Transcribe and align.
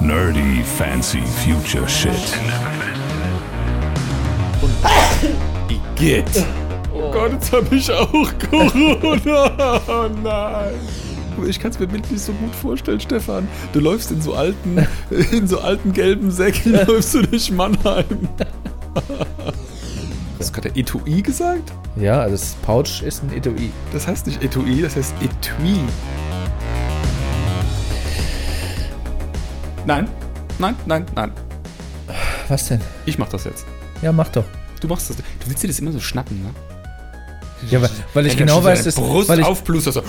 Nerdy 0.00 0.62
fancy 0.62 1.20
future 1.20 1.88
shit. 1.88 2.12
Igitt. 5.68 6.46
Oh 6.94 7.10
Gott, 7.10 7.32
jetzt 7.32 7.52
habe 7.52 7.74
ich 7.74 7.90
auch 7.90 8.32
Corona. 8.50 9.80
Oh 9.88 10.08
nein. 10.22 10.74
Ich 11.46 11.60
kann 11.60 11.70
es 11.70 11.78
mir 11.78 11.86
bildlich 11.86 12.20
so 12.20 12.32
gut 12.32 12.54
vorstellen, 12.54 13.00
Stefan. 13.00 13.48
Du 13.72 13.80
läufst 13.80 14.10
in 14.10 14.20
so 14.20 14.34
alten, 14.34 14.86
in 15.32 15.46
so 15.46 15.60
alten 15.60 15.92
gelben 15.92 16.30
Säcken, 16.30 16.72
läufst 16.86 17.14
du 17.14 17.22
durch 17.22 17.50
Mannheim. 17.50 18.28
Hast 20.38 20.50
du 20.50 20.60
gerade 20.60 20.78
Etui 20.78 21.22
gesagt? 21.22 21.72
Ja, 21.96 22.20
also 22.20 22.36
das 22.36 22.54
Pouch 22.62 23.02
ist 23.02 23.22
ein 23.24 23.32
Etui. 23.36 23.70
Das 23.92 24.06
heißt 24.06 24.26
nicht 24.26 24.42
Etui, 24.42 24.82
das 24.82 24.96
heißt 24.96 25.14
Etui. 25.20 25.80
Nein, 29.88 30.06
nein, 30.58 30.76
nein, 30.84 31.06
nein. 31.14 31.32
Was 32.48 32.68
denn? 32.68 32.82
Ich 33.06 33.16
mach 33.16 33.30
das 33.30 33.44
jetzt. 33.44 33.64
Ja, 34.02 34.12
mach 34.12 34.28
doch. 34.28 34.44
Du 34.82 34.86
machst 34.86 35.08
das. 35.08 35.16
Du 35.16 35.22
willst 35.46 35.62
dir 35.62 35.68
das 35.68 35.78
immer 35.78 35.92
so 35.92 35.98
schnappen, 35.98 36.42
ne? 36.42 36.50
Ja, 37.70 37.80
weil, 37.80 37.88
weil 38.12 38.26
ich 38.26 38.36
genau 38.36 38.62
weiß, 38.62 38.80
so 38.80 38.84
dass, 38.84 38.94
Brust 38.96 39.30
weil, 39.30 39.40
ich, 39.40 39.46
aufblust, 39.46 39.86
also, 39.86 40.02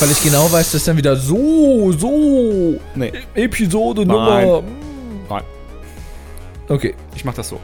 weil 0.00 0.10
ich 0.10 0.22
genau 0.22 0.50
weiß, 0.50 0.72
dass 0.72 0.84
dann 0.84 0.96
wieder 0.96 1.16
so, 1.16 1.92
so 1.92 2.80
nee, 2.94 3.12
Episode 3.34 4.06
Nein. 4.06 4.46
Nummer. 4.46 4.62
nein, 5.28 5.42
Okay. 6.68 6.94
ich 7.14 7.22
mach 7.26 7.34
das 7.34 7.50
so. 7.50 7.60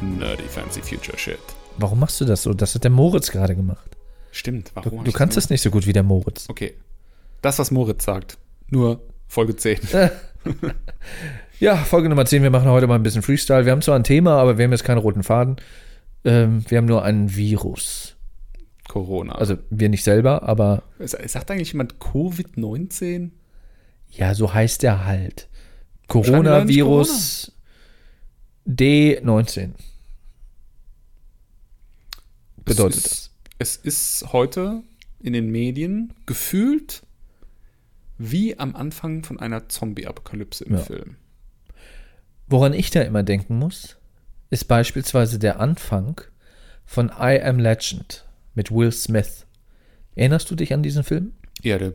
Nerdy 0.00 0.42
fancy 0.48 0.82
future 0.82 1.16
shit. 1.16 1.38
Warum 1.78 2.00
machst 2.00 2.20
du 2.20 2.24
das 2.24 2.42
so? 2.42 2.52
Das 2.52 2.74
hat 2.74 2.82
der 2.82 2.90
Moritz 2.90 3.30
gerade 3.30 3.54
gemacht. 3.54 3.96
Stimmt, 4.32 4.70
Du, 4.70 4.72
warum? 4.74 5.04
du 5.04 5.10
ich 5.10 5.14
kannst 5.14 5.36
das 5.36 5.44
es 5.44 5.50
nicht 5.50 5.62
so 5.62 5.70
gut 5.70 5.86
wie 5.86 5.92
der 5.92 6.02
Moritz. 6.02 6.46
Okay. 6.48 6.74
Das, 7.40 7.60
was 7.60 7.70
Moritz 7.70 8.04
sagt. 8.04 8.36
Nur 8.68 9.00
Folge 9.32 9.56
10. 9.56 9.78
Ja, 11.58 11.76
Folge 11.76 12.08
Nummer 12.08 12.26
10. 12.26 12.42
Wir 12.42 12.50
machen 12.50 12.68
heute 12.68 12.86
mal 12.88 12.96
ein 12.96 13.02
bisschen 13.04 13.22
Freestyle. 13.22 13.64
Wir 13.64 13.72
haben 13.72 13.80
zwar 13.80 13.96
ein 13.96 14.04
Thema, 14.04 14.32
aber 14.36 14.58
wir 14.58 14.64
haben 14.64 14.72
jetzt 14.72 14.84
keinen 14.84 14.98
roten 14.98 15.22
Faden. 15.22 15.56
Ähm, 16.24 16.64
wir 16.68 16.76
haben 16.76 16.86
nur 16.86 17.04
einen 17.04 17.34
Virus. 17.34 18.16
Corona. 18.88 19.36
Also 19.36 19.56
wir 19.70 19.88
nicht 19.88 20.02
selber, 20.04 20.42
aber 20.42 20.82
sagt 20.98 21.50
eigentlich 21.50 21.72
jemand 21.72 21.94
Covid-19? 21.94 23.30
ja, 24.10 24.34
so 24.34 24.52
heißt 24.52 24.82
der 24.82 25.06
halt. 25.06 25.48
Coronavirus 26.08 27.52
D19 28.68 29.70
bedeutet 32.64 32.96
es 32.96 33.02
das. 33.02 33.12
ist, 33.12 33.30
Es 33.58 33.76
ist 33.76 34.32
heute 34.32 34.82
in 35.20 35.32
den 35.32 35.50
Medien 35.50 36.12
gefühlt 36.26 37.02
wie 38.18 38.58
am 38.58 38.76
Anfang 38.76 39.24
von 39.24 39.40
einer 39.40 39.68
Zombie-Apokalypse 39.68 40.64
im 40.64 40.74
Ja. 40.74 40.80
Film. 40.80 41.16
Woran 42.48 42.74
ich 42.74 42.90
da 42.90 43.00
immer 43.02 43.22
denken 43.22 43.58
muss, 43.58 43.96
ist 44.50 44.64
beispielsweise 44.68 45.38
der 45.38 45.60
Anfang 45.60 46.20
von 46.84 47.08
I 47.18 47.40
Am 47.40 47.58
Legend 47.58 48.26
mit 48.54 48.70
Will 48.70 48.92
Smith. 48.92 49.46
Erinnerst 50.14 50.50
du 50.50 50.54
dich 50.54 50.74
an 50.74 50.82
diesen 50.82 51.04
Film? 51.04 51.32
Ja, 51.62 51.78
der 51.78 51.94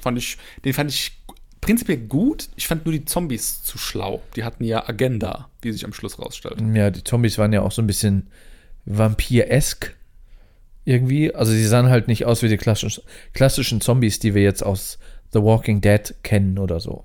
fand 0.00 0.18
ich, 0.18 0.38
den 0.64 0.72
fand 0.74 0.90
ich 0.90 1.18
prinzipiell 1.60 1.98
gut. 1.98 2.48
Ich 2.54 2.68
fand 2.68 2.84
nur 2.84 2.92
die 2.92 3.04
Zombies 3.04 3.64
zu 3.64 3.78
schlau. 3.78 4.22
Die 4.36 4.44
hatten 4.44 4.62
ja 4.62 4.88
Agenda, 4.88 5.50
wie 5.62 5.72
sich 5.72 5.84
am 5.84 5.92
Schluss 5.92 6.18
rausstellt. 6.20 6.62
Ja, 6.74 6.90
die 6.90 7.02
Zombies 7.02 7.36
waren 7.38 7.52
ja 7.52 7.62
auch 7.62 7.72
so 7.72 7.82
ein 7.82 7.86
bisschen 7.88 8.28
vampiresk 8.84 9.96
irgendwie. 10.84 11.34
Also 11.34 11.50
sie 11.52 11.66
sahen 11.66 11.88
halt 11.88 12.06
nicht 12.06 12.24
aus 12.26 12.42
wie 12.42 12.48
die 12.48 12.56
klassischen, 12.58 13.02
klassischen 13.32 13.80
Zombies, 13.80 14.18
die 14.20 14.34
wir 14.34 14.42
jetzt 14.42 14.62
aus 14.62 14.98
The 15.32 15.42
Walking 15.42 15.80
Dead 15.80 16.14
kennen 16.22 16.58
oder 16.58 16.80
so. 16.80 17.04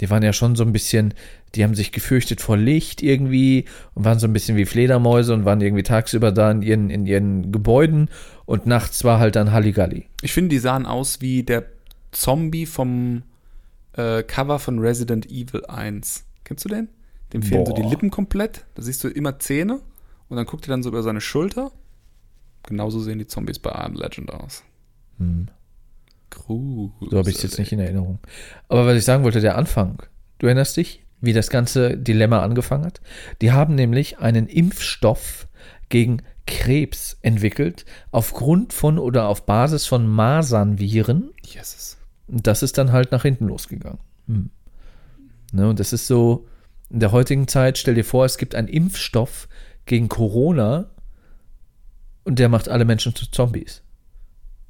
Die 0.00 0.10
waren 0.10 0.22
ja 0.22 0.32
schon 0.32 0.56
so 0.56 0.64
ein 0.64 0.72
bisschen, 0.72 1.14
die 1.54 1.62
haben 1.62 1.74
sich 1.74 1.92
gefürchtet 1.92 2.40
vor 2.40 2.56
Licht 2.56 3.02
irgendwie 3.02 3.64
und 3.94 4.04
waren 4.04 4.18
so 4.18 4.26
ein 4.26 4.32
bisschen 4.32 4.56
wie 4.56 4.66
Fledermäuse 4.66 5.32
und 5.32 5.44
waren 5.44 5.60
irgendwie 5.60 5.84
tagsüber 5.84 6.32
da 6.32 6.50
in 6.50 6.62
ihren, 6.62 6.90
in 6.90 7.06
ihren 7.06 7.52
Gebäuden 7.52 8.08
und 8.44 8.66
nachts 8.66 9.04
war 9.04 9.20
halt 9.20 9.36
dann 9.36 9.52
Halligalli. 9.52 10.06
Ich 10.22 10.32
finde, 10.32 10.48
die 10.50 10.58
sahen 10.58 10.84
aus 10.84 11.20
wie 11.20 11.44
der 11.44 11.64
Zombie 12.10 12.66
vom 12.66 13.22
äh, 13.92 14.22
Cover 14.24 14.58
von 14.58 14.78
Resident 14.80 15.30
Evil 15.30 15.64
1. 15.66 16.24
Kennst 16.42 16.64
du 16.64 16.68
den? 16.68 16.88
Dem 17.32 17.42
fehlen 17.42 17.66
so 17.66 17.72
die 17.72 17.82
Boah. 17.82 17.90
Lippen 17.90 18.10
komplett. 18.10 18.64
Da 18.74 18.82
siehst 18.82 19.02
du 19.02 19.08
immer 19.08 19.38
Zähne 19.38 19.80
und 20.28 20.36
dann 20.36 20.46
guckt 20.46 20.66
er 20.66 20.70
dann 20.70 20.82
so 20.82 20.88
über 20.88 21.02
seine 21.02 21.20
Schulter. 21.20 21.72
Genauso 22.64 23.00
sehen 23.00 23.18
die 23.18 23.26
Zombies 23.26 23.58
bei 23.58 23.70
I 23.70 23.84
Am 23.84 23.94
Legend 23.94 24.32
aus. 24.32 24.62
Hm. 25.18 25.48
Gruselig. 26.34 27.10
So 27.10 27.18
habe 27.18 27.30
ich 27.30 27.36
es 27.36 27.42
jetzt 27.42 27.58
nicht 27.58 27.72
in 27.72 27.78
Erinnerung. 27.78 28.18
Aber 28.68 28.86
was 28.86 28.96
ich 28.96 29.04
sagen 29.04 29.24
wollte, 29.24 29.40
der 29.40 29.56
Anfang. 29.56 30.02
Du 30.38 30.46
erinnerst 30.46 30.76
dich, 30.76 31.04
wie 31.20 31.32
das 31.32 31.48
ganze 31.48 31.96
Dilemma 31.96 32.42
angefangen 32.42 32.84
hat? 32.84 33.00
Die 33.40 33.52
haben 33.52 33.74
nämlich 33.74 34.18
einen 34.18 34.46
Impfstoff 34.46 35.48
gegen 35.88 36.22
Krebs 36.46 37.16
entwickelt, 37.22 37.84
aufgrund 38.10 38.72
von 38.72 38.98
oder 38.98 39.28
auf 39.28 39.46
Basis 39.46 39.86
von 39.86 40.06
Masernviren. 40.06 41.32
Jesus. 41.42 41.96
Und 42.26 42.46
das 42.46 42.62
ist 42.62 42.76
dann 42.76 42.92
halt 42.92 43.12
nach 43.12 43.22
hinten 43.22 43.46
losgegangen. 43.46 44.00
Hm. 44.26 44.50
Ne, 45.52 45.68
und 45.68 45.80
das 45.80 45.92
ist 45.92 46.06
so, 46.06 46.46
in 46.90 47.00
der 47.00 47.12
heutigen 47.12 47.48
Zeit, 47.48 47.78
stell 47.78 47.94
dir 47.94 48.04
vor, 48.04 48.24
es 48.24 48.38
gibt 48.38 48.54
einen 48.54 48.68
Impfstoff 48.68 49.48
gegen 49.86 50.08
Corona 50.08 50.90
und 52.24 52.38
der 52.38 52.48
macht 52.48 52.68
alle 52.68 52.84
Menschen 52.84 53.14
zu 53.14 53.30
Zombies. 53.30 53.83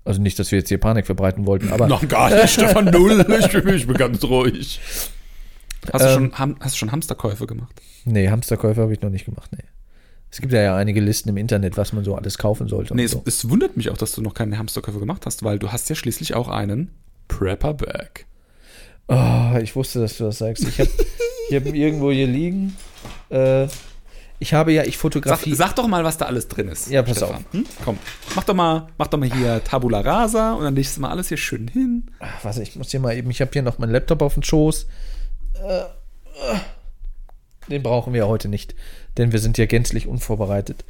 Also 0.05 0.21
nicht, 0.21 0.39
dass 0.39 0.51
wir 0.51 0.59
jetzt 0.59 0.69
hier 0.69 0.79
Panik 0.79 1.07
verbreiten 1.07 1.47
wollten, 1.47 1.73
aber 1.73 1.87
Noch 1.87 2.07
gar 2.09 2.31
nicht, 2.31 2.51
Stefan 2.51 2.87
Null. 2.87 3.25
Ich 3.41 3.53
bin, 3.53 3.75
ich 3.75 3.87
bin 3.87 3.97
ganz 3.97 4.23
ruhig. 4.25 4.81
Hast, 5.93 6.03
du 6.05 6.09
Ähm, 6.09 6.15
schon, 6.15 6.39
Ham- 6.39 6.57
hast 6.61 6.75
du 6.75 6.79
schon 6.79 6.93
Hamsterkäufe 6.93 7.47
gemacht? 7.47 7.81
Nee, 8.05 8.29
Hamsterkäufe 8.29 8.81
habe 8.83 8.93
ich 8.93 9.01
noch 9.01 9.11
nicht 9.11 9.25
gemacht, 9.25 9.51
nee. 9.53 9.65
Es 10.31 10.41
gibt 10.41 10.53
ja, 10.53 10.61
ja 10.63 10.77
einige 10.77 11.01
Listen 11.01 11.29
im 11.29 11.37
Internet, 11.37 11.77
was 11.77 11.93
man 11.93 12.05
so 12.05 12.17
alles 12.17 12.39
kaufen 12.39 12.69
sollte. 12.69 12.95
Nee, 12.97 13.05
es, 13.05 13.13
so. 13.13 13.23
es 13.25 13.49
wundert 13.49 13.77
mich 13.77 13.89
auch, 13.91 13.97
dass 13.97 14.13
du 14.13 14.21
noch 14.21 14.35
keine 14.35 14.59
Hamsterkäufe 14.59 14.99
gemacht 14.99 15.27
hast, 15.27 15.43
weil 15.45 15.59
du 15.59 15.71
hast 15.73 15.89
ja 15.89 15.95
schließlich 15.95 16.35
auch 16.35 16.49
einen 16.49 16.91
Prepper-Bag. 17.29 18.27
Oh, 19.09 19.57
ich 19.63 19.77
wusste, 19.77 20.01
dass 20.01 20.17
du 20.17 20.25
das 20.25 20.39
sagst. 20.39 20.67
Ich 20.67 20.81
habe 20.81 20.91
hab 21.53 21.67
ihn 21.67 21.75
irgendwo 21.77 22.11
hier 22.11 22.27
liegen. 22.27 22.77
Äh, 23.31 23.69
ich 24.39 24.53
habe 24.55 24.73
ja, 24.73 24.83
ich 24.83 24.95
Sag, 24.95 25.01
fotografiere. 25.03 25.57
sag 25.57 25.75
doch 25.77 25.87
mal, 25.87 26.05
was 26.05 26.19
da 26.19 26.27
alles 26.27 26.49
drin 26.49 26.69
ist. 26.69 26.91
Ja, 26.91 27.03
pass 27.03 27.17
Stefan. 27.19 27.45
Hm? 27.53 27.67
Komm, 27.85 27.99
mach 28.35 28.45
doch 28.45 28.55
mal, 28.55 28.89
mach 28.99 29.07
doch 29.07 29.19
mal 29.19 29.33
hier 29.33 29.63
Tabula 29.65 30.01
Rasa 30.01 30.55
und 30.55 30.65
dann 30.65 30.75
legst 30.75 30.97
du 30.97 31.01
mal 31.01 31.11
alles 31.11 31.29
hier 31.29 31.37
schön 31.37 31.69
hin. 31.69 32.11
Ach, 32.19 32.45
warte, 32.45 32.63
ich 32.63 32.77
muss 32.77 32.91
hier 32.91 33.01
mal 33.01 33.17
eben, 33.17 33.31
ich 33.31 33.41
habe 33.41 33.51
hier 33.53 33.63
noch 33.63 33.79
meinen 33.79 33.93
Laptop 33.93 34.23
auf 34.23 34.35
dem 34.35 34.43
Schoß. 34.43 34.87
Äh, 35.67 35.79
äh, 35.81 36.59
den 37.69 37.83
brauchen 37.83 38.13
wir 38.13 38.27
heute 38.27 38.49
nicht, 38.49 38.75
denn 39.17 39.33
wir 39.33 39.39
sind 39.39 39.57
ja 39.57 39.67
gänzlich 39.67 40.07
unvorbereitet. 40.07 40.85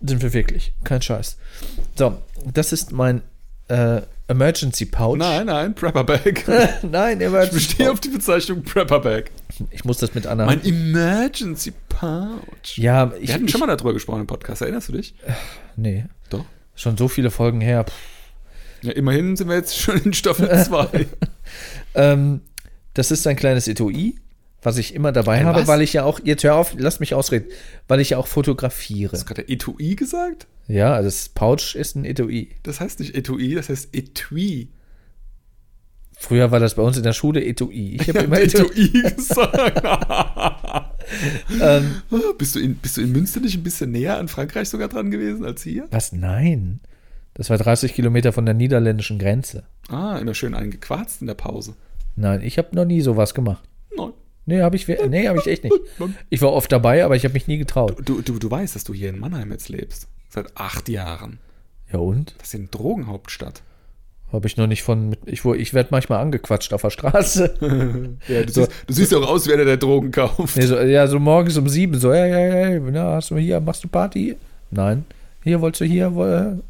Sind 0.00 0.22
wir 0.22 0.32
wirklich, 0.34 0.72
kein 0.84 1.00
Scheiß. 1.00 1.38
So, 1.94 2.18
das 2.52 2.72
ist 2.72 2.92
mein 2.92 3.22
äh, 3.68 4.02
Emergency 4.26 4.86
Pouch. 4.86 5.16
Nein, 5.16 5.46
nein, 5.46 5.74
Prepper-Bag. 5.74 6.44
Nein, 6.82 7.20
Ich 7.20 7.26
Emergency 7.26 7.54
bestehe 7.54 7.90
auf 7.92 8.00
die 8.00 8.08
Bezeichnung 8.08 8.62
Prepper-Bag. 8.62 9.30
Ich 9.70 9.84
muss 9.84 9.98
das 9.98 10.14
mit 10.14 10.26
einer. 10.26 10.46
Mein 10.46 10.64
Emergency 10.64 11.72
Pouch. 11.88 12.76
ja, 12.76 13.12
ich, 13.20 13.28
Wir 13.28 13.34
hatten 13.34 13.44
ich, 13.46 13.50
schon 13.50 13.60
mal 13.60 13.66
darüber 13.66 13.92
gesprochen 13.92 14.20
im 14.22 14.26
Podcast, 14.26 14.62
erinnerst 14.62 14.88
du 14.88 14.92
dich? 14.92 15.14
Nee, 15.76 16.06
Doch. 16.30 16.44
schon 16.74 16.96
so 16.96 17.08
viele 17.08 17.30
Folgen 17.30 17.60
her. 17.60 17.84
Pff. 17.84 17.92
Ja, 18.82 18.92
immerhin 18.92 19.36
sind 19.36 19.48
wir 19.48 19.56
jetzt 19.56 19.78
schon 19.78 19.96
in 20.02 20.12
Staffel 20.12 20.48
2. 20.64 21.06
Ähm, 21.94 22.40
das 22.92 23.10
ist 23.10 23.26
ein 23.26 23.36
kleines 23.36 23.66
Etui, 23.66 24.16
was 24.62 24.76
ich 24.76 24.94
immer 24.94 25.10
dabei 25.12 25.38
Ein 25.38 25.46
habe, 25.46 25.60
was? 25.60 25.68
weil 25.68 25.80
ich 25.82 25.94
ja 25.94 26.04
auch, 26.04 26.20
jetzt 26.22 26.44
hör 26.44 26.56
auf, 26.56 26.74
lass 26.76 27.00
mich 27.00 27.14
ausreden, 27.14 27.46
weil 27.88 28.00
ich 28.00 28.10
ja 28.10 28.18
auch 28.18 28.26
fotografiere. 28.26 29.12
Hast 29.12 29.22
du 29.22 29.26
gerade 29.34 29.48
Etui 29.48 29.94
gesagt? 29.96 30.46
Ja, 30.68 30.94
also 30.94 31.06
das 31.08 31.28
Pouch 31.30 31.74
ist 31.74 31.96
ein 31.96 32.04
Etui. 32.04 32.50
Das 32.62 32.80
heißt 32.80 33.00
nicht 33.00 33.14
Etui, 33.14 33.54
das 33.54 33.68
heißt 33.68 33.94
Etui. 33.94 34.68
Früher 36.16 36.50
war 36.50 36.60
das 36.60 36.74
bei 36.74 36.82
uns 36.82 36.96
in 36.96 37.02
der 37.02 37.12
Schule 37.12 37.44
Etui. 37.44 37.96
Ich 38.00 38.08
habe 38.08 38.20
immer 38.20 38.40
Etui. 38.40 38.90
Gesagt. 39.14 39.82
Ähm, 41.60 42.02
bist, 42.38 42.54
du 42.54 42.60
in, 42.60 42.76
bist 42.76 42.96
du 42.96 43.02
in 43.02 43.12
Münster 43.12 43.38
nicht 43.40 43.56
ein 43.56 43.62
bisschen 43.62 43.92
näher 43.92 44.18
an 44.18 44.26
Frankreich 44.26 44.70
sogar 44.70 44.88
dran 44.88 45.10
gewesen 45.10 45.44
als 45.44 45.62
hier? 45.62 45.86
was? 45.90 46.12
Nein. 46.12 46.80
Das 47.34 47.50
war 47.50 47.58
30 47.58 47.92
Kilometer 47.92 48.32
von 48.32 48.46
der 48.46 48.54
niederländischen 48.54 49.18
Grenze. 49.18 49.64
Ah, 49.88 50.16
immer 50.18 50.34
schön 50.34 50.54
eingequarzt 50.54 51.20
in 51.20 51.26
der 51.26 51.34
Pause. 51.34 51.74
Nein, 52.16 52.40
ich 52.42 52.56
habe 52.58 52.74
noch 52.74 52.86
nie 52.86 53.02
sowas 53.02 53.34
gemacht. 53.34 53.62
Nein. 53.96 54.12
Nee, 54.46 54.62
habe 54.62 54.76
ich, 54.76 54.88
nee, 54.88 55.28
hab 55.28 55.36
ich 55.36 55.46
echt 55.46 55.64
nicht. 55.64 55.74
Ich 56.30 56.40
war 56.42 56.52
oft 56.52 56.72
dabei, 56.72 57.04
aber 57.04 57.16
ich 57.16 57.24
habe 57.24 57.34
mich 57.34 57.48
nie 57.48 57.58
getraut. 57.58 57.96
Du, 58.04 58.22
du, 58.22 58.38
du 58.38 58.50
weißt, 58.50 58.74
dass 58.74 58.84
du 58.84 58.94
hier 58.94 59.10
in 59.10 59.18
Mannheim 59.18 59.50
jetzt 59.52 59.68
lebst. 59.68 60.08
Seit 60.30 60.56
acht 60.56 60.88
Jahren. 60.88 61.38
Ja 61.92 61.98
und? 61.98 62.34
Das 62.38 62.48
ist 62.48 62.54
eine 62.54 62.68
Drogenhauptstadt. 62.68 63.62
Habe 64.34 64.46
ich 64.46 64.56
noch 64.56 64.66
nicht 64.66 64.82
von. 64.82 65.16
Ich, 65.26 65.44
ich 65.44 65.74
werde 65.74 65.88
manchmal 65.92 66.20
angequatscht 66.20 66.72
auf 66.74 66.82
der 66.82 66.90
Straße. 66.90 67.54
Ja, 68.28 68.42
du, 68.42 68.52
So. 68.52 68.60
siehst, 68.64 68.72
du 68.86 68.92
siehst 68.92 69.14
auch 69.14 69.26
aus, 69.28 69.46
wie 69.48 69.52
einer, 69.54 69.64
der 69.64 69.76
Drogen 69.76 70.10
kauft. 70.10 70.56
Nee, 70.56 70.66
so, 70.66 70.78
ja, 70.78 71.06
so 71.06 71.18
morgens 71.18 71.56
um 71.56 71.68
sieben, 71.68 71.98
so, 71.98 72.12
ja, 72.12 72.26
ja, 72.26 72.68
ja, 72.70 72.80
na, 72.80 73.14
hast 73.14 73.30
du 73.30 73.36
hier, 73.36 73.60
machst 73.60 73.84
du 73.84 73.88
Party? 73.88 74.36
Nein. 74.70 75.04
Hier, 75.42 75.60
wolltest 75.60 75.82
du 75.82 75.84
hier? 75.84 76.08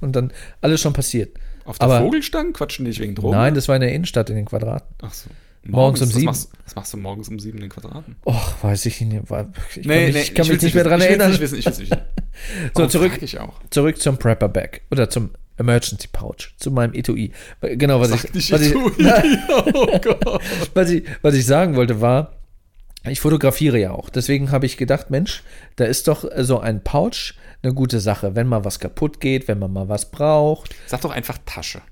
Und 0.00 0.16
dann 0.16 0.32
alles 0.61 0.81
schon 0.81 0.93
passiert. 0.93 1.37
Auf 1.64 1.78
der 1.78 1.87
aber- 1.88 2.00
Vogelstange 2.00 2.52
quatschen 2.52 2.84
die 2.84 2.90
nicht 2.90 3.00
wegen 3.00 3.14
Drogen? 3.14 3.34
Nein, 3.37 3.55
das 3.55 3.69
war 3.69 3.76
in 3.76 3.81
der 3.81 3.93
Innenstadt 3.93 4.28
in 4.31 4.37
den 4.37 4.44
Quadraten. 4.44 4.94
Ach 5.02 5.12
so. 5.14 5.31
Morgens 5.66 6.02
um 6.02 6.08
was 6.08 6.14
sieben. 6.14 6.26
Machst, 6.26 6.50
was 6.66 6.75
machst 6.76 6.93
du 6.93 6.96
morgens 6.99 7.28
um 7.31 7.38
sieben 7.38 7.58
in 7.62 7.70
Quadraten? 7.70 8.16
Och, 8.26 8.62
weiß 8.62 8.84
ich 8.84 9.00
nicht. 9.00 9.22
Ich 9.22 9.28
kann 9.28 9.46
mich, 9.96 10.16
ich 10.16 10.34
kann 10.34 10.49
mich 10.49 10.61
nicht 10.61 10.75
mehr 10.75 10.84
dran 10.84 11.00
Ich 11.00 11.06
erinnern. 11.06 11.31
nicht 11.31 11.40
wissen, 11.40 11.58
ich 11.58 11.64
will's 11.64 11.78
nicht. 11.78 11.96
So, 12.76 12.87
zurück, 12.88 13.12
Ich 13.22 13.38
auch. 13.38 13.55
zurück 13.70 13.96
zum 14.02 14.19
Prepper 14.19 14.49
Bag 14.49 14.81
oder 14.90 15.08
zum 15.08 15.31
Emergency 15.56 16.08
Pouch, 16.10 16.54
zu 16.56 16.70
meinem 16.70 16.94
Etui. 16.94 17.32
Genau, 17.60 18.00
was 18.00 18.10
Sag 18.10 18.34
ich, 18.34 18.52
was, 18.52 18.60
ich, 18.60 18.70
Etui. 18.72 18.92
oh 20.26 20.38
was, 20.74 20.90
ich, 20.90 21.04
was 21.22 21.34
ich 21.34 21.46
sagen 21.46 21.76
wollte 21.76 22.00
war, 22.00 22.32
ich 23.06 23.20
fotografiere 23.20 23.78
ja 23.78 23.92
auch. 23.92 24.08
Deswegen 24.08 24.50
habe 24.50 24.66
ich 24.66 24.76
gedacht, 24.76 25.10
Mensch, 25.10 25.42
da 25.76 25.84
ist 25.84 26.08
doch 26.08 26.24
so 26.38 26.60
ein 26.60 26.82
Pouch 26.82 27.34
eine 27.62 27.74
gute 27.74 28.00
Sache. 28.00 28.34
Wenn 28.34 28.46
mal 28.46 28.64
was 28.64 28.78
kaputt 28.78 29.20
geht, 29.20 29.46
wenn 29.48 29.58
man 29.58 29.72
mal 29.72 29.88
was 29.88 30.10
braucht. 30.10 30.74
Sag 30.86 31.02
doch 31.02 31.10
einfach 31.10 31.38
Tasche. 31.44 31.82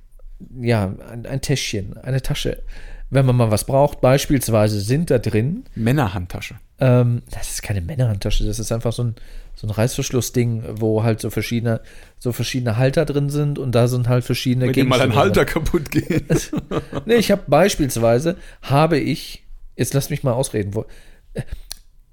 Ja, 0.58 0.94
ein, 1.10 1.26
ein 1.26 1.40
Täschchen, 1.40 1.96
eine 1.98 2.22
Tasche. 2.22 2.62
Wenn 3.10 3.26
man 3.26 3.36
mal 3.36 3.50
was 3.50 3.64
braucht, 3.64 4.00
beispielsweise 4.00 4.80
sind 4.80 5.10
da 5.10 5.18
drin 5.18 5.64
Männerhandtasche. 5.74 6.54
Ähm, 6.80 7.22
das 7.30 7.50
ist 7.50 7.62
keine 7.62 7.82
Männerhandtasche, 7.82 8.44
das 8.46 8.58
ist 8.58 8.72
einfach 8.72 8.92
so 8.92 9.04
ein, 9.04 9.14
so 9.54 9.66
ein 9.66 9.70
Reißverschlussding, 9.70 10.64
wo 10.80 11.02
halt 11.02 11.20
so 11.20 11.30
verschiedene, 11.30 11.80
so 12.18 12.32
verschiedene 12.32 12.76
Halter 12.76 13.04
drin 13.04 13.30
sind 13.30 13.58
und 13.58 13.74
da 13.74 13.88
sind 13.88 14.08
halt 14.08 14.24
verschiedene 14.24 14.66
Wenn 14.66 14.72
dir 14.72 14.84
mal 14.84 15.00
ein 15.00 15.10
Gegenstände 15.10 15.20
Halter 15.20 15.44
kaputt 15.44 15.90
geht. 15.90 16.52
Nee, 17.06 17.16
ich 17.16 17.30
habe 17.30 17.42
beispielsweise, 17.46 18.36
habe 18.62 18.98
ich, 18.98 19.44
jetzt 19.76 19.94
lass 19.94 20.10
mich 20.10 20.22
mal 20.22 20.32
ausreden, 20.32 20.74
wo, 20.74 20.86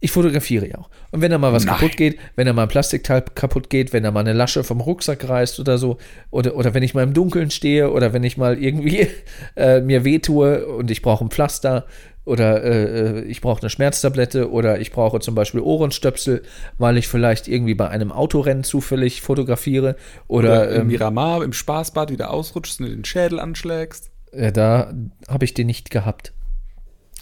ich 0.01 0.11
fotografiere 0.11 0.67
ja 0.67 0.77
auch. 0.77 0.89
Und 1.11 1.21
wenn 1.21 1.31
da 1.31 1.37
mal 1.37 1.51
was 1.51 1.65
Nein. 1.65 1.75
kaputt 1.75 1.97
geht, 1.97 2.19
wenn 2.35 2.45
da 2.45 2.53
mal 2.53 2.63
ein 2.63 2.69
Plastikteil 2.69 3.21
kaputt 3.21 3.69
geht, 3.69 3.91
wenn 3.91 4.03
da 4.03 4.11
mal 4.11 4.21
eine 4.21 4.33
Lasche 4.33 4.63
vom 4.63 4.79
Rucksack 4.79 5.27
reißt 5.27 5.59
oder 5.59 5.77
so, 5.77 5.97
oder, 6.31 6.55
oder 6.55 6.73
wenn 6.73 6.83
ich 6.83 6.93
mal 6.93 7.03
im 7.03 7.13
Dunkeln 7.13 7.51
stehe 7.51 7.91
oder 7.91 8.13
wenn 8.13 8.23
ich 8.23 8.37
mal 8.37 8.61
irgendwie 8.61 9.07
äh, 9.55 9.81
mir 9.81 10.05
wehtue 10.05 10.65
und 10.67 10.89
ich 10.89 11.01
brauche 11.01 11.25
ein 11.25 11.31
Pflaster 11.31 11.85
oder 12.29 12.63
äh, 12.63 13.19
äh, 13.19 13.23
ich 13.23 13.41
brauche 13.41 13.61
eine 13.61 13.69
Schmerztablette 13.69 14.51
oder 14.51 14.79
ich 14.79 14.91
brauche 14.91 15.19
zum 15.19 15.33
Beispiel 15.33 15.61
Ohrenstöpsel, 15.61 16.43
weil 16.77 16.97
ich 16.97 17.07
vielleicht 17.07 17.47
irgendwie 17.47 17.73
bei 17.73 17.89
einem 17.89 18.11
Autorennen 18.11 18.63
zufällig 18.63 19.21
fotografiere 19.21 19.95
oder, 20.27 20.49
Oder 20.49 20.69
im 20.69 20.81
ähm, 20.81 20.87
Miramar, 20.87 21.43
im 21.43 21.53
Spaßbad 21.53 22.11
wieder 22.11 22.31
ausrutschst 22.31 22.81
und 22.81 22.87
den 22.87 23.03
Schädel 23.03 23.39
anschlägst. 23.39 24.11
äh, 24.31 24.51
da 24.51 24.93
habe 25.27 25.43
ich 25.43 25.55
den 25.55 25.67
nicht 25.67 25.89
gehabt. 25.89 26.31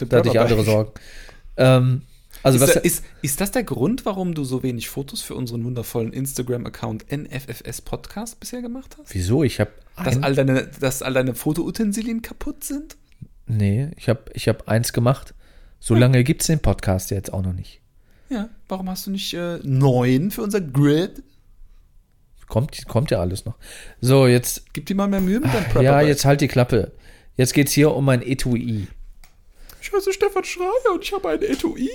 Den 0.01 0.09
Da 0.09 0.17
hatte 0.17 0.29
ich 0.29 0.39
andere. 0.39 0.63
Sorgen. 0.63 0.91
Ähm, 1.55 2.01
also 2.43 2.57
Ist, 2.57 2.63
was 2.63 2.73
da, 2.73 2.79
ist, 2.81 3.03
ist 3.21 3.41
das 3.41 3.51
der 3.51 3.63
Grund, 3.63 4.05
warum 4.05 4.35
du 4.35 4.43
so 4.43 4.61
wenig 4.61 4.89
Fotos 4.89 5.21
für 5.21 5.35
unseren 5.35 5.63
wundervollen 5.63 6.13
Instagram-Account 6.13 7.05
NFFS 7.11 7.81
Podcast 7.81 8.39
bisher 8.39 8.61
gemacht 8.61 8.95
hast? 8.99 9.13
wieso? 9.15 9.43
Ich 9.43 9.59
habe 9.59 9.71
Dass 10.03 10.21
all 10.21 10.35
deine, 10.35 10.67
dass 10.79 11.01
all 11.01 11.13
deine 11.13 11.33
Fotoutensilien 11.33 12.21
kaputt 12.21 12.63
sind? 12.63 12.97
Nee, 13.47 13.89
ich 13.97 14.09
habe 14.09 14.21
ich 14.33 14.47
hab 14.47 14.67
eins 14.67 14.93
gemacht. 14.93 15.33
So 15.79 15.95
lange 15.95 16.23
gibt 16.23 16.41
es 16.41 16.47
den 16.47 16.59
Podcast 16.59 17.11
jetzt 17.11 17.31
auch 17.33 17.41
noch 17.41 17.53
nicht. 17.53 17.81
Ja. 18.29 18.49
Warum 18.67 18.89
hast 18.89 19.07
du 19.07 19.11
nicht 19.11 19.33
äh, 19.33 19.59
neun 19.63 20.31
für 20.31 20.41
unser 20.41 20.59
Grid? 20.61 21.23
Kommt, 22.47 22.87
kommt 22.87 23.11
ja 23.11 23.19
alles 23.19 23.45
noch. 23.45 23.55
So, 24.01 24.25
jetzt, 24.27 24.73
Gib 24.73 24.85
dir 24.85 24.95
mal 24.95 25.07
mehr 25.07 25.21
Mühe 25.21 25.39
mit 25.39 25.53
deinem 25.53 25.63
Prepper 25.65 25.81
ja, 25.81 26.01
jetzt 26.01 26.25
halt 26.25 26.41
die 26.41 26.47
Klappe. 26.47 26.91
Jetzt 27.35 27.53
geht's 27.53 27.71
hier 27.73 27.93
um 27.93 28.05
mein 28.05 28.21
Etui. 28.21 28.87
Ich 29.81 29.91
heiße 29.93 30.11
Stefan 30.13 30.43
Schrager 30.43 30.93
und 30.93 31.03
ich 31.03 31.13
habe 31.13 31.29
ein 31.29 31.41
Etui. 31.41 31.89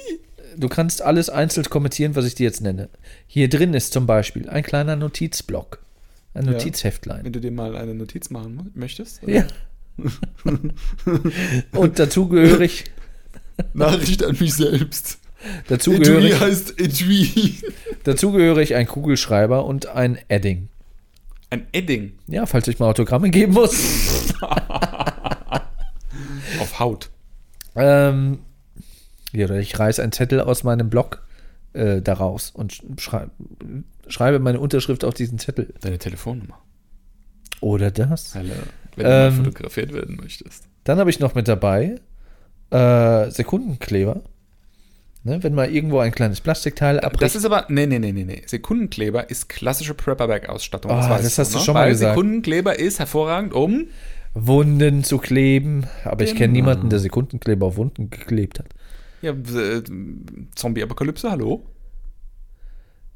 Du 0.57 0.69
kannst 0.69 1.03
alles 1.03 1.31
einzeln 1.31 1.65
kommentieren, 1.69 2.15
was 2.17 2.27
ich 2.27 2.35
dir 2.35 2.45
jetzt 2.45 2.61
nenne. 2.61 2.91
Hier 3.27 3.49
drin 3.49 3.73
ist 3.75 3.93
zum 3.93 4.07
Beispiel 4.07 4.49
ein 4.49 4.63
kleiner 4.63 4.97
Notizblock. 4.97 5.83
Ein 6.35 6.45
Ja. 6.47 6.53
Notizheftlein. 6.53 7.25
Wenn 7.25 7.33
du 7.33 7.41
dir 7.41 7.51
mal 7.51 7.77
eine 7.77 7.95
Notiz 7.95 8.31
machen 8.31 8.71
möchtest. 8.75 9.23
oder? 9.23 9.33
Ja. 9.33 9.47
Und 11.73 11.99
dazugehörig, 11.99 12.85
Nachricht 13.75 14.25
an 14.25 14.37
mich 14.39 14.55
selbst. 14.55 15.19
Etui 15.43 15.69
dazugehörig, 15.69 16.41
heißt 16.41 16.81
Etui. 16.81 17.55
dazugehörig 18.05 18.75
ein 18.75 18.87
Kugelschreiber 18.87 19.65
und 19.65 19.87
ein 19.87 20.19
Edding. 20.29 20.69
Ein 21.51 21.67
Edding 21.73 22.13
Ja, 22.29 22.47
falls 22.47 22.69
ich 22.69 22.79
mal 22.79 22.89
Autogramme 22.89 23.29
geben 23.31 23.55
muss. 23.55 24.33
auf 26.61 26.79
Haut. 26.79 27.11
Ähm, 27.75 28.39
ja, 29.33 29.47
oder 29.47 29.59
ich 29.59 29.79
reiße 29.79 30.03
einen 30.03 30.13
Zettel 30.13 30.41
aus 30.41 30.63
meinem 30.63 30.91
Blog 30.91 31.23
äh, 31.73 32.01
daraus 32.01 32.51
und 32.51 32.83
schrei 32.99 33.27
schreibe 34.09 34.39
meine 34.41 34.61
Unterschrift 34.61 35.05
auf 35.05 35.15
diesen 35.15 35.39
Zettel. 35.39 35.73
Deine 35.81 35.99
Telefonnummer. 35.99 36.59
Oder 37.61 37.91
das. 37.91 38.35
Hallo. 38.35 38.53
Wenn 38.97 39.05
du 39.05 39.11
mal 39.11 39.29
Ähm, 39.29 39.45
fotografiert 39.45 39.93
werden 39.93 40.17
möchtest. 40.21 40.65
Dann 40.85 40.99
habe 40.99 41.11
ich 41.11 41.21
noch 41.21 41.35
mit 41.35 41.49
dabei 41.49 41.97
äh, 42.71 43.31
Sekundenkleber. 43.31 44.23
Ne, 45.25 45.41
wenn 45.45 45.55
mal 45.55 45.71
irgendwo 45.71 46.01
ein 46.01 46.11
kleines 46.11 46.41
Plastikteil 46.41 46.97
Das 46.97 47.05
abbricht. 47.05 47.35
ist 47.37 47.45
aber, 47.45 47.67
nee, 47.69 47.87
nee, 47.87 48.01
nee, 48.01 48.13
nee. 48.13 48.43
Sekundenkleber 48.45 49.31
ist 49.31 49.49
klassische 49.49 49.95
Prepper-Bag-Ausstattung. 49.95 50.91
Ah, 50.91 51.09
weißt 51.11 51.25
das 51.25 51.39
hast 51.39 51.55
du 51.55 51.59
ne? 51.59 51.65
schon 51.65 51.75
mal 51.75 51.85
Weil 51.85 51.91
gesagt. 51.93 52.15
Sekundenkleber 52.17 52.77
ist 52.81 52.99
hervorragend, 52.99 53.53
um 53.55 53.87
Wunden 54.35 55.05
zu 55.05 55.19
kleben. 55.19 55.87
Aber 56.05 56.25
ich 56.25 56.31
kenne 56.35 56.53
Genau. 56.55 56.67
niemanden, 56.71 56.91
der 56.91 56.99
Sekundenkleber 56.99 57.67
auf 57.67 57.77
Wunden 57.77 58.11
geklebt 58.11 58.59
hat. 58.59 58.67
ja, 59.21 59.31
äh, 59.31 59.83
Zombie-Apokalypse, 60.57 61.31
hallo? 61.31 61.65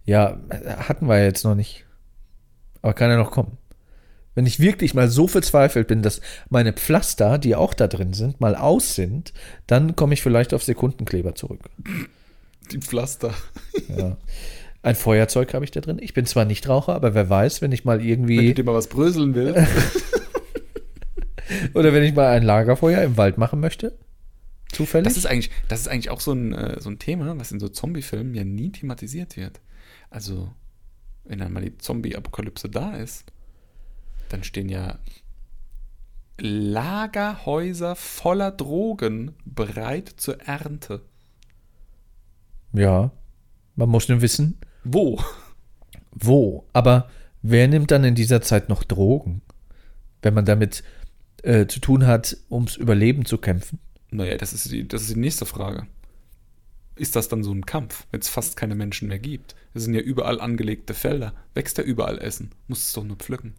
Ja, 0.04 0.38
hatten 0.88 1.08
wir 1.08 1.24
jetzt 1.24 1.42
noch 1.44 1.56
nicht. 1.56 1.84
Aber 2.82 2.92
kann 2.94 3.10
ja 3.10 3.16
noch 3.16 3.32
kommen. 3.32 3.58
Wenn 4.36 4.44
ich 4.44 4.60
wirklich 4.60 4.92
mal 4.92 5.08
so 5.08 5.26
verzweifelt 5.26 5.88
bin, 5.88 6.02
dass 6.02 6.20
meine 6.50 6.74
Pflaster, 6.74 7.38
die 7.38 7.56
auch 7.56 7.72
da 7.72 7.88
drin 7.88 8.12
sind, 8.12 8.38
mal 8.38 8.54
aus 8.54 8.94
sind, 8.94 9.32
dann 9.66 9.96
komme 9.96 10.12
ich 10.12 10.22
vielleicht 10.22 10.52
auf 10.52 10.62
Sekundenkleber 10.62 11.34
zurück. 11.34 11.60
Die 12.70 12.78
Pflaster. 12.78 13.32
Ja. 13.88 14.18
Ein 14.82 14.94
Feuerzeug 14.94 15.54
habe 15.54 15.64
ich 15.64 15.70
da 15.70 15.80
drin. 15.80 15.98
Ich 16.02 16.12
bin 16.12 16.26
zwar 16.26 16.44
nicht 16.44 16.68
Raucher, 16.68 16.94
aber 16.94 17.14
wer 17.14 17.30
weiß, 17.30 17.62
wenn 17.62 17.72
ich 17.72 17.86
mal 17.86 17.98
Wenn 17.98 18.04
du 18.04 18.12
irgendwie 18.12 18.54
dir 18.54 18.64
mal 18.64 18.74
was 18.74 18.88
bröseln 18.88 19.34
willst. 19.34 19.58
oder 21.74 21.94
wenn 21.94 22.02
ich 22.02 22.14
mal 22.14 22.28
ein 22.28 22.42
Lagerfeuer 22.42 23.02
im 23.02 23.16
Wald 23.16 23.38
machen 23.38 23.58
möchte, 23.58 23.96
zufällig. 24.70 25.08
Das 25.08 25.16
ist 25.16 25.24
eigentlich, 25.24 25.50
das 25.68 25.80
ist 25.80 25.88
eigentlich 25.88 26.10
auch 26.10 26.20
so 26.20 26.32
ein, 26.32 26.52
äh, 26.52 26.78
so 26.78 26.90
ein 26.90 26.98
Thema, 26.98 27.38
was 27.38 27.52
in 27.52 27.58
so 27.58 27.70
Zombie-Filmen 27.70 28.34
ja 28.34 28.44
nie 28.44 28.70
thematisiert 28.70 29.38
wird. 29.38 29.62
Also, 30.10 30.52
wenn 31.24 31.38
dann 31.38 31.54
mal 31.54 31.64
die 31.64 31.78
Zombie-Apokalypse 31.78 32.68
da 32.68 32.96
ist, 32.96 33.24
dann 34.28 34.44
stehen 34.44 34.68
ja 34.68 34.98
Lagerhäuser 36.38 37.96
voller 37.96 38.50
Drogen 38.50 39.34
bereit 39.44 40.08
zur 40.16 40.40
Ernte. 40.42 41.02
ja, 42.72 43.10
man 43.74 43.88
muss 43.90 44.08
nur 44.08 44.20
wissen, 44.22 44.58
Wo? 44.84 45.20
wo. 46.12 46.66
Aber 46.72 47.10
wer 47.42 47.68
nimmt 47.68 47.90
dann 47.90 48.04
in 48.04 48.14
dieser 48.14 48.40
Zeit 48.42 48.68
noch 48.68 48.84
Drogen, 48.84 49.42
wenn 50.22 50.34
man 50.34 50.44
damit 50.46 50.82
äh, 51.42 51.66
zu 51.66 51.80
tun 51.80 52.06
hat, 52.06 52.36
ums 52.50 52.76
Überleben 52.76 53.24
zu 53.26 53.38
kämpfen? 53.38 53.78
Naja, 54.10 54.36
das 54.36 54.52
ist, 54.52 54.70
die, 54.70 54.86
das 54.88 55.02
ist 55.02 55.14
die 55.14 55.20
nächste 55.20 55.44
Frage. 55.46 55.86
Ist 56.94 57.16
das 57.16 57.28
dann 57.28 57.42
so 57.42 57.52
ein 57.52 57.66
Kampf, 57.66 58.06
wenn 58.10 58.20
es 58.20 58.28
fast 58.28 58.56
keine 58.56 58.74
Menschen 58.74 59.08
mehr 59.08 59.18
gibt? 59.18 59.54
Es 59.74 59.82
sind 59.84 59.92
ja 59.92 60.00
überall 60.00 60.40
angelegte 60.40 60.94
Felder. 60.94 61.34
Wächst 61.52 61.76
ja 61.76 61.84
überall 61.84 62.18
Essen. 62.18 62.50
Muss 62.68 62.86
es 62.86 62.92
doch 62.94 63.04
nur 63.04 63.16
pflücken. 63.16 63.54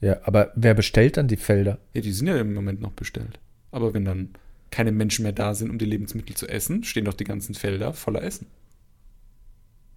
Ja, 0.00 0.20
aber 0.24 0.52
wer 0.54 0.74
bestellt 0.74 1.16
dann 1.16 1.28
die 1.28 1.36
Felder? 1.36 1.78
Ja, 1.94 2.00
die 2.02 2.12
sind 2.12 2.26
ja 2.26 2.36
im 2.38 2.52
Moment 2.54 2.80
noch 2.80 2.92
bestellt. 2.92 3.40
Aber 3.70 3.94
wenn 3.94 4.04
dann 4.04 4.30
keine 4.70 4.92
Menschen 4.92 5.22
mehr 5.22 5.32
da 5.32 5.54
sind, 5.54 5.70
um 5.70 5.78
die 5.78 5.84
Lebensmittel 5.84 6.36
zu 6.36 6.46
essen, 6.48 6.84
stehen 6.84 7.04
doch 7.04 7.14
die 7.14 7.24
ganzen 7.24 7.54
Felder 7.54 7.92
voller 7.92 8.22
Essen. 8.22 8.46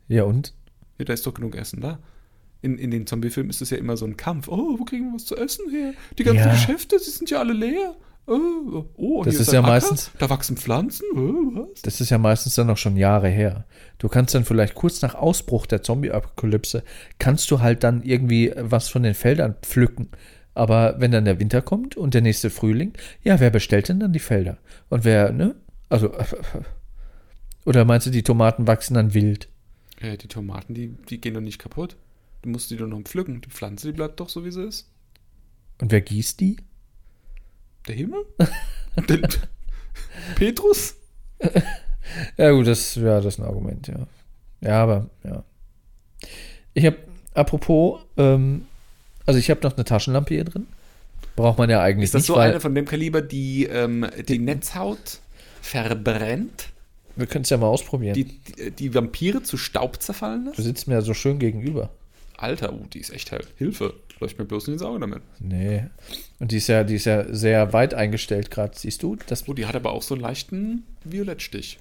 Ja, 0.07 0.23
und? 0.23 0.53
Ja, 0.97 1.05
da 1.05 1.13
ist 1.13 1.25
doch 1.25 1.33
genug 1.33 1.55
Essen 1.55 1.81
da. 1.81 1.99
In, 2.61 2.77
in 2.77 2.91
den 2.91 3.07
Zombie-Filmen 3.07 3.49
ist 3.49 3.61
es 3.61 3.69
ja 3.69 3.77
immer 3.77 3.95
so 3.95 4.05
ein 4.05 4.17
Kampf. 4.17 4.47
Oh, 4.47 4.77
wo 4.79 4.83
kriegen 4.83 5.07
wir 5.07 5.15
was 5.15 5.25
zu 5.25 5.37
essen 5.37 5.69
her? 5.69 5.93
Die 6.17 6.23
ganzen 6.23 6.45
Ja. 6.47 6.51
Geschäfte, 6.51 6.99
sie 6.99 7.11
sind 7.11 7.29
ja 7.29 7.39
alle 7.39 7.53
leer. 7.53 7.95
Oh, 8.29 8.85
oh 8.95 9.23
Das 9.23 9.35
ist 9.35 9.51
ja 9.51 9.59
Acker, 9.59 9.69
meistens- 9.69 10.11
Da 10.19 10.29
wachsen 10.29 10.55
Pflanzen. 10.55 11.05
Oh? 11.15 11.67
Das 11.81 11.99
ist 11.99 12.09
ja 12.11 12.17
meistens 12.19 12.55
dann 12.55 12.67
noch 12.67 12.77
schon 12.77 12.95
Jahre 12.95 13.27
her. 13.29 13.65
Du 13.97 14.07
kannst 14.07 14.35
dann 14.35 14.45
vielleicht 14.45 14.75
kurz 14.75 15.01
nach 15.01 15.15
Ausbruch 15.15 15.65
der 15.65 15.81
Zombie-Apokalypse, 15.81 16.83
kannst 17.17 17.49
du 17.49 17.59
halt 17.61 17.83
dann 17.83 18.03
irgendwie 18.03 18.53
was 18.55 18.87
von 18.89 19.03
den 19.03 19.15
Feldern 19.15 19.55
pflücken. 19.61 20.09
Aber 20.53 20.95
wenn 20.99 21.11
dann 21.11 21.25
der 21.25 21.39
Winter 21.39 21.61
kommt 21.61 21.95
und 21.97 22.13
der 22.13 22.21
nächste 22.21 22.49
Frühling, 22.49 22.93
ja, 23.23 23.39
wer 23.39 23.49
bestellt 23.49 23.89
denn 23.89 23.99
dann 23.99 24.13
die 24.13 24.19
Felder? 24.19 24.57
Und 24.89 25.05
wer, 25.05 25.31
ne? 25.31 25.55
Also, 25.89 26.11
oder 27.65 27.85
meinst 27.85 28.07
du, 28.07 28.11
die 28.11 28.23
Tomaten 28.23 28.67
wachsen 28.67 28.93
dann 28.93 29.13
wild? 29.13 29.49
Äh, 30.01 30.17
die 30.17 30.27
Tomaten, 30.27 30.73
die, 30.73 30.89
die 31.09 31.19
gehen 31.19 31.33
doch 31.33 31.41
nicht 31.41 31.59
kaputt. 31.59 31.97
Du 32.41 32.49
musst 32.49 32.71
die 32.71 32.77
doch 32.77 32.87
noch 32.87 33.01
pflücken. 33.01 33.41
Die 33.41 33.49
Pflanze, 33.49 33.87
die 33.87 33.93
bleibt 33.93 34.19
doch 34.19 34.29
so, 34.29 34.45
wie 34.45 34.51
sie 34.51 34.63
ist. 34.65 34.89
Und 35.81 35.91
wer 35.91 36.01
gießt 36.01 36.39
die? 36.39 36.57
Der 37.87 37.95
Himmel? 37.95 38.25
Der, 39.07 39.19
Petrus? 40.35 40.95
Ja, 42.37 42.51
gut, 42.51 42.67
das, 42.67 42.95
ja, 42.95 43.21
das 43.21 43.35
ist 43.35 43.39
ein 43.39 43.45
Argument, 43.45 43.87
ja. 43.87 44.07
Ja, 44.61 44.83
aber, 44.83 45.09
ja. 45.23 45.43
Ich 46.73 46.85
habe, 46.85 46.97
apropos, 47.33 48.01
ähm, 48.17 48.65
also 49.25 49.39
ich 49.39 49.49
habe 49.49 49.61
noch 49.63 49.75
eine 49.75 49.85
Taschenlampe 49.85 50.33
hier 50.33 50.43
drin. 50.43 50.67
Braucht 51.35 51.57
man 51.57 51.69
ja 51.69 51.81
eigentlich 51.81 52.05
Ist 52.05 52.15
das 52.15 52.21
nicht, 52.23 52.27
so 52.27 52.35
eine 52.35 52.59
von 52.59 52.75
dem 52.75 52.85
Kaliber, 52.85 53.21
die 53.21 53.65
ähm, 53.65 54.05
die 54.27 54.39
Netzhaut 54.39 55.19
verbrennt, 55.61 56.69
wir 57.15 57.27
können 57.27 57.43
es 57.43 57.49
ja 57.49 57.57
mal 57.57 57.67
ausprobieren. 57.67 58.13
die, 58.13 58.25
die, 58.25 58.71
die 58.71 58.95
Vampire 58.95 59.43
zu 59.43 59.57
Staub 59.57 60.01
zerfallen 60.01 60.45
du 60.45 60.51
lässt? 60.51 60.63
sitzt 60.63 60.87
mir 60.87 60.95
ja 60.95 61.01
so 61.01 61.13
schön 61.13 61.37
gegenüber. 61.37 61.89
Alter, 62.41 62.73
uh, 62.73 62.85
die 62.93 62.99
ist 62.99 63.11
echt 63.11 63.31
hell. 63.31 63.45
Hilfe. 63.57 63.93
Läuft 64.19 64.37
mir 64.39 64.45
bloß 64.45 64.67
in 64.67 64.77
die 64.77 64.83
Augen 64.83 65.01
damit. 65.01 65.21
Nee. 65.39 65.85
Und 66.39 66.51
die 66.51 66.57
ist 66.57 66.67
ja, 66.67 66.83
die 66.83 66.95
ist 66.95 67.05
ja 67.05 67.33
sehr 67.33 67.73
weit 67.73 67.93
eingestellt 67.93 68.51
gerade, 68.51 68.77
siehst 68.77 69.03
du? 69.03 69.17
Das, 69.27 69.47
Oh, 69.47 69.53
die 69.53 69.65
hat 69.65 69.75
aber 69.75 69.91
auch 69.91 70.01
so 70.01 70.13
einen 70.15 70.21
leichten 70.21 70.83
Violettstich. 71.03 71.79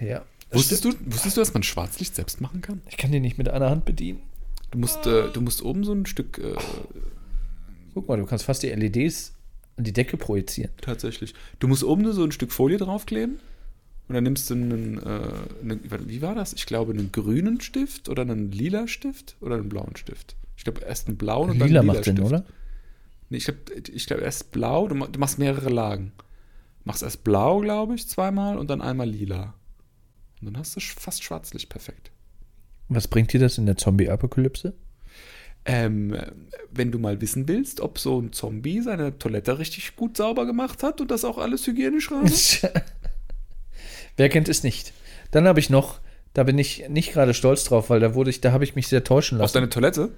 ja. 0.00 0.22
Wusstest 0.50 0.84
du, 0.84 0.92
wusstest 1.06 1.36
du, 1.36 1.40
dass 1.40 1.54
man 1.54 1.62
Schwarzlicht 1.62 2.14
selbst 2.14 2.40
machen 2.40 2.60
kann? 2.60 2.82
Ich 2.88 2.96
kann 2.96 3.10
die 3.10 3.20
nicht 3.20 3.38
mit 3.38 3.48
einer 3.48 3.70
Hand 3.70 3.84
bedienen. 3.84 4.20
Du 4.70 4.78
musst, 4.78 5.06
äh, 5.06 5.28
du 5.32 5.40
musst 5.40 5.62
oben 5.62 5.84
so 5.84 5.92
ein 5.92 6.06
Stück 6.06 6.38
äh, 6.38 6.54
Guck 7.94 8.08
mal, 8.08 8.16
du 8.18 8.26
kannst 8.26 8.44
fast 8.44 8.62
die 8.62 8.68
LEDs 8.70 9.34
an 9.76 9.84
die 9.84 9.92
Decke 9.92 10.16
projizieren. 10.16 10.70
tatsächlich. 10.80 11.34
Du 11.58 11.68
musst 11.68 11.84
oben 11.84 12.02
nur 12.02 12.12
so 12.12 12.24
ein 12.24 12.32
Stück 12.32 12.52
Folie 12.52 12.78
draufkleben 12.78 13.40
und 14.08 14.14
dann 14.14 14.24
nimmst 14.24 14.50
du 14.50 14.54
einen, 14.54 14.98
äh, 14.98 15.20
einen, 15.62 16.08
wie 16.08 16.22
war 16.22 16.34
das? 16.34 16.52
Ich 16.52 16.66
glaube, 16.66 16.92
einen 16.92 17.12
grünen 17.12 17.60
Stift 17.60 18.08
oder 18.08 18.22
einen 18.22 18.50
lila 18.52 18.88
Stift 18.88 19.36
oder 19.40 19.56
einen 19.56 19.68
blauen 19.68 19.96
Stift. 19.96 20.36
Ich 20.56 20.64
glaube, 20.64 20.82
erst 20.82 21.08
einen 21.08 21.16
blauen 21.16 21.50
und 21.50 21.58
Lila 21.58 21.66
dann 21.66 21.76
einen 21.78 21.86
macht 21.86 22.04
Sinn, 22.04 22.16
Stift. 22.16 22.28
oder? 22.28 22.44
Nee, 23.30 23.38
ich 23.38 23.44
glaube, 23.44 23.60
ich 23.92 24.06
glaub, 24.06 24.20
erst 24.20 24.50
blau, 24.50 24.88
du, 24.88 24.94
du 24.94 25.18
machst 25.18 25.38
mehrere 25.38 25.70
Lagen. 25.70 26.12
Machst 26.84 27.02
erst 27.02 27.24
blau, 27.24 27.60
glaube 27.60 27.94
ich, 27.94 28.06
zweimal 28.08 28.58
und 28.58 28.68
dann 28.68 28.82
einmal 28.82 29.08
lila. 29.08 29.54
Und 30.40 30.46
dann 30.46 30.58
hast 30.58 30.76
du 30.76 30.80
fast 30.80 31.22
Schwarzlicht 31.22 31.68
perfekt. 31.68 32.10
Was 32.88 33.08
bringt 33.08 33.32
dir 33.32 33.40
das 33.40 33.58
in 33.58 33.66
der 33.66 33.76
Zombie-Apokalypse? 33.76 34.74
Ähm, 35.64 36.16
wenn 36.72 36.90
du 36.90 36.98
mal 36.98 37.20
wissen 37.20 37.46
willst, 37.46 37.80
ob 37.80 37.98
so 37.98 38.20
ein 38.20 38.32
Zombie 38.32 38.80
seine 38.82 39.18
Toilette 39.18 39.58
richtig 39.58 39.94
gut 39.94 40.16
sauber 40.16 40.44
gemacht 40.44 40.82
hat 40.82 41.00
und 41.00 41.10
das 41.10 41.24
auch 41.24 41.38
alles 41.38 41.66
hygienisch 41.66 42.10
war. 42.10 42.24
Wer 44.16 44.28
kennt 44.28 44.48
es 44.48 44.62
nicht? 44.62 44.92
Dann 45.30 45.46
habe 45.46 45.60
ich 45.60 45.70
noch, 45.70 46.00
da 46.34 46.42
bin 46.42 46.58
ich 46.58 46.88
nicht 46.88 47.12
gerade 47.12 47.34
stolz 47.34 47.64
drauf, 47.64 47.90
weil 47.90 48.00
da 48.00 48.14
wurde 48.14 48.30
ich, 48.30 48.40
da 48.40 48.52
habe 48.52 48.64
ich 48.64 48.74
mich 48.74 48.88
sehr 48.88 49.04
täuschen 49.04 49.38
Auf 49.38 49.42
lassen. 49.42 49.54
deine 49.54 49.68
Toilette? 49.70 50.10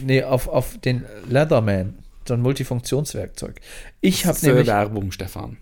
Nee, 0.00 0.22
auf, 0.22 0.48
auf 0.48 0.78
den 0.78 1.04
Leatherman, 1.28 1.98
so 2.26 2.34
ein 2.34 2.40
Multifunktionswerkzeug. 2.40 3.60
Ich 4.00 4.26
habe 4.26 4.38
äh, 4.42 4.46
nämlich. 4.46 4.66
Werbung, 4.66 5.12
Stefan. 5.12 5.58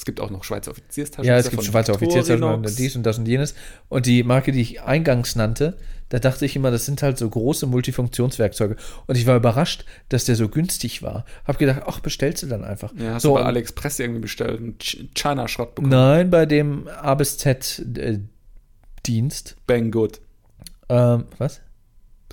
Es 0.00 0.06
gibt 0.06 0.18
auch 0.22 0.30
noch 0.30 0.44
Schweizer 0.44 0.70
Offizierstaschen. 0.70 1.26
Ja, 1.26 1.36
es 1.36 1.50
gibt 1.50 1.62
Schweizer 1.62 1.92
Offizierstaschen, 1.92 2.40
Victorinox. 2.40 2.74
dies 2.74 2.96
und 2.96 3.02
das 3.02 3.18
und 3.18 3.28
jenes. 3.28 3.54
Und 3.90 4.06
die 4.06 4.22
Marke, 4.22 4.50
die 4.50 4.62
ich 4.62 4.80
eingangs 4.80 5.36
nannte, 5.36 5.76
da 6.08 6.18
dachte 6.18 6.46
ich 6.46 6.56
immer, 6.56 6.70
das 6.70 6.86
sind 6.86 7.02
halt 7.02 7.18
so 7.18 7.28
große 7.28 7.66
Multifunktionswerkzeuge. 7.66 8.76
Und 9.06 9.18
ich 9.18 9.26
war 9.26 9.36
überrascht, 9.36 9.84
dass 10.08 10.24
der 10.24 10.36
so 10.36 10.48
günstig 10.48 11.02
war. 11.02 11.26
Hab 11.44 11.58
gedacht, 11.58 11.82
ach, 11.84 12.00
bestellst 12.00 12.42
du 12.42 12.46
dann 12.46 12.64
einfach. 12.64 12.94
Ja, 12.96 13.12
hast 13.12 13.24
so, 13.24 13.36
du 13.36 13.42
bei 13.42 13.42
AliExpress 13.44 13.98
irgendwie 13.98 14.22
bestellt 14.22 14.58
und 14.58 14.82
Ch- 14.82 15.06
China-Schrott 15.14 15.74
bekommen. 15.74 15.92
Nein, 15.92 16.30
bei 16.30 16.46
dem 16.46 16.88
A 16.88 17.14
bis 17.14 17.36
Z 17.36 17.84
äh. 17.98 18.20
Bang 19.66 19.90
Good. 19.90 20.22
Ähm, 20.88 21.24
was? 21.36 21.60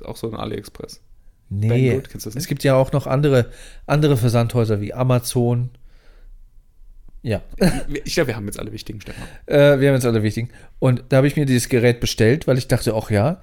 Auch 0.06 0.16
so 0.16 0.32
ein 0.32 0.38
AliExpress. 0.38 1.02
Nee. 1.50 1.98
Banggood? 1.98 2.34
Es 2.34 2.48
gibt 2.48 2.64
ja 2.64 2.76
auch 2.76 2.94
noch 2.94 3.08
andere, 3.08 3.48
andere 3.88 4.16
Versandhäuser 4.16 4.80
wie 4.80 4.94
Amazon. 4.94 5.72
Ja. 7.28 7.42
Ich 8.06 8.14
glaube, 8.14 8.28
wir 8.30 8.36
haben 8.38 8.46
jetzt 8.46 8.58
alle 8.60 8.72
wichtigen, 8.72 9.02
Stefan. 9.02 9.24
Äh, 9.48 9.80
wir 9.82 9.90
haben 9.90 9.96
jetzt 9.96 10.06
alle 10.06 10.24
wichtigen. 10.24 10.50
Und 10.80 11.04
da 11.10 11.18
habe 11.18 11.28
ich 11.28 11.36
mir 11.36 11.46
dieses 11.46 11.68
Gerät 11.68 12.00
bestellt, 12.00 12.48
weil 12.48 12.58
ich 12.58 12.68
dachte, 12.68 12.94
ach 12.96 13.10
ja, 13.10 13.42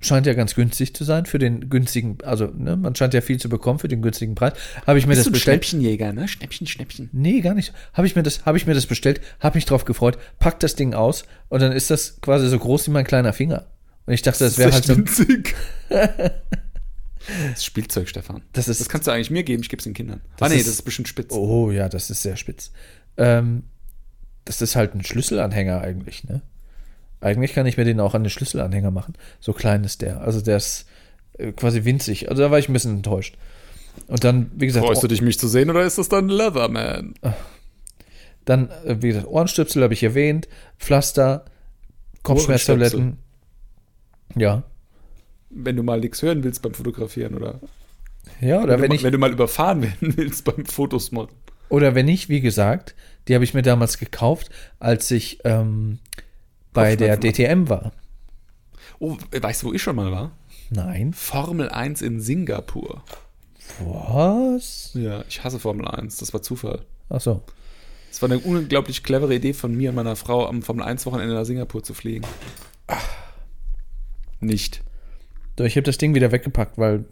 scheint 0.00 0.26
ja 0.26 0.34
ganz 0.34 0.54
günstig 0.54 0.94
zu 0.94 1.02
sein 1.04 1.26
für 1.26 1.38
den 1.40 1.68
günstigen, 1.68 2.18
also 2.24 2.46
ne, 2.46 2.76
man 2.76 2.94
scheint 2.94 3.12
ja 3.12 3.20
viel 3.20 3.38
zu 3.38 3.48
bekommen 3.48 3.78
für 3.80 3.88
den 3.88 4.00
günstigen 4.00 4.34
Preis. 4.36 4.52
Habe 4.86 4.98
ich 5.00 5.06
mir 5.06 5.10
Bist 5.10 5.18
das 5.20 5.24
du 5.24 5.30
ein 5.30 5.32
bestellt? 5.32 5.64
Schnäppchenjäger, 5.66 6.12
ne? 6.12 6.28
Schnäppchen, 6.28 6.66
Schnäppchen. 6.68 7.10
Nee, 7.12 7.40
gar 7.40 7.54
nicht. 7.54 7.72
Habe 7.94 8.06
ich 8.06 8.14
mir 8.16 8.22
das, 8.22 8.46
habe 8.46 8.56
ich 8.56 8.66
mir 8.66 8.74
das 8.74 8.86
bestellt, 8.86 9.20
habe 9.40 9.56
mich 9.58 9.64
drauf 9.66 9.84
gefreut, 9.84 10.16
pack 10.38 10.60
das 10.60 10.76
Ding 10.76 10.94
aus 10.94 11.24
und 11.48 11.60
dann 11.60 11.72
ist 11.72 11.90
das 11.90 12.20
quasi 12.20 12.48
so 12.48 12.58
groß 12.58 12.86
wie 12.86 12.92
mein 12.92 13.04
kleiner 13.04 13.32
Finger. 13.32 13.66
Und 14.06 14.14
ich 14.14 14.22
dachte, 14.22 14.44
das 14.44 14.56
wäre 14.56 14.72
halt 14.72 14.84
so. 14.84 14.96
winzig. 14.96 15.54
das 17.52 17.64
Spielzeug, 17.64 18.08
Stefan. 18.08 18.42
Das 18.52 18.68
ist- 18.68 18.80
das 18.80 18.88
kannst 18.88 19.06
du 19.06 19.10
eigentlich 19.10 19.30
mir 19.30 19.42
geben, 19.42 19.62
ich 19.62 19.68
gebe 19.68 19.80
es 19.80 19.84
den 19.84 19.94
Kindern. 19.94 20.20
Ah, 20.40 20.48
nee, 20.48 20.56
ist- 20.56 20.66
das 20.66 20.74
ist 20.76 20.82
bestimmt 20.82 21.08
spitz. 21.08 21.32
Oh 21.34 21.70
ja, 21.70 21.88
das 21.88 22.10
ist 22.10 22.22
sehr 22.22 22.36
spitz. 22.36 22.72
Ähm, 23.16 23.64
das 24.44 24.62
ist 24.62 24.76
halt 24.76 24.94
ein 24.94 25.04
Schlüsselanhänger 25.04 25.80
eigentlich, 25.80 26.24
ne? 26.24 26.42
Eigentlich 27.20 27.52
kann 27.52 27.66
ich 27.66 27.76
mir 27.76 27.84
den 27.84 28.00
auch 28.00 28.14
an 28.14 28.24
den 28.24 28.30
Schlüsselanhänger 28.30 28.90
machen. 28.90 29.14
So 29.40 29.52
klein 29.52 29.84
ist 29.84 30.00
der. 30.00 30.22
Also 30.22 30.40
der 30.40 30.56
ist 30.56 30.86
äh, 31.38 31.52
quasi 31.52 31.84
winzig. 31.84 32.30
Also 32.30 32.42
da 32.42 32.50
war 32.50 32.58
ich 32.58 32.68
ein 32.68 32.72
bisschen 32.72 32.96
enttäuscht. 32.96 33.36
Und 34.06 34.24
dann, 34.24 34.50
wie 34.54 34.66
gesagt, 34.66 34.86
Freust 34.86 35.02
du 35.02 35.08
dich, 35.08 35.20
mich 35.20 35.38
zu 35.38 35.46
sehen, 35.48 35.68
oder 35.68 35.82
ist 35.82 35.98
das 35.98 36.08
dann 36.08 36.28
Leatherman? 36.28 37.14
dann, 38.46 38.70
äh, 38.86 38.96
wie 39.00 39.08
gesagt, 39.08 39.26
Ohrenstöpsel 39.26 39.82
habe 39.82 39.92
ich 39.92 40.02
erwähnt, 40.02 40.48
Pflaster, 40.78 41.44
Kopfschmerztabletten. 42.22 43.18
Ja. 44.36 44.62
Wenn 45.50 45.76
du 45.76 45.82
mal 45.82 46.00
nichts 46.00 46.22
hören 46.22 46.42
willst 46.44 46.62
beim 46.62 46.72
Fotografieren, 46.74 47.34
oder? 47.34 47.60
Ja, 48.40 48.62
oder 48.62 48.74
wenn, 48.80 48.82
wenn 48.82 48.90
du, 48.90 48.96
ich, 48.96 49.02
mal- 49.02 49.06
wenn 49.06 49.12
du 49.12 49.18
mal 49.18 49.32
überfahren 49.32 49.82
werden 49.82 50.16
willst 50.16 50.44
beim 50.44 50.64
Fotos 50.64 51.12
machen. 51.12 51.34
Oder 51.70 51.94
wenn 51.94 52.08
ich, 52.08 52.28
wie 52.28 52.40
gesagt, 52.40 52.94
die 53.26 53.34
habe 53.34 53.44
ich 53.44 53.54
mir 53.54 53.62
damals 53.62 53.98
gekauft, 53.98 54.50
als 54.78 55.10
ich 55.10 55.40
ähm, 55.44 55.98
bei 56.72 56.96
der 56.96 57.16
DTM 57.16 57.68
war. 57.68 57.92
Oh, 58.98 59.16
weißt 59.32 59.62
du, 59.62 59.68
wo 59.68 59.72
ich 59.72 59.82
schon 59.82 59.96
mal 59.96 60.12
war? 60.12 60.32
Nein. 60.68 61.12
Formel 61.14 61.68
1 61.68 62.02
in 62.02 62.20
Singapur. 62.20 63.02
Was? 63.78 64.90
Ja, 64.94 65.24
ich 65.28 65.42
hasse 65.42 65.58
Formel 65.58 65.88
1, 65.88 66.18
das 66.18 66.32
war 66.32 66.42
Zufall. 66.42 66.84
Ach 67.08 67.20
so. 67.20 67.42
Es 68.10 68.20
war 68.20 68.30
eine 68.30 68.40
unglaublich 68.40 69.02
clevere 69.02 69.34
Idee 69.34 69.52
von 69.52 69.74
mir 69.74 69.90
und 69.90 69.96
meiner 69.96 70.16
Frau, 70.16 70.46
am 70.46 70.62
Formel 70.62 70.84
1 70.84 71.06
Wochenende 71.06 71.34
nach 71.34 71.44
Singapur 71.44 71.82
zu 71.82 71.94
fliegen. 71.94 72.26
Nicht. 74.40 74.82
So, 75.56 75.64
ich 75.64 75.76
habe 75.76 75.84
das 75.84 75.98
Ding 75.98 76.14
wieder 76.14 76.32
weggepackt, 76.32 76.78
weil 76.78 77.04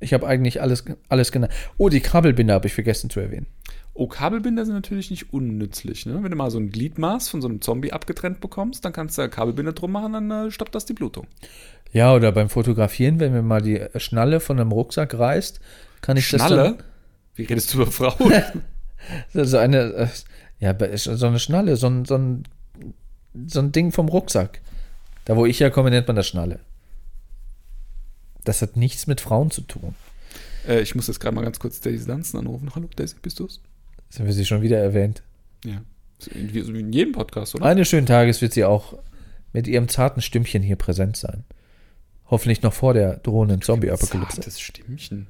ich 0.00 0.12
habe 0.12 0.26
eigentlich 0.26 0.62
alles, 0.62 0.84
alles 1.08 1.32
genannt. 1.32 1.52
Oh, 1.78 1.88
die 1.88 2.00
Kabelbinder 2.00 2.54
habe 2.54 2.66
ich 2.66 2.74
vergessen 2.74 3.10
zu 3.10 3.20
erwähnen. 3.20 3.46
Oh, 3.92 4.06
Kabelbinder 4.06 4.64
sind 4.64 4.74
natürlich 4.74 5.10
nicht 5.10 5.32
unnützlich. 5.32 6.06
Ne? 6.06 6.22
Wenn 6.22 6.30
du 6.30 6.36
mal 6.36 6.50
so 6.50 6.58
ein 6.58 6.70
Gliedmaß 6.70 7.28
von 7.28 7.42
so 7.42 7.48
einem 7.48 7.60
Zombie 7.60 7.92
abgetrennt 7.92 8.40
bekommst, 8.40 8.84
dann 8.84 8.92
kannst 8.92 9.18
du 9.18 9.22
da 9.22 9.28
Kabelbinder 9.28 9.72
drum 9.72 9.92
machen, 9.92 10.12
dann 10.12 10.30
äh, 10.30 10.50
stoppt 10.50 10.74
das 10.74 10.86
die 10.86 10.94
Blutung. 10.94 11.26
Ja, 11.92 12.14
oder 12.14 12.30
beim 12.32 12.48
Fotografieren, 12.48 13.18
wenn 13.18 13.32
mir 13.32 13.42
mal 13.42 13.60
die 13.60 13.84
Schnalle 13.96 14.40
von 14.40 14.60
einem 14.60 14.70
Rucksack 14.72 15.18
reißt, 15.18 15.60
kann 16.00 16.16
ich 16.16 16.28
Schnalle? 16.28 16.78
Wie 17.34 17.44
redest 17.44 17.74
du 17.74 17.82
über 17.82 17.90
Frauen? 17.90 18.30
das. 18.30 18.52
So 19.50 19.58
eine, 19.58 19.78
äh, 19.94 20.08
ja, 20.60 20.96
so 20.96 21.26
eine 21.26 21.38
Schnalle, 21.38 21.76
so 21.76 21.86
ein, 21.86 22.04
so 22.04 22.16
ein, 22.16 22.44
so 23.46 23.60
ein 23.60 23.72
Ding 23.72 23.92
vom 23.92 24.08
Rucksack. 24.08 24.60
Da, 25.24 25.36
wo 25.36 25.46
ich 25.46 25.60
herkomme, 25.60 25.90
nennt 25.90 26.06
man 26.06 26.16
das 26.16 26.28
Schnalle. 26.28 26.60
Das 28.44 28.62
hat 28.62 28.76
nichts 28.76 29.06
mit 29.06 29.20
Frauen 29.20 29.50
zu 29.50 29.62
tun. 29.62 29.94
äh, 30.68 30.80
ich 30.80 30.94
muss 30.94 31.06
jetzt 31.06 31.20
gerade 31.20 31.34
mal 31.34 31.42
ganz 31.42 31.58
kurz 31.58 31.80
Daisy 31.80 32.06
Danzen 32.06 32.38
anrufen. 32.38 32.70
Hallo, 32.74 32.88
Daisy, 32.94 33.16
bist 33.20 33.40
du's? 33.40 33.60
Das 34.10 34.18
haben 34.18 34.26
wir 34.26 34.32
sie 34.32 34.44
schon 34.44 34.62
wieder 34.62 34.78
erwähnt. 34.78 35.22
Ja. 35.64 35.82
Wie, 36.34 36.58
in 36.58 36.92
jedem 36.92 37.12
Podcast, 37.12 37.54
oder? 37.54 37.64
Eines 37.64 37.88
schönen 37.88 38.06
Tages 38.06 38.42
wird 38.42 38.52
sie 38.52 38.64
auch 38.64 38.98
mit 39.52 39.66
ihrem 39.66 39.88
zarten 39.88 40.20
Stimmchen 40.20 40.62
hier 40.62 40.76
präsent 40.76 41.16
sein. 41.16 41.44
Hoffentlich 42.26 42.62
noch 42.62 42.72
vor 42.72 42.94
der 42.94 43.16
drohenden 43.16 43.62
Zombie-Apokalypse. 43.62 44.36
Zartes 44.36 44.60
Stimmchen. 44.60 45.26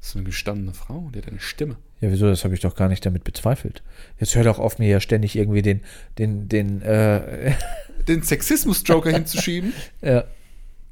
Das 0.00 0.10
ist 0.10 0.16
eine 0.16 0.24
gestandene 0.24 0.72
Frau, 0.72 1.10
die 1.12 1.18
hat 1.18 1.28
eine 1.28 1.40
Stimme. 1.40 1.76
Ja, 2.00 2.10
wieso? 2.10 2.28
Das 2.28 2.44
habe 2.44 2.54
ich 2.54 2.60
doch 2.60 2.76
gar 2.76 2.88
nicht 2.88 3.04
damit 3.04 3.24
bezweifelt. 3.24 3.82
Jetzt 4.18 4.34
hör 4.36 4.44
doch 4.44 4.58
auf, 4.58 4.78
mir 4.78 4.88
ja 4.88 5.00
ständig 5.00 5.36
irgendwie 5.36 5.62
den, 5.62 5.82
den, 6.18 6.48
den, 6.48 6.82
äh, 6.82 7.52
Den 8.06 8.22
Sexismus-Joker 8.22 9.10
hinzuschieben. 9.10 9.72
ja. 10.00 10.24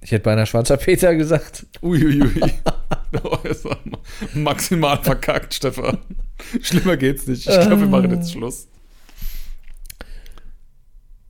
Ich 0.02 0.12
hätte 0.12 0.25
beinahe 0.25 0.46
schwarzer 0.46 0.76
Peter 0.76 1.16
gesagt. 1.16 1.66
Uiuiui. 1.82 2.26
Ist 2.28 2.60
er 2.64 2.75
maximal 4.34 5.02
verkackt, 5.02 5.54
Stefan. 5.54 5.98
Schlimmer 6.62 6.96
geht's 6.96 7.26
nicht. 7.26 7.48
Ich 7.48 7.60
glaube, 7.60 7.80
wir 7.80 7.88
machen 7.88 8.10
jetzt 8.10 8.32
Schluss. 8.32 8.68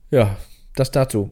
Ja, 0.09 0.37
das 0.75 0.91
dazu. 0.91 1.31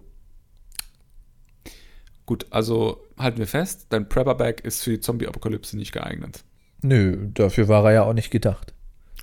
Gut, 2.26 2.48
also 2.50 3.04
halten 3.18 3.38
wir 3.38 3.48
fest, 3.48 3.88
dein 3.90 4.10
Prepper-Bag 4.10 4.62
ist 4.62 4.82
für 4.82 4.92
die 4.92 5.00
Zombie-Apokalypse 5.00 5.78
nicht 5.78 5.92
geeignet. 5.92 6.44
Nö, 6.82 7.30
dafür 7.34 7.68
war 7.68 7.86
er 7.86 7.94
ja 7.94 8.04
auch 8.04 8.14
nicht 8.14 8.32
gedacht. 8.32 8.74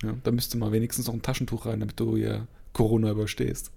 Ja, 0.01 0.15
da 0.23 0.31
müsste 0.31 0.57
mal 0.57 0.71
wenigstens 0.71 1.07
noch 1.07 1.13
ein 1.13 1.21
Taschentuch 1.21 1.65
rein, 1.65 1.81
damit 1.81 1.99
du 1.99 2.15
hier 2.15 2.47
Corona 2.71 3.11
überstehst. 3.11 3.71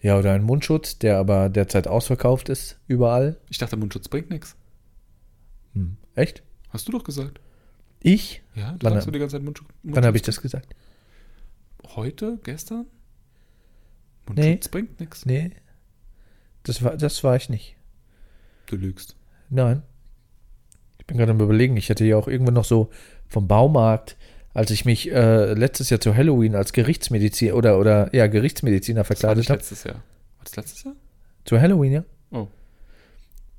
Ja, 0.00 0.18
oder 0.18 0.32
ein 0.32 0.44
Mundschutz, 0.44 0.98
der 0.98 1.18
aber 1.18 1.48
derzeit 1.48 1.88
ausverkauft 1.88 2.48
ist, 2.48 2.78
überall. 2.86 3.36
Ich 3.48 3.58
dachte, 3.58 3.76
Mundschutz 3.76 4.08
bringt 4.08 4.30
nichts. 4.30 4.56
Hm. 5.76 5.96
Echt? 6.14 6.42
Hast 6.70 6.88
du 6.88 6.92
doch 6.92 7.04
gesagt. 7.04 7.40
Ich? 8.00 8.42
Ja, 8.54 8.72
du 8.72 8.86
Wann- 8.86 8.94
sagst 8.94 9.06
du 9.06 9.10
die 9.10 9.18
ganze 9.18 9.36
Zeit 9.36 9.42
Mundschutz. 9.44 9.68
Wann 9.82 10.04
habe 10.04 10.16
ich 10.16 10.22
das 10.22 10.40
gesagt? 10.40 10.74
Heute? 11.94 12.38
Gestern? 12.42 12.86
Nee. 14.34 14.42
Mundschutz 14.50 14.68
bringt 14.68 15.00
nichts. 15.00 15.26
Nee. 15.26 15.50
Das 16.64 16.82
war, 16.82 16.96
das 16.96 17.22
war 17.22 17.36
ich 17.36 17.48
nicht. 17.48 17.76
Du 18.66 18.76
lügst. 18.76 19.14
Nein. 19.50 19.82
Ich 20.98 21.06
bin 21.06 21.16
gerade 21.18 21.30
am 21.30 21.40
überlegen, 21.40 21.76
ich 21.76 21.88
hätte 21.88 22.04
ja 22.04 22.16
auch 22.16 22.26
irgendwo 22.26 22.50
noch 22.50 22.64
so 22.64 22.90
vom 23.28 23.46
Baumarkt, 23.46 24.16
als 24.54 24.70
ich 24.72 24.84
mich 24.84 25.12
äh, 25.12 25.52
letztes 25.54 25.90
Jahr 25.90 26.00
zu 26.00 26.16
Halloween 26.16 26.56
als 26.56 26.72
Gerichtsmediziner 26.72 27.54
oder, 27.54 27.78
oder 27.78 28.12
ja, 28.14 28.26
Gerichtsmediziner 28.26 29.04
verkleidet 29.04 29.48
habe. 29.48 29.58
letztes 29.58 29.84
Jahr. 29.84 29.96
War 29.96 30.44
das 30.44 30.56
letztes 30.56 30.82
Jahr? 30.82 30.96
Zu 31.44 31.60
Halloween, 31.60 31.92
ja. 31.92 32.04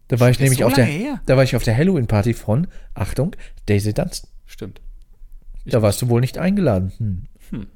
Da 0.09 0.19
war 0.19 0.29
ich 0.29 0.39
nämlich 0.39 0.59
so 0.59 0.65
auf 0.65 0.73
der, 0.73 0.85
her. 0.85 1.21
da 1.25 1.35
war 1.35 1.43
ich 1.43 1.55
auf 1.55 1.63
der 1.63 1.75
Halloween-Party 1.75 2.33
von, 2.33 2.67
Achtung, 2.93 3.35
Daisy 3.65 3.93
Dunstan. 3.93 4.29
Stimmt. 4.45 4.81
Da 5.65 5.81
warst 5.81 6.01
du 6.01 6.07
wohl 6.09 6.21
nicht 6.21 6.37
eingeladen. 6.37 6.93
Hm. 6.97 7.21
Hm. 7.49 7.67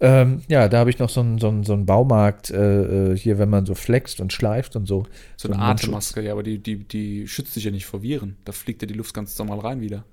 Ähm, 0.00 0.42
ja, 0.48 0.68
da 0.68 0.78
habe 0.80 0.90
ich 0.90 0.98
noch 0.98 1.08
so 1.08 1.20
einen 1.20 1.38
so 1.38 1.48
einen- 1.48 1.62
so 1.64 1.72
einen 1.72 1.86
Baumarkt, 1.86 2.50
äh, 2.50 3.12
äh, 3.12 3.16
hier, 3.16 3.38
wenn 3.38 3.48
man 3.48 3.64
so 3.64 3.74
flext 3.74 4.20
und 4.20 4.32
schleift 4.32 4.74
und 4.76 4.86
so. 4.86 5.06
So 5.36 5.48
eine 5.48 5.56
einen 5.58 5.66
Mundschutz. 5.68 5.84
Atemmaske, 5.88 6.22
ja, 6.22 6.32
aber 6.32 6.42
die, 6.42 6.58
die, 6.58 6.76
die 6.84 7.26
schützt 7.28 7.54
dich 7.56 7.64
ja 7.64 7.70
nicht 7.70 7.86
vor 7.86 8.02
Viren. 8.02 8.36
Da 8.44 8.52
fliegt 8.52 8.82
ja 8.82 8.86
die 8.88 8.94
Luft 8.94 9.14
ganz 9.14 9.38
normal 9.38 9.60
rein 9.60 9.80
wieder. 9.80 10.04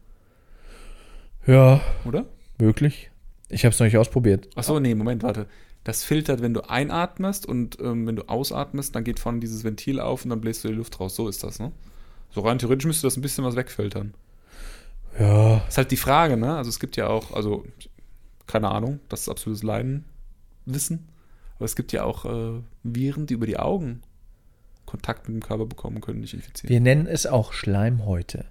Ja, 1.48 1.82
Oder? 2.06 2.26
möglich. 2.60 3.10
Ich 3.50 3.66
habe 3.66 3.74
es 3.74 3.80
noch 3.80 3.86
nicht 3.86 3.98
ausprobiert. 3.98 4.48
Achso, 4.56 4.80
nee, 4.80 4.94
Moment, 4.94 5.24
warte. 5.24 5.48
Das 5.90 6.04
filtert, 6.04 6.44
wenn 6.44 6.54
du 6.54 6.70
einatmest 6.70 7.48
und 7.48 7.80
ähm, 7.82 8.06
wenn 8.06 8.16
du 8.16 8.30
ausatmest, 8.30 8.96
dann 8.96 9.04
geht 9.04 9.20
vorne 9.20 9.40
dieses 9.40 9.64
Ventil 9.64 10.00
auf 10.00 10.24
und 10.24 10.30
dann 10.30 10.40
bläst 10.40 10.64
du 10.64 10.68
die 10.68 10.76
Luft 10.76 11.00
raus. 11.00 11.16
So 11.16 11.28
ist 11.28 11.44
das, 11.44 11.58
ne? 11.58 11.72
So 12.30 12.42
rein 12.42 12.60
theoretisch 12.60 12.86
müsste 12.86 13.08
das 13.08 13.18
ein 13.18 13.24
bisschen 13.24 13.44
was 13.44 13.56
wegfiltern. 13.56 14.14
Ja, 15.20 15.64
Ist 15.68 15.80
halt 15.80 15.90
die 15.90 15.98
Frage, 15.98 16.38
ne? 16.38 16.56
Also 16.56 16.70
es 16.70 16.80
gibt 16.80 16.96
ja 16.96 17.08
auch, 17.08 17.32
also, 17.32 17.66
keine 18.46 18.70
Ahnung, 18.70 19.00
das 19.10 19.22
ist 19.22 19.30
absolutes 19.30 19.64
Laienwissen. 19.64 21.08
Aber 21.56 21.66
es 21.66 21.76
gibt 21.76 21.92
ja 21.92 22.04
auch 22.04 22.26
äh, 22.26 22.62
Viren, 22.84 23.26
die 23.26 23.34
über 23.34 23.48
die 23.48 23.58
Augen 23.58 24.04
Kontakt 24.86 25.28
mit 25.28 25.42
dem 25.42 25.44
Körper 25.44 25.66
bekommen 25.66 26.02
können, 26.02 26.20
nicht 26.20 26.36
infizieren. 26.36 26.70
wir 26.70 26.82
nennen 26.82 27.08
es 27.08 27.26
auch 27.26 27.52
Schleimhäute. 27.52 28.46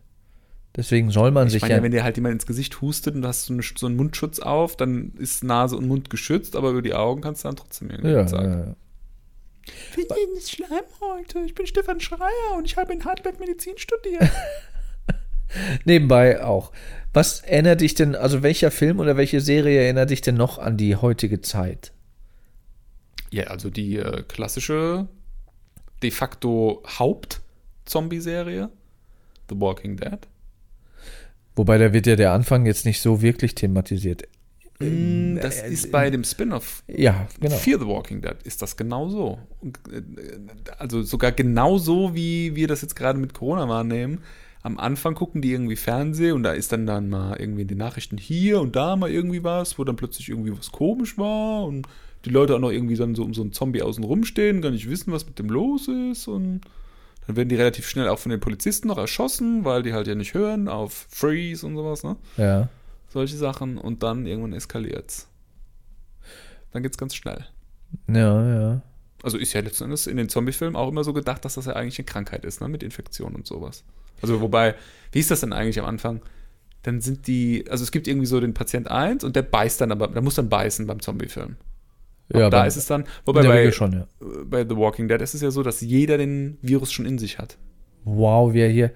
Deswegen 0.76 1.10
soll 1.10 1.30
man 1.30 1.48
Ich 1.48 1.54
sich 1.54 1.62
meine, 1.62 1.76
ja. 1.76 1.82
wenn 1.82 1.90
dir 1.90 2.04
halt 2.04 2.16
jemand 2.16 2.34
ins 2.34 2.46
Gesicht 2.46 2.80
hustet 2.80 3.14
und 3.14 3.22
du 3.22 3.28
hast 3.28 3.46
so, 3.46 3.52
eine, 3.52 3.62
so 3.62 3.86
einen 3.86 3.96
Mundschutz 3.96 4.38
auf, 4.38 4.76
dann 4.76 5.12
ist 5.18 5.42
Nase 5.42 5.76
und 5.76 5.88
Mund 5.88 6.10
geschützt, 6.10 6.54
aber 6.54 6.70
über 6.70 6.82
die 6.82 6.94
Augen 6.94 7.20
kannst 7.20 7.44
du 7.44 7.48
dann 7.48 7.56
trotzdem 7.56 7.90
irgendwie 7.90 8.10
ja, 8.10 8.28
sagen. 8.28 8.52
ja, 8.52 8.58
ja. 8.58 8.76
Wir 9.94 10.04
sind 10.04 10.48
Schleimhäute. 10.48 11.40
Ich 11.40 11.54
bin 11.54 11.66
Stefan 11.66 12.00
Schreier 12.00 12.56
und 12.56 12.64
ich 12.64 12.76
habe 12.76 12.92
in 12.92 13.04
Heidelberg 13.04 13.40
Medizin 13.40 13.76
studiert. 13.76 14.30
Nebenbei 15.84 16.42
auch. 16.44 16.72
Was 17.12 17.40
erinnert 17.40 17.80
dich 17.80 17.94
denn, 17.94 18.14
also 18.14 18.42
welcher 18.42 18.70
Film 18.70 19.00
oder 19.00 19.16
welche 19.16 19.40
Serie 19.40 19.82
erinnert 19.82 20.10
dich 20.10 20.20
denn 20.20 20.36
noch 20.36 20.58
an 20.58 20.76
die 20.76 20.96
heutige 20.96 21.40
Zeit? 21.40 21.92
ja, 23.30 23.44
also 23.44 23.70
die 23.70 23.96
äh, 23.96 24.22
klassische, 24.22 25.08
de 26.02 26.10
facto 26.10 26.82
Haupt-Zombie-Serie, 26.98 28.70
The 29.48 29.60
Walking 29.60 29.96
Dead. 29.96 30.18
Wobei 31.58 31.76
da 31.76 31.92
wird 31.92 32.06
ja 32.06 32.14
der 32.14 32.32
Anfang 32.32 32.66
jetzt 32.66 32.86
nicht 32.86 33.00
so 33.00 33.20
wirklich 33.20 33.54
thematisiert. 33.56 34.22
Das 34.78 35.60
ist 35.60 35.90
bei 35.90 36.08
dem 36.08 36.22
Spin-off 36.22 36.84
Ja, 36.86 37.26
genau. 37.40 37.56
Fear 37.56 37.80
the 37.80 37.86
Walking 37.86 38.22
Dead 38.22 38.36
ist 38.44 38.62
das 38.62 38.76
genauso. 38.76 39.38
Äh, 39.90 40.02
Also 40.78 41.02
sogar 41.02 41.32
genauso, 41.32 42.14
wie 42.14 42.54
wir 42.54 42.68
das 42.68 42.82
jetzt 42.82 42.94
gerade 42.94 43.18
mit 43.18 43.34
Corona 43.34 43.68
wahrnehmen. 43.68 44.20
Am 44.62 44.78
Anfang 44.78 45.16
gucken 45.16 45.42
die 45.42 45.50
irgendwie 45.50 45.74
Fernsehen 45.74 46.34
und 46.34 46.44
da 46.44 46.52
ist 46.52 46.70
dann 46.70 46.86
dann 46.86 47.08
mal 47.08 47.36
irgendwie 47.40 47.62
in 47.62 47.68
den 47.68 47.78
Nachrichten 47.78 48.18
hier 48.18 48.60
und 48.60 48.76
da 48.76 48.94
mal 48.94 49.10
irgendwie 49.10 49.42
was, 49.42 49.80
wo 49.80 49.84
dann 49.84 49.96
plötzlich 49.96 50.28
irgendwie 50.28 50.56
was 50.56 50.70
komisch 50.70 51.18
war 51.18 51.64
und 51.64 51.88
die 52.24 52.30
Leute 52.30 52.54
auch 52.54 52.60
noch 52.60 52.70
irgendwie 52.70 52.96
dann 52.96 53.16
so 53.16 53.24
um 53.24 53.34
so 53.34 53.42
einen 53.42 53.52
Zombie 53.52 53.82
außen 53.82 54.04
rumstehen, 54.04 54.62
gar 54.62 54.70
nicht 54.70 54.88
wissen, 54.88 55.12
was 55.12 55.26
mit 55.26 55.40
dem 55.40 55.48
los 55.48 55.88
ist 55.88 56.28
und 56.28 56.60
dann 57.28 57.36
werden 57.36 57.50
die 57.50 57.56
relativ 57.56 57.86
schnell 57.86 58.08
auch 58.08 58.18
von 58.18 58.30
den 58.30 58.40
Polizisten 58.40 58.88
noch 58.88 58.96
erschossen, 58.96 59.62
weil 59.66 59.82
die 59.82 59.92
halt 59.92 60.06
ja 60.06 60.14
nicht 60.14 60.32
hören 60.32 60.66
auf 60.66 61.06
Freeze 61.10 61.66
und 61.66 61.76
sowas, 61.76 62.02
ne? 62.02 62.16
Ja. 62.38 62.70
Solche 63.10 63.36
Sachen 63.36 63.76
und 63.76 64.02
dann 64.02 64.24
irgendwann 64.24 64.54
eskaliert's. 64.54 65.28
Dann 66.72 66.82
geht's 66.82 66.96
ganz 66.96 67.14
schnell. 67.14 67.44
Ja, 68.06 68.60
ja. 68.60 68.82
Also 69.22 69.36
ist 69.36 69.52
ja 69.52 69.60
letzten 69.60 69.84
Endes 69.84 70.06
in 70.06 70.16
den 70.16 70.30
Zombie-Filmen 70.30 70.74
auch 70.74 70.88
immer 70.88 71.04
so 71.04 71.12
gedacht, 71.12 71.44
dass 71.44 71.56
das 71.56 71.66
ja 71.66 71.74
eigentlich 71.74 71.98
eine 71.98 72.06
Krankheit 72.06 72.46
ist, 72.46 72.62
ne? 72.62 72.68
Mit 72.68 72.82
Infektion 72.82 73.34
und 73.34 73.46
sowas. 73.46 73.84
Also 74.22 74.40
wobei, 74.40 74.74
wie 75.12 75.20
ist 75.20 75.30
das 75.30 75.40
denn 75.40 75.52
eigentlich 75.52 75.78
am 75.78 75.84
Anfang? 75.86 76.22
Dann 76.82 77.02
sind 77.02 77.26
die, 77.26 77.66
also 77.68 77.84
es 77.84 77.92
gibt 77.92 78.08
irgendwie 78.08 78.26
so 78.26 78.40
den 78.40 78.54
Patient 78.54 78.90
1 78.90 79.22
und 79.22 79.36
der 79.36 79.42
beißt 79.42 79.82
dann 79.82 79.92
aber, 79.92 80.08
der 80.08 80.22
muss 80.22 80.36
dann 80.36 80.48
beißen 80.48 80.86
beim 80.86 81.00
Zombie-Film. 81.00 81.56
Ja, 82.32 82.50
da 82.50 82.66
ist 82.66 82.76
es 82.76 82.86
dann, 82.86 83.04
wobei 83.24 83.42
bei, 83.42 83.72
schon, 83.72 83.92
ja. 83.92 84.06
bei 84.44 84.62
The 84.68 84.76
Walking 84.76 85.08
Dead 85.08 85.20
ist 85.20 85.34
es 85.34 85.40
ja 85.40 85.50
so, 85.50 85.62
dass 85.62 85.80
jeder 85.80 86.18
den 86.18 86.58
Virus 86.60 86.92
schon 86.92 87.06
in 87.06 87.18
sich 87.18 87.38
hat. 87.38 87.56
Wow, 88.04 88.52
wer 88.52 88.68
hier, 88.68 88.90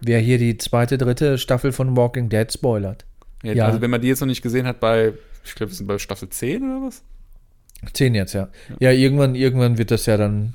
wer 0.00 0.20
hier 0.20 0.38
die 0.38 0.56
zweite, 0.56 0.96
dritte 0.96 1.36
Staffel 1.38 1.72
von 1.72 1.96
Walking 1.96 2.28
Dead 2.28 2.50
spoilert. 2.50 3.04
Ja, 3.42 3.52
Ja. 3.52 3.66
Also 3.66 3.80
wenn 3.80 3.90
man 3.90 4.00
die 4.00 4.08
jetzt 4.08 4.20
noch 4.20 4.26
nicht 4.26 4.42
gesehen 4.42 4.66
hat 4.66 4.80
bei, 4.80 5.12
ich 5.44 5.54
glaube, 5.54 5.70
wir 5.70 5.76
sind 5.76 5.86
bei 5.86 5.98
Staffel 5.98 6.28
10 6.28 6.62
oder 6.62 6.86
was? 6.86 7.02
Zehn 7.92 8.14
jetzt, 8.14 8.32
ja. 8.32 8.48
Ja, 8.80 8.90
irgendwann, 8.90 9.34
irgendwann 9.34 9.78
wird 9.78 9.90
das 9.90 10.06
ja 10.06 10.16
dann 10.16 10.54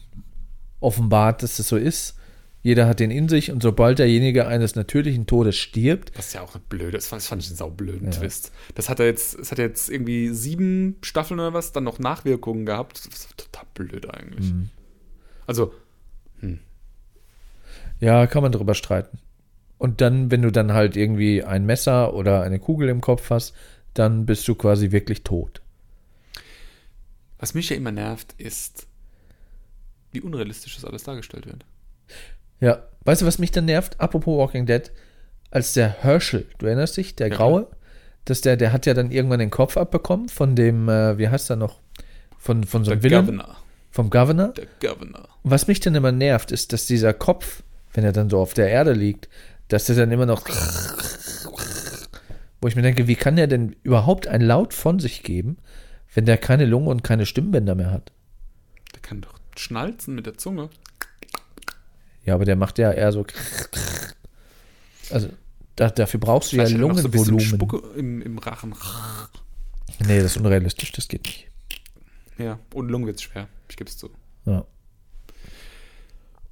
offenbart, 0.79 1.43
dass 1.43 1.57
das 1.57 1.67
so 1.67 1.77
ist. 1.77 2.17
Jeder 2.63 2.87
hat 2.87 2.99
den 3.01 3.11
in 3.11 3.27
sich 3.29 3.51
und 3.51 3.61
sobald 3.61 3.99
derjenige 3.99 4.47
eines 4.47 4.75
natürlichen 4.75 5.27
Todes 5.27 5.57
stirbt, 5.57 6.17
Das 6.17 6.27
ist 6.27 6.33
ja 6.33 6.41
auch 6.41 6.55
eine 6.55 6.63
blöde, 6.69 6.91
das 6.91 7.07
fand, 7.07 7.21
das 7.21 7.27
fand 7.27 7.43
ich 7.43 7.49
einen 7.49 7.57
saublöden 7.57 8.09
Twist. 8.11 8.51
Das 8.73 8.87
hat 8.89 8.99
er 8.99 9.05
jetzt, 9.05 9.37
es 9.37 9.51
hat 9.51 9.57
jetzt 9.59 9.89
irgendwie 9.89 10.29
sieben 10.29 10.95
Staffeln 11.03 11.41
oder 11.41 11.53
was, 11.53 11.73
dann 11.73 11.83
noch 11.83 11.99
Nachwirkungen 11.99 12.65
gehabt. 12.65 13.05
Das 13.05 13.13
ist 13.13 13.37
total 13.37 13.65
blöd 13.73 14.09
eigentlich. 14.09 14.53
Also, 15.45 15.73
ja, 17.99 18.27
kann 18.27 18.43
man 18.43 18.51
drüber 18.51 18.75
streiten. 18.75 19.19
Und 19.77 19.99
dann, 19.99 20.31
wenn 20.31 20.41
du 20.41 20.51
dann 20.51 20.71
halt 20.71 20.95
irgendwie 20.95 21.43
ein 21.43 21.65
Messer 21.65 22.13
oder 22.13 22.43
eine 22.43 22.59
Kugel 22.59 22.87
im 22.87 23.01
Kopf 23.01 23.29
hast, 23.29 23.53
dann 23.93 24.25
bist 24.25 24.47
du 24.47 24.55
quasi 24.55 24.91
wirklich 24.91 25.23
tot. 25.23 25.61
was 27.37 27.53
mich 27.53 27.69
ja 27.69 27.75
immer 27.75 27.91
nervt, 27.91 28.33
ist, 28.37 28.87
wie 30.13 30.21
unrealistisch 30.21 30.75
das 30.75 30.85
alles 30.85 31.03
dargestellt 31.03 31.45
wird. 31.45 31.65
Ja, 32.63 32.81
weißt 33.03 33.21
du, 33.21 33.25
was 33.25 33.39
mich 33.39 33.51
dann 33.51 33.65
nervt? 33.65 33.99
Apropos 33.99 34.37
Walking 34.37 34.65
Dead, 34.65 34.89
als 35.51 35.73
der 35.73 35.89
Herschel, 36.01 36.45
du 36.59 36.65
erinnerst 36.65 36.95
dich, 36.95 37.13
der 37.13 37.27
Ja. 37.27 37.35
Graue, 37.35 37.67
dass 38.23 38.39
der, 38.39 38.55
der 38.55 38.71
hat 38.71 38.85
ja 38.85 38.93
dann 38.93 39.11
irgendwann 39.11 39.39
den 39.39 39.49
Kopf 39.49 39.75
abbekommen 39.75 40.29
von 40.29 40.55
dem, 40.55 40.87
äh, 40.87 41.17
wie 41.17 41.27
heißt 41.27 41.49
er 41.49 41.57
noch, 41.57 41.81
von, 42.37 42.63
von 42.63 42.85
so 42.85 42.91
einem 42.91 43.03
Villain, 43.03 43.25
Governor. 43.25 43.57
vom 43.91 44.09
Governor. 44.09 44.53
Der 44.53 44.67
Governor. 44.79 45.27
Was 45.43 45.67
mich 45.67 45.81
dann 45.81 45.93
immer 45.93 46.13
nervt, 46.13 46.53
ist, 46.53 46.71
dass 46.71 46.85
dieser 46.85 47.13
Kopf, 47.13 47.63
wenn 47.93 48.05
er 48.05 48.13
dann 48.13 48.29
so 48.29 48.39
auf 48.39 48.53
der 48.53 48.69
Erde 48.69 48.93
liegt, 48.93 49.27
dass 49.67 49.85
der 49.85 49.97
dann 49.97 50.11
immer 50.11 50.25
noch. 50.25 50.45
Wo 52.61 52.67
ich 52.69 52.77
mir 52.77 52.81
denke, 52.81 53.07
wie 53.07 53.15
kann 53.15 53.35
der 53.35 53.47
denn 53.47 53.75
überhaupt 53.83 54.27
ein 54.27 54.39
Laut 54.39 54.73
von 54.73 54.99
sich 54.99 55.21
geben, 55.23 55.57
wenn 56.13 56.23
der 56.25 56.37
keine 56.37 56.65
Lunge 56.65 56.89
und 56.89 57.03
keine 57.03 57.25
Stimmbänder 57.25 57.75
mehr 57.75 57.91
hat? 57.91 58.13
Der 58.95 59.01
kann 59.01 59.19
doch 59.19 59.33
schnalzen 59.57 60.15
mit 60.15 60.25
der 60.25 60.37
Zunge. 60.37 60.69
Ja, 62.25 62.35
aber 62.35 62.45
der 62.45 62.55
macht 62.55 62.79
ja 62.79 62.91
eher 62.91 63.11
so. 63.11 63.25
Also, 65.11 65.29
da, 65.75 65.89
dafür 65.89 66.19
brauchst 66.19 66.51
du 66.51 66.57
ja 66.57 66.65
Vielleicht 66.65 66.81
er 66.81 66.87
noch 66.87 66.97
so 66.97 67.07
Lungenvolumen. 67.07 67.39
Spucke 67.41 67.81
im, 67.97 68.21
im 68.21 68.37
Rachen. 68.37 68.73
nee, 69.99 70.17
das 70.17 70.35
ist 70.35 70.37
unrealistisch, 70.37 70.91
das 70.91 71.07
geht 71.07 71.25
nicht. 71.25 71.47
Ja, 72.37 72.59
und 72.73 72.89
Lungen 72.89 73.05
wird's 73.05 73.21
schwer. 73.21 73.47
Ich 73.69 73.75
gebe 73.75 73.89
es 73.89 73.97
zu. 73.97 74.09
Ja. 74.45 74.65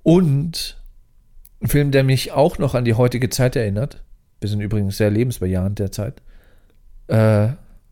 Und 0.04 0.78
ein 1.62 1.68
Film, 1.68 1.92
der 1.92 2.04
mich 2.04 2.32
auch 2.32 2.58
noch 2.58 2.76
an 2.76 2.86
die 2.86 2.96
heutige 2.96 3.30
Zeit 3.30 3.56
erinnert. 3.56 4.04
Wir 4.40 4.50
sind 4.50 4.62
übrigens 4.62 4.98
sehr 4.98 5.12
lebensbejahend 5.12 5.78
derzeit. 5.80 6.22
Äh, 7.08 7.50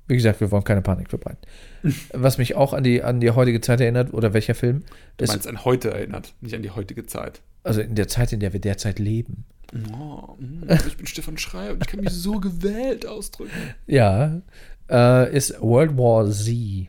wie 0.08 0.16
gesagt, 0.16 0.42
wir 0.42 0.50
wollen 0.50 0.64
keine 0.64 0.82
Panik 0.82 1.10
verbreiten. 1.10 1.40
Was 2.14 2.40
mich 2.40 2.56
auch 2.56 2.74
an 2.74 2.84
die, 2.84 3.04
an 3.04 3.20
die 3.20 3.30
heutige 3.30 3.62
Zeit 3.62 3.80
erinnert, 3.80 4.14
oder 4.14 4.34
welcher 4.34 4.56
Film, 4.56 4.84
Du 5.18 5.24
ist, 5.24 5.30
meinst 5.30 5.48
an 5.48 5.64
heute 5.66 5.92
erinnert, 5.92 6.34
nicht 6.42 6.56
an 6.56 6.64
die 6.64 6.72
heutige 6.72 7.06
Zeit. 7.06 7.42
Also 7.64 7.82
in 7.82 7.96
der 7.96 8.08
Zeit, 8.08 8.34
in 8.34 8.40
der 8.40 8.54
wir 8.54 8.60
derzeit 8.60 9.00
leben. 9.00 9.46
Oh, 9.94 10.36
mm, 10.40 10.64
ich 10.88 10.98
bin 10.98 11.06
Stefan 11.08 11.38
Schreier 11.38 11.74
und 11.74 11.84
ich 11.84 11.88
kann 11.88 12.00
mich 12.00 12.10
so 12.12 12.40
gewählt 12.40 13.06
ausdrücken. 13.06 13.52
Ja, 13.86 14.42
äh, 14.90 15.36
ist 15.36 15.62
World 15.62 15.98
War 15.98 16.30
Z. 16.32 16.88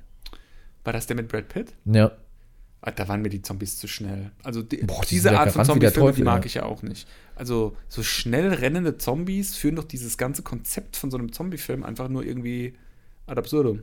War 0.84 0.92
das 0.92 1.06
der 1.06 1.16
mit 1.16 1.28
Brad 1.28 1.48
Pitt? 1.48 1.74
Ja. 1.84 2.12
Ah, 2.82 2.90
Da 2.90 3.08
waren 3.08 3.20
mir 3.20 3.28
die 3.28 3.42
Zombies 3.42 3.78
zu 3.78 3.86
schnell. 3.86 4.30
Also 4.42 4.62
die, 4.62 4.78
Boah, 4.78 5.02
die 5.02 5.16
diese 5.16 5.38
Art 5.38 5.52
von 5.52 5.62
gerannt 5.62 5.76
wie 5.76 5.80
der 5.80 5.92
Zombie-Filme, 5.92 6.16
die 6.16 6.22
mag 6.22 6.42
ja. 6.42 6.46
ich 6.46 6.54
ja 6.54 6.62
auch 6.64 6.82
nicht. 6.82 7.06
Also 7.34 7.76
so 7.88 8.02
schnell 8.02 8.54
rennende 8.54 8.96
Zombies 8.96 9.54
führen 9.54 9.76
doch 9.76 9.84
dieses 9.84 10.16
ganze 10.16 10.42
Konzept 10.42 10.96
von 10.96 11.10
so 11.10 11.18
einem 11.18 11.32
Zombie-Film 11.32 11.84
einfach 11.84 12.08
nur 12.08 12.24
irgendwie 12.24 12.74
ad 13.26 13.38
absurdum. 13.38 13.82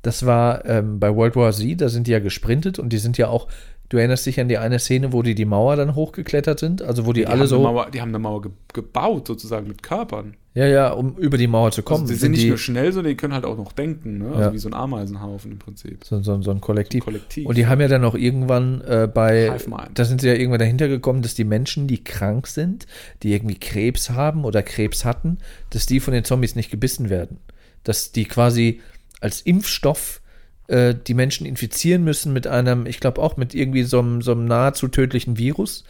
Das 0.00 0.24
war 0.24 0.64
ähm, 0.64 0.98
bei 0.98 1.14
World 1.14 1.36
War 1.36 1.52
Z, 1.52 1.80
da 1.80 1.88
sind 1.88 2.06
die 2.06 2.12
ja 2.12 2.18
gesprintet 2.18 2.78
und 2.78 2.88
die 2.88 2.98
sind 2.98 3.18
ja 3.18 3.28
auch, 3.28 3.48
du 3.92 3.98
erinnerst 3.98 4.24
dich 4.24 4.40
an 4.40 4.48
die 4.48 4.56
eine 4.58 4.78
Szene, 4.78 5.12
wo 5.12 5.22
die 5.22 5.34
die 5.34 5.44
Mauer 5.44 5.76
dann 5.76 5.94
hochgeklettert 5.94 6.58
sind, 6.58 6.80
also 6.82 7.04
wo 7.04 7.12
die, 7.12 7.20
Die 7.22 7.26
alle 7.26 7.46
so, 7.46 7.60
Mauer, 7.60 7.90
die 7.90 8.00
haben 8.00 8.08
eine 8.08 8.18
Mauer 8.18 8.42
ge 8.42 8.50
gebaut, 8.72 9.26
sozusagen 9.28 9.68
mit 9.68 9.82
Körpern. 9.82 10.34
ja, 10.54 10.66
ja, 10.66 10.92
um 10.92 11.14
über 11.18 11.36
die 11.36 11.46
Mauer 11.46 11.72
zu 11.72 11.82
kommen. 11.82 12.02
Also 12.04 12.14
die 12.14 12.18
sind 12.18 12.30
nicht 12.30 12.44
die, 12.44 12.48
nur 12.48 12.56
schnell, 12.56 12.90
sondern 12.90 13.10
die 13.10 13.16
können 13.18 13.34
halt 13.34 13.44
auch 13.44 13.56
noch 13.58 13.72
denken, 13.72 14.16
ne? 14.16 14.28
Also 14.28 14.40
Ja. 14.40 14.52
wie 14.54 14.58
so 14.58 14.70
ein 14.70 14.74
Ameisenhaufen 14.74 15.52
im 15.52 15.58
Prinzip. 15.58 16.04
so, 16.04 16.22
so, 16.22 16.40
so 16.40 16.50
ein 16.50 16.62
Kollektiv. 16.62 17.04
Kollektiv. 17.04 17.46
Und 17.46 17.58
die 17.58 17.66
haben 17.66 17.82
ja 17.82 17.88
dann 17.88 18.02
auch 18.04 18.14
irgendwann 18.14 18.80
äh, 18.80 19.06
bei, 19.12 19.54
da 19.92 20.04
sind 20.06 20.22
sie 20.22 20.28
ja 20.28 20.34
irgendwann 20.34 20.60
dahinter 20.60 20.88
gekommen, 20.88 21.20
dass 21.20 21.34
die 21.34 21.44
Menschen, 21.44 21.86
die 21.86 22.02
krank 22.02 22.46
sind, 22.46 22.86
die 23.22 23.34
irgendwie 23.34 23.56
Krebs 23.58 24.08
haben 24.08 24.46
oder 24.46 24.62
Krebs 24.62 25.04
hatten, 25.04 25.36
dass 25.68 25.84
die 25.84 26.00
von 26.00 26.14
den 26.14 26.24
Zombies 26.24 26.54
nicht 26.56 26.70
gebissen 26.70 27.10
werden. 27.10 27.36
Dass 27.84 28.12
die 28.12 28.24
quasi 28.24 28.80
als 29.20 29.42
Impfstoff 29.42 30.21
äh, 30.68 30.94
die 30.94 31.14
Menschen 31.14 31.46
infizieren 31.46 32.04
müssen 32.04 32.32
mit 32.32 32.46
einem, 32.46 32.86
ich 32.86 33.00
glaube 33.00 33.20
auch 33.20 33.36
mit 33.36 33.54
irgendwie 33.54 33.82
so 33.82 33.98
einem, 33.98 34.22
so 34.22 34.32
einem 34.32 34.44
nahezu 34.44 34.88
tödlichen 34.88 35.38
Virus, 35.38 35.84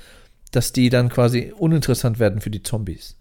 dass 0.50 0.72
die 0.72 0.90
dann 0.90 1.08
quasi 1.08 1.52
uninteressant 1.56 2.18
werden 2.18 2.40
für 2.40 2.50
die 2.50 2.62
Zombies. 2.62 3.16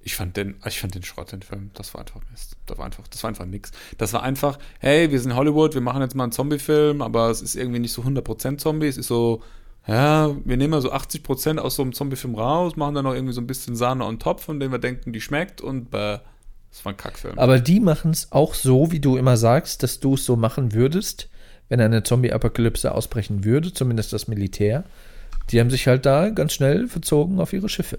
Ich 0.00 0.14
fand 0.14 0.36
den, 0.36 0.54
ich 0.64 0.78
fand 0.78 0.94
den 0.94 1.02
Schrott, 1.02 1.32
den 1.32 1.42
Film. 1.42 1.70
Das 1.74 1.92
war 1.92 2.00
einfach 2.00 2.20
Mist. 2.30 2.56
Das 2.66 2.78
war 2.78 2.84
einfach, 2.84 3.08
das 3.08 3.24
war 3.24 3.28
einfach 3.28 3.44
nix. 3.44 3.72
Das 3.98 4.12
war 4.12 4.22
einfach, 4.22 4.56
hey, 4.78 5.10
wir 5.10 5.18
sind 5.18 5.34
Hollywood, 5.34 5.74
wir 5.74 5.80
machen 5.80 6.00
jetzt 6.00 6.14
mal 6.14 6.22
einen 6.22 6.32
Zombie-Film, 6.32 7.02
aber 7.02 7.28
es 7.30 7.42
ist 7.42 7.56
irgendwie 7.56 7.80
nicht 7.80 7.92
so 7.92 8.02
100% 8.02 8.58
Zombie. 8.58 8.86
Es 8.86 8.98
ist 8.98 9.08
so, 9.08 9.42
ja, 9.84 10.36
wir 10.44 10.56
nehmen 10.56 10.70
mal 10.70 10.80
so 10.80 10.92
80% 10.92 11.58
aus 11.58 11.74
so 11.74 11.82
einem 11.82 11.92
Zombie-Film 11.92 12.36
raus, 12.36 12.76
machen 12.76 12.94
dann 12.94 13.04
noch 13.04 13.14
irgendwie 13.14 13.32
so 13.32 13.40
ein 13.40 13.48
bisschen 13.48 13.74
Sahne 13.74 14.04
on 14.04 14.20
top, 14.20 14.40
von 14.40 14.60
dem 14.60 14.70
wir 14.70 14.78
denken, 14.78 15.12
die 15.12 15.20
schmeckt 15.20 15.60
und 15.60 15.90
bäh. 15.90 16.18
Das 16.76 16.84
war 16.84 16.92
ein 16.92 16.98
Kackfilm. 16.98 17.38
Aber 17.38 17.58
die 17.58 17.80
machen 17.80 18.10
es 18.10 18.32
auch 18.32 18.52
so, 18.52 18.92
wie 18.92 19.00
du 19.00 19.16
immer 19.16 19.38
sagst, 19.38 19.82
dass 19.82 19.98
du 19.98 20.12
es 20.12 20.26
so 20.26 20.36
machen 20.36 20.74
würdest, 20.74 21.30
wenn 21.70 21.80
eine 21.80 22.02
Zombie-Apokalypse 22.02 22.92
ausbrechen 22.94 23.44
würde, 23.44 23.72
zumindest 23.72 24.12
das 24.12 24.28
Militär. 24.28 24.84
Die 25.50 25.58
haben 25.58 25.70
sich 25.70 25.86
halt 25.86 26.04
da 26.04 26.28
ganz 26.28 26.52
schnell 26.52 26.86
verzogen 26.86 27.40
auf 27.40 27.54
ihre 27.54 27.70
Schiffe 27.70 27.98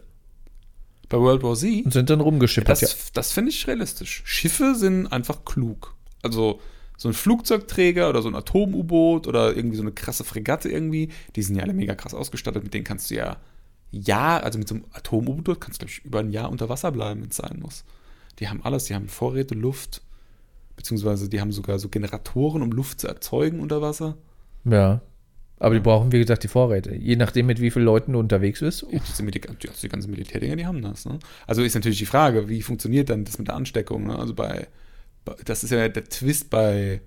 Bei 1.10 1.18
World 1.18 1.42
War 1.42 1.56
Z, 1.56 1.86
und 1.86 1.92
sind 1.92 2.12
dann 2.12 2.22
rumgeschippert. 2.22 2.70
das, 2.70 2.82
ja. 2.82 2.90
das 3.14 3.32
finde 3.32 3.50
ich 3.50 3.66
realistisch. 3.66 4.22
Schiffe 4.26 4.76
sind 4.76 5.08
einfach 5.08 5.44
klug. 5.44 5.96
Also 6.22 6.60
so 6.98 7.08
ein 7.08 7.16
Flugzeugträger 7.16 8.10
oder 8.10 8.22
so 8.22 8.28
ein 8.28 8.36
Atom-U-Boot 8.36 9.26
oder 9.26 9.56
irgendwie 9.56 9.78
so 9.78 9.82
eine 9.82 9.92
krasse 9.92 10.24
Fregatte 10.24 10.70
irgendwie, 10.70 11.10
die 11.36 11.42
sind 11.42 11.56
ja 11.56 11.64
alle 11.64 11.74
mega 11.74 11.96
krass 11.96 12.14
ausgestattet. 12.14 12.64
Mit 12.64 12.76
denen 12.76 12.84
kannst 12.84 13.10
du 13.10 13.16
ja 13.16 13.38
Jahr, 13.90 14.44
also 14.44 14.60
mit 14.60 14.68
so 14.68 14.76
einem 14.76 14.86
Atom-U-Boot 14.92 15.62
kannst 15.62 15.82
du, 15.82 15.86
glaube 15.86 15.92
ich, 15.98 16.06
über 16.06 16.20
ein 16.20 16.30
Jahr 16.30 16.52
unter 16.52 16.70
Wasser 16.70 16.92
bleiben, 16.92 17.24
wenn 17.24 17.30
es 17.30 17.38
sein 17.38 17.60
muss. 17.60 17.84
Die 18.40 18.50
haben 18.50 18.64
alles, 18.64 18.86
die 18.86 18.96
haben 18.96 19.08
Vorräte, 19.08 19.56
Luft, 19.56 20.02
beziehungsweise 20.76 21.30
die 21.30 21.42
haben 21.42 21.52
sogar 21.52 21.80
so 21.80 21.90
Generatoren, 21.90 22.62
um 22.62 22.72
Luft 22.72 23.02
zu 23.02 23.08
erzeugen 23.08 23.60
unter 23.60 23.82
Wasser. 23.82 24.18
ja. 24.66 25.02
Aber 25.60 25.74
die 25.74 25.82
brauchen, 25.82 26.12
wie 26.12 26.20
gesagt, 26.20 26.44
die 26.44 26.50
Vorräte. 26.50 26.94
Je 26.94 27.16
nachdem, 27.16 27.48
mit 27.48 27.60
wie 27.60 27.72
vielen 27.72 27.86
Leuten 27.86 28.14
du 28.14 28.20
unterwegs 28.20 28.60
bist. 28.60 28.84
Ja, 28.84 28.90
die, 28.90 28.98
also 28.98 29.24
die 29.82 29.90
ganzen 29.90 30.12
Militärdinger, 30.12 30.56
die 30.56 30.68
haben 30.68 30.84
das. 30.84 31.06
Ne? 31.06 31.18
Also 31.48 31.64
ist 31.64 31.74
natürlich 31.74 31.98
die 31.98 32.06
Frage, 32.06 32.48
wie 32.48 32.62
funktioniert 32.62 33.10
dann 33.10 33.26
das 33.26 33.40
mit 33.40 33.48
der 33.48 33.56
Ansteckung? 33.56 34.06
Ne? 34.06 34.20
Also 34.20 34.36
bei, 34.36 34.68
bei, 35.26 35.36
das 35.46 35.64
ist 35.64 35.72
ja 35.72 35.88
der 35.88 36.04
Twist 36.04 36.52
bei 36.52 37.02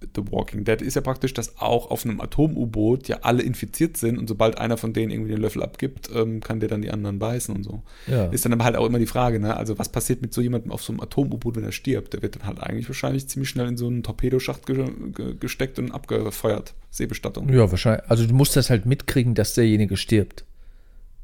The 0.00 0.22
Walking 0.30 0.64
Dead 0.64 0.80
ist 0.80 0.94
ja 0.94 1.00
praktisch, 1.00 1.34
dass 1.34 1.58
auch 1.58 1.90
auf 1.90 2.04
einem 2.04 2.20
Atom-U-Boot 2.20 3.08
ja 3.08 3.18
alle 3.22 3.42
infiziert 3.42 3.96
sind 3.96 4.16
und 4.16 4.28
sobald 4.28 4.58
einer 4.58 4.76
von 4.76 4.92
denen 4.92 5.10
irgendwie 5.10 5.32
den 5.32 5.40
Löffel 5.40 5.62
abgibt, 5.62 6.08
ähm, 6.14 6.40
kann 6.40 6.60
der 6.60 6.68
dann 6.68 6.82
die 6.82 6.90
anderen 6.90 7.18
beißen 7.18 7.54
und 7.54 7.64
so. 7.64 7.82
Ja. 8.06 8.26
Ist 8.26 8.44
dann 8.44 8.52
aber 8.52 8.64
halt 8.64 8.76
auch 8.76 8.86
immer 8.86 9.00
die 9.00 9.06
Frage, 9.06 9.40
ne? 9.40 9.56
Also 9.56 9.78
was 9.78 9.88
passiert 9.88 10.22
mit 10.22 10.32
so 10.32 10.40
jemandem 10.40 10.70
auf 10.70 10.82
so 10.82 10.92
einem 10.92 11.00
Atom-U-Boot, 11.00 11.56
wenn 11.56 11.64
er 11.64 11.72
stirbt? 11.72 12.12
Der 12.12 12.22
wird 12.22 12.36
dann 12.36 12.46
halt 12.46 12.60
eigentlich 12.60 12.88
wahrscheinlich 12.88 13.28
ziemlich 13.28 13.48
schnell 13.48 13.66
in 13.66 13.76
so 13.76 13.88
einen 13.88 14.04
Torpedoschacht 14.04 14.66
ge 14.66 14.88
ge 15.14 15.34
gesteckt 15.38 15.78
und 15.80 15.90
abgefeuert. 15.90 16.74
Seebestattung. 16.90 17.52
Ja, 17.52 17.70
wahrscheinlich. 17.70 18.08
Also 18.08 18.24
du 18.24 18.34
musst 18.34 18.54
das 18.54 18.70
halt 18.70 18.86
mitkriegen, 18.86 19.34
dass 19.34 19.54
derjenige 19.54 19.96
stirbt. 19.96 20.44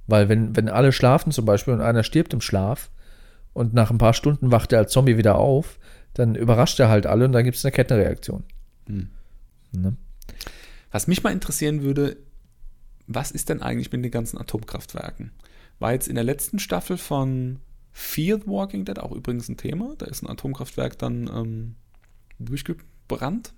Weil 0.06 0.28
wenn, 0.28 0.56
wenn 0.56 0.68
alle 0.68 0.92
schlafen 0.92 1.32
zum 1.32 1.44
Beispiel 1.44 1.74
und 1.74 1.80
einer 1.80 2.02
stirbt 2.02 2.34
im 2.34 2.40
Schlaf 2.40 2.90
und 3.52 3.72
nach 3.72 3.90
ein 3.90 3.98
paar 3.98 4.14
Stunden 4.14 4.50
wacht 4.50 4.72
er 4.72 4.80
als 4.80 4.92
Zombie 4.92 5.16
wieder 5.16 5.38
auf, 5.38 5.78
dann 6.14 6.34
überrascht 6.34 6.78
er 6.80 6.88
halt 6.88 7.06
alle 7.06 7.24
und 7.24 7.32
dann 7.32 7.44
gibt 7.44 7.56
es 7.56 7.64
eine 7.64 7.72
Kettenreaktion. 7.72 8.44
Hm. 8.86 9.08
Ne? 9.72 9.96
Was 10.90 11.06
mich 11.06 11.22
mal 11.22 11.32
interessieren 11.32 11.82
würde, 11.82 12.16
was 13.06 13.30
ist 13.30 13.48
denn 13.48 13.60
eigentlich 13.62 13.90
mit 13.92 14.04
den 14.04 14.10
ganzen 14.10 14.38
Atomkraftwerken? 14.38 15.32
War 15.78 15.92
jetzt 15.92 16.08
in 16.08 16.14
der 16.14 16.24
letzten 16.24 16.58
Staffel 16.58 16.96
von 16.96 17.58
Fear 17.92 18.38
the 18.38 18.46
Walking 18.46 18.84
Dead 18.84 18.98
auch 18.98 19.12
übrigens 19.12 19.48
ein 19.48 19.56
Thema. 19.56 19.94
Da 19.98 20.06
ist 20.06 20.22
ein 20.22 20.28
Atomkraftwerk 20.30 20.98
dann 20.98 21.28
ähm, 21.32 21.74
durchgebrannt, 22.38 23.52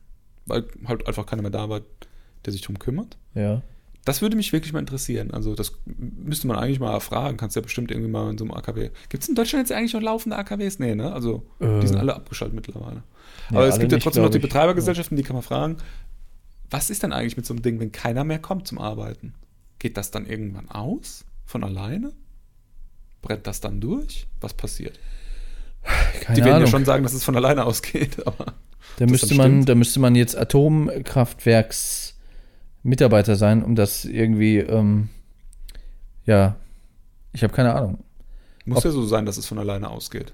weil 0.46 0.64
halt 0.86 1.06
einfach 1.06 1.26
keiner 1.26 1.42
mehr 1.42 1.50
da 1.50 1.68
war, 1.68 1.80
der 2.44 2.52
sich 2.52 2.62
drum 2.62 2.78
kümmert. 2.78 3.16
Ja. 3.34 3.62
Das 4.04 4.22
würde 4.22 4.36
mich 4.36 4.52
wirklich 4.52 4.72
mal 4.72 4.78
interessieren. 4.78 5.32
Also, 5.32 5.54
das 5.56 5.72
müsste 5.96 6.46
man 6.46 6.56
eigentlich 6.56 6.78
mal 6.78 6.92
erfragen. 6.92 7.36
Kannst 7.36 7.56
ja 7.56 7.62
bestimmt 7.62 7.90
irgendwie 7.90 8.10
mal 8.10 8.30
in 8.30 8.38
so 8.38 8.44
einem 8.44 8.54
AKW. 8.54 8.90
Gibt 9.08 9.24
es 9.24 9.28
in 9.28 9.34
Deutschland 9.34 9.68
jetzt 9.68 9.76
eigentlich 9.76 9.94
noch 9.94 10.00
laufende 10.02 10.36
AKWs? 10.36 10.78
Nee, 10.78 10.94
ne? 10.94 11.12
Also, 11.12 11.44
Äh. 11.58 11.80
die 11.80 11.88
sind 11.88 11.96
alle 11.96 12.14
abgeschaltet 12.14 12.54
mittlerweile. 12.54 13.02
Ja, 13.50 13.58
Aber 13.58 13.66
es 13.68 13.78
gibt 13.78 13.92
ja 13.92 13.96
nicht, 13.96 14.04
trotzdem 14.04 14.22
noch 14.24 14.30
die. 14.30 14.38
Betreibergesellschaften, 14.38 15.16
die 15.16 15.22
kann 15.22 15.34
man 15.36 15.42
fragen. 15.42 15.76
Was 16.70 16.90
ist 16.90 17.02
denn 17.02 17.12
eigentlich 17.12 17.36
mit 17.36 17.46
so 17.46 17.54
einem 17.54 17.62
Ding, 17.62 17.78
wenn 17.80 17.92
keiner 17.92 18.24
mehr 18.24 18.38
kommt 18.40 18.66
zum 18.66 18.78
Arbeiten? 18.78 19.34
Geht 19.78 19.96
das 19.96 20.10
dann 20.10 20.26
irgendwann 20.26 20.68
aus? 20.68 21.24
Von 21.44 21.62
alleine? 21.62 22.12
Brennt 23.22 23.46
das 23.46 23.60
dann 23.60 23.80
durch? 23.80 24.26
Was 24.40 24.54
passiert? 24.54 24.98
Keine 26.22 26.34
die 26.36 26.40
werden 26.44 26.54
Ahnung. 26.56 26.66
ja 26.66 26.70
schon 26.70 26.84
sagen, 26.84 27.02
dass 27.04 27.12
es 27.12 27.22
von 27.22 27.36
alleine 27.36 27.64
ausgeht, 27.66 28.26
aber 28.26 28.54
da 28.98 29.06
müsste 29.06 29.34
man, 29.34 29.64
da 29.64 29.74
müsste 29.74 30.00
man 30.00 30.14
jetzt 30.16 30.36
Atomkraftwerks 30.36 32.14
Mitarbeiter 32.82 33.36
sein, 33.36 33.62
um 33.62 33.74
das 33.76 34.04
irgendwie, 34.04 34.58
ähm, 34.58 35.08
ja, 36.24 36.56
ich 37.32 37.42
habe 37.44 37.52
keine 37.52 37.74
Ahnung. 37.74 38.02
muss 38.64 38.78
Ob- 38.78 38.84
ja 38.84 38.90
so 38.90 39.04
sein, 39.06 39.26
dass 39.26 39.36
es 39.36 39.46
von 39.46 39.58
alleine 39.58 39.90
ausgeht. 39.90 40.32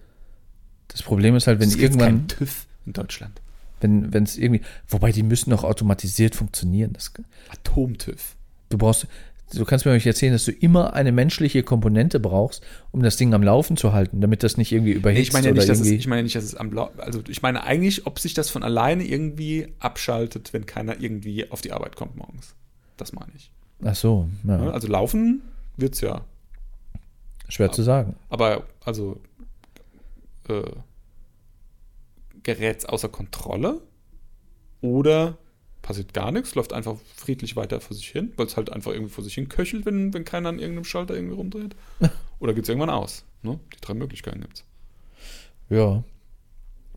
Das 0.89 1.03
Problem 1.03 1.35
ist 1.37 1.47
halt, 1.47 1.61
wenn 1.61 1.71
irgendwann, 1.71 2.29
TÜV 2.29 2.67
in 2.87 2.93
Deutschland. 2.93 3.41
wenn 3.81 4.13
wenn 4.13 4.25
es 4.25 4.39
irgendwie, 4.39 4.63
wobei 4.89 5.13
die 5.13 5.23
müssen 5.23 5.51
doch 5.51 5.65
automatisiert 5.65 6.35
funktionieren. 6.35 6.93
Das, 6.93 7.13
Atom-TÜV. 7.51 8.37
du 8.69 8.79
brauchst, 8.79 9.07
du 9.53 9.65
kannst 9.65 9.85
mir 9.85 9.93
nicht 9.93 10.07
erzählen, 10.07 10.33
dass 10.33 10.45
du 10.45 10.53
immer 10.53 10.95
eine 10.95 11.13
menschliche 11.13 11.63
Komponente 11.63 12.21
brauchst, 12.21 12.63
um 12.91 13.03
das 13.03 13.17
Ding 13.17 13.35
am 13.35 13.43
Laufen 13.43 13.77
zu 13.77 13.93
halten, 13.93 14.21
damit 14.21 14.43
das 14.43 14.57
nicht 14.57 14.73
irgendwie 14.73 14.93
Nee, 14.93 14.99
überhitzt 14.99 15.29
ich 15.29 15.33
meine 15.33 15.47
ja 15.47 15.53
oder 15.53 15.61
nicht, 15.61 15.71
dass 15.71 15.81
es, 15.81 15.91
ich 15.91 16.07
meine 16.07 16.21
ja 16.21 16.23
nicht, 16.25 16.37
dass 16.37 16.45
es 16.45 16.55
am 16.55 16.73
Lau 16.73 16.91
also 16.99 17.23
ich 17.29 17.43
meine 17.43 17.65
eigentlich, 17.65 18.07
ob 18.07 18.19
sich 18.19 18.35
das 18.35 18.51
von 18.51 18.63
alleine 18.63 19.05
irgendwie 19.05 19.69
abschaltet, 19.79 20.53
wenn 20.53 20.67
keiner 20.67 21.01
irgendwie 21.01 21.51
auf 21.51 21.61
die 21.61 21.73
Arbeit 21.73 21.97
kommt 21.97 22.17
morgens. 22.17 22.55
Das 22.97 23.13
meine 23.13 23.33
ich. 23.35 23.51
Ach 23.85 23.97
so, 23.97 24.29
ja, 24.45 24.59
Ne? 24.59 24.73
Also 24.73 24.89
laufen 24.89 25.43
wird's 25.77 26.01
ja. 26.01 26.25
schwer 27.49 27.73
zu 27.73 27.83
sagen. 27.83 28.15
Aber 28.29 28.65
also 28.85 29.21
äh, 30.49 30.63
gerät's 32.43 32.85
außer 32.85 33.09
Kontrolle 33.09 33.81
oder 34.81 35.39
passiert 35.81 36.15
gar 36.15 36.31
nichts, 36.31 36.55
läuft 36.55 36.73
einfach 36.73 36.97
friedlich 37.17 37.57
weiter 37.57 37.81
vor 37.81 37.97
sich 37.97 38.09
hin, 38.09 38.33
weil 38.37 38.47
es 38.47 38.57
halt 38.57 38.71
einfach 38.71 38.93
irgendwie 38.93 39.13
vor 39.13 39.25
sich 39.25 39.35
hin 39.35 39.49
köchelt, 39.49 39.85
wenn, 39.85 40.15
wenn 40.15 40.25
keiner 40.25 40.49
an 40.49 40.59
irgendeinem 40.59 40.85
Schalter 40.85 41.15
irgendwie 41.15 41.35
rumdreht. 41.35 41.75
Oder 42.39 42.55
geht's 42.55 42.69
irgendwann 42.69 42.91
aus? 42.91 43.25
Ne? 43.43 43.59
Die 43.75 43.81
drei 43.81 43.95
Möglichkeiten 43.95 44.41
gibt's. 44.41 44.65
Ja. 45.71 46.05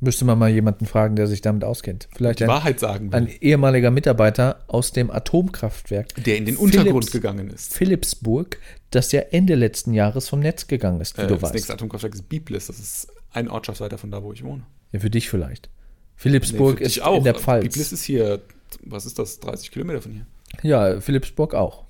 Müsste 0.01 0.25
man 0.25 0.37
mal 0.37 0.49
jemanden 0.49 0.85
fragen, 0.85 1.15
der 1.15 1.25
sich 1.25 1.41
damit 1.41 1.63
auskennt. 1.63 2.09
Vielleicht 2.15 2.39
Die 2.39 2.43
ein, 2.43 2.49
Wahrheit 2.49 2.79
sagen 2.79 3.11
will, 3.11 3.17
ein 3.17 3.27
ehemaliger 3.27 3.89
Mitarbeiter 3.91 4.63
aus 4.67 4.91
dem 4.91 5.09
Atomkraftwerk 5.09 6.13
der 6.23 6.37
in 6.37 6.45
den 6.45 6.57
Philips- 6.57 6.75
Untergrund 6.77 7.11
gegangen 7.11 7.49
ist. 7.49 7.73
Philipsburg, 7.73 8.59
das 8.91 9.11
ja 9.13 9.21
Ende 9.21 9.55
letzten 9.55 9.93
Jahres 9.93 10.27
vom 10.29 10.41
Netz 10.41 10.67
gegangen 10.67 10.99
ist, 11.01 11.17
wie 11.17 11.21
Äh, 11.21 11.27
du 11.27 11.33
das 11.35 11.43
weißt. 11.43 11.53
nächste 11.55 11.73
Atomkraftwerk 11.73 12.13
ist 12.13 12.27
Biblis. 12.29 12.67
Das 12.67 12.77
ist 12.77 13.07
ein 13.31 13.47
Ortschaft 13.47 13.79
weiter 13.79 13.97
von 13.97 14.11
da, 14.11 14.21
wo 14.21 14.33
ich 14.33 14.43
wohne. 14.43 14.63
Ja, 14.95 14.99
für 14.99 15.09
dich 15.09 15.29
vielleicht. 15.29 15.69
Philipsburg 16.15 16.77
für 16.77 16.83
ist 16.83 17.01
auch. 17.01 17.17
in 17.17 17.23
der 17.23 17.35
Pfalz. 17.35 17.63
Biblis 17.63 17.91
ist 17.91 18.03
hier, 18.03 18.41
was 18.83 19.05
ist 19.05 19.19
das, 19.19 19.39
30 19.39 19.71
Kilometer 19.71 20.01
von 20.01 20.11
hier? 20.11 20.25
ja, 20.63 21.01
Philipsburg 21.01 21.53
auch. 21.53 21.83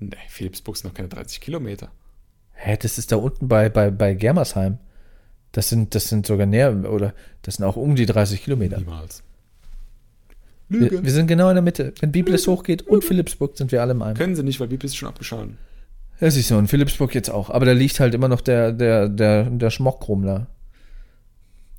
Nee, 0.00 0.16
Philipsburg 0.28 0.76
sind 0.76 0.90
noch 0.90 0.94
keine 0.94 1.08
30 1.08 1.40
Kilometer. 1.40 1.90
Hä, 2.52 2.76
das 2.80 2.98
ist 2.98 3.12
da 3.12 3.16
unten 3.16 3.48
bei, 3.48 3.68
bei, 3.68 3.90
bei 3.90 4.14
Germersheim. 4.14 4.78
Das 5.52 5.68
sind, 5.68 5.94
das 5.94 6.08
sind 6.08 6.26
sogar 6.26 6.46
näher, 6.46 6.90
oder 6.90 7.14
das 7.42 7.56
sind 7.56 7.64
auch 7.64 7.76
um 7.76 7.94
die 7.96 8.06
30 8.06 8.42
Kilometer. 8.42 8.78
Niemals. 8.78 9.22
Wir, 10.68 11.02
wir 11.02 11.10
sind 11.10 11.28
genau 11.28 11.48
in 11.48 11.54
der 11.54 11.62
Mitte. 11.62 11.94
Wenn 12.00 12.12
Biblis 12.12 12.46
hochgeht 12.46 12.82
und 12.82 13.02
Philipsburg, 13.02 13.56
sind 13.56 13.72
wir 13.72 13.80
alle 13.80 13.92
im 13.92 14.02
einem. 14.02 14.16
Können 14.16 14.36
sie 14.36 14.42
nicht, 14.42 14.60
weil 14.60 14.68
Biblis 14.68 14.92
ist 14.92 14.96
schon 14.96 15.08
abgeschaltet. 15.08 15.56
Ja, 16.20 16.30
siehst 16.30 16.50
du, 16.50 16.58
und 16.58 16.66
Philipsburg 16.66 17.14
jetzt 17.14 17.30
auch. 17.30 17.48
Aber 17.48 17.64
da 17.64 17.72
liegt 17.72 18.00
halt 18.00 18.14
immer 18.14 18.28
noch 18.28 18.40
der, 18.40 18.72
der, 18.72 19.08
der, 19.08 19.44
der 19.44 19.70
Schmock 19.70 20.08
rum 20.08 20.26
da. 20.26 20.48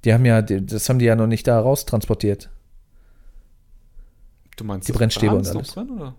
Die 0.05 0.13
haben 0.13 0.25
ja, 0.25 0.41
das 0.41 0.87
haben 0.89 0.99
die 0.99 1.05
ja 1.05 1.15
noch 1.15 1.27
nicht 1.27 1.47
da 1.47 1.59
raustransportiert. 1.59 2.49
Du 4.57 4.63
meinst, 4.63 4.87
Die 4.87 4.91
Brennstäbe 4.93 5.35
und 5.35 5.47
alles. 5.47 5.69
drin, 5.69 5.89
oder? 5.89 6.15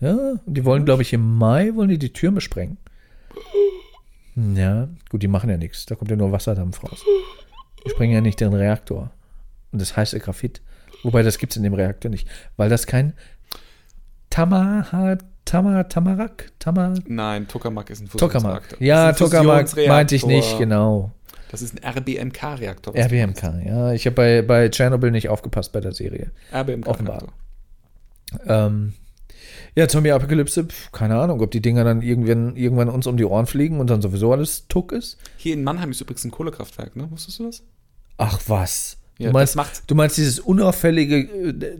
Ja, 0.00 0.34
die 0.46 0.64
wollen, 0.64 0.84
glaube 0.84 1.02
ich, 1.02 1.12
im 1.12 1.36
Mai 1.36 1.74
wollen 1.74 1.88
die 1.88 1.98
die 1.98 2.12
Türme 2.12 2.40
sprengen. 2.40 2.78
Ja, 4.36 4.88
gut, 5.10 5.22
die 5.22 5.28
machen 5.28 5.48
ja 5.48 5.56
nichts. 5.56 5.86
Da 5.86 5.94
kommt 5.94 6.10
ja 6.10 6.16
nur 6.16 6.32
Wasserdampf 6.32 6.82
raus. 6.82 7.02
Die 7.84 7.90
sprengen 7.90 8.14
ja 8.14 8.20
nicht 8.20 8.40
den 8.40 8.52
Reaktor. 8.52 9.10
Und 9.70 9.80
das 9.80 9.96
heißt 9.96 10.18
Graphit. 10.20 10.60
Wobei 11.04 11.22
das 11.22 11.38
gibt 11.38 11.52
es 11.52 11.56
in 11.56 11.62
dem 11.62 11.74
Reaktor 11.74 12.10
nicht, 12.10 12.26
weil 12.56 12.68
das 12.68 12.86
kein 12.86 13.12
Tamaha, 14.30 15.18
Tama, 15.44 15.84
Tamarak, 15.84 16.50
Tama, 16.58 16.94
Nein, 17.06 17.46
Tokamak 17.46 17.90
ist 17.90 18.00
ein 18.00 18.08
Tokamak. 18.08 18.62
Fusionsreaktor. 18.64 18.82
Ja, 18.82 19.10
ist 19.10 19.20
ein 19.20 19.30
Tokamak 19.30 19.76
meinte 19.86 20.14
ich 20.16 20.26
nicht, 20.26 20.58
genau. 20.58 21.12
Das 21.54 21.62
ist 21.62 21.80
ein 21.80 21.98
RBMK-Reaktor. 21.98 22.96
RBMK, 22.96 23.64
ja. 23.64 23.92
Ich 23.92 24.06
habe 24.06 24.16
bei, 24.16 24.42
bei 24.42 24.68
Tschernobyl 24.68 25.12
nicht 25.12 25.28
aufgepasst 25.28 25.70
bei 25.70 25.80
der 25.80 25.92
Serie. 25.92 26.32
RBMK-Reaktor. 26.52 26.90
Offenbar. 26.90 27.32
Ähm, 28.44 28.94
ja, 29.76 29.86
Zombie-Apokalypse, 29.86 30.66
keine 30.90 31.14
Ahnung, 31.14 31.40
ob 31.42 31.52
die 31.52 31.62
Dinger 31.62 31.84
dann 31.84 32.02
irgendwann, 32.02 32.56
irgendwann 32.56 32.88
uns 32.88 33.06
um 33.06 33.16
die 33.16 33.24
Ohren 33.24 33.46
fliegen 33.46 33.78
und 33.78 33.88
dann 33.88 34.02
sowieso 34.02 34.32
alles 34.32 34.66
tuck 34.66 34.90
ist. 34.90 35.16
Hier 35.36 35.54
in 35.54 35.62
Mannheim 35.62 35.92
ist 35.92 36.00
übrigens 36.00 36.24
ein 36.24 36.32
Kohlekraftwerk, 36.32 36.96
ne? 36.96 37.08
Wusstest 37.12 37.38
du 37.38 37.44
das? 37.44 37.62
Ach 38.16 38.40
was. 38.48 38.96
Ja, 39.18 39.28
du, 39.28 39.32
meinst, 39.34 39.56
du 39.86 39.94
meinst 39.94 40.16
dieses 40.16 40.40
unauffällige, 40.40 41.18
äh, 41.18 41.78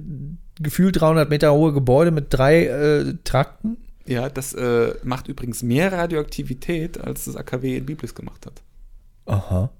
gefühlt 0.60 1.00
300 1.00 1.28
Meter 1.28 1.52
hohe 1.52 1.72
Gebäude 1.72 2.12
mit 2.12 2.26
drei 2.30 2.66
äh, 2.66 3.14
Trakten? 3.24 3.78
Ja, 4.06 4.28
das 4.28 4.54
äh, 4.54 4.94
macht 5.02 5.26
übrigens 5.26 5.64
mehr 5.64 5.90
Radioaktivität, 5.90 7.00
als 7.00 7.24
das 7.24 7.34
AKW 7.34 7.76
in 7.78 7.87
Biblis 7.87 8.14
gemacht 8.14 8.46
hat. 8.46 8.62
Aha. 9.26 9.70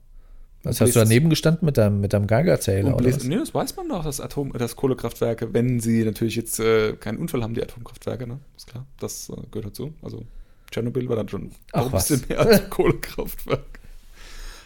Was 0.63 0.81
hast 0.81 0.97
du 0.97 1.01
daneben 1.01 1.29
gestanden 1.29 1.67
mit 1.67 1.77
deinem, 1.77 2.01
mit 2.01 2.15
deinem 2.15 2.27
Geigerzähler? 2.27 2.95
Und 2.95 3.03
Oder 3.05 3.15
was? 3.15 3.25
nee, 3.25 3.37
das 3.37 3.53
weiß 3.53 3.77
man 3.77 3.89
doch, 3.91 4.03
dass 4.03 4.21
Atom, 4.21 4.53
das 4.55 4.77
Kohlekraftwerke, 4.77 5.53
wenn 5.53 5.79
sie 5.79 6.05
natürlich 6.05 6.37
jetzt 6.37 6.59
äh, 6.59 6.95
keinen 6.95 7.19
Unfall 7.19 7.43
haben, 7.43 7.53
die 7.53 7.63
Atomkraftwerke, 7.63 8.27
ne? 8.27 8.41
Ist 8.57 8.69
klar, 8.69 8.87
das 8.99 9.29
äh, 9.29 9.35
gehört 9.51 9.67
dazu. 9.67 9.93
Also 10.01 10.25
Tschernobyl 10.71 11.09
war 11.11 11.17
dann 11.17 11.29
schon 11.29 11.51
Ach, 11.73 11.87
ein 11.87 11.93
was. 11.93 12.09
bisschen 12.09 12.27
mehr 12.29 12.41
als 12.41 12.61
ein 12.63 12.71
Kohlekraftwerk. 12.71 13.79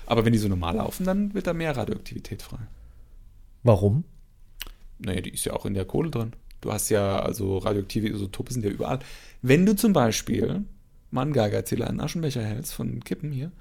Aber 0.06 0.24
wenn 0.24 0.32
die 0.32 0.38
so 0.38 0.48
normal 0.48 0.76
laufen, 0.76 1.04
dann 1.04 1.34
wird 1.34 1.48
da 1.48 1.52
mehr 1.52 1.76
Radioaktivität 1.76 2.42
frei. 2.42 2.60
Warum? 3.64 4.04
Naja, 5.00 5.20
die 5.20 5.30
ist 5.30 5.44
ja 5.44 5.52
auch 5.52 5.66
in 5.66 5.74
der 5.74 5.84
Kohle 5.84 6.10
drin. 6.10 6.32
Du 6.60 6.72
hast 6.72 6.88
ja, 6.90 7.20
also 7.20 7.58
radioaktive 7.58 8.08
Isotope 8.08 8.52
sind 8.52 8.64
ja 8.64 8.70
überall. 8.70 9.00
Wenn 9.42 9.66
du 9.66 9.76
zum 9.76 9.92
Beispiel 9.92 10.64
mal 11.10 11.22
einen 11.22 11.32
Geigerzähler 11.32 11.88
einen 11.88 12.00
Aschenbecher 12.00 12.42
hältst 12.42 12.72
von 12.72 13.02
Kippen 13.04 13.32
hier, 13.32 13.52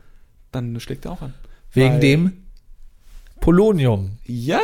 dann 0.52 0.80
schlägt 0.80 1.06
er 1.06 1.12
auch 1.12 1.22
an. 1.22 1.34
Wegen 1.72 1.96
Weil- 1.96 2.00
dem 2.00 2.34
Polonium. 3.40 4.18
Ja, 4.26 4.60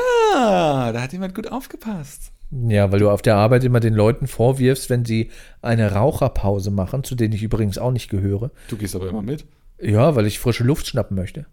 da 0.91 1.02
hat 1.02 1.13
jemand 1.13 1.36
gut 1.36 1.52
aufgepasst. 1.52 2.32
Ja, 2.52 2.91
weil 2.91 3.00
du 3.00 3.10
auf 3.10 3.22
der 3.22 3.36
Arbeit 3.36 3.63
immer 3.63 3.80
den 3.80 3.93
Leuten 3.96 4.28
vorwirfst, 4.28 4.89
wenn 4.89 5.06
sie 5.06 5.32
eine 5.62 5.91
Raucherpause 5.93 6.69
machen, 6.72 7.04
zu 7.04 7.15
denen 7.15 7.34
ich 7.34 7.41
übrigens 7.43 7.78
auch 7.78 7.91
nicht 7.91 8.10
gehöre. 8.10 8.52
Du 8.67 8.78
gehst 8.78 8.96
aber 8.96 9.10
immer 9.10 9.22
mit. 9.24 9.46
Ja, 9.82 10.15
weil 10.15 10.28
ich 10.28 10.39
frische 10.39 10.63
Luft 10.63 10.86
schnappen 10.88 11.15
möchte. 11.17 11.46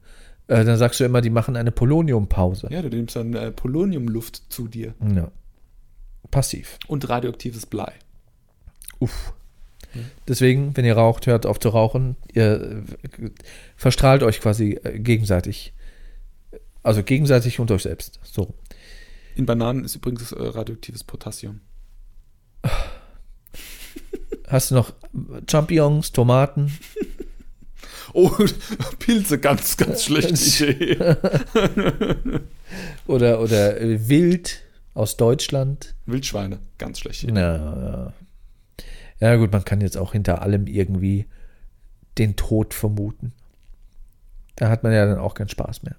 Äh, 0.46 0.64
dann 0.64 0.76
sagst 0.76 1.00
du 1.00 1.04
immer, 1.04 1.20
die 1.20 1.30
machen 1.30 1.56
eine 1.56 1.72
Poloniumpause. 1.72 2.68
Ja, 2.70 2.82
du 2.82 2.88
nimmst 2.88 3.16
dann 3.16 3.34
äh, 3.34 3.50
Poloniumluft 3.50 4.52
zu 4.52 4.68
dir. 4.68 4.94
Ja. 5.14 5.30
Passiv. 6.30 6.78
Und 6.86 7.08
radioaktives 7.08 7.66
Blei. 7.66 7.92
Uff. 8.98 9.32
Deswegen, 10.28 10.76
wenn 10.76 10.84
ihr 10.84 10.96
raucht, 10.96 11.26
hört 11.26 11.46
auf 11.46 11.58
zu 11.58 11.70
rauchen. 11.70 12.16
Ihr 12.32 12.84
verstrahlt 13.76 14.22
euch 14.22 14.40
quasi 14.40 14.78
äh, 14.84 14.98
gegenseitig. 14.98 15.72
Also 16.82 17.02
gegenseitig 17.02 17.60
und 17.60 17.70
euch 17.70 17.82
selbst. 17.82 18.20
So. 18.22 18.54
In 19.36 19.46
Bananen 19.46 19.84
ist 19.84 19.96
übrigens 19.96 20.32
äh, 20.32 20.42
radioaktives 20.42 21.04
Potassium. 21.04 21.60
Hast 24.48 24.70
du 24.70 24.74
noch 24.74 24.92
Champignons, 25.48 26.12
Tomaten? 26.12 26.72
Oh, 28.12 28.30
Pilze, 28.98 29.38
ganz, 29.38 29.76
ganz 29.76 30.04
schlechte 30.04 30.66
Idee. 30.70 31.16
Oder, 33.06 33.40
oder 33.40 33.80
äh, 33.80 34.08
Wild 34.08 34.62
aus 34.94 35.16
Deutschland? 35.16 35.94
Wildschweine, 36.06 36.58
ganz 36.78 36.98
schlechte 37.00 37.26
Idee. 37.26 37.34
Na, 37.34 37.56
ja. 37.56 38.12
Ja, 39.20 39.36
gut, 39.36 39.52
man 39.52 39.64
kann 39.64 39.80
jetzt 39.80 39.96
auch 39.96 40.12
hinter 40.12 40.42
allem 40.42 40.66
irgendwie 40.66 41.26
den 42.18 42.36
Tod 42.36 42.74
vermuten. 42.74 43.32
Da 44.56 44.68
hat 44.68 44.82
man 44.82 44.92
ja 44.92 45.06
dann 45.06 45.18
auch 45.18 45.34
keinen 45.34 45.48
Spaß 45.48 45.82
mehr. 45.82 45.96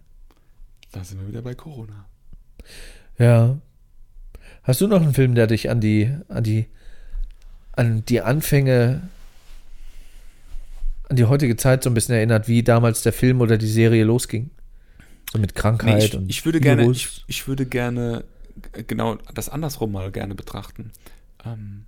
Da 0.91 1.03
sind 1.03 1.21
wir 1.21 1.27
wieder 1.27 1.41
bei 1.41 1.55
Corona. 1.55 2.05
Ja. 3.17 3.57
Hast 4.63 4.81
du 4.81 4.88
noch 4.88 5.01
einen 5.01 5.13
Film, 5.13 5.36
der 5.36 5.47
dich 5.47 5.69
an 5.69 5.79
die, 5.79 6.12
an 6.27 6.43
die, 6.43 6.67
an 7.71 8.03
die 8.05 8.21
Anfänge, 8.21 9.01
an 11.10 11.15
die 11.15 11.25
heutige 11.25 11.55
Zeit 11.55 11.84
so 11.84 11.89
ein 11.89 11.93
bisschen 11.93 12.15
erinnert, 12.15 12.47
wie 12.47 12.63
damals 12.63 13.01
der 13.03 13.13
Film 13.13 13.41
oder 13.41 13.57
die 13.57 13.67
Serie 13.67 14.03
losging? 14.03 14.51
So 15.31 15.39
mit 15.39 15.55
Krankheit 15.55 15.97
Nee, 15.97 16.05
ich, 16.05 16.15
und 16.15 16.29
ich 16.29 16.45
würde 16.45 16.60
gerne, 16.60 16.91
ich, 16.91 17.23
ich 17.27 17.47
würde 17.47 17.65
gerne 17.65 18.25
genau 18.88 19.15
das 19.34 19.49
andersrum 19.49 19.91
mal 19.91 20.12
gerne 20.12 20.36
betrachten. 20.36 20.91
Ähm, 21.45 21.86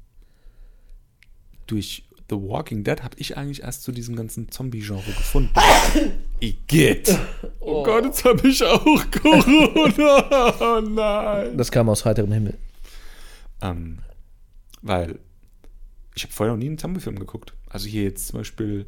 durch 1.68 2.04
The 2.30 2.36
Walking 2.36 2.84
Dead 2.84 3.04
habe 3.04 3.16
ich 3.18 3.38
eigentlich 3.38 3.64
erst 3.64 3.84
zu 3.84 3.92
diesem 3.92 4.16
ganzen 4.16 4.50
Zombie-Genre 4.50 5.04
gefunden. 5.12 5.54
Igitt! 6.40 7.18
Oh, 7.60 7.84
Gott, 7.84 8.06
jetzt 8.06 8.24
habe 8.26 8.48
ich 8.48 8.64
auch 8.64 8.86
Corona! 9.12 10.54
Oh 10.60 10.82
nein! 10.82 11.58
das 11.58 11.72
kam 11.72 11.90
aus 11.90 12.06
heiterem 12.06 12.32
Himmel. 12.32 12.58
Ähm, 13.62 14.00
weil 14.82 15.20
ich 16.16 16.24
habe 16.24 16.34
vorher 16.34 16.54
noch 16.54 16.60
nie 16.60 16.68
einen 16.68 16.78
Zombie-Film 16.78 17.20
geguckt. 17.20 17.54
Also 17.70 17.88
hier 17.88 18.04
jetzt 18.04 18.28
zum 18.28 18.40
Beispiel, 18.40 18.86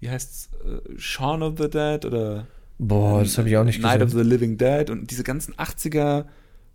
wie 0.00 0.10
heißt's? 0.10 0.50
Äh, 0.64 0.98
Shaun 0.98 1.42
of 1.42 1.54
the 1.58 1.68
Dead 1.68 2.04
oder 2.04 2.46
Boah, 2.78 3.22
das 3.22 3.38
habe 3.38 3.48
ich 3.48 3.56
auch 3.56 3.64
nicht 3.64 3.80
Night 3.80 4.02
of 4.02 4.10
gesehen. 4.10 4.24
the 4.24 4.28
Living 4.28 4.58
Dead 4.58 4.90
und 4.90 5.10
diese 5.10 5.22
ganzen 5.22 5.54
80er, 5.54 6.24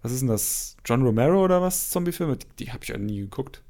was 0.01 0.11
ist 0.11 0.21
denn 0.21 0.29
das? 0.29 0.77
John 0.85 1.03
Romero 1.03 1.43
oder 1.43 1.61
was? 1.61 1.89
Zombie-Filme? 1.89 2.37
Die, 2.37 2.45
die 2.59 2.71
habe 2.71 2.83
ich 2.83 2.89
ja 2.89 2.97
nie 2.97 3.19
geguckt. 3.19 3.61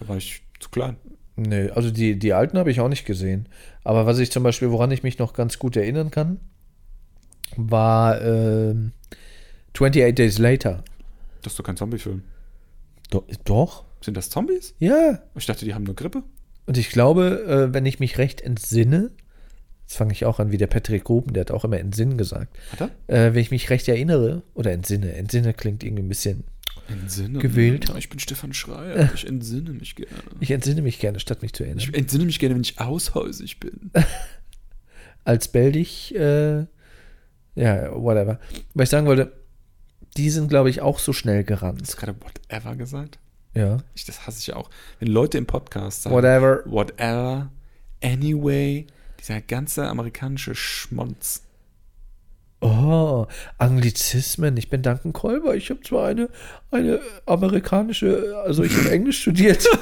Da 0.00 0.08
war 0.08 0.16
ich 0.16 0.42
zu 0.60 0.70
klein. 0.70 0.96
Nee, 1.36 1.70
also 1.70 1.90
die, 1.90 2.18
die 2.18 2.32
alten 2.32 2.58
habe 2.58 2.70
ich 2.70 2.80
auch 2.80 2.88
nicht 2.88 3.04
gesehen. 3.04 3.48
Aber 3.84 4.06
was 4.06 4.18
ich 4.18 4.32
zum 4.32 4.42
Beispiel, 4.42 4.70
woran 4.70 4.90
ich 4.90 5.02
mich 5.02 5.18
noch 5.18 5.34
ganz 5.34 5.58
gut 5.58 5.76
erinnern 5.76 6.10
kann, 6.10 6.40
war 7.56 8.20
ähm, 8.20 8.92
28 9.74 10.14
Days 10.14 10.38
Later. 10.38 10.82
Das 11.42 11.52
ist 11.52 11.58
doch 11.58 11.64
kein 11.64 11.76
Zombie-Film. 11.76 12.22
Do 13.10 13.24
doch? 13.44 13.84
Sind 14.00 14.16
das 14.16 14.30
Zombies? 14.30 14.74
Ja. 14.78 15.20
Ich 15.34 15.46
dachte, 15.46 15.64
die 15.64 15.74
haben 15.74 15.84
nur 15.84 15.94
Grippe. 15.96 16.22
Und 16.66 16.76
ich 16.76 16.90
glaube, 16.90 17.44
äh, 17.46 17.74
wenn 17.74 17.86
ich 17.86 18.00
mich 18.00 18.18
recht 18.18 18.40
entsinne, 18.40 19.10
jetzt 19.82 19.96
fange 19.96 20.12
ich 20.12 20.24
auch 20.24 20.38
an 20.38 20.52
wie 20.52 20.58
der 20.58 20.66
Patrick 20.66 21.04
Gruben, 21.04 21.32
der 21.32 21.42
hat 21.42 21.50
auch 21.50 21.64
immer 21.64 21.78
Entsinnen 21.78 22.18
gesagt. 22.18 22.56
Hat 22.72 22.90
er? 23.08 23.28
Äh, 23.28 23.34
wenn 23.34 23.40
ich 23.40 23.50
mich 23.50 23.70
recht 23.70 23.88
erinnere, 23.88 24.42
oder 24.54 24.72
entsinne, 24.72 25.14
entsinne 25.14 25.54
klingt 25.54 25.82
irgendwie 25.82 26.02
ein 26.02 26.08
bisschen, 26.08 26.44
Entsinne. 26.88 27.38
Gewählt. 27.38 27.88
Ja, 27.88 27.96
ich 27.96 28.08
bin 28.08 28.18
Stefan 28.18 28.52
Schreier. 28.52 29.10
Ich 29.14 29.26
entsinne 29.26 29.70
mich 29.72 29.96
gerne. 29.96 30.12
ich 30.40 30.50
entsinne 30.50 30.82
mich 30.82 30.98
gerne, 30.98 31.20
statt 31.20 31.42
mich 31.42 31.52
zu 31.52 31.64
erinnern. 31.64 31.80
Ich 31.80 31.94
entsinne 31.94 32.24
mich 32.24 32.38
gerne, 32.38 32.54
wenn 32.54 32.62
ich 32.62 32.80
aushäusig 32.80 33.60
bin. 33.60 33.90
Als 35.24 35.48
Beldig, 35.48 36.14
äh, 36.14 36.60
ja, 37.54 37.92
whatever. 37.94 38.38
Was 38.74 38.84
ich 38.84 38.90
sagen 38.90 39.06
wollte, 39.06 39.32
die 40.16 40.30
sind, 40.30 40.48
glaube 40.48 40.70
ich, 40.70 40.80
auch 40.80 40.98
so 40.98 41.12
schnell 41.12 41.40
Hast 41.40 41.48
du 41.50 41.54
gerannt. 41.54 41.96
gerade 41.96 42.16
whatever 42.20 42.76
gesagt? 42.76 43.18
Ja. 43.54 43.78
Ich, 43.94 44.04
das 44.04 44.26
hasse 44.26 44.38
ich 44.40 44.46
ja 44.48 44.56
auch. 44.56 44.70
Wenn 45.00 45.08
Leute 45.08 45.38
im 45.38 45.46
Podcast 45.46 46.02
sagen, 46.02 46.14
Whatever. 46.16 46.62
whatever, 46.66 47.50
anyway, 48.02 48.86
dieser 49.20 49.40
ganze 49.40 49.86
amerikanische 49.88 50.54
Schmonz. 50.54 51.42
Oh, 52.60 53.26
Anglizismen. 53.58 54.56
Ich 54.56 54.68
bin 54.68 54.82
Duncan 54.82 55.12
Kolber. 55.12 55.54
Ich 55.54 55.70
habe 55.70 55.80
zwar 55.80 56.08
eine, 56.08 56.28
eine 56.70 57.00
amerikanische, 57.26 58.36
also 58.44 58.64
ich 58.64 58.76
habe 58.76 58.90
Englisch 58.90 59.20
studiert. 59.20 59.64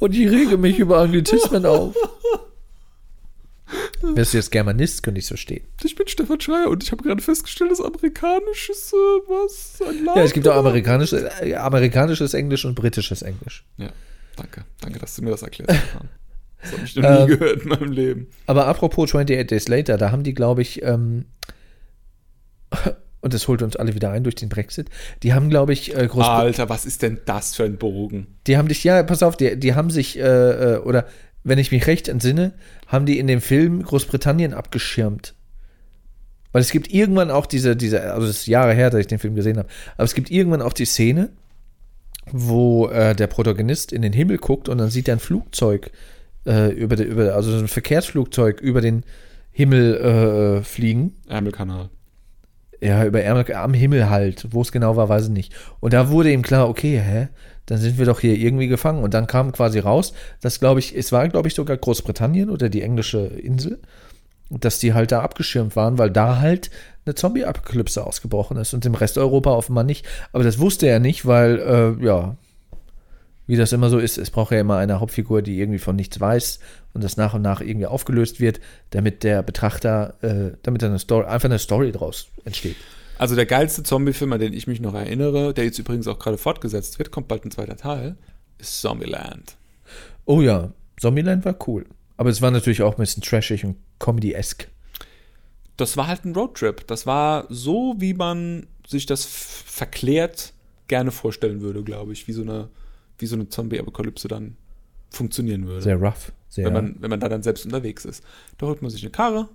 Und 0.00 0.14
ich 0.14 0.28
rege 0.30 0.56
mich 0.56 0.78
über 0.78 0.98
Anglizismen 0.98 1.66
auf. 1.66 1.94
Wärst 4.00 4.32
du 4.32 4.38
jetzt 4.38 4.50
Germanist, 4.50 5.02
könnte 5.02 5.18
ich 5.18 5.24
es 5.24 5.28
verstehen. 5.28 5.64
Ich 5.82 5.94
bin 5.94 6.08
Stefan 6.08 6.40
Schreier 6.40 6.68
und 6.68 6.82
ich 6.82 6.90
habe 6.90 7.02
gerade 7.02 7.20
festgestellt, 7.20 7.70
dass 7.70 7.80
amerikanisches, 7.80 8.92
äh, 8.92 8.96
was, 8.96 9.82
ein 9.86 10.04
Land 10.04 10.16
Ja, 10.16 10.22
es 10.22 10.32
gibt 10.32 10.48
auch 10.48 10.56
amerikanisches, 10.56 11.22
äh, 11.40 11.54
amerikanisches 11.54 12.32
Englisch 12.32 12.64
und 12.64 12.74
britisches 12.74 13.20
Englisch. 13.22 13.64
Ja, 13.76 13.90
danke. 14.36 14.64
Danke, 14.80 15.00
dass 15.00 15.16
du 15.16 15.22
mir 15.22 15.30
das 15.30 15.42
erklärt 15.42 15.70
hast. 15.70 15.82
Das 16.62 16.72
habe 16.72 16.84
ich 16.84 16.96
noch 16.96 17.02
nie 17.02 17.32
Ähm, 17.32 17.38
gehört 17.38 17.62
in 17.62 17.68
meinem 17.68 17.92
Leben. 17.92 18.26
Aber 18.46 18.66
apropos 18.66 19.10
28 19.10 19.46
Days 19.46 19.68
Later, 19.68 19.96
da 19.96 20.10
haben 20.10 20.22
die, 20.22 20.34
glaube 20.34 20.62
ich, 20.62 20.82
ähm, 20.82 21.26
und 23.20 23.34
das 23.34 23.48
holt 23.48 23.62
uns 23.62 23.76
alle 23.76 23.94
wieder 23.94 24.10
ein 24.10 24.24
durch 24.24 24.34
den 24.34 24.48
Brexit, 24.48 24.88
die 25.22 25.34
haben, 25.34 25.50
glaube 25.50 25.72
ich, 25.72 25.94
äh. 25.94 26.08
Alter, 26.12 26.68
was 26.68 26.86
ist 26.86 27.02
denn 27.02 27.20
das 27.26 27.54
für 27.54 27.64
ein 27.64 27.76
Bogen? 27.76 28.26
Die 28.46 28.56
haben 28.56 28.68
dich, 28.68 28.84
ja, 28.84 29.02
pass 29.02 29.22
auf, 29.22 29.36
die, 29.36 29.58
die 29.58 29.74
haben 29.74 29.90
sich, 29.90 30.18
äh, 30.18 30.74
äh, 30.74 30.78
oder 30.78 31.06
wenn 31.44 31.58
ich 31.58 31.72
mich 31.72 31.86
recht 31.86 32.08
entsinne, 32.08 32.52
haben 32.86 33.06
die 33.06 33.18
in 33.18 33.26
dem 33.26 33.40
Film 33.40 33.82
Großbritannien 33.82 34.54
abgeschirmt. 34.54 35.34
Weil 36.52 36.62
es 36.62 36.70
gibt 36.70 36.92
irgendwann 36.92 37.30
auch 37.30 37.46
diese, 37.46 37.76
diese, 37.76 38.12
also 38.12 38.26
das 38.26 38.38
ist 38.38 38.46
Jahre 38.46 38.72
her, 38.72 38.90
dass 38.90 39.00
ich 39.00 39.06
den 39.06 39.18
Film 39.18 39.34
gesehen 39.34 39.58
habe, 39.58 39.68
aber 39.96 40.04
es 40.04 40.14
gibt 40.14 40.30
irgendwann 40.30 40.62
auch 40.62 40.72
die 40.72 40.86
Szene, 40.86 41.30
wo 42.30 42.88
äh, 42.88 43.14
der 43.14 43.26
Protagonist 43.26 43.92
in 43.92 44.02
den 44.02 44.12
Himmel 44.12 44.38
guckt 44.38 44.68
und 44.68 44.78
dann 44.78 44.90
sieht 44.90 45.08
er 45.08 45.16
ein 45.16 45.20
Flugzeug 45.20 45.90
äh, 46.48 46.70
über, 46.70 46.96
de, 46.96 47.06
über, 47.06 47.34
also 47.34 47.50
so 47.50 47.58
ein 47.58 47.68
Verkehrsflugzeug 47.68 48.60
über 48.60 48.80
den 48.80 49.04
Himmel 49.52 49.96
äh, 49.96 50.62
fliegen. 50.64 51.14
Ärmelkanal. 51.28 51.90
Ja, 52.80 53.04
über 53.04 53.20
Ärmel, 53.22 53.52
am 53.54 53.74
Himmel 53.74 54.08
halt. 54.08 54.46
Wo 54.50 54.62
es 54.62 54.72
genau 54.72 54.96
war, 54.96 55.08
weiß 55.08 55.24
ich 55.24 55.30
nicht. 55.30 55.52
Und 55.80 55.92
da 55.92 56.10
wurde 56.10 56.32
ihm 56.32 56.42
klar, 56.42 56.68
okay, 56.68 57.00
hä? 57.00 57.28
Dann 57.66 57.78
sind 57.78 57.98
wir 57.98 58.06
doch 58.06 58.20
hier 58.20 58.34
irgendwie 58.34 58.68
gefangen. 58.68 59.02
Und 59.02 59.14
dann 59.14 59.26
kam 59.26 59.52
quasi 59.52 59.78
raus, 59.78 60.14
dass, 60.40 60.58
glaube 60.60 60.80
ich, 60.80 60.96
es 60.96 61.12
war, 61.12 61.28
glaube 61.28 61.48
ich, 61.48 61.54
sogar 61.54 61.76
Großbritannien 61.76 62.50
oder 62.50 62.68
die 62.68 62.82
englische 62.82 63.26
Insel, 63.26 63.80
dass 64.48 64.78
die 64.78 64.94
halt 64.94 65.12
da 65.12 65.20
abgeschirmt 65.20 65.76
waren, 65.76 65.98
weil 65.98 66.10
da 66.10 66.38
halt 66.38 66.70
eine 67.04 67.14
Zombie-Apokalypse 67.14 68.06
ausgebrochen 68.06 68.56
ist 68.56 68.72
und 68.72 68.86
im 68.86 68.94
Rest 68.94 69.18
Europa 69.18 69.50
offenbar 69.50 69.84
nicht. 69.84 70.06
Aber 70.32 70.44
das 70.44 70.58
wusste 70.58 70.86
er 70.86 71.00
nicht, 71.00 71.26
weil, 71.26 71.58
äh, 71.58 72.04
ja, 72.04 72.36
wie 73.48 73.56
das 73.56 73.72
immer 73.72 73.90
so 73.90 73.98
ist, 73.98 74.18
es 74.18 74.30
braucht 74.30 74.52
ja 74.52 74.60
immer 74.60 74.76
eine 74.76 75.00
Hauptfigur, 75.00 75.42
die 75.42 75.58
irgendwie 75.58 75.80
von 75.80 75.96
nichts 75.96 76.20
weiß 76.20 76.60
und 76.92 77.02
das 77.02 77.16
nach 77.16 77.34
und 77.34 77.42
nach 77.42 77.60
irgendwie 77.60 77.86
aufgelöst 77.86 78.38
wird, 78.38 78.60
damit 78.90 79.24
der 79.24 79.42
Betrachter, 79.42 80.14
äh, 80.22 80.56
damit 80.62 80.84
eine 80.84 80.98
Story, 80.98 81.26
einfach 81.26 81.48
eine 81.48 81.58
Story 81.58 81.90
draus 81.90 82.28
entsteht. 82.44 82.76
Also 83.16 83.34
der 83.34 83.46
geilste 83.46 83.82
Zombie-Film, 83.82 84.32
an 84.32 84.38
den 84.38 84.52
ich 84.52 84.66
mich 84.68 84.80
noch 84.80 84.94
erinnere, 84.94 85.52
der 85.52 85.64
jetzt 85.64 85.78
übrigens 85.78 86.06
auch 86.06 86.18
gerade 86.20 86.38
fortgesetzt 86.38 86.98
wird, 86.98 87.10
kommt 87.10 87.26
bald 87.26 87.44
ein 87.44 87.50
zweiter 87.50 87.76
Teil, 87.76 88.16
ist 88.58 88.80
Zombieland. 88.80 89.56
Oh 90.24 90.40
ja, 90.40 90.70
Zombieland 91.00 91.44
war 91.44 91.56
cool. 91.66 91.86
Aber 92.18 92.30
es 92.30 92.42
war 92.42 92.50
natürlich 92.50 92.82
auch 92.82 92.94
ein 92.94 93.00
bisschen 93.00 93.22
trashig 93.22 93.64
und 93.64 93.76
comedy-esque. 93.98 94.68
Das 95.76 95.96
war 95.96 96.06
halt 96.06 96.24
ein 96.24 96.34
Roadtrip. 96.34 96.86
Das 96.86 97.06
war 97.06 97.46
so, 97.48 97.94
wie 97.98 98.12
man 98.12 98.66
sich 98.86 99.06
das 99.06 99.24
verklärt 99.24 100.52
gerne 100.88 101.12
vorstellen 101.12 101.60
würde, 101.60 101.82
glaube 101.82 102.12
ich, 102.12 102.26
wie 102.26 102.32
so 102.32 102.42
eine, 102.42 102.68
wie 103.18 103.26
so 103.26 103.36
eine 103.36 103.48
Zombie-Apokalypse 103.48 104.28
dann 104.28 104.56
funktionieren 105.10 105.66
würde. 105.66 105.82
Sehr 105.82 105.96
rough. 105.96 106.32
Sehr, 106.48 106.66
wenn, 106.66 106.72
man, 106.72 106.96
wenn 107.00 107.10
man 107.10 107.20
da 107.20 107.28
dann 107.28 107.42
selbst 107.42 107.64
unterwegs 107.64 108.04
ist. 108.04 108.24
Da 108.56 108.66
holt 108.66 108.80
man 108.80 108.90
sich 108.90 109.02
eine 109.02 109.10
Karre 109.10 109.48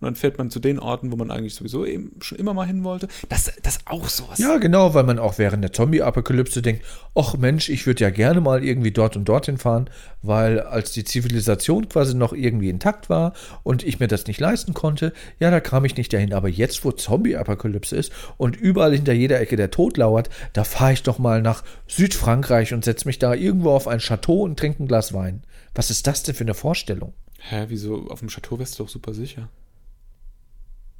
und 0.00 0.06
dann 0.06 0.16
fährt 0.16 0.38
man 0.38 0.50
zu 0.50 0.58
den 0.58 0.78
Orten, 0.78 1.12
wo 1.12 1.16
man 1.16 1.30
eigentlich 1.30 1.54
sowieso 1.54 1.86
eben 1.86 2.12
schon 2.20 2.36
immer 2.36 2.52
mal 2.52 2.66
hin 2.66 2.84
wollte. 2.84 3.08
Das 3.28 3.50
das 3.62 3.78
auch 3.86 4.08
sowas. 4.08 4.38
ja, 4.38 4.58
genau, 4.58 4.92
weil 4.92 5.04
man 5.04 5.18
auch 5.18 5.38
während 5.38 5.62
der 5.62 5.72
Zombie-Apokalypse 5.72 6.62
denkt, 6.62 6.84
ach 7.14 7.36
Mensch, 7.36 7.68
ich 7.68 7.86
würde 7.86 8.02
ja 8.02 8.10
gerne 8.10 8.40
mal 8.40 8.64
irgendwie 8.64 8.90
dort 8.90 9.16
und 9.16 9.24
dorthin 9.24 9.56
fahren, 9.56 9.88
weil 10.20 10.60
als 10.60 10.92
die 10.92 11.04
Zivilisation 11.04 11.88
quasi 11.88 12.14
noch 12.14 12.32
irgendwie 12.32 12.70
intakt 12.70 13.08
war 13.08 13.34
und 13.62 13.82
ich 13.84 14.00
mir 14.00 14.08
das 14.08 14.26
nicht 14.26 14.40
leisten 14.40 14.74
konnte, 14.74 15.12
ja, 15.38 15.50
da 15.50 15.60
kam 15.60 15.84
ich 15.84 15.96
nicht 15.96 16.12
dahin. 16.12 16.34
Aber 16.34 16.48
jetzt, 16.48 16.84
wo 16.84 16.90
Zombie-Apokalypse 16.90 17.96
ist 17.96 18.12
und 18.36 18.56
überall 18.56 18.94
hinter 18.94 19.12
jeder 19.12 19.40
Ecke 19.40 19.56
der 19.56 19.70
Tod 19.70 19.96
lauert, 19.96 20.28
da 20.52 20.64
fahre 20.64 20.92
ich 20.92 21.02
doch 21.02 21.18
mal 21.18 21.40
nach 21.40 21.62
Südfrankreich 21.86 22.74
und 22.74 22.84
setze 22.84 23.06
mich 23.06 23.18
da 23.18 23.32
irgendwo 23.32 23.70
auf 23.70 23.88
ein 23.88 24.00
Chateau 24.00 24.42
und 24.42 24.58
trinke 24.58 24.82
ein 24.82 24.88
Glas 24.88 25.14
Wein. 25.14 25.44
Was 25.74 25.90
ist 25.90 26.06
das 26.06 26.24
denn 26.24 26.34
für 26.34 26.44
eine 26.44 26.54
Vorstellung? 26.54 27.14
Hä, 27.38 27.66
wieso? 27.68 28.08
Auf 28.08 28.20
dem 28.20 28.28
Chateau 28.28 28.58
wärst 28.58 28.78
du 28.78 28.82
doch 28.82 28.90
super 28.90 29.14
sicher. 29.14 29.48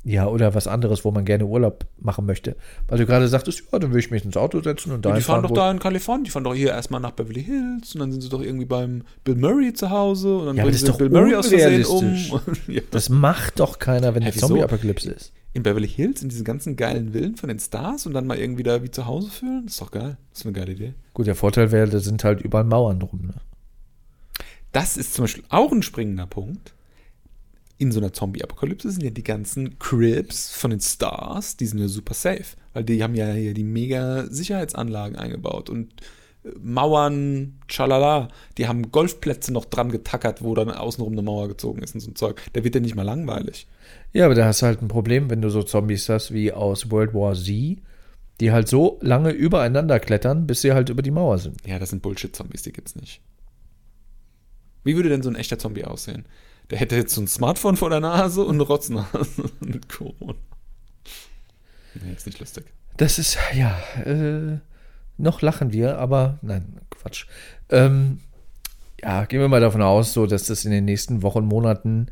Ja, 0.05 0.27
oder 0.27 0.55
was 0.55 0.67
anderes, 0.67 1.05
wo 1.07 1.11
man 1.11 1.25
gerne 1.25 1.47
Urlaub 1.47 1.87
machen 1.99 2.27
möchte. 2.27 2.57
Weil 2.89 2.99
du 2.99 3.07
gerade 3.07 3.27
sagtest, 3.27 3.65
ja, 3.73 3.79
dann 3.79 3.91
will 3.93 4.01
ich 4.01 4.11
mich 4.11 4.23
ins 4.23 4.37
Auto 4.37 4.61
setzen 4.61 4.93
und 4.93 4.99
Ja, 4.99 5.11
dahin 5.11 5.17
die 5.17 5.23
fahren 5.25 5.43
doch 5.43 5.51
da 5.51 5.71
in 5.71 5.79
Kalifornien. 5.79 6.25
Die 6.25 6.31
fahren 6.31 6.45
doch 6.45 6.55
hier 6.55 6.69
erstmal 6.71 7.01
nach 7.01 7.13
Beverly 7.13 7.43
Hills 7.43 7.95
und 7.95 8.01
dann 8.01 8.13
sind 8.13 8.21
sie 8.21 8.29
doch 8.29 8.43
irgendwie 8.43 8.67
beim 8.67 9.05
Bill 9.25 9.37
Murray 9.37 9.73
zu 9.73 9.89
Hause 9.89 10.37
und 10.37 10.47
dann 10.47 10.57
Ja, 10.57 10.65
bringen 10.65 10.77
sie 10.77 10.93
Bill 10.93 11.09
Murray 11.09 11.35
aus 11.35 11.49
Versehen 11.49 11.87
um. 11.87 12.41
ja. 12.67 12.83
Das 12.91 13.09
macht 13.09 13.61
doch 13.61 13.79
keiner, 13.79 14.15
wenn 14.15 14.25
wieso? 14.27 14.49
Zombie-Apokalypse 14.49 15.11
ist. 15.11 15.33
In 15.55 15.63
Beverly 15.63 15.89
Hills, 15.89 16.21
in 16.21 16.29
diesen 16.29 16.45
ganzen 16.45 16.77
geilen 16.77 17.13
Villen 17.13 17.37
von 17.37 17.49
den 17.49 17.59
Stars 17.59 18.07
und 18.07 18.13
dann 18.13 18.27
mal 18.27 18.39
irgendwie 18.39 18.65
da 18.65 18.83
wie 18.83 18.91
zu 18.91 19.07
Hause 19.07 19.31
fühlen? 19.31 19.63
Das 19.65 19.75
ist 19.75 19.81
doch 19.81 19.91
geil. 19.91 20.19
Das 20.33 20.41
ist 20.41 20.47
eine 20.47 20.53
geile 20.53 20.73
Idee. 20.73 20.95
Gut, 21.15 21.27
der 21.27 21.37
Vorteil 21.37 21.73
wäre, 21.73 21.89
da 21.89 22.01
sind 22.01 22.25
halt 22.25 22.43
überall 22.43 22.65
Mauern 22.65 23.01
drum. 23.01 23.23
Ne? 23.27 23.35
Das 24.73 24.97
ist 24.99 25.15
zum 25.15 25.25
Beispiel 25.25 25.45
auch 25.49 25.73
ein 25.73 25.83
springender 25.83 26.27
Punkt. 26.27 26.75
In 27.85 27.93
so 27.93 28.01
einer 28.01 28.15
Zombie-Apokalypse 28.15 28.91
sind 28.91 29.03
ja 29.03 29.11
die 29.11 29.23
ganzen 29.23 29.79
Cribs 29.79 30.51
von 30.57 30.71
den 30.71 30.81
Stars, 30.81 31.59
die 31.59 31.67
sind 31.67 31.81
ja 31.81 31.87
super 31.87 32.15
safe. 32.15 32.57
Weil 32.73 32.83
die 32.83 33.03
haben 33.03 33.15
ja 33.15 33.31
hier 33.31 33.53
die 33.53 33.63
mega 33.63 34.25
Sicherheitsanlagen 34.25 35.17
eingebaut 35.17 35.69
und 35.69 35.93
äh, 36.45 36.49
Mauern, 36.63 37.61
tschalala. 37.69 38.29
Die 38.57 38.69
haben 38.69 38.91
Golfplätze 38.91 39.53
noch 39.53 39.67
dran 39.67 39.93
getackert, 39.93 40.43
wo 40.43 40.55
dann 40.55 40.71
außenrum 40.71 41.13
eine 41.13 41.21
Mauer 41.21 41.47
gezogen 41.49 41.83
ist 41.83 41.95
und 41.95 42.01
so 42.01 42.11
ein 42.11 42.17
Zeug. 42.17 42.41
Da 42.55 42.65
wird 42.65 42.75
ja 42.75 42.81
nicht 42.81 42.95
mal 42.95 43.03
langweilig. 43.03 43.67
Ja, 44.15 44.25
aber 44.25 44.35
da 44.35 44.47
hast 44.47 44.63
du 44.63 44.67
halt 44.67 44.81
ein 44.81 44.89
Problem, 44.89 45.29
wenn 45.29 45.43
du 45.43 45.51
so 45.51 45.63
Zombies 45.63 46.09
hast 46.09 46.33
wie 46.33 46.53
aus 46.53 46.91
World 46.91 47.13
War 47.13 47.35
Z, 47.35 47.83
die 48.41 48.51
halt 48.51 48.67
so 48.67 48.99
lange 49.03 49.31
übereinander 49.31 50.01
klettern, 50.01 50.47
bis 50.47 50.63
sie 50.63 50.73
halt 50.73 50.89
über 50.89 51.03
die 51.03 51.11
Mauer 51.11 51.37
sind. 51.37 51.67
Ja, 51.67 51.79
das 51.79 51.91
sind 51.91 52.01
Bullshit-Zombies, 52.01 52.63
die 52.63 52.73
gibt's 52.73 52.97
nicht. 52.97 53.21
Wie 54.85 54.97
würde 54.97 55.11
denn 55.11 55.23
so 55.23 55.29
ein 55.29 55.37
echter 55.37 55.59
Zombie 55.59 55.85
aussehen? 55.85 56.25
Der 56.71 56.79
hätte 56.79 56.97
jetzt 56.97 57.15
so 57.15 57.21
ein 57.21 57.29
Smartphone 57.29 57.77
vor 57.77 57.91
der 57.91 58.01
Nase 58.01 58.43
und 58.43 58.55
eine 58.55 58.63
Rotznase 58.63 59.51
mit 59.61 59.89
Corona. 59.89 60.35
Nee, 61.95 62.13
ist 62.15 62.27
nicht 62.27 62.41
lustig. 62.41 62.65
Das 62.97 63.19
ist, 63.19 63.39
ja, 63.55 63.77
äh, 64.05 64.59
noch 65.17 65.43
lachen 65.43 65.73
wir, 65.73 65.99
aber 65.99 66.39
nein, 66.43 66.81
Quatsch. 66.91 67.27
Ähm, 67.71 68.21
ja, 69.01 69.25
gehen 69.25 69.41
wir 69.41 69.49
mal 69.49 69.61
davon 69.61 69.83
aus, 69.83 70.13
so, 70.13 70.27
dass 70.27 70.47
das 70.47 70.65
in 70.65 70.71
den 70.71 70.85
nächsten 70.85 71.23
Wochen, 71.23 71.45
Monaten, 71.45 72.07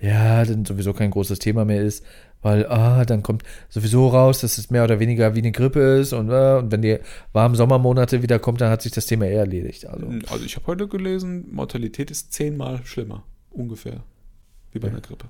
ja, 0.00 0.44
dann 0.44 0.64
sowieso 0.64 0.92
kein 0.92 1.10
großes 1.10 1.38
Thema 1.38 1.64
mehr 1.64 1.82
ist, 1.82 2.04
weil, 2.42 2.66
ah, 2.66 3.04
dann 3.04 3.22
kommt 3.22 3.44
sowieso 3.68 4.08
raus, 4.08 4.40
dass 4.40 4.58
es 4.58 4.70
mehr 4.70 4.84
oder 4.84 4.98
weniger 4.98 5.34
wie 5.36 5.38
eine 5.38 5.52
Grippe 5.52 5.98
ist 6.00 6.12
und, 6.12 6.30
äh, 6.30 6.56
und 6.58 6.72
wenn 6.72 6.82
die 6.82 6.98
warmen 7.32 7.54
Sommermonate 7.54 8.22
wieder 8.22 8.38
kommt, 8.38 8.60
dann 8.60 8.70
hat 8.70 8.82
sich 8.82 8.92
das 8.92 9.06
Thema 9.06 9.26
eher 9.26 9.40
erledigt. 9.40 9.86
Also, 9.86 10.06
Also 10.28 10.44
ich 10.44 10.56
habe 10.56 10.66
heute 10.66 10.88
gelesen, 10.88 11.46
Mortalität 11.52 12.10
ist 12.10 12.32
zehnmal 12.32 12.80
schlimmer. 12.84 13.22
Ungefähr. 13.52 14.02
Wie 14.72 14.78
bei 14.78 14.88
einer 14.88 15.00
Grippe. 15.00 15.26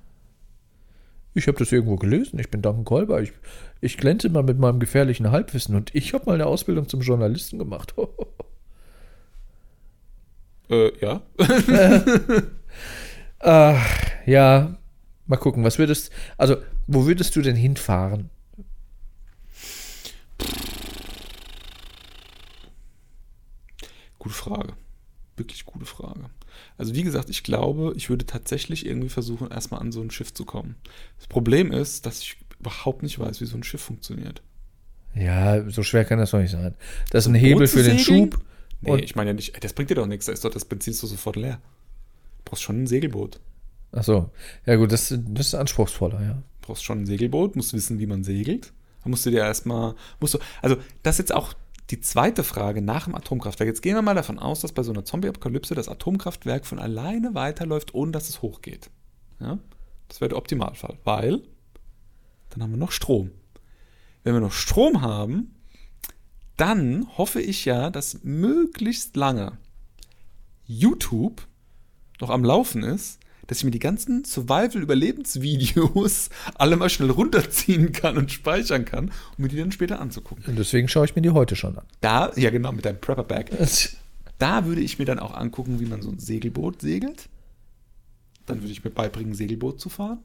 ich 1.34 1.48
habe 1.48 1.58
das 1.58 1.72
irgendwo 1.72 1.96
gelesen, 1.96 2.38
ich 2.38 2.50
bin 2.50 2.62
Duncan 2.62 2.84
Kolber, 2.84 3.20
ich, 3.20 3.32
ich 3.80 3.96
glänze 3.96 4.28
mal 4.28 4.44
mit 4.44 4.58
meinem 4.58 4.78
gefährlichen 4.78 5.30
Halbwissen 5.32 5.74
und 5.74 5.94
ich 5.94 6.14
habe 6.14 6.26
mal 6.26 6.34
eine 6.34 6.46
Ausbildung 6.46 6.88
zum 6.88 7.00
Journalisten 7.00 7.58
gemacht. 7.58 7.94
Äh, 10.70 10.92
ja. 11.00 11.20
Ach, 13.40 13.86
ja, 14.24 14.78
mal 15.26 15.36
gucken, 15.36 15.64
was 15.64 15.78
würdest, 15.78 16.10
also, 16.38 16.56
wo 16.86 17.04
würdest 17.04 17.36
du 17.36 17.42
denn 17.42 17.56
hinfahren? 17.56 18.30
Gute 24.18 24.34
Frage. 24.34 24.72
Wirklich 25.36 25.66
gute 25.66 25.84
Frage. 25.84 26.30
Also 26.78 26.94
wie 26.94 27.02
gesagt, 27.02 27.30
ich 27.30 27.42
glaube, 27.42 27.92
ich 27.96 28.10
würde 28.10 28.26
tatsächlich 28.26 28.86
irgendwie 28.86 29.08
versuchen, 29.08 29.50
erstmal 29.50 29.80
an 29.80 29.92
so 29.92 30.00
ein 30.00 30.10
Schiff 30.10 30.32
zu 30.32 30.44
kommen. 30.44 30.76
Das 31.18 31.26
Problem 31.26 31.72
ist, 31.72 32.06
dass 32.06 32.20
ich 32.20 32.36
überhaupt 32.58 33.02
nicht 33.02 33.18
weiß, 33.18 33.40
wie 33.40 33.46
so 33.46 33.56
ein 33.56 33.64
Schiff 33.64 33.82
funktioniert. 33.82 34.42
Ja, 35.14 35.68
so 35.68 35.82
schwer 35.82 36.04
kann 36.04 36.18
das 36.18 36.30
doch 36.30 36.38
nicht 36.38 36.52
sein. 36.52 36.74
Das 37.10 37.24
ist 37.24 37.28
ein 37.28 37.34
Hebel 37.34 37.66
für 37.66 37.82
den? 37.82 37.98
Schub. 37.98 38.40
Nee, 38.80 38.96
ich 38.96 39.14
meine 39.14 39.30
ja 39.30 39.34
nicht, 39.34 39.62
das 39.62 39.74
bringt 39.74 39.90
dir 39.90 39.94
doch 39.94 40.06
nichts, 40.06 40.26
da 40.26 40.32
ist 40.32 40.44
doch 40.44 40.50
das 40.50 40.64
Benzin 40.64 40.92
so 40.92 41.06
sofort 41.06 41.36
leer. 41.36 41.60
Du 42.38 42.50
brauchst 42.50 42.62
schon 42.62 42.82
ein 42.82 42.86
Segelboot. 42.86 43.38
Ach 43.92 44.02
so, 44.02 44.30
ja 44.66 44.76
gut, 44.76 44.90
das, 44.90 45.14
das 45.16 45.46
ist 45.46 45.54
anspruchsvoller, 45.54 46.20
ja. 46.22 46.32
Du 46.34 46.66
brauchst 46.66 46.82
schon 46.82 47.02
ein 47.02 47.06
Segelboot, 47.06 47.54
musst 47.54 47.74
wissen, 47.74 47.98
wie 47.98 48.06
man 48.06 48.24
segelt. 48.24 48.72
Da 49.04 49.10
musst 49.10 49.26
du 49.26 49.30
dir 49.30 49.40
erstmal, 49.40 49.94
musst 50.20 50.34
du, 50.34 50.38
also 50.62 50.76
das 51.02 51.16
ist 51.16 51.18
jetzt 51.18 51.34
auch 51.34 51.54
die 51.92 52.00
zweite 52.00 52.42
Frage 52.42 52.80
nach 52.80 53.04
dem 53.04 53.14
Atomkraftwerk. 53.14 53.68
Jetzt 53.68 53.82
gehen 53.82 53.94
wir 53.94 54.02
mal 54.02 54.14
davon 54.14 54.38
aus, 54.38 54.60
dass 54.60 54.72
bei 54.72 54.82
so 54.82 54.92
einer 54.92 55.04
Zombie-Apokalypse 55.04 55.74
das 55.74 55.88
Atomkraftwerk 55.88 56.64
von 56.64 56.78
alleine 56.78 57.34
weiterläuft, 57.34 57.92
ohne 57.92 58.12
dass 58.12 58.30
es 58.30 58.40
hochgeht. 58.40 58.90
Ja? 59.40 59.58
Das 60.08 60.22
wäre 60.22 60.30
der 60.30 60.38
Optimalfall, 60.38 60.98
weil 61.04 61.42
dann 62.48 62.62
haben 62.62 62.70
wir 62.70 62.78
noch 62.78 62.92
Strom. 62.92 63.30
Wenn 64.24 64.32
wir 64.32 64.40
noch 64.40 64.52
Strom 64.52 65.02
haben, 65.02 65.54
dann 66.56 67.06
hoffe 67.18 67.42
ich 67.42 67.66
ja, 67.66 67.90
dass 67.90 68.24
möglichst 68.24 69.14
lange 69.16 69.58
YouTube 70.64 71.46
noch 72.20 72.30
am 72.30 72.42
Laufen 72.42 72.82
ist, 72.84 73.20
dass 73.52 73.58
ich 73.58 73.64
mir 73.64 73.70
die 73.70 73.80
ganzen 73.80 74.24
Survival-Überlebensvideos 74.24 76.30
alle 76.54 76.76
mal 76.76 76.88
schnell 76.88 77.10
runterziehen 77.10 77.92
kann 77.92 78.16
und 78.16 78.32
speichern 78.32 78.86
kann, 78.86 79.10
um 79.36 79.42
mir 79.42 79.48
die 79.48 79.58
dann 79.58 79.72
später 79.72 80.00
anzugucken. 80.00 80.46
Und 80.46 80.58
deswegen 80.58 80.88
schaue 80.88 81.04
ich 81.04 81.14
mir 81.14 81.20
die 81.20 81.28
heute 81.28 81.54
schon 81.54 81.76
an. 81.76 81.84
Da, 82.00 82.32
ja 82.34 82.48
genau, 82.48 82.72
mit 82.72 82.86
deinem 82.86 83.00
Prepper-Bag. 83.00 83.50
Da 84.38 84.64
würde 84.64 84.80
ich 84.80 84.98
mir 84.98 85.04
dann 85.04 85.18
auch 85.20 85.34
angucken, 85.34 85.78
wie 85.78 85.86
man 85.86 86.02
so 86.02 86.10
ein 86.10 86.18
Segelboot 86.18 86.80
segelt. 86.80 87.28
Dann 88.46 88.60
würde 88.60 88.72
ich 88.72 88.82
mir 88.82 88.90
beibringen, 88.90 89.34
Segelboot 89.34 89.80
zu 89.80 89.88
fahren. 89.88 90.18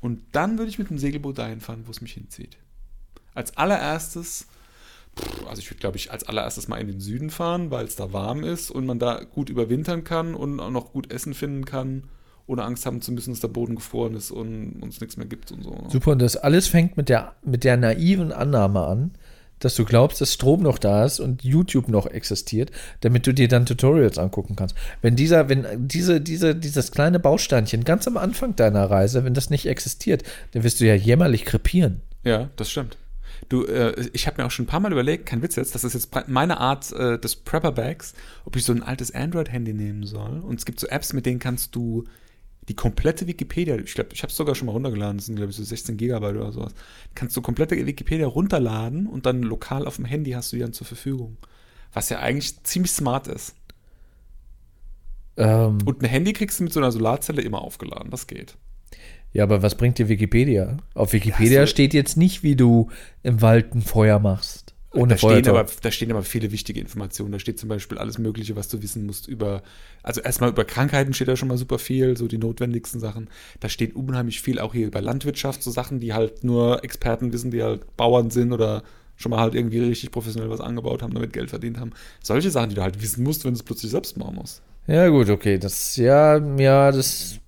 Und 0.00 0.22
dann 0.32 0.56
würde 0.56 0.70
ich 0.70 0.78
mit 0.78 0.88
dem 0.88 0.96
Segelboot 0.96 1.36
dahin 1.36 1.60
fahren, 1.60 1.82
wo 1.84 1.90
es 1.90 2.00
mich 2.00 2.14
hinzieht. 2.14 2.56
Als 3.34 3.58
allererstes, 3.58 4.46
also 5.48 5.60
ich 5.60 5.70
würde, 5.70 5.80
glaube 5.80 5.96
ich, 5.96 6.10
als 6.10 6.24
allererstes 6.24 6.68
mal 6.68 6.80
in 6.80 6.86
den 6.86 7.00
Süden 7.00 7.30
fahren, 7.30 7.70
weil 7.70 7.84
es 7.84 7.96
da 7.96 8.12
warm 8.12 8.44
ist 8.44 8.70
und 8.70 8.86
man 8.86 8.98
da 8.98 9.22
gut 9.22 9.50
überwintern 9.50 10.04
kann 10.04 10.34
und 10.34 10.60
auch 10.60 10.70
noch 10.70 10.92
gut 10.92 11.12
Essen 11.12 11.34
finden 11.34 11.64
kann, 11.64 12.04
ohne 12.46 12.64
Angst 12.64 12.86
haben 12.86 13.02
zu 13.02 13.12
müssen, 13.12 13.30
dass 13.30 13.40
der 13.40 13.48
Boden 13.48 13.76
gefroren 13.76 14.14
ist 14.14 14.30
und 14.30 14.82
uns 14.82 15.00
nichts 15.00 15.16
mehr 15.16 15.26
gibt 15.26 15.52
und 15.52 15.62
so. 15.62 15.76
Super, 15.88 16.12
und 16.12 16.22
das 16.22 16.36
alles 16.36 16.68
fängt 16.68 16.96
mit 16.96 17.08
der, 17.08 17.34
mit 17.44 17.64
der 17.64 17.76
naiven 17.76 18.32
Annahme 18.32 18.80
an, 18.80 19.10
dass 19.58 19.76
du 19.76 19.84
glaubst, 19.84 20.20
dass 20.20 20.32
Strom 20.32 20.62
noch 20.62 20.78
da 20.78 21.04
ist 21.04 21.20
und 21.20 21.44
YouTube 21.44 21.88
noch 21.88 22.06
existiert, 22.06 22.72
damit 23.00 23.26
du 23.26 23.32
dir 23.32 23.46
dann 23.46 23.66
Tutorials 23.66 24.18
angucken 24.18 24.56
kannst. 24.56 24.74
Wenn 25.02 25.14
dieser, 25.14 25.48
wenn 25.48 25.66
diese, 25.86 26.20
diese, 26.20 26.56
dieses 26.56 26.90
kleine 26.90 27.20
Bausteinchen 27.20 27.84
ganz 27.84 28.08
am 28.08 28.16
Anfang 28.16 28.56
deiner 28.56 28.90
Reise, 28.90 29.24
wenn 29.24 29.34
das 29.34 29.50
nicht 29.50 29.66
existiert, 29.66 30.24
dann 30.52 30.64
wirst 30.64 30.80
du 30.80 30.86
ja 30.86 30.94
jämmerlich 30.94 31.44
krepieren. 31.44 32.00
Ja, 32.24 32.50
das 32.56 32.70
stimmt. 32.70 32.96
Du, 33.48 33.64
äh, 33.64 34.08
ich 34.12 34.26
habe 34.26 34.40
mir 34.40 34.46
auch 34.46 34.50
schon 34.50 34.64
ein 34.64 34.68
paar 34.68 34.80
Mal 34.80 34.92
überlegt, 34.92 35.26
kein 35.26 35.42
Witz 35.42 35.56
jetzt, 35.56 35.74
das 35.74 35.84
ist 35.84 35.94
jetzt 35.94 36.10
meine 36.28 36.58
Art 36.58 36.92
äh, 36.92 37.18
des 37.18 37.36
Prepper-Bags, 37.36 38.14
ob 38.44 38.56
ich 38.56 38.64
so 38.64 38.72
ein 38.72 38.82
altes 38.82 39.14
Android-Handy 39.14 39.72
nehmen 39.74 40.04
soll. 40.06 40.40
Und 40.40 40.58
es 40.58 40.64
gibt 40.64 40.80
so 40.80 40.86
Apps, 40.86 41.12
mit 41.12 41.26
denen 41.26 41.38
kannst 41.38 41.74
du 41.74 42.04
die 42.68 42.74
komplette 42.76 43.26
Wikipedia, 43.26 43.76
ich 43.76 43.94
glaube, 43.94 44.10
ich 44.12 44.22
habe 44.22 44.30
es 44.30 44.36
sogar 44.36 44.54
schon 44.54 44.66
mal 44.66 44.72
runtergeladen, 44.72 45.16
das 45.18 45.26
sind, 45.26 45.36
glaube 45.36 45.50
ich, 45.50 45.56
so 45.56 45.64
16 45.64 45.96
Gigabyte 45.96 46.36
oder 46.36 46.52
sowas. 46.52 46.74
Kannst 47.14 47.36
du 47.36 47.42
komplette 47.42 47.74
Wikipedia 47.86 48.26
runterladen 48.26 49.06
und 49.08 49.26
dann 49.26 49.42
lokal 49.42 49.86
auf 49.86 49.96
dem 49.96 50.04
Handy 50.04 50.30
hast 50.32 50.52
du 50.52 50.56
die 50.56 50.62
dann 50.62 50.72
zur 50.72 50.86
Verfügung. 50.86 51.36
Was 51.92 52.08
ja 52.08 52.20
eigentlich 52.20 52.62
ziemlich 52.62 52.92
smart 52.92 53.26
ist. 53.26 53.54
Ähm, 55.36 55.78
Und 55.84 56.02
ein 56.02 56.08
Handy 56.08 56.32
kriegst 56.32 56.60
du 56.60 56.64
mit 56.64 56.72
so 56.72 56.80
einer 56.80 56.92
Solarzelle 56.92 57.42
immer 57.42 57.62
aufgeladen, 57.62 58.10
das 58.10 58.26
geht. 58.26 58.56
Ja, 59.32 59.44
aber 59.44 59.62
was 59.62 59.74
bringt 59.76 59.98
dir 59.98 60.08
Wikipedia? 60.08 60.76
Auf 60.94 61.12
Wikipedia 61.12 61.60
Ja, 61.60 61.66
so- 61.66 61.70
steht 61.70 61.94
jetzt 61.94 62.16
nicht, 62.16 62.42
wie 62.42 62.56
du 62.56 62.90
im 63.22 63.40
Wald 63.42 63.74
ein 63.74 63.82
Feuer 63.82 64.18
machst. 64.18 64.74
Ohne 64.94 65.14
da, 65.14 65.16
stehen 65.16 65.48
aber, 65.48 65.66
da 65.80 65.90
stehen 65.90 66.10
aber 66.10 66.22
viele 66.22 66.52
wichtige 66.52 66.78
Informationen. 66.78 67.32
Da 67.32 67.38
steht 67.38 67.58
zum 67.58 67.70
Beispiel 67.70 67.96
alles 67.96 68.18
Mögliche, 68.18 68.56
was 68.56 68.68
du 68.68 68.82
wissen 68.82 69.06
musst 69.06 69.26
über, 69.26 69.62
also 70.02 70.20
erstmal 70.20 70.50
über 70.50 70.66
Krankheiten 70.66 71.14
steht 71.14 71.28
da 71.28 71.36
schon 71.36 71.48
mal 71.48 71.56
super 71.56 71.78
viel, 71.78 72.14
so 72.18 72.28
die 72.28 72.36
notwendigsten 72.36 73.00
Sachen. 73.00 73.30
Da 73.60 73.70
steht 73.70 73.96
unheimlich 73.96 74.42
viel 74.42 74.58
auch 74.58 74.74
hier 74.74 74.86
über 74.86 75.00
Landwirtschaft, 75.00 75.62
so 75.62 75.70
Sachen, 75.70 75.98
die 75.98 76.12
halt 76.12 76.44
nur 76.44 76.84
Experten 76.84 77.32
wissen, 77.32 77.50
die 77.50 77.62
halt 77.62 77.96
Bauern 77.96 78.28
sind 78.30 78.52
oder 78.52 78.82
schon 79.16 79.30
mal 79.30 79.40
halt 79.40 79.54
irgendwie 79.54 79.78
richtig 79.78 80.10
professionell 80.10 80.50
was 80.50 80.60
angebaut 80.60 81.00
haben, 81.02 81.14
damit 81.14 81.32
Geld 81.32 81.48
verdient 81.48 81.78
haben. 81.78 81.92
Solche 82.22 82.50
Sachen, 82.50 82.68
die 82.68 82.74
du 82.74 82.82
halt 82.82 83.00
wissen 83.00 83.22
musst, 83.24 83.44
wenn 83.46 83.52
du 83.52 83.56
es 83.58 83.62
plötzlich 83.62 83.90
selbst 83.92 84.18
machen 84.18 84.34
musst. 84.34 84.60
Ja, 84.86 85.08
gut, 85.08 85.30
okay. 85.30 85.56
Das, 85.58 85.96
ja, 85.96 86.36
ja, 86.58 86.92
das. 86.92 87.38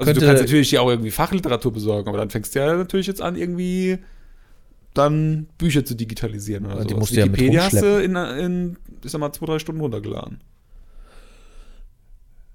Also 0.00 0.12
Könnte- 0.12 0.20
du 0.20 0.26
kannst 0.26 0.42
natürlich 0.42 0.70
dir 0.70 0.80
auch 0.82 0.88
irgendwie 0.88 1.10
Fachliteratur 1.10 1.72
besorgen, 1.72 2.08
aber 2.08 2.16
dann 2.18 2.30
fängst 2.30 2.54
du 2.54 2.58
ja 2.58 2.74
natürlich 2.74 3.06
jetzt 3.06 3.20
an, 3.20 3.36
irgendwie 3.36 3.98
dann 4.94 5.46
Bücher 5.58 5.84
zu 5.84 5.94
digitalisieren 5.94 6.64
oder 6.66 6.78
Ja, 6.78 6.84
die 6.84 6.94
so. 6.94 6.96
musst 6.98 7.12
du 7.12 7.20
ja 7.20 7.26
mit 7.26 7.34
Wikipedia 7.38 7.64
hast 7.64 7.80
du 7.82 8.02
in, 8.02 8.16
in, 8.16 8.76
ich 9.04 9.10
sag 9.10 9.20
mal, 9.20 9.32
zwei, 9.32 9.46
drei 9.46 9.58
Stunden 9.58 9.80
runtergeladen. 9.82 10.40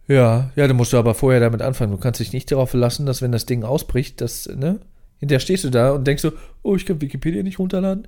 Ja, 0.07 0.51
ja, 0.55 0.67
dann 0.67 0.75
musst 0.75 0.93
du 0.93 0.97
aber 0.97 1.13
vorher 1.15 1.39
damit 1.39 1.61
anfangen. 1.61 1.91
Du 1.91 1.97
kannst 1.97 2.19
dich 2.19 2.33
nicht 2.33 2.51
darauf 2.51 2.69
verlassen, 2.71 3.05
dass 3.05 3.21
wenn 3.21 3.31
das 3.31 3.45
Ding 3.45 3.63
ausbricht, 3.63 4.21
dass, 4.21 4.47
ne? 4.47 4.79
Hinterher 5.19 5.39
stehst 5.39 5.63
du 5.63 5.69
da 5.69 5.91
und 5.91 6.05
denkst 6.05 6.21
so, 6.21 6.33
oh, 6.61 6.75
ich 6.75 6.85
kann 6.85 6.99
Wikipedia 7.01 7.41
nicht 7.41 7.57
runterladen. 7.57 8.07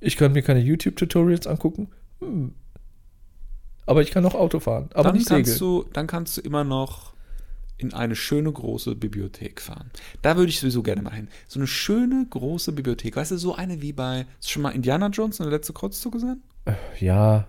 Ich 0.00 0.16
kann 0.16 0.32
mir 0.32 0.42
keine 0.42 0.60
YouTube-Tutorials 0.60 1.46
angucken. 1.46 1.88
Hm. 2.20 2.52
Aber 3.86 4.02
ich 4.02 4.10
kann 4.10 4.22
noch 4.22 4.34
Auto 4.34 4.60
fahren, 4.60 4.88
aber 4.94 5.04
dann 5.08 5.16
nicht 5.16 5.28
kannst 5.28 5.54
segeln. 5.58 5.82
du, 5.82 5.84
dann 5.92 6.06
kannst 6.06 6.36
du 6.36 6.40
immer 6.42 6.64
noch 6.64 7.13
in 7.84 7.94
eine 7.94 8.16
schöne 8.16 8.50
große 8.52 8.94
Bibliothek 8.96 9.60
fahren. 9.60 9.90
Da 10.22 10.36
würde 10.36 10.50
ich 10.50 10.60
sowieso 10.60 10.82
gerne 10.82 11.02
mal 11.02 11.14
hin. 11.14 11.28
So 11.48 11.60
eine 11.60 11.66
schöne 11.66 12.26
große 12.28 12.72
Bibliothek. 12.72 13.16
Weißt 13.16 13.30
du, 13.30 13.36
so 13.36 13.54
eine 13.54 13.82
wie 13.82 13.92
bei, 13.92 14.26
hast 14.36 14.48
du 14.48 14.52
schon 14.52 14.62
mal 14.62 14.70
Indiana 14.70 15.08
Jones 15.08 15.38
in 15.38 15.44
der 15.44 15.52
letzte 15.52 15.72
Kreuzzug 15.72 16.12
gesehen? 16.14 16.42
Ja, 16.98 17.46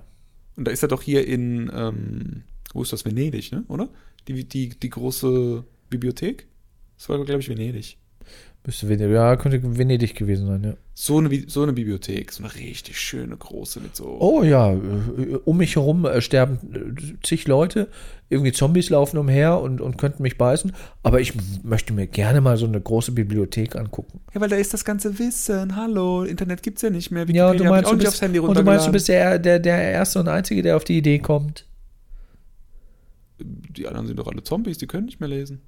Und 0.58 0.68
da 0.68 0.72
ist 0.72 0.84
er 0.84 0.90
doch 0.90 1.02
hier 1.02 1.28
in, 1.28 1.72
ähm, 1.74 2.44
wo 2.74 2.84
ist 2.84 2.94
das? 2.94 3.06
Venedig, 3.06 3.52
ne? 3.52 3.64
Oder? 3.68 3.90
Die, 4.28 4.44
die, 4.44 4.70
die 4.70 4.90
große 4.90 5.64
Bibliothek? 5.90 6.48
Das 6.98 7.10
war, 7.10 7.24
glaube 7.24 7.42
ich, 7.42 7.50
Venedig. 7.50 7.98
Müsste 8.66 8.90
Venedig, 8.90 9.14
ja, 9.14 9.36
könnte 9.36 9.78
Venedig 9.78 10.16
gewesen 10.16 10.48
sein, 10.48 10.64
ja. 10.64 10.74
So 10.94 11.18
eine, 11.18 11.44
so 11.48 11.64
eine 11.64 11.74
Bibliothek, 11.74 12.32
so 12.32 12.44
eine 12.44 12.56
richtig 12.56 13.00
schöne 13.00 13.36
große 13.36 13.80
mit 13.80 13.96
so. 13.96 14.18
Oh 14.20 14.44
ja, 14.44 14.74
äh, 14.74 14.78
um 15.44 15.58
mich 15.58 15.76
herum 15.76 16.06
äh, 16.06 16.22
sterben 16.22 16.60
äh, 16.74 17.26
zig 17.26 17.48
Leute, 17.48 17.90
irgendwie 18.30 18.52
Zombies 18.52 18.90
laufen 18.90 19.18
umher 19.18 19.60
und, 19.60 19.82
und 19.82 19.98
könnten 19.98 20.24
mich 20.24 20.38
beißen, 20.38 20.72
aber 21.04 21.20
ich 21.20 21.34
möchte 21.64 21.94
mir 21.94 22.08
gerne 22.08 22.42
mal 22.42 22.58
so 22.58 22.66
eine 22.66 22.80
große 22.80 23.12
Bibliothek 23.12 23.76
angucken. 23.76 24.22
Ja, 24.34 24.42
weil 24.42 24.50
da 24.50 24.56
ist 24.56 24.74
das 24.74 24.86
ganze 24.86 25.20
Wissen. 25.20 25.76
Hallo, 25.76 26.24
Internet 26.24 26.64
gibt's 26.64 26.82
ja 26.82 26.90
nicht 26.90 27.12
mehr. 27.12 27.30
Ja, 27.30 27.52
und 27.52 27.60
du 27.60 27.66
meinst, 27.66 27.92
du 27.92 27.98
bist, 27.98 28.08
aufs 28.08 28.22
Handy 28.22 28.40
und 28.40 28.58
du 28.58 28.64
meinst, 28.64 28.88
du 28.88 28.92
bist 28.92 29.08
der, 29.08 29.38
der, 29.38 29.60
der 29.60 29.92
Erste 29.92 30.20
und 30.20 30.28
Einzige, 30.28 30.62
der 30.62 30.78
auf 30.78 30.84
die 30.84 30.98
Idee 30.98 31.20
kommt. 31.20 31.66
Die 33.40 33.88
anderen 33.88 34.08
sind 34.08 34.18
doch 34.18 34.28
alle 34.28 34.44
Zombies, 34.44 34.78
die 34.78 34.88
können 34.88 35.06
nicht 35.06 35.20
mehr 35.20 35.30
lesen. 35.30 35.62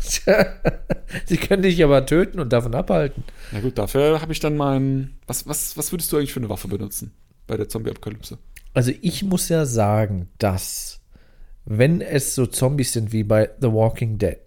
Sie 1.26 1.36
können 1.36 1.62
dich 1.62 1.82
aber 1.82 2.04
töten 2.06 2.38
und 2.40 2.52
davon 2.52 2.74
abhalten. 2.74 3.24
Na 3.52 3.60
gut, 3.60 3.78
dafür 3.78 4.20
habe 4.20 4.32
ich 4.32 4.40
dann 4.40 4.56
meinen. 4.56 5.18
Was, 5.26 5.46
was, 5.46 5.76
was 5.76 5.92
würdest 5.92 6.12
du 6.12 6.16
eigentlich 6.16 6.32
für 6.32 6.40
eine 6.40 6.48
Waffe 6.48 6.68
benutzen 6.68 7.12
bei 7.46 7.56
der 7.56 7.68
Zombie-Apokalypse? 7.68 8.38
Also 8.74 8.92
ich 9.00 9.22
muss 9.22 9.48
ja 9.48 9.64
sagen, 9.64 10.28
dass 10.38 11.00
wenn 11.64 12.00
es 12.00 12.34
so 12.34 12.46
Zombies 12.46 12.92
sind 12.92 13.12
wie 13.12 13.24
bei 13.24 13.50
The 13.60 13.72
Walking 13.72 14.18
Dead, 14.18 14.38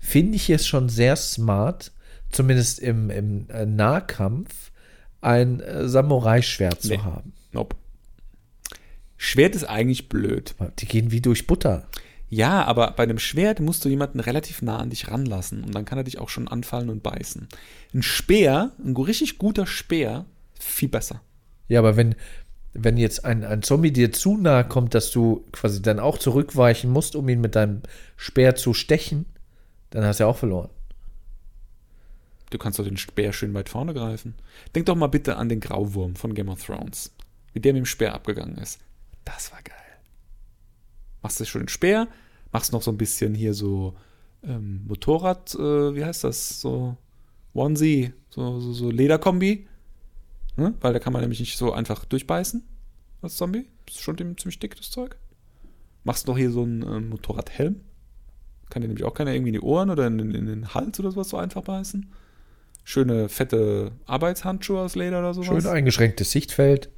finde 0.00 0.36
ich 0.36 0.50
es 0.50 0.66
schon 0.66 0.88
sehr 0.88 1.16
smart, 1.16 1.92
zumindest 2.30 2.80
im, 2.80 3.10
im 3.10 3.48
äh, 3.50 3.64
Nahkampf, 3.66 4.72
ein 5.20 5.60
äh, 5.60 5.88
Samurai-Schwert 5.88 6.84
Nee. 6.84 6.96
zu 6.96 7.04
haben. 7.04 7.32
Nope. 7.52 7.76
Schwert 9.16 9.54
ist 9.54 9.64
eigentlich 9.64 10.08
blöd. 10.08 10.54
Die 10.80 10.86
gehen 10.86 11.10
wie 11.10 11.20
durch 11.20 11.46
Butter. 11.46 11.86
Ja, 12.34 12.64
aber 12.64 12.90
bei 12.90 13.04
einem 13.04 13.20
Schwert 13.20 13.60
musst 13.60 13.84
du 13.84 13.88
jemanden 13.88 14.18
relativ 14.18 14.60
nah 14.60 14.78
an 14.78 14.90
dich 14.90 15.06
ranlassen 15.06 15.62
und 15.62 15.72
dann 15.72 15.84
kann 15.84 15.98
er 15.98 16.04
dich 16.04 16.18
auch 16.18 16.28
schon 16.28 16.48
anfallen 16.48 16.90
und 16.90 17.00
beißen. 17.00 17.46
Ein 17.94 18.02
Speer, 18.02 18.72
ein 18.84 18.96
richtig 18.96 19.38
guter 19.38 19.68
Speer, 19.68 20.24
viel 20.58 20.88
besser. 20.88 21.20
Ja, 21.68 21.78
aber 21.78 21.96
wenn, 21.96 22.16
wenn 22.72 22.96
jetzt 22.96 23.24
ein, 23.24 23.44
ein 23.44 23.62
Zombie 23.62 23.92
dir 23.92 24.10
zu 24.10 24.36
nahe 24.36 24.64
kommt, 24.64 24.94
dass 24.94 25.12
du 25.12 25.44
quasi 25.52 25.80
dann 25.80 26.00
auch 26.00 26.18
zurückweichen 26.18 26.90
musst, 26.90 27.14
um 27.14 27.28
ihn 27.28 27.40
mit 27.40 27.54
deinem 27.54 27.82
Speer 28.16 28.56
zu 28.56 28.74
stechen, 28.74 29.26
dann 29.90 30.02
hast 30.02 30.18
du 30.18 30.24
ja 30.24 30.28
auch 30.28 30.36
verloren. 30.36 30.70
Du 32.50 32.58
kannst 32.58 32.80
doch 32.80 32.84
den 32.84 32.96
Speer 32.96 33.32
schön 33.32 33.54
weit 33.54 33.68
vorne 33.68 33.94
greifen. 33.94 34.34
Denk 34.74 34.86
doch 34.86 34.96
mal 34.96 35.06
bitte 35.06 35.36
an 35.36 35.48
den 35.48 35.60
Grauwurm 35.60 36.16
von 36.16 36.34
Game 36.34 36.48
of 36.48 36.64
Thrones. 36.64 37.12
Wie 37.52 37.60
der 37.60 37.74
mit 37.74 37.82
dem 37.82 37.86
Speer 37.86 38.12
abgegangen 38.12 38.58
ist. 38.58 38.80
Das 39.24 39.52
war 39.52 39.62
geil. 39.62 39.76
Machst 41.22 41.38
du 41.38 41.44
schon 41.44 41.62
den 41.62 41.68
Speer, 41.68 42.08
machst 42.54 42.72
noch 42.72 42.82
so 42.82 42.92
ein 42.92 42.96
bisschen 42.96 43.34
hier 43.34 43.52
so 43.52 43.94
ähm, 44.44 44.84
Motorrad, 44.86 45.56
äh, 45.56 45.94
wie 45.96 46.04
heißt 46.04 46.22
das? 46.22 46.60
So 46.60 46.96
Onesie, 47.52 48.12
so, 48.30 48.60
so, 48.60 48.72
so 48.72 48.90
Lederkombi. 48.90 49.66
Ne? 50.56 50.72
Weil 50.80 50.92
da 50.92 51.00
kann 51.00 51.12
man 51.12 51.22
nämlich 51.22 51.40
nicht 51.40 51.58
so 51.58 51.72
einfach 51.72 52.04
durchbeißen 52.04 52.62
als 53.22 53.36
Zombie. 53.36 53.66
Ist 53.88 54.00
schon 54.00 54.16
ziemlich 54.16 54.60
dick, 54.60 54.76
das 54.76 54.92
Zeug. 54.92 55.16
Machst 56.04 56.28
noch 56.28 56.38
hier 56.38 56.52
so 56.52 56.62
einen 56.62 56.82
ähm, 56.82 57.08
Motorradhelm. 57.08 57.80
Kann 58.70 58.82
dir 58.82 58.88
nämlich 58.88 59.04
auch 59.04 59.14
keiner 59.14 59.32
irgendwie 59.34 59.50
in 59.50 59.54
die 59.54 59.60
Ohren 59.60 59.90
oder 59.90 60.06
in, 60.06 60.20
in 60.20 60.46
den 60.46 60.74
Hals 60.74 61.00
oder 61.00 61.10
sowas 61.10 61.30
so 61.30 61.36
einfach 61.36 61.62
beißen. 61.62 62.08
Schöne, 62.84 63.28
fette 63.28 63.90
Arbeitshandschuhe 64.06 64.80
aus 64.80 64.94
Leder 64.94 65.18
oder 65.18 65.34
sowas. 65.34 65.64
Schön 65.64 65.66
eingeschränktes 65.66 66.30
Sichtfeld. 66.30 66.90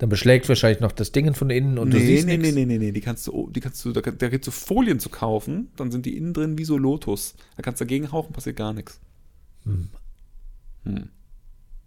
Dann 0.00 0.08
beschlägt 0.08 0.48
wahrscheinlich 0.48 0.80
noch 0.80 0.92
das 0.92 1.12
Ding 1.12 1.34
von 1.34 1.50
innen 1.50 1.76
und 1.76 1.92
du 1.92 1.98
nee, 1.98 2.06
siehst 2.06 2.26
nee, 2.26 2.38
nichts. 2.38 2.54
nee, 2.54 2.64
nee, 2.64 2.78
nee, 2.78 2.86
nee, 2.86 2.92
die 2.92 3.02
kannst 3.02 3.26
du, 3.26 3.50
die 3.50 3.60
kannst 3.60 3.84
du, 3.84 3.92
da, 3.92 4.00
da 4.00 4.28
gibt 4.30 4.48
es 4.48 4.54
so 4.54 4.66
Folien 4.66 4.98
zu 4.98 5.10
kaufen, 5.10 5.68
dann 5.76 5.90
sind 5.90 6.06
die 6.06 6.16
innen 6.16 6.32
drin 6.32 6.56
wie 6.56 6.64
so 6.64 6.78
Lotus. 6.78 7.34
Da 7.56 7.62
kannst 7.62 7.82
du 7.82 7.84
dagegen 7.84 8.10
hauchen, 8.10 8.32
passiert 8.32 8.56
gar 8.56 8.72
nichts. 8.72 8.98
Hm. 9.64 9.90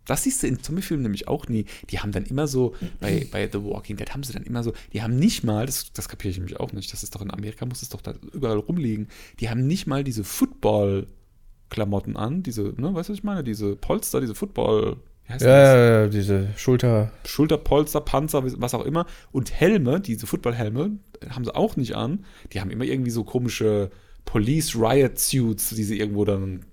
Das 0.05 0.21
siehst 0.21 0.43
du 0.43 0.47
in 0.47 0.61
Zombiefilmen 0.61 1.01
nämlich 1.01 1.27
auch 1.27 1.47
nie. 1.47 1.65
Die 1.89 2.01
haben 2.01 2.11
dann 2.11 2.25
immer 2.25 2.45
so, 2.45 2.75
bei, 2.99 3.27
bei 3.31 3.49
The 3.51 3.63
Walking 3.63 3.97
Dead 3.97 4.13
haben 4.13 4.21
sie 4.21 4.33
dann 4.33 4.43
immer 4.43 4.61
so, 4.61 4.73
die 4.93 5.01
haben 5.01 5.15
nicht 5.15 5.43
mal, 5.43 5.65
das, 5.65 5.91
das 5.91 6.07
kapiere 6.07 6.29
ich 6.29 6.37
nämlich 6.37 6.59
auch 6.59 6.71
nicht, 6.71 6.93
das 6.93 7.01
ist 7.01 7.15
doch 7.15 7.21
in 7.23 7.31
Amerika, 7.31 7.65
muss 7.65 7.81
es 7.81 7.89
doch 7.89 8.01
da 8.01 8.13
überall 8.31 8.59
rumliegen, 8.59 9.07
die 9.39 9.49
haben 9.49 9.65
nicht 9.65 9.87
mal 9.87 10.03
diese 10.03 10.23
Football-Klamotten 10.23 12.15
an, 12.15 12.43
diese, 12.43 12.75
ne, 12.79 12.93
weißt 12.93 13.09
du, 13.09 13.13
was 13.13 13.17
ich 13.17 13.23
meine? 13.23 13.43
Diese 13.43 13.75
Polster, 13.75 14.21
diese 14.21 14.35
Football, 14.35 14.97
Ja, 15.39 16.01
ja, 16.01 16.07
diese 16.07 16.49
Schulter. 16.57 17.11
Schulterpolster, 17.25 18.01
Panzer, 18.01 18.43
was 18.61 18.73
auch 18.73 18.85
immer. 18.85 19.05
Und 19.31 19.51
Helme, 19.53 19.99
diese 19.99 20.27
Footballhelme, 20.27 20.91
haben 21.29 21.45
sie 21.45 21.55
auch 21.55 21.75
nicht 21.75 21.95
an. 21.95 22.25
Die 22.51 22.59
haben 22.61 22.69
immer 22.69 22.83
irgendwie 22.83 23.09
so 23.11 23.23
komische 23.23 23.89
Police 24.25 24.75
Riot 24.75 25.17
Suits, 25.17 25.69
die 25.69 25.83
sie 25.83 25.99
irgendwo 25.99 26.25
dann 26.25 26.65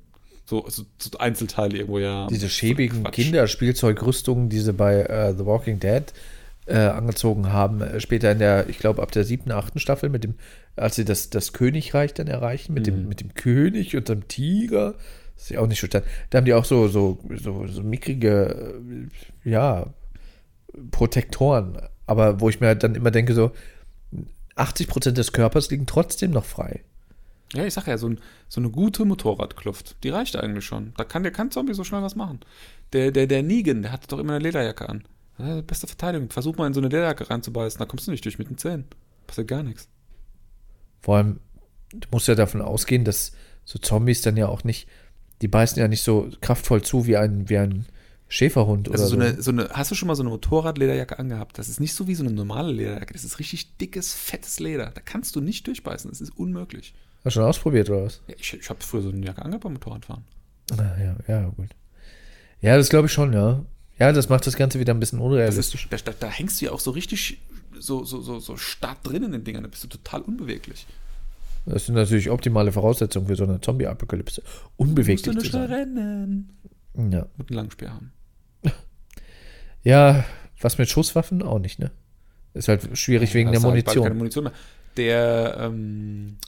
so, 0.47 0.65
so, 0.69 0.83
so 0.99 1.19
Einzelteile 1.19 1.77
irgendwo 1.77 2.01
ja. 2.01 2.27
Diese 2.27 2.49
schäbigen 2.49 3.05
Quatsch. 3.05 3.15
Kinderspielzeugrüstungen, 3.15 4.49
die 4.49 4.59
sie 4.59 4.73
bei 4.73 5.03
äh, 5.03 5.35
The 5.37 5.47
Walking 5.47 5.79
Dead 5.79 6.03
äh, 6.67 6.77
angezogen 6.77 7.53
haben. 7.53 7.81
Äh, 7.81 8.01
später 8.01 8.33
in 8.33 8.41
der, 8.41 8.69
ich 8.69 8.79
glaube, 8.79 9.01
ab 9.03 9.13
der 9.13 9.25
siebten, 9.25 9.53
achten 9.53 9.79
Staffel, 9.79 10.09
mit 10.09 10.25
dem, 10.25 10.35
als 10.77 10.97
sie 10.97 11.05
das, 11.05 11.31
das 11.31 11.53
Königreich 11.53 12.15
dann 12.15 12.27
erreichen, 12.27 12.75
mit, 12.75 12.87
Mhm. 12.87 12.91
dem, 12.91 13.09
mit 13.09 13.21
dem 13.21 13.35
König 13.35 13.97
und 13.97 14.09
dem 14.09 14.27
Tiger. 14.29 14.95
Ist 15.41 15.51
ja 15.51 15.61
auch 15.61 15.67
nicht 15.67 15.81
verstanden. 15.81 16.09
Da 16.29 16.39
haben 16.39 16.45
die 16.45 16.55
auch 16.55 16.65
so, 16.65 16.89
so, 16.89 17.19
so, 17.37 17.67
so 17.67 17.83
mickrige, 17.83 18.81
äh, 19.45 19.49
ja, 19.49 19.87
Protektoren. 20.91 21.79
Aber 22.07 22.41
wo 22.41 22.49
ich 22.49 22.61
mir 22.61 22.69
halt 22.69 22.83
dann 22.83 22.95
immer 22.95 23.11
denke, 23.11 23.35
so, 23.35 23.53
80% 24.57 25.13
des 25.13 25.33
Körpers 25.33 25.71
liegen 25.71 25.87
trotzdem 25.87 26.33
noch 26.33 26.45
frei. 26.45 26.85
Ja, 27.55 27.65
ich 27.65 27.75
sag 27.75 27.87
ja, 27.87 27.99
so, 27.99 28.09
ein, 28.09 28.21
so 28.49 28.61
eine 28.61 28.71
gute 28.71 29.05
Motorradkluft, 29.05 29.97
die 30.05 30.11
reicht 30.11 30.37
eigentlich 30.37 30.65
schon. 30.65 30.93
Da 30.97 31.05
kann 31.05 31.23
der 31.23 31.33
kein 31.33 31.51
Zombie 31.51 31.75
so 31.75 31.83
schnell 31.83 32.03
was 32.03 32.15
machen. 32.15 32.41
Der, 32.93 33.11
der, 33.11 33.27
der 33.27 33.43
Negan, 33.43 33.83
der 33.83 33.93
hat 33.93 34.11
doch 34.13 34.19
immer 34.19 34.35
eine 34.35 34.45
Lederjacke 34.45 34.89
an. 34.89 35.05
Beste 35.67 35.87
Verteidigung. 35.87 36.31
Versuch 36.31 36.57
mal 36.57 36.67
in 36.67 36.75
so 36.75 36.81
eine 36.81 36.89
Lederjacke 36.89 37.31
reinzubeißen, 37.31 37.79
da 37.79 37.87
kommst 37.87 38.07
du 38.07 38.11
nicht 38.11 38.25
durch 38.25 38.39
mit 38.39 38.51
den 38.51 38.59
Zähnen. 38.59 38.85
Passiert 39.27 39.49
gar 39.49 39.63
nichts. 39.63 39.89
Vor 41.01 41.17
allem, 41.17 41.41
du 41.93 42.07
musst 42.13 42.29
ja 42.29 42.35
davon 42.35 42.61
ausgehen, 42.61 43.05
dass 43.05 43.33
so 43.65 43.79
Zombies 43.79 44.23
dann 44.23 44.37
ja 44.37 44.49
auch 44.49 44.65
nicht, 44.65 44.87
die 45.43 45.49
beißen 45.49 45.79
ja 45.81 45.89
nicht 45.89 46.03
so 46.03 46.31
kraftvoll 46.41 46.83
zu 46.83 47.07
wie 47.07 47.17
ein, 47.17 47.49
wie 47.49 47.59
ein 47.59 47.87
Schäferhund 48.29 48.89
Also 48.91 49.17
oder 49.17 49.25
so 49.27 49.33
eine, 49.33 49.43
so 49.43 49.51
eine, 49.51 49.69
hast 49.71 49.91
du 49.91 49.95
schon 49.95 50.07
mal 50.07 50.15
so 50.15 50.23
eine 50.23 50.31
Motorradlederjacke 50.31 51.19
angehabt? 51.19 51.59
Das 51.59 51.69
ist 51.69 51.81
nicht 51.81 51.95
so 51.95 52.07
wie 52.07 52.15
so 52.15 52.23
eine 52.25 52.33
normale 52.33 52.73
Lederjacke. 52.73 53.13
Das 53.13 53.25
ist 53.25 53.39
richtig 53.39 53.77
dickes, 53.79 54.15
fettes 54.15 54.61
Leder. 54.61 54.93
Da 54.95 55.01
kannst 55.01 55.35
du 55.35 55.41
nicht 55.41 55.67
durchbeißen. 55.67 56.11
Das 56.11 56.21
ist 56.21 56.37
unmöglich. 56.37 56.95
Hast 57.25 57.35
du 57.37 57.41
schon 57.41 57.49
ausprobiert 57.49 57.91
oder 57.91 58.05
was? 58.05 58.21
Ja, 58.29 58.35
ich 58.39 58.55
ich 58.55 58.71
habe 58.71 58.79
früher 58.83 59.03
so 59.03 59.09
eine 59.11 59.27
Jacke 59.27 59.43
angehabt 59.43 59.65
beim 59.65 59.73
Motorradfahren. 59.75 60.25
Ah, 60.73 60.97
ja, 61.03 61.17
ja, 61.27 61.49
gut. 61.49 61.71
Ja, 62.61 62.77
das 62.77 62.89
glaube 62.89 63.07
ich 63.07 63.13
schon, 63.13 63.33
ja. 63.33 63.65
Ja, 63.99 64.13
das 64.13 64.29
macht 64.29 64.47
das 64.47 64.57
Ganze 64.57 64.79
wieder 64.79 64.95
ein 64.95 65.01
bisschen 65.01 65.19
Das 65.19 65.27
unrealistisch. 65.27 65.85
ist, 65.85 65.93
da, 65.93 66.13
da, 66.13 66.17
da 66.19 66.29
hängst 66.29 66.61
du 66.61 66.67
ja 66.67 66.73
auch 66.73 66.81
so 66.81 66.93
richtig 66.93 67.39
so, 67.79 68.05
so, 68.05 68.21
so, 68.21 68.39
so 68.39 68.57
stark 68.57 69.03
drin 69.03 69.25
in 69.25 69.33
den 69.33 69.45
Dingern. 69.45 69.65
Da 69.65 69.69
bist 69.69 69.83
du 69.83 69.89
total 69.89 70.21
unbeweglich. 70.23 70.87
Das 71.67 71.87
sind 71.87 71.95
natürlich 71.95 72.31
optimale 72.31 72.73
Voraussetzungen 72.73 73.27
für 73.27 73.37
so 73.37 73.45
eine 73.45 73.61
Zombie-Apokalypse. 73.61 74.43
Unbeweglich 74.77 75.39
zu 75.39 75.51
sein. 75.51 75.71
rennen. 75.71 76.53
Ja. 76.97 77.27
Und 77.39 77.51
einen 77.51 77.57
Langspeer 77.57 77.93
haben. 77.93 78.13
ja, 79.83 80.25
was 80.61 80.79
mit 80.79 80.89
Schusswaffen? 80.89 81.43
Auch 81.43 81.59
nicht, 81.59 81.79
ne? 81.79 81.91
Ist 82.55 82.69
halt 82.69 82.97
schwierig 82.99 83.33
wegen 83.35 83.53
der 83.53 83.61
halt 83.61 83.71
Munition. 83.71 84.05
Keine 84.05 84.17
Munition 84.17 84.45
mehr. 84.45 84.53
Der, 84.97 85.57
ähm, 85.61 86.39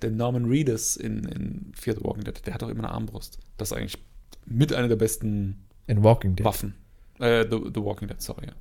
der 0.00 0.10
Norman 0.10 0.46
Reedus 0.46 0.96
in, 0.96 1.24
in 1.24 1.72
Fear 1.74 1.96
the 1.96 2.04
Walking 2.04 2.24
Dead, 2.24 2.46
der 2.46 2.54
hat 2.54 2.62
auch 2.62 2.68
immer 2.68 2.84
eine 2.84 2.92
Armbrust. 2.92 3.38
Das 3.58 3.70
ist 3.70 3.76
eigentlich 3.76 3.98
mit 4.46 4.72
einer 4.72 4.88
der 4.88 4.96
besten 4.96 5.66
In 5.86 6.02
Walking 6.02 6.34
Dead. 6.36 6.46
Waffen. 6.46 6.74
Äh, 7.18 7.44
the, 7.50 7.58
the 7.74 7.82
Walking 7.82 8.08
Dead, 8.08 8.20
sorry. 8.20 8.46
Ja. 8.46 8.52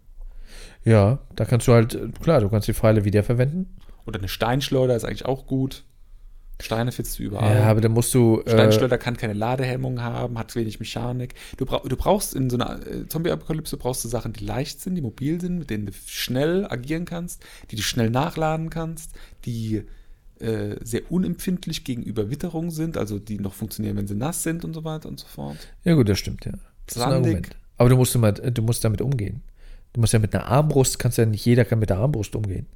Ja, 0.83 1.19
da 1.35 1.45
kannst 1.45 1.67
du 1.67 1.73
halt, 1.73 1.93
äh, 1.93 2.09
klar, 2.21 2.41
du 2.41 2.49
kannst 2.49 2.67
die 2.67 2.73
Pfeile 2.73 3.05
wiederverwenden. 3.05 3.77
Oder 4.05 4.19
eine 4.19 4.27
Steinschleuder 4.27 4.95
ist 4.95 5.05
eigentlich 5.05 5.25
auch 5.25 5.45
gut. 5.45 5.83
Steine 6.61 6.91
findest 6.91 7.19
du 7.19 7.23
überall. 7.23 7.55
Ja, 7.55 7.63
aber 7.65 7.79
dann 7.79 7.93
musst 7.93 8.13
du. 8.13 8.41
Äh, 8.41 8.49
Steinschleuder 8.49 8.97
kann 8.97 9.15
keine 9.15 9.33
Ladehemmung 9.33 10.01
haben, 10.01 10.37
hat 10.37 10.55
wenig 10.55 10.79
Mechanik. 10.79 11.35
Du, 11.57 11.65
brauch, 11.65 11.87
du 11.87 11.95
brauchst 11.95 12.35
in 12.35 12.49
so 12.49 12.57
einer 12.57 12.85
äh, 12.85 13.07
Zombie-Apokalypse 13.07 13.77
brauchst 13.77 14.03
du 14.03 14.09
Sachen, 14.09 14.33
die 14.33 14.43
leicht 14.43 14.81
sind, 14.81 14.95
die 14.95 15.01
mobil 15.01 15.39
sind, 15.39 15.59
mit 15.59 15.69
denen 15.69 15.85
du 15.85 15.93
schnell 16.05 16.65
agieren 16.65 17.05
kannst, 17.05 17.45
die 17.71 17.77
du 17.77 17.81
schnell 17.81 18.09
nachladen 18.09 18.69
kannst, 18.69 19.11
die 19.45 19.83
äh, 20.39 20.75
sehr 20.83 21.09
unempfindlich 21.09 21.85
gegenüber 21.85 22.29
Witterung 22.29 22.71
sind, 22.71 22.97
also 22.97 23.19
die 23.19 23.39
noch 23.39 23.53
funktionieren, 23.53 23.95
wenn 23.95 24.07
sie 24.07 24.15
nass 24.15 24.43
sind 24.43 24.65
und 24.65 24.73
so 24.73 24.83
weiter 24.83 25.07
und 25.07 25.19
so 25.19 25.27
fort. 25.27 25.57
ja, 25.85 25.93
gut, 25.93 26.09
das 26.09 26.19
stimmt, 26.19 26.45
ja. 26.45 26.53
Das 26.87 26.97
ist 26.97 27.01
ein. 27.03 27.13
Argument. 27.13 27.55
Aber 27.77 27.87
du 27.87 27.95
musst, 27.95 28.13
immer, 28.15 28.33
du 28.33 28.61
musst 28.61 28.83
damit 28.83 29.01
umgehen. 29.01 29.41
Du 29.93 30.01
musst 30.01 30.11
ja 30.11 30.19
mit 30.19 30.35
einer 30.35 30.45
Armbrust, 30.45 30.99
kannst 30.99 31.17
ja 31.17 31.25
nicht 31.25 31.45
jeder 31.45 31.63
kann 31.63 31.79
mit 31.79 31.89
der 31.89 31.97
Armbrust 31.97 32.35
umgehen. 32.35 32.67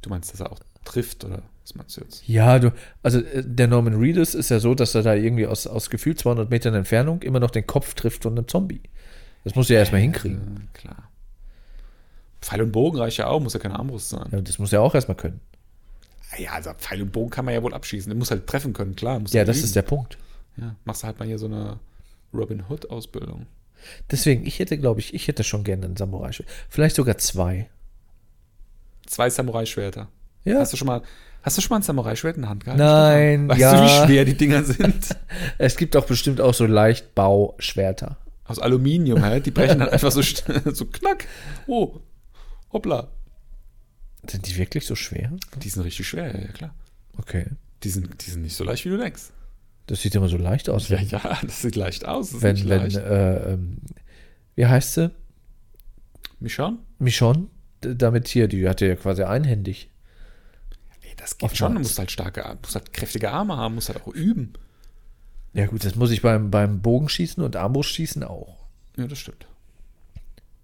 Du 0.00 0.08
meinst, 0.08 0.32
dass 0.32 0.40
er 0.40 0.50
auch 0.50 0.60
trifft, 0.84 1.24
oder 1.24 1.42
was 1.62 1.74
meinst 1.74 1.96
du 1.96 2.00
jetzt? 2.02 2.26
Ja, 2.26 2.58
du, 2.58 2.72
also 3.02 3.20
äh, 3.20 3.42
der 3.44 3.68
Norman 3.68 3.94
Reedus 3.94 4.34
ist 4.34 4.50
ja 4.50 4.60
so, 4.60 4.74
dass 4.74 4.94
er 4.94 5.02
da 5.02 5.14
irgendwie 5.14 5.46
aus, 5.46 5.66
aus 5.66 5.90
gefühlt 5.90 6.18
200 6.18 6.50
Metern 6.50 6.74
Entfernung 6.74 7.22
immer 7.22 7.40
noch 7.40 7.50
den 7.50 7.66
Kopf 7.66 7.94
trifft 7.94 8.22
von 8.22 8.36
einem 8.36 8.48
Zombie. 8.48 8.82
Das 9.44 9.54
muss 9.54 9.70
er 9.70 9.74
ja 9.74 9.80
erstmal 9.80 10.02
hinkriegen. 10.02 10.68
Äh, 10.74 10.78
klar. 10.78 11.10
Pfeil 12.40 12.62
und 12.62 12.72
Bogen 12.72 12.98
reicht 12.98 13.18
ja 13.18 13.26
auch, 13.26 13.40
muss 13.40 13.54
ja 13.54 13.60
keine 13.60 13.78
Armbrust 13.78 14.08
sein. 14.08 14.28
Ja, 14.32 14.40
das 14.40 14.58
muss 14.58 14.72
er 14.72 14.82
auch 14.82 14.94
erstmal 14.94 15.16
können. 15.16 15.40
Ja, 16.38 16.52
also 16.52 16.72
Pfeil 16.72 17.02
und 17.02 17.12
Bogen 17.12 17.30
kann 17.30 17.44
man 17.44 17.54
ja 17.54 17.62
wohl 17.62 17.74
abschießen. 17.74 18.08
Der 18.08 18.16
muss 18.16 18.30
halt 18.30 18.46
treffen 18.46 18.72
können, 18.72 18.96
klar. 18.96 19.20
Ja, 19.30 19.44
das 19.44 19.56
liegen. 19.56 19.66
ist 19.66 19.76
der 19.76 19.82
Punkt. 19.82 20.16
Ja, 20.56 20.76
machst 20.84 21.02
du 21.02 21.06
halt 21.06 21.18
mal 21.18 21.26
hier 21.26 21.38
so 21.38 21.46
eine 21.46 21.78
Robin 22.32 22.64
Hood-Ausbildung. 22.68 23.46
Deswegen, 24.10 24.46
ich 24.46 24.58
hätte, 24.58 24.78
glaube 24.78 25.00
ich, 25.00 25.14
ich 25.14 25.26
hätte 25.28 25.42
schon 25.42 25.64
gerne 25.64 25.86
einen 25.86 25.96
Samurai. 25.96 26.30
Vielleicht 26.68 26.96
sogar 26.96 27.18
zwei. 27.18 27.68
Zwei 29.06 29.30
Samurai-Schwerter. 29.30 30.08
Ja. 30.44 30.60
Hast 30.60 30.72
du 30.72 30.76
schon 30.76 30.86
mal, 30.86 31.02
hast 31.42 31.56
du 31.58 31.62
schon 31.62 31.70
mal 31.70 31.76
ein 31.76 31.82
Samurai-Schwert 31.82 32.36
in 32.36 32.42
der 32.42 32.50
Hand 32.50 32.64
gehalten? 32.64 32.82
Nein? 32.82 33.48
Weißt 33.48 33.60
ja. 33.60 33.74
du, 33.76 33.82
wie 33.84 34.06
schwer 34.06 34.24
die 34.24 34.36
Dinger 34.36 34.64
sind? 34.64 35.16
Es 35.58 35.76
gibt 35.76 35.94
doch 35.94 36.06
bestimmt 36.06 36.40
auch 36.40 36.54
so 36.54 36.66
Leichtbauschwerter. 36.66 38.16
Aus 38.44 38.58
Aluminium, 38.58 39.22
hä? 39.22 39.40
Die 39.40 39.50
brechen 39.50 39.78
dann 39.78 39.88
einfach 39.90 40.10
so, 40.10 40.22
so 40.72 40.86
knack. 40.86 41.26
Oh, 41.66 42.00
hoppla. 42.72 43.08
Sind 44.28 44.46
die 44.48 44.56
wirklich 44.56 44.86
so 44.86 44.94
schwer? 44.94 45.30
Die 45.62 45.68
sind 45.68 45.82
richtig 45.82 46.08
schwer, 46.08 46.38
ja, 46.38 46.48
klar. 46.48 46.74
Okay. 47.16 47.46
Die 47.82 47.88
sind, 47.90 48.26
die 48.26 48.30
sind 48.30 48.42
nicht 48.42 48.56
so 48.56 48.64
leicht, 48.64 48.84
wie 48.84 48.90
du 48.90 48.98
denkst. 48.98 49.22
Das 49.86 50.02
sieht 50.02 50.14
immer 50.14 50.28
so 50.28 50.36
leicht 50.36 50.68
aus. 50.68 50.88
Ja, 50.88 51.00
ja, 51.00 51.38
das 51.42 51.62
sieht 51.62 51.76
leicht 51.76 52.06
aus. 52.06 52.42
Wenn, 52.42 52.56
wenn 52.68 52.82
leicht. 52.82 52.96
äh, 52.96 53.52
ähm, 53.54 53.78
wie 54.56 54.66
heißt 54.66 54.94
sie? 54.94 55.10
Michon? 56.38 56.78
Michonne? 56.98 57.46
D- 57.84 57.94
Damit 57.94 58.28
hier, 58.28 58.48
die 58.48 58.68
hatte 58.68 58.86
ja 58.86 58.94
quasi 58.96 59.22
einhändig. 59.22 59.89
Das 61.20 61.36
geht 61.36 61.50
Oftmals. 61.50 61.58
schon. 61.58 61.74
Du 61.74 61.80
musst 61.80 61.98
halt 61.98 62.10
starke, 62.10 62.58
musst 62.62 62.74
halt 62.74 62.92
kräftige 62.92 63.30
Arme 63.30 63.56
haben, 63.56 63.74
musst 63.74 63.88
halt 63.88 64.00
auch 64.00 64.08
üben. 64.08 64.54
Ja 65.52 65.66
gut, 65.66 65.84
das 65.84 65.96
muss 65.96 66.10
ich 66.10 66.22
beim, 66.22 66.50
beim 66.50 66.80
Bogenschießen 66.80 67.42
und 67.42 67.56
Armbrustschießen 67.56 68.24
auch. 68.24 68.56
Ja, 68.96 69.06
das 69.06 69.18
stimmt. 69.18 69.46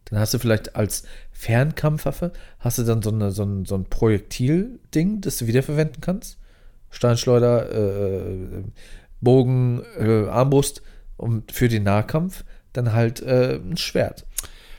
Dann 0.06 0.20
hast 0.20 0.32
du 0.32 0.38
vielleicht 0.38 0.76
als 0.76 1.04
Fernkampfwaffe, 1.32 2.32
hast 2.60 2.78
du 2.78 2.84
dann 2.84 3.02
so, 3.02 3.10
eine, 3.10 3.32
so 3.32 3.42
ein, 3.42 3.64
so 3.64 3.74
ein 3.74 3.84
Projektil-Ding, 3.84 5.20
das 5.20 5.36
du 5.36 5.46
wiederverwenden 5.46 6.00
kannst. 6.00 6.38
Steinschleuder, 6.90 7.72
äh, 7.72 8.62
Bogen, 9.20 9.82
äh, 9.98 10.28
Armbrust 10.28 10.82
und 11.16 11.50
für 11.52 11.68
den 11.68 11.82
Nahkampf 11.82 12.44
dann 12.72 12.92
halt 12.92 13.20
äh, 13.20 13.56
ein 13.56 13.76
Schwert. 13.76 14.24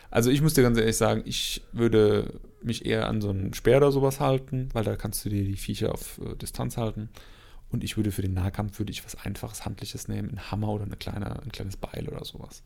Also 0.09 0.29
ich 0.29 0.41
muss 0.41 0.53
dir 0.53 0.63
ganz 0.63 0.77
ehrlich 0.77 0.97
sagen, 0.97 1.23
ich 1.25 1.63
würde 1.73 2.39
mich 2.61 2.85
eher 2.85 3.07
an 3.07 3.21
so 3.21 3.29
einen 3.29 3.53
Speer 3.53 3.77
oder 3.77 3.91
sowas 3.91 4.19
halten, 4.19 4.69
weil 4.73 4.83
da 4.83 4.95
kannst 4.95 5.23
du 5.25 5.29
dir 5.29 5.43
die 5.43 5.57
Viecher 5.57 5.93
auf 5.93 6.19
äh, 6.19 6.35
Distanz 6.35 6.77
halten. 6.77 7.09
Und 7.69 7.83
ich 7.83 7.97
würde 7.97 8.11
für 8.11 8.21
den 8.21 8.33
Nahkampf 8.33 8.79
würde 8.79 8.91
ich 8.91 9.03
was 9.03 9.15
einfaches, 9.15 9.65
handliches 9.65 10.07
nehmen, 10.07 10.29
einen 10.29 10.51
Hammer 10.51 10.69
oder 10.69 10.85
eine 10.85 10.95
kleine, 10.95 11.41
ein 11.41 11.51
kleines 11.51 11.77
Beil 11.77 12.07
oder 12.07 12.23
sowas. 12.23 12.63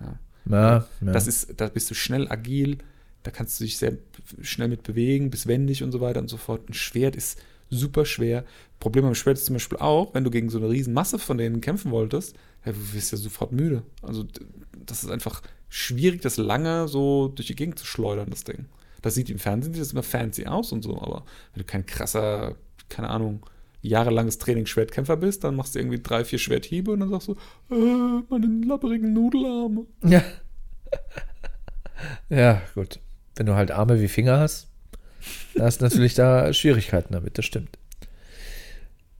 Ja. 0.00 0.18
Ja, 0.46 0.86
ja. 1.02 1.12
Das 1.12 1.26
ist, 1.26 1.60
da 1.60 1.68
bist 1.68 1.90
du 1.90 1.94
schnell 1.94 2.30
agil, 2.30 2.78
da 3.22 3.30
kannst 3.30 3.60
du 3.60 3.64
dich 3.64 3.76
sehr 3.76 3.98
schnell 4.40 4.68
mit 4.68 4.82
bewegen, 4.82 5.30
bist 5.30 5.46
wendig 5.46 5.82
und 5.82 5.92
so 5.92 6.00
weiter 6.00 6.20
und 6.20 6.28
so 6.28 6.38
fort. 6.38 6.68
Ein 6.68 6.74
Schwert 6.74 7.16
ist 7.16 7.38
super 7.68 8.04
schwer. 8.04 8.44
Problem 8.78 9.04
beim 9.04 9.14
Schwert 9.14 9.36
ist 9.36 9.46
zum 9.46 9.54
Beispiel 9.54 9.78
auch, 9.78 10.14
wenn 10.14 10.24
du 10.24 10.30
gegen 10.30 10.48
so 10.48 10.58
eine 10.58 10.70
riesen 10.70 10.94
Masse 10.94 11.18
von 11.18 11.36
denen 11.36 11.60
kämpfen 11.60 11.90
wolltest, 11.90 12.34
ja, 12.64 12.72
du 12.72 12.92
wirst 12.92 13.12
ja 13.12 13.18
sofort 13.18 13.52
müde. 13.52 13.82
Also 14.02 14.26
das 14.86 15.04
ist 15.04 15.10
einfach 15.10 15.42
schwierig, 15.68 16.22
das 16.22 16.36
lange 16.36 16.88
so 16.88 17.28
durch 17.28 17.46
die 17.46 17.56
Gegend 17.56 17.78
zu 17.78 17.86
schleudern, 17.86 18.30
das 18.30 18.44
Ding. 18.44 18.66
Das 19.02 19.14
sieht 19.14 19.30
im 19.30 19.38
Fernsehen 19.38 19.72
sieht 19.72 19.82
das 19.82 19.92
immer 19.92 20.02
fancy 20.02 20.46
aus 20.46 20.72
und 20.72 20.82
so, 20.82 21.00
aber 21.00 21.24
wenn 21.52 21.60
du 21.60 21.64
kein 21.64 21.86
krasser, 21.86 22.56
keine 22.88 23.08
Ahnung, 23.10 23.46
jahrelanges 23.82 24.38
Training 24.38 24.66
Schwertkämpfer 24.66 25.16
bist, 25.16 25.42
dann 25.44 25.56
machst 25.56 25.74
du 25.74 25.78
irgendwie 25.78 26.00
drei, 26.02 26.24
vier 26.24 26.38
Schwerthiebe 26.38 26.90
und 26.90 27.00
dann 27.00 27.10
sagst 27.10 27.28
du, 27.28 27.32
äh, 27.70 28.22
meine 28.28 28.46
labberigen 28.66 29.12
Nudelarme. 29.12 29.86
Ja. 30.04 30.22
ja, 32.28 32.60
gut. 32.74 33.00
Wenn 33.36 33.46
du 33.46 33.54
halt 33.54 33.70
Arme 33.70 34.00
wie 34.00 34.08
Finger 34.08 34.38
hast, 34.38 34.68
da 35.54 35.64
hast 35.64 35.80
du 35.80 35.84
natürlich 35.84 36.14
da 36.14 36.52
Schwierigkeiten 36.52 37.12
damit, 37.12 37.38
das 37.38 37.44
stimmt. 37.46 37.78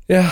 Ja, 0.08 0.30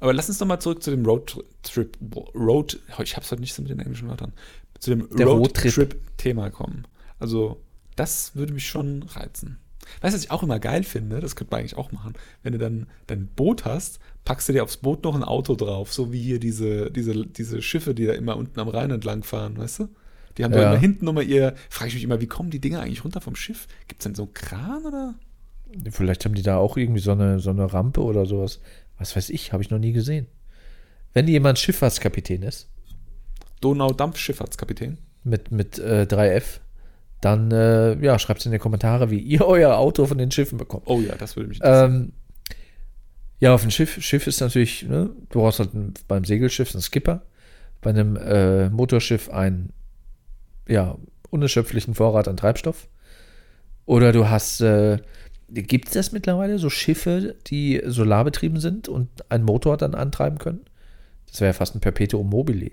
Aber 0.00 0.12
lass 0.14 0.28
uns 0.28 0.38
doch 0.38 0.46
mal 0.46 0.58
zurück 0.58 0.82
zu 0.82 0.90
dem 0.90 1.04
Roadtrip, 1.04 1.96
Road, 2.34 2.80
ich 3.02 3.16
hab's 3.16 3.30
heute 3.30 3.42
nicht 3.42 3.52
so 3.54 3.62
mit 3.62 3.70
den 3.70 3.78
englischen 3.80 4.08
Wörtern, 4.08 4.32
zu 4.78 4.90
dem 4.90 5.08
Der 5.16 5.26
Roadtrip. 5.26 5.76
Roadtrip-Thema 5.76 6.50
kommen. 6.50 6.86
Also, 7.18 7.62
das 8.00 8.34
würde 8.36 8.52
mich 8.52 8.66
schon 8.66 9.02
reizen. 9.02 9.58
Weißt 10.00 10.14
du, 10.14 10.18
was 10.18 10.24
ich 10.24 10.30
auch 10.30 10.42
immer 10.42 10.58
geil 10.60 10.84
finde? 10.84 11.20
Das 11.20 11.34
könnte 11.36 11.50
man 11.52 11.60
eigentlich 11.60 11.76
auch 11.76 11.90
machen. 11.92 12.14
Wenn 12.42 12.52
du 12.52 12.58
dann 12.58 12.86
dein 13.08 13.26
Boot 13.26 13.64
hast, 13.64 13.98
packst 14.24 14.48
du 14.48 14.52
dir 14.52 14.62
aufs 14.62 14.76
Boot 14.76 15.02
noch 15.04 15.14
ein 15.14 15.24
Auto 15.24 15.54
drauf, 15.56 15.92
so 15.92 16.12
wie 16.12 16.20
hier 16.22 16.38
diese, 16.38 16.90
diese, 16.90 17.26
diese 17.26 17.60
Schiffe, 17.60 17.94
die 17.94 18.06
da 18.06 18.12
immer 18.12 18.36
unten 18.36 18.58
am 18.60 18.68
Rhein 18.68 18.90
entlang 18.90 19.22
fahren, 19.24 19.56
weißt 19.58 19.80
du? 19.80 19.88
Die 20.38 20.44
haben 20.44 20.52
da 20.52 20.60
Ja. 20.60 20.70
immer 20.70 20.78
hinten 20.78 21.04
nochmal 21.06 21.24
ihr, 21.24 21.54
frage 21.68 21.88
ich 21.88 21.94
mich 21.94 22.04
immer, 22.04 22.20
wie 22.20 22.26
kommen 22.28 22.50
die 22.50 22.60
Dinger 22.60 22.80
eigentlich 22.80 23.04
runter 23.04 23.20
vom 23.20 23.34
Schiff? 23.34 23.66
Gibt 23.88 24.00
es 24.02 24.04
denn 24.04 24.14
so 24.14 24.22
einen 24.24 24.34
Kran 24.34 24.84
oder? 24.84 25.14
vielleicht 25.90 26.24
haben 26.24 26.34
die 26.34 26.42
da 26.42 26.56
auch 26.56 26.76
irgendwie 26.76 27.00
so 27.00 27.12
eine, 27.12 27.38
so 27.40 27.50
eine 27.50 27.72
Rampe 27.72 28.02
oder 28.02 28.26
sowas. 28.26 28.60
Was 28.98 29.14
weiß 29.16 29.30
ich, 29.30 29.52
habe 29.52 29.62
ich 29.62 29.70
noch 29.70 29.78
nie 29.78 29.92
gesehen. 29.92 30.26
Wenn 31.14 31.26
jemand 31.28 31.58
Schifffahrtskapitän 31.58 32.42
ist, 32.42 32.68
Donau-Dampfschifffahrtskapitän. 33.60 34.98
mit, 35.24 35.50
mit 35.50 35.78
äh, 35.78 36.06
3F, 36.08 36.60
dann 37.20 37.50
äh, 37.50 38.02
ja, 38.04 38.18
schreibt 38.18 38.40
es 38.40 38.46
in 38.46 38.52
die 38.52 38.58
Kommentare, 38.58 39.10
wie 39.10 39.18
ihr 39.18 39.42
euer 39.46 39.76
Auto 39.76 40.06
von 40.06 40.18
den 40.18 40.30
Schiffen 40.30 40.58
bekommt. 40.58 40.84
Oh 40.86 41.00
ja, 41.00 41.14
das 41.16 41.36
würde 41.36 41.48
mich 41.48 41.58
interessieren. 41.58 41.94
Ähm, 41.94 42.12
ja, 43.40 43.54
auf 43.54 43.62
dem 43.62 43.70
Schiff, 43.70 44.02
Schiff 44.02 44.26
ist 44.26 44.40
natürlich, 44.40 44.82
ne, 44.82 45.10
du 45.30 45.40
brauchst 45.40 45.60
halt 45.60 45.74
ein, 45.74 45.94
beim 46.08 46.24
Segelschiff 46.24 46.74
einen 46.74 46.82
Skipper, 46.82 47.22
bei 47.80 47.90
einem 47.90 48.16
äh, 48.16 48.68
Motorschiff 48.68 49.30
einen, 49.30 49.72
ja, 50.68 50.96
unerschöpflichen 51.30 51.94
Vorrat 51.94 52.28
an 52.28 52.36
Treibstoff. 52.36 52.88
Oder 53.86 54.12
du 54.12 54.28
hast, 54.28 54.60
äh, 54.60 54.98
gibt 55.48 55.88
es 55.88 55.94
das 55.94 56.12
mittlerweile, 56.12 56.58
so 56.58 56.68
Schiffe, 56.68 57.36
die 57.46 57.80
solarbetrieben 57.84 58.60
sind 58.60 58.88
und 58.88 59.08
einen 59.30 59.44
Motor 59.44 59.76
dann 59.78 59.94
antreiben 59.94 60.38
können? 60.38 60.60
Das 61.26 61.40
wäre 61.40 61.50
ja 61.50 61.52
fast 61.54 61.74
ein 61.74 61.80
Perpetuum 61.80 62.28
mobile. 62.28 62.72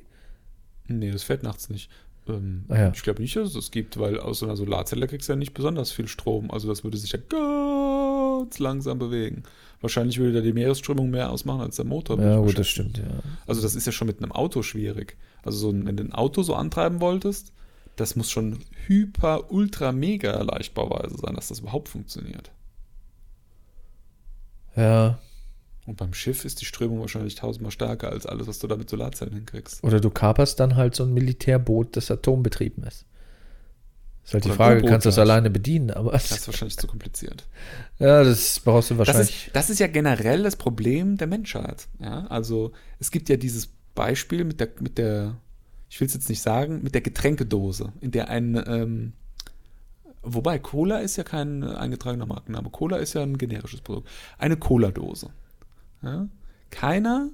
Nee, 0.88 1.12
das 1.12 1.24
fährt 1.24 1.44
nachts 1.44 1.70
nicht. 1.70 1.90
Ähm, 2.30 2.66
Ah 2.70 2.78
ja. 2.78 2.92
Ich 2.94 3.04
glaube 3.04 3.22
nicht, 3.22 3.36
dass 3.36 3.50
es 3.50 3.54
das 3.54 3.72
gibt, 3.72 4.00
weil 4.00 4.20
aus 4.20 4.40
so 4.40 4.46
einer 4.46 4.56
Solarzelle 4.56 5.08
kriegst 5.08 5.28
du 5.30 5.34
ja 5.34 5.38
nicht 5.38 5.54
besonders 5.54 5.92
viel 5.92 6.08
Strom. 6.08 6.52
Also 6.52 6.68
das 6.68 6.84
würde 6.84 6.98
sich 6.98 7.12
ja 7.12 7.20
ganz 7.28 8.60
langsam 8.60 9.00
bewegen. 9.00 9.44
Wahrscheinlich 9.82 10.18
würde 10.18 10.34
da 10.34 10.42
die 10.42 10.54
Meeresströmung 10.54 11.10
mehr 11.10 11.32
ausmachen 11.32 11.62
als 11.62 11.76
der 11.76 11.86
Motor. 11.86 12.20
Ja, 12.20 12.40
gut, 12.40 12.58
das 12.58 12.68
stimmt, 12.68 12.98
ja. 12.98 13.04
Also 13.46 13.62
das 13.62 13.76
ist 13.76 13.86
ja 13.86 13.92
schon 13.92 14.08
mit 14.08 14.22
einem 14.22 14.32
Auto 14.32 14.64
schwierig. 14.64 15.18
Also 15.44 15.58
so, 15.60 15.86
wenn 15.86 15.96
du 15.98 16.04
ein 16.04 16.14
Auto 16.14 16.42
so 16.42 16.56
antreiben 16.56 17.00
wolltest, 17.00 17.54
das 17.96 18.16
muss 18.16 18.30
schon 18.30 18.60
hyper, 18.86 19.52
ultra, 19.52 19.92
mega 19.92 20.42
leichtbauweise 20.42 21.18
sein, 21.18 21.36
dass 21.36 21.50
das 21.50 21.60
überhaupt 21.60 21.90
funktioniert. 21.90 22.52
Ja. 24.76 25.20
Und 25.88 25.96
beim 25.96 26.14
Schiff 26.14 26.44
ist 26.44 26.60
die 26.60 26.66
Strömung 26.66 27.00
wahrscheinlich 27.00 27.36
tausendmal 27.36 27.72
stärker 27.72 28.10
als 28.10 28.26
alles, 28.26 28.46
was 28.46 28.60
du 28.60 28.68
da 28.68 28.76
mit 28.76 28.90
Solarzellen 28.90 29.34
hinkriegst. 29.34 29.82
Oder 29.86 30.02
du 30.02 30.10
kaperst 30.10 30.60
dann 30.60 30.76
halt 30.76 30.96
so 30.96 31.04
ein 31.04 31.14
Militärboot, 31.14 31.96
das 31.96 32.12
atombetrieben 32.12 32.84
ist. 32.84 33.06
Ist 34.26 34.34
halt 34.34 34.44
die 34.44 34.50
Oder 34.50 34.56
ein 34.56 34.58
Frage, 34.58 34.84
kannst 34.86 35.06
du 35.06 35.08
das 35.08 35.18
alleine 35.18 35.50
bedienen, 35.50 35.92
aber 35.92 36.12
Das 36.12 36.30
ist 36.30 36.46
wahrscheinlich 36.46 36.78
zu 36.78 36.88
kompliziert. 36.88 37.48
ja, 38.00 38.22
das 38.26 38.60
brauchst 38.60 38.90
du 38.90 38.96
Das 38.96 39.08
wahrscheinlich. 39.08 39.48
ist, 39.48 39.56
das 39.56 39.70
ist 39.70 39.80
ja 39.80 39.88
generell 39.88 40.44
das 40.44 40.58
Problem 40.58 41.16
der 41.16 41.28
Menschheit. 41.28 41.88
Ja? 42.00 42.28
Also 42.28 42.74
es 43.00 43.10
gibt 43.10 43.30
ja 43.30 43.38
dieses 43.38 43.70
Beispiel 43.96 44.44
mit 44.44 44.60
der, 44.60 44.68
mit 44.82 44.98
der, 44.98 45.38
ich 45.90 46.02
will 46.02 46.08
es 46.08 46.14
jetzt 46.14 46.28
nicht 46.28 46.42
sagen, 46.42 46.82
mit 46.84 46.96
der 46.96 47.02
Getränkedose, 47.02 47.94
in 48.02 48.12
der 48.12 48.28
ein, 48.28 48.62
ähm, 48.68 49.14
wobei 50.22 50.60
Cola 50.60 50.98
ist 50.98 51.16
ja 51.16 51.24
kein 51.24 51.64
eingetragener 51.64 52.26
Markenname, 52.26 52.70
Cola 52.72 52.98
ist 52.98 53.14
ja 53.14 53.24
ein 53.24 53.38
generisches 53.38 53.80
Produkt. 53.80 54.10
Eine 54.38 54.58
Cola-Dose. 54.58 55.30
Ja? 56.02 56.28
Keiner 56.70 57.30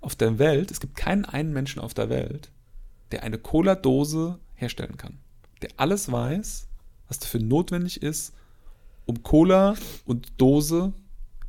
auf 0.00 0.14
der 0.14 0.38
Welt, 0.38 0.70
es 0.70 0.80
gibt 0.80 0.96
keinen 0.96 1.24
einen 1.24 1.52
Menschen 1.52 1.80
auf 1.80 1.94
der 1.94 2.08
Welt, 2.08 2.50
der 3.10 3.22
eine 3.22 3.38
Cola-Dose 3.38 4.38
herstellen 4.54 4.96
kann. 4.96 5.18
Der 5.62 5.70
alles 5.76 6.10
weiß, 6.10 6.68
was 7.08 7.18
dafür 7.18 7.40
notwendig 7.40 8.02
ist, 8.02 8.32
um 9.06 9.22
Cola 9.22 9.74
und 10.04 10.28
Dose 10.36 10.92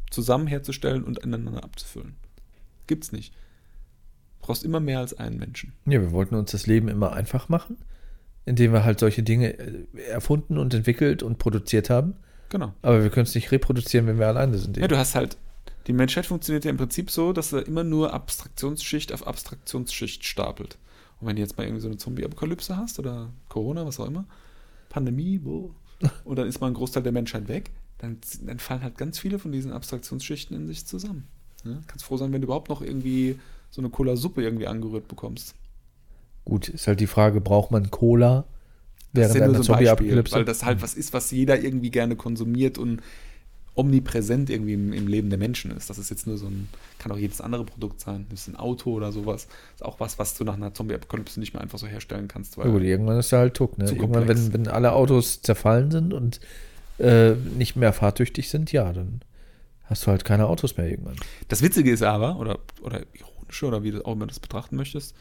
zusammen 0.09 0.47
herzustellen 0.47 1.03
und 1.03 1.19
ineinander 1.19 1.63
abzufüllen. 1.63 2.15
Gibt's 2.87 3.11
nicht. 3.11 3.33
Du 4.39 4.47
brauchst 4.47 4.63
immer 4.63 4.79
mehr 4.79 4.99
als 4.99 5.13
einen 5.13 5.37
Menschen. 5.37 5.73
Ja, 5.85 6.01
wir 6.01 6.11
wollten 6.11 6.35
uns 6.35 6.51
das 6.51 6.65
Leben 6.65 6.87
immer 6.87 7.13
einfach 7.13 7.49
machen, 7.49 7.77
indem 8.45 8.73
wir 8.73 8.83
halt 8.83 8.99
solche 8.99 9.21
Dinge 9.21 9.59
äh, 9.59 9.85
erfunden 10.07 10.57
und 10.57 10.73
entwickelt 10.73 11.21
und 11.21 11.37
produziert 11.37 11.89
haben. 11.89 12.15
Genau. 12.49 12.73
Aber 12.81 13.03
wir 13.03 13.11
können 13.11 13.25
es 13.25 13.35
nicht 13.35 13.51
reproduzieren, 13.51 14.07
wenn 14.07 14.17
wir 14.17 14.27
alleine 14.27 14.57
sind. 14.57 14.77
Ja, 14.77 14.87
du 14.87 14.97
hast 14.97 15.13
halt, 15.13 15.37
die 15.87 15.93
Menschheit 15.93 16.25
funktioniert 16.25 16.65
ja 16.65 16.71
im 16.71 16.77
Prinzip 16.77 17.09
so, 17.09 17.33
dass 17.33 17.53
er 17.53 17.65
immer 17.65 17.83
nur 17.83 18.13
Abstraktionsschicht 18.13 19.13
auf 19.13 19.25
Abstraktionsschicht 19.25 20.25
stapelt. 20.25 20.77
Und 21.19 21.27
wenn 21.27 21.35
du 21.35 21.41
jetzt 21.41 21.57
mal 21.57 21.63
irgendwie 21.63 21.81
so 21.81 21.87
eine 21.87 21.97
Zombie-Apokalypse 21.97 22.77
hast 22.77 22.99
oder 22.99 23.29
Corona, 23.49 23.85
was 23.85 23.99
auch 23.99 24.07
immer, 24.07 24.25
Pandemie, 24.89 25.41
wo, 25.43 25.73
und 26.23 26.37
dann 26.37 26.47
ist 26.47 26.61
mal 26.61 26.67
ein 26.67 26.73
Großteil 26.73 27.03
der 27.03 27.11
Menschheit 27.11 27.47
weg, 27.47 27.71
dann, 27.97 28.17
dann 28.45 28.59
fallen 28.59 28.81
halt 28.81 28.97
ganz 28.97 29.19
viele 29.19 29.39
von 29.39 29.51
diesen 29.51 29.73
Abstraktionsschichten 29.73 30.55
in 30.55 30.67
sich 30.67 30.85
zusammen. 30.85 31.27
Ja? 31.65 31.79
Kannst 31.87 32.05
froh 32.05 32.17
sein, 32.17 32.31
wenn 32.31 32.41
du 32.41 32.45
überhaupt 32.45 32.69
noch 32.69 32.81
irgendwie 32.81 33.37
so 33.69 33.81
eine 33.81 33.89
Cola-Suppe 33.89 34.41
irgendwie 34.41 34.67
angerührt 34.67 35.07
bekommst. 35.07 35.55
Gut, 36.45 36.69
ist 36.69 36.87
halt 36.87 36.99
die 36.99 37.07
Frage, 37.07 37.41
braucht 37.41 37.71
man 37.71 37.91
Cola 37.91 38.45
während 39.11 39.35
ja 39.35 39.43
einer 39.43 39.53
so 39.55 39.59
ein 39.59 39.63
Zombie-Apokalypse? 39.63 40.35
weil 40.35 40.45
das 40.45 40.63
halt 40.63 40.81
was 40.81 40.93
ist, 40.93 41.13
was 41.13 41.31
jeder 41.31 41.61
irgendwie 41.61 41.91
gerne 41.91 42.15
konsumiert 42.15 42.77
und 42.77 43.01
omnipräsent 43.75 44.49
irgendwie 44.49 44.73
im, 44.73 44.91
im 44.93 45.07
Leben 45.07 45.29
der 45.29 45.39
Menschen 45.39 45.71
ist. 45.71 45.89
Das 45.89 45.97
ist 45.97 46.09
jetzt 46.09 46.27
nur 46.27 46.37
so 46.37 46.47
ein, 46.47 46.67
kann 46.97 47.11
auch 47.11 47.17
jedes 47.17 47.39
andere 47.39 47.63
Produkt 47.63 48.01
sein. 48.01 48.25
Das 48.29 48.41
ist 48.41 48.47
ein 48.47 48.55
Auto 48.57 48.91
oder 48.91 49.11
sowas. 49.11 49.47
ist 49.75 49.83
auch 49.85 49.99
was, 49.99 50.19
was 50.19 50.35
du 50.37 50.43
nach 50.43 50.55
einer 50.55 50.73
Zombie-Apokalypse 50.73 51.39
nicht 51.39 51.53
mehr 51.53 51.61
einfach 51.61 51.79
so 51.79 51.87
herstellen 51.87 52.27
kannst. 52.27 52.57
Weil 52.57 52.65
Ja 52.67 52.71
gut, 52.73 52.81
irgendwann 52.83 53.17
ist 53.19 53.31
er 53.31 53.39
halt 53.39 53.53
tuck, 53.53 53.77
ne? 53.77 53.85
Irgendwann, 53.89 54.27
wenn, 54.27 54.53
wenn 54.53 54.67
alle 54.67 54.91
Autos 54.93 55.41
zerfallen 55.41 55.91
sind 55.91 56.13
und 56.13 56.39
äh, 56.97 57.33
nicht 57.35 57.75
mehr 57.77 57.93
fahrtüchtig 57.93 58.49
sind, 58.49 58.71
ja, 58.73 58.91
dann 58.91 59.21
hast 59.85 60.05
du 60.05 60.11
halt 60.11 60.25
keine 60.25 60.47
Autos 60.47 60.75
mehr 60.77 60.89
irgendwann. 60.89 61.15
das 61.47 61.61
Witzige 61.61 61.91
ist 61.91 62.03
aber, 62.03 62.37
oder, 62.37 62.59
oder 62.81 63.01
ironische, 63.13 63.65
oder 63.65 63.83
wie 63.83 63.91
du 63.91 64.05
auch 64.05 64.13
immer 64.13 64.27
das 64.27 64.39
betrachten 64.39 64.75
möchtest, 64.75 65.15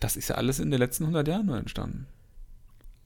das 0.00 0.16
ist 0.16 0.28
ja 0.28 0.34
alles 0.34 0.58
in 0.60 0.70
den 0.70 0.78
letzten 0.78 1.04
100 1.04 1.26
Jahren 1.26 1.46
nur 1.46 1.56
entstanden. 1.56 2.06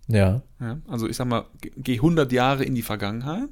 Ja. 0.08 0.42
Ja? 0.60 0.78
Also 0.88 1.06
ich 1.08 1.16
sag 1.16 1.26
mal, 1.28 1.44
ge- 1.60 1.72
geh 1.76 1.94
100 1.96 2.32
Jahre 2.32 2.64
in 2.64 2.74
die 2.74 2.82
Vergangenheit, 2.82 3.48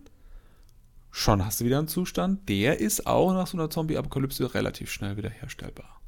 schon 1.17 1.45
hast 1.45 1.61
du 1.61 1.65
wieder 1.65 1.79
einen 1.79 1.89
Zustand, 1.89 2.47
der 2.49 2.79
ist 2.79 3.07
auch 3.07 3.33
nach 3.33 3.47
so 3.47 3.57
einer 3.57 3.71
Zombie-Apokalypse 3.71 4.55
relativ 4.55 4.91
schnell 4.91 5.17
wieder 5.17 5.31
herstellbar. 5.31 6.01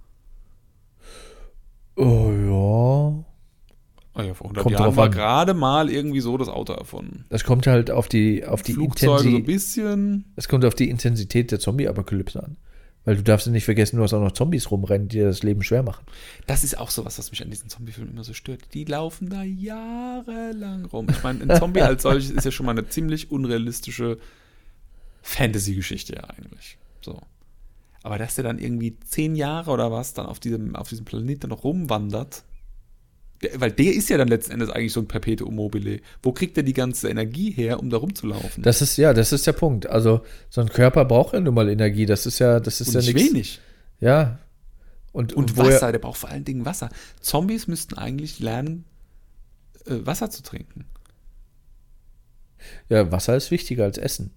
Oh 1.97 2.31
ja. 2.31 3.25
Ah 4.15 4.25
ja, 4.25 4.35
vor 4.35 4.47
100 4.47 4.63
Kommt 4.65 4.79
Jahren 4.79 4.97
war 4.97 5.07
an. 5.07 5.11
gerade 5.11 5.55
mal 5.55 5.91
irgendwie 5.91 6.21
so 6.21 6.37
das 6.37 6.49
Auto 6.49 6.75
erfunden. 6.75 7.25
Das 7.31 7.45
kommt 7.45 7.67
halt 7.67 7.91
auf 7.91 8.09
die, 8.09 8.45
auf 8.45 8.63
die 8.63 8.75
Flugzeuge 8.75 9.23
so 9.23 9.29
ein 9.29 9.37
Intensität. 9.37 9.47
bisschen. 9.47 10.25
Es 10.37 10.49
kommt 10.49 10.65
auf 10.65 10.75
die 10.75 10.91
Intensität 10.91 11.51
der 11.53 11.59
Zombie-Apokalypse 11.59 12.43
an. 12.43 12.59
Weil 13.05 13.17
du 13.17 13.23
darfst 13.23 13.47
ja 13.47 13.53
nicht 13.53 13.65
vergessen, 13.65 13.97
du 13.97 14.03
hast 14.03 14.13
auch 14.13 14.21
noch 14.21 14.33
Zombies 14.33 14.71
rumrennen, 14.71 15.09
die 15.09 15.19
dir 15.19 15.29
das 15.29 15.43
Leben 15.43 15.63
schwer 15.63 15.83
machen. 15.83 16.05
Das 16.47 16.65
ist 16.65 16.79
auch 16.79 16.91
so 16.91 17.07
was, 17.07 17.19
was 17.19 17.31
mich 17.31 17.43
an 17.43 17.49
diesen 17.49 17.71
Zombie-Filmen 17.71 18.13
immer 18.13 18.25
so 18.25 18.35
stört. 18.35 18.75
Die 18.75 18.85
laufen 18.85 19.31
da 19.31 19.43
jahrelang 19.43 20.85
rum. 20.85 21.07
Ich 21.09 21.23
meine, 21.23 21.43
ein 21.45 21.59
Zombie 21.59 21.81
als 21.83 22.03
solches 22.03 22.31
ist 22.31 22.45
ja 22.45 22.51
schon 22.51 22.67
mal 22.67 22.73
eine 22.73 22.87
ziemlich 22.89 23.31
unrealistische 23.31 24.19
Fantasy-Geschichte 25.29 26.14
ja 26.16 26.24
eigentlich. 26.24 26.79
So. 27.05 27.20
Aber 28.03 28.16
dass 28.18 28.37
der 28.37 28.45
dann 28.45 28.59
irgendwie 28.59 28.99
zehn 29.01 29.37
Jahre 29.37 29.70
oder 29.70 29.93
was 29.93 30.14
dann 30.14 30.26
auf 30.26 30.41
diesem, 30.41 30.74
auf 30.74 30.89
diesem 30.89 31.05
Planeten 31.05 31.49
noch 31.51 31.64
rumwandert, 31.64 32.45
der, 33.43 33.61
weil 33.61 33.70
der 33.70 33.93
ist 33.95 34.09
ja 34.09 34.16
dann 34.16 34.29
letzten 34.29 34.53
Endes 34.53 34.70
eigentlich 34.70 34.93
so 34.93 35.01
ein 35.01 35.07
Perpetuum 35.07 35.55
mobile. 35.55 36.01
Wo 36.22 36.33
kriegt 36.33 36.57
er 36.57 36.62
die 36.62 36.72
ganze 36.72 37.09
Energie 37.09 37.51
her, 37.51 37.79
um 37.79 37.91
da 37.91 37.99
rumzulaufen? 37.99 38.62
Das 38.62 38.81
ist, 38.83 38.97
ja, 38.97 39.12
das 39.12 39.33
ist 39.33 39.47
der 39.47 39.53
Punkt. 39.53 39.87
Also, 39.87 40.22
so 40.49 40.61
ein 40.62 40.68
Körper 40.70 41.05
braucht 41.05 41.35
ja 41.35 41.41
nun 41.41 41.55
mal 41.55 41.68
Energie. 41.68 42.07
Das 42.07 42.24
ist 42.26 42.39
ja, 42.39 42.59
das 42.59 42.81
ist 42.81 42.89
Und 42.89 42.95
ja 43.05 43.12
nicht 43.12 43.14
wenig. 43.14 43.61
Ja. 44.01 44.39
Und, 45.12 45.35
Und 45.35 45.57
er- 45.57 45.66
Wasser, 45.66 45.93
der 45.93 45.99
braucht 45.99 46.18
vor 46.18 46.31
allen 46.31 46.45
Dingen 46.45 46.64
Wasser. 46.64 46.89
Zombies 47.20 47.66
müssten 47.68 47.97
eigentlich 47.97 48.41
lernen, 48.41 48.85
äh, 49.87 49.95
Wasser 50.07 50.31
zu 50.31 50.43
trinken. 50.43 50.87
Ja, 52.89 53.12
Wasser 53.12 53.37
ist 53.37 53.51
wichtiger 53.51 53.85
als 53.85 53.99
Essen. 53.99 54.31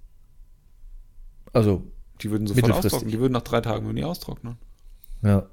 Also, 1.54 1.84
Die 2.22 2.32
würden 2.32 2.48
sofort 2.48 2.72
austrocknen. 2.72 3.12
Die 3.12 3.20
würden 3.20 3.34
nach 3.34 3.42
drei 3.42 3.62
Tagen 3.62 3.86
würden 3.86 3.98
die 3.98 4.04
austrocknen. 4.04 4.58
ja. 5.24 5.48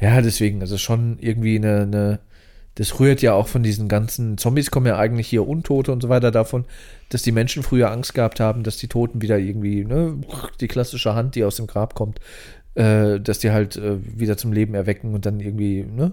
Ja, 0.00 0.20
deswegen, 0.20 0.60
also 0.62 0.78
schon 0.78 1.18
irgendwie 1.20 1.56
eine, 1.56 1.82
eine, 1.82 2.20
das 2.74 2.98
rührt 2.98 3.22
ja 3.22 3.34
auch 3.34 3.46
von 3.46 3.62
diesen 3.62 3.88
ganzen 3.88 4.36
Zombies 4.36 4.72
kommen 4.72 4.86
ja 4.86 4.98
eigentlich 4.98 5.28
hier 5.28 5.46
Untote 5.46 5.92
und 5.92 6.00
so 6.02 6.08
weiter 6.08 6.32
davon, 6.32 6.64
dass 7.10 7.22
die 7.22 7.30
Menschen 7.30 7.62
früher 7.62 7.92
Angst 7.92 8.12
gehabt 8.12 8.40
haben, 8.40 8.64
dass 8.64 8.78
die 8.78 8.88
Toten 8.88 9.22
wieder 9.22 9.38
irgendwie, 9.38 9.84
ne, 9.84 10.18
die 10.60 10.66
klassische 10.66 11.14
Hand, 11.14 11.36
die 11.36 11.44
aus 11.44 11.54
dem 11.56 11.68
Grab 11.68 11.94
kommt, 11.94 12.18
äh, 12.74 13.20
dass 13.20 13.38
die 13.38 13.52
halt 13.52 13.76
äh, 13.76 13.98
wieder 14.18 14.36
zum 14.36 14.52
Leben 14.52 14.74
erwecken 14.74 15.14
und 15.14 15.24
dann 15.24 15.38
irgendwie, 15.38 15.84
ne? 15.84 16.12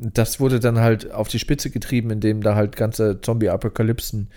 Das 0.00 0.38
wurde 0.38 0.60
dann 0.60 0.78
halt 0.78 1.10
auf 1.10 1.26
die 1.26 1.40
Spitze 1.40 1.70
getrieben, 1.70 2.10
indem 2.10 2.40
da 2.40 2.54
halt 2.54 2.76
ganze 2.76 3.20
Zombie-Apokalypsen 3.20 4.28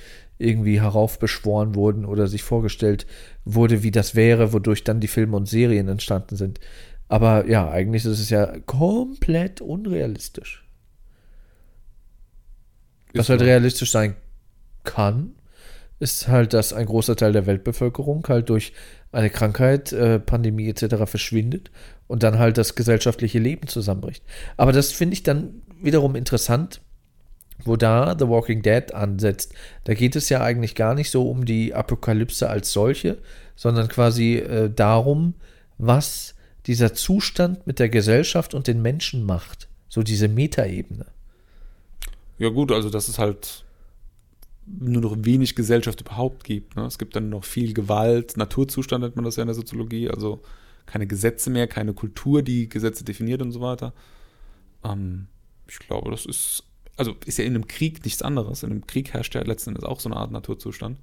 irgendwie 0.42 0.82
heraufbeschworen 0.82 1.76
wurden 1.76 2.06
oder 2.06 2.28
sich 2.28 2.44
vorgestellt 2.44 3.06
wurde, 3.46 3.84
wie 3.84 3.92
das 3.92 4.16
wäre, 4.16 4.54
wodurch 4.54 4.84
dann 4.84 5.00
die 5.00 5.08
Filme 5.08 5.38
und 5.38 5.48
Serien 5.48 5.88
entstanden 5.88 6.36
sind. 6.36 6.60
Aber 7.08 7.48
ja, 7.48 7.70
eigentlich 7.70 8.06
ist 8.06 8.20
es 8.20 8.30
ja 8.30 8.60
komplett 8.66 9.62
unrealistisch. 9.62 10.66
Was 13.14 13.30
halt 13.30 13.42
realistisch 13.42 13.92
sein 13.92 14.16
kann, 14.84 15.36
ist 16.00 16.28
halt, 16.28 16.54
dass 16.54 16.74
ein 16.74 16.86
großer 16.86 17.16
Teil 17.16 17.34
der 17.34 17.46
Weltbevölkerung 17.46 18.26
halt 18.28 18.50
durch 18.50 18.74
eine 19.12 19.30
Krankheit, 19.30 19.92
äh, 19.92 20.20
Pandemie 20.20 20.70
etc. 20.70 20.96
verschwindet 21.06 21.70
und 22.08 22.24
dann 22.24 22.40
halt 22.40 22.58
das 22.58 22.76
gesellschaftliche 22.76 23.40
Leben 23.40 23.68
zusammenbricht. 23.68 24.24
Aber 24.58 24.72
das 24.72 24.92
finde 24.92 25.14
ich 25.14 25.24
dann 25.24 25.62
wiederum 25.82 26.16
interessant, 26.16 26.82
wo 27.66 27.76
da 27.76 28.16
The 28.18 28.28
Walking 28.28 28.62
Dead 28.62 28.94
ansetzt. 28.94 29.54
Da 29.84 29.94
geht 29.94 30.16
es 30.16 30.30
ja 30.30 30.42
eigentlich 30.42 30.76
gar 30.76 30.94
nicht 30.94 31.12
so 31.12 31.30
um 31.30 31.46
die 31.46 31.74
Apokalypse 31.74 32.50
als 32.50 32.72
solche, 32.72 33.18
sondern 33.56 33.88
quasi 33.88 34.36
äh, 34.36 34.70
darum, 34.70 35.36
was 35.78 36.36
dieser 36.68 36.94
Zustand 36.94 37.66
mit 37.68 37.80
der 37.80 37.90
Gesellschaft 37.90 38.54
und 38.54 38.68
den 38.68 38.82
Menschen 38.82 39.26
macht. 39.26 39.68
So 39.90 40.04
diese 40.04 40.28
Metaebene. 40.28 41.06
Ja 42.38 42.50
gut, 42.50 42.72
also 42.72 42.90
dass 42.90 43.08
es 43.08 43.20
halt 43.20 43.66
nur 44.66 45.02
noch 45.02 45.16
wenig 45.20 45.56
Gesellschaft 45.56 46.02
überhaupt 46.02 46.44
gibt. 46.44 46.76
Ne? 46.76 46.86
Es 46.86 46.98
gibt 46.98 47.16
dann 47.16 47.30
noch 47.30 47.44
viel 47.44 47.74
Gewalt, 47.74 48.38
Naturzustand 48.38 49.04
nennt 49.04 49.16
man 49.16 49.26
das 49.26 49.36
ja 49.36 49.44
in 49.44 49.48
der 49.48 49.56
Soziologie, 49.56 50.10
also 50.10 50.42
keine 50.86 51.08
Gesetze 51.08 51.50
mehr, 51.50 51.68
keine 51.68 51.94
Kultur, 51.94 52.42
die 52.42 52.70
Gesetze 52.70 53.04
definiert 53.04 53.42
und 53.42 53.52
so 53.52 53.62
weiter. 53.62 53.94
Ähm, 54.84 55.28
ich 55.68 55.80
glaube, 55.80 56.12
das 56.12 56.26
ist, 56.26 56.64
also 56.98 57.16
ist 57.26 57.38
ja 57.38 57.46
in 57.46 57.56
einem 57.56 57.68
Krieg 57.68 58.04
nichts 58.04 58.22
anderes. 58.22 58.64
In 58.64 58.72
einem 58.72 58.88
Krieg 58.88 59.14
herrscht 59.14 59.36
ja 59.36 59.42
letzten 59.42 59.72
Endes 59.72 59.84
auch 59.84 60.00
so 60.00 60.10
eine 60.10 60.18
Art 60.18 60.32
Naturzustand. 60.32 61.00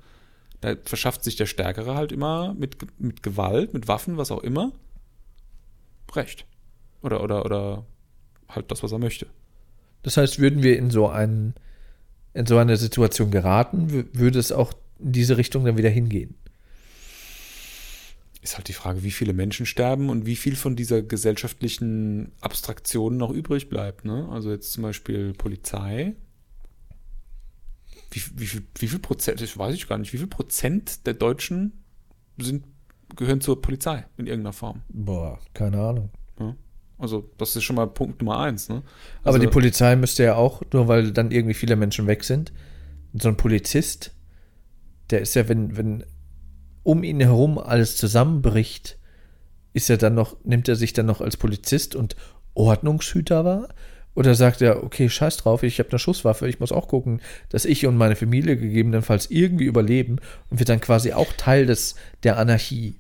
Da 0.61 0.75
verschafft 0.85 1.23
sich 1.25 1.37
der 1.37 1.47
Stärkere 1.47 1.95
halt 1.95 2.13
immer 2.13 2.55
mit, 2.55 2.77
mit 3.01 3.23
Gewalt, 3.23 3.75
mit 3.75 3.89
Waffen, 3.89 4.17
was 4.17 4.31
auch 4.31 4.43
immer, 4.43 4.73
Recht. 6.15 6.47
Oder, 7.03 7.23
oder, 7.23 7.45
oder 7.45 7.85
halt 8.49 8.71
das, 8.71 8.83
was 8.83 8.93
er 8.93 8.99
möchte. 8.99 9.27
Das 10.03 10.17
heißt, 10.17 10.39
würden 10.39 10.63
wir 10.63 10.79
in 10.79 10.91
so 10.91 11.09
einen, 11.09 11.55
in 12.35 12.47
so 12.47 12.59
eine 12.59 12.77
Situation 12.77 13.31
geraten, 13.31 13.89
wü- 13.89 14.07
würde 14.13 14.39
es 14.39 14.53
auch 14.53 14.73
in 14.99 15.13
diese 15.13 15.37
Richtung 15.37 15.65
dann 15.65 15.77
wieder 15.77 15.91
hingehen. 15.91 16.35
Ist 18.41 18.57
halt 18.57 18.69
die 18.69 18.73
Frage, 18.73 19.03
wie 19.03 19.11
viele 19.11 19.33
Menschen 19.33 19.67
sterben 19.67 20.11
und 20.11 20.25
wie 20.25 20.37
viel 20.37 20.55
von 20.55 20.77
dieser 20.77 21.03
gesellschaftlichen 21.03 22.33
Abstraktion 22.41 23.17
noch 23.17 23.31
übrig 23.31 23.69
bleibt. 23.69 24.05
Ne? 24.05 24.29
Also 24.31 24.51
jetzt 24.51 24.73
zum 24.73 24.83
Beispiel 24.85 25.33
Polizei. 25.33 26.15
Wie, 28.11 28.23
wie, 28.37 28.47
viel, 28.47 28.63
wie 28.79 28.89
viel 28.89 29.01
Prozent, 29.01 29.41
das 29.41 29.59
weiß 29.59 29.75
ich 29.75 29.89
gar 29.89 29.99
nicht, 29.99 30.13
wie 30.13 30.19
viel 30.19 30.29
Prozent 30.29 31.07
der 31.07 31.15
Deutschen 31.15 31.73
sind, 32.39 32.65
gehören 33.17 33.41
zur 33.41 33.61
Polizei 33.61 34.07
in 34.17 34.27
irgendeiner 34.27 34.53
Form? 34.53 34.83
Boah, 34.89 35.39
keine 35.53 35.81
Ahnung. 35.81 36.11
Ja? 36.39 36.57
Also 36.97 37.31
das 37.39 37.55
ist 37.57 37.65
schon 37.65 37.77
mal 37.77 37.87
Punkt 37.87 38.23
Nummer 38.23 38.39
eins. 38.39 38.69
Ne? 38.69 38.83
Aber 39.23 39.35
Also- 39.35 39.39
die 39.41 39.47
Polizei 39.49 39.95
müsste 39.97 40.23
ja 40.23 40.37
auch, 40.37 40.63
nur 40.73 40.89
weil 40.89 41.13
dann 41.13 41.33
irgendwie 41.33 41.55
viele 41.55 41.77
Menschen 41.77 42.07
weg 42.07 42.25
sind, 42.25 42.53
so 43.15 43.29
ein 43.29 43.37
Polizist, 43.37 44.15
der 45.11 45.21
ist 45.23 45.35
ja, 45.35 45.49
wenn, 45.49 45.77
wenn 45.77 46.05
um 46.89 47.05
ihn 47.05 47.21
herum 47.21 47.59
alles 47.59 47.99
zusammenbricht, 47.99 48.97
ist 49.75 49.91
er 49.91 49.99
dann 49.99 50.15
noch, 50.15 50.43
nimmt 50.45 50.69
er 50.69 50.75
sich 50.75 50.95
dann 50.95 51.05
noch 51.05 51.21
als 51.21 51.37
Polizist 51.37 51.95
und 51.95 52.17
Ordnungshüter 52.55 53.45
wahr? 53.45 53.69
Oder 54.15 54.35
sagt 54.35 54.63
er, 54.63 54.83
okay, 54.83 55.11
scheiß 55.11 55.37
drauf, 55.37 55.63
ich 55.63 55.81
habe 55.81 55.91
eine 55.91 55.99
Schusswaffe, 55.99 56.49
ich 56.49 56.61
muss 56.61 56.73
auch 56.73 56.89
gucken, 56.89 57.21
dass 57.51 57.67
ich 57.67 57.85
und 57.85 57.99
meine 57.99 58.17
Familie 58.17 58.57
gegebenenfalls 58.57 59.31
irgendwie 59.31 59.67
überleben 59.67 60.17
und 60.49 60.61
wird 60.61 60.71
dann 60.71 60.81
quasi 60.81 61.13
auch 61.13 61.31
Teil 61.35 61.67
des, 61.67 61.95
der 62.23 62.39
Anarchie. 62.39 62.95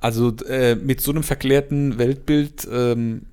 Also 0.00 0.34
äh, 0.48 0.74
mit 0.74 1.00
so 1.00 1.12
einem 1.12 1.22
verklärten 1.22 1.98
Weltbild 1.98 2.66
ähm, 2.72 3.26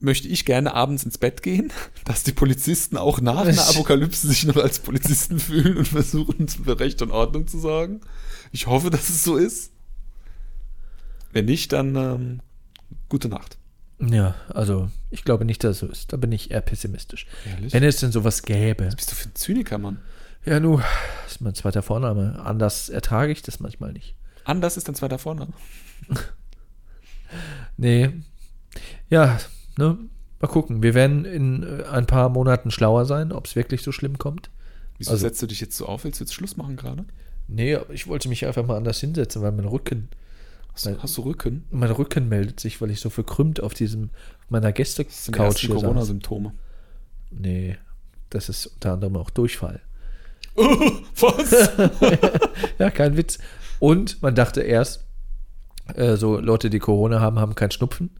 möchte 0.00 0.28
ich 0.28 0.44
gerne 0.44 0.74
abends 0.74 1.04
ins 1.04 1.18
Bett 1.18 1.42
gehen, 1.42 1.72
dass 2.04 2.22
die 2.22 2.32
Polizisten 2.32 2.96
auch 2.96 3.20
nach 3.20 3.46
einer 3.46 3.68
Apokalypse 3.68 4.28
sich 4.28 4.44
noch 4.44 4.56
als 4.56 4.78
Polizisten 4.78 5.38
fühlen 5.38 5.76
und 5.76 5.88
versuchen, 5.88 6.48
für 6.48 6.78
Recht 6.78 7.02
und 7.02 7.10
Ordnung 7.10 7.46
zu 7.46 7.58
sorgen. 7.58 8.00
Ich 8.52 8.66
hoffe, 8.66 8.90
dass 8.90 9.08
es 9.08 9.24
so 9.24 9.36
ist. 9.36 9.72
Wenn 11.32 11.44
nicht, 11.44 11.72
dann 11.72 11.96
ähm, 11.96 12.40
gute 13.08 13.28
Nacht. 13.28 13.58
Ja, 14.00 14.36
also 14.48 14.90
ich 15.10 15.24
glaube 15.24 15.44
nicht, 15.44 15.64
dass 15.64 15.72
es 15.72 15.78
so 15.80 15.86
ist. 15.86 16.12
Da 16.12 16.16
bin 16.16 16.32
ich 16.32 16.50
eher 16.50 16.60
pessimistisch. 16.60 17.26
Ehrlich? 17.46 17.72
Wenn 17.72 17.82
es 17.82 17.96
denn 17.96 18.12
sowas 18.12 18.42
gäbe. 18.42 18.86
Was 18.86 18.96
bist 18.96 19.10
du 19.10 19.16
für 19.16 19.28
ein 19.28 19.34
Zyniker, 19.34 19.78
Mann? 19.78 20.00
Ja, 20.44 20.60
nu, 20.60 20.78
das 21.24 21.32
ist 21.32 21.40
mein 21.40 21.54
zweiter 21.54 21.82
Vorname. 21.82 22.40
Anders 22.44 22.88
ertrage 22.88 23.32
ich 23.32 23.42
das 23.42 23.60
manchmal 23.60 23.92
nicht. 23.92 24.14
Anders 24.44 24.76
ist 24.76 24.88
dein 24.88 24.94
zweiter 24.94 25.18
Vorname. 25.18 25.52
Nee. 27.76 28.10
Ja, 29.10 29.38
ne? 29.78 29.96
Mal 30.40 30.48
gucken. 30.48 30.82
Wir 30.82 30.94
werden 30.94 31.24
in 31.24 31.62
äh, 31.62 31.84
ein 31.84 32.06
paar 32.06 32.28
Monaten 32.28 32.70
schlauer 32.70 33.06
sein, 33.06 33.32
ob 33.32 33.46
es 33.46 33.56
wirklich 33.56 33.82
so 33.82 33.90
schlimm 33.92 34.18
kommt. 34.18 34.50
Wieso 34.98 35.12
Also- 35.12 35.22
setzt 35.26 35.40
du 35.42 35.46
dich 35.46 35.60
jetzt 35.60 35.76
so 35.76 35.86
auf? 35.86 36.04
Willst 36.04 36.20
du 36.20 36.24
jetzt 36.24 36.34
Schluss 36.34 36.56
machen 36.56 36.76
gerade? 36.76 37.04
Nee, 37.48 37.74
aber 37.76 37.90
ich 37.94 38.06
wollte 38.06 38.28
mich 38.28 38.44
einfach 38.46 38.66
mal 38.66 38.76
anders 38.76 39.00
hinsetzen, 39.00 39.40
weil 39.42 39.52
mein 39.52 39.64
Rücken, 39.64 40.08
Hast, 40.74 40.86
du- 40.86 41.02
hast 41.02 41.16
du 41.16 41.22
Rücken? 41.22 41.64
mein 41.70 41.90
Rücken 41.90 42.28
meldet 42.28 42.60
sich, 42.60 42.80
weil 42.80 42.90
ich 42.90 43.00
so 43.00 43.08
verkrümmt 43.10 43.60
auf 43.62 43.72
diesem 43.74 44.10
meiner 44.50 44.70
Das 44.72 44.94
sind 44.94 45.08
die 45.08 45.08
Gäste-Couch. 45.32 45.68
Corona-Symptome. 45.70 46.52
Nee, 47.30 47.76
das 48.30 48.48
ist 48.48 48.66
unter 48.66 48.92
anderem 48.92 49.16
auch 49.16 49.30
Durchfall. 49.30 49.80
Was? 50.56 51.70
Ja, 52.78 52.90
kein 52.90 53.16
Witz. 53.16 53.38
Und 53.80 54.22
man 54.22 54.34
dachte 54.34 54.60
erst, 54.62 55.04
äh, 55.94 56.16
so 56.16 56.38
Leute, 56.38 56.70
die 56.70 56.78
Corona 56.80 57.20
haben, 57.20 57.38
haben 57.38 57.54
keinen 57.54 57.70
Schnupfen. 57.70 58.10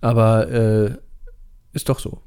Aber 0.00 0.48
äh, 0.50 0.96
ist 1.72 1.88
doch 1.88 1.98
so. 1.98 2.22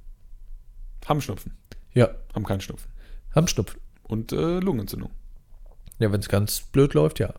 haben 1.07 1.21
Schnupfen. 1.21 1.53
Ja, 1.93 2.09
Haben 2.33 2.45
keinen 2.45 2.61
Schnupfen. 2.61 2.89
haben 3.35 3.47
Schnupfen. 3.47 3.79
Und 4.03 4.31
äh, 4.31 4.59
Lungenentzündung. 4.59 5.11
Ja, 5.99 6.11
wenn 6.11 6.19
es 6.19 6.27
ganz 6.29 6.61
blöd 6.61 6.93
läuft, 6.93 7.19
ja. 7.19 7.33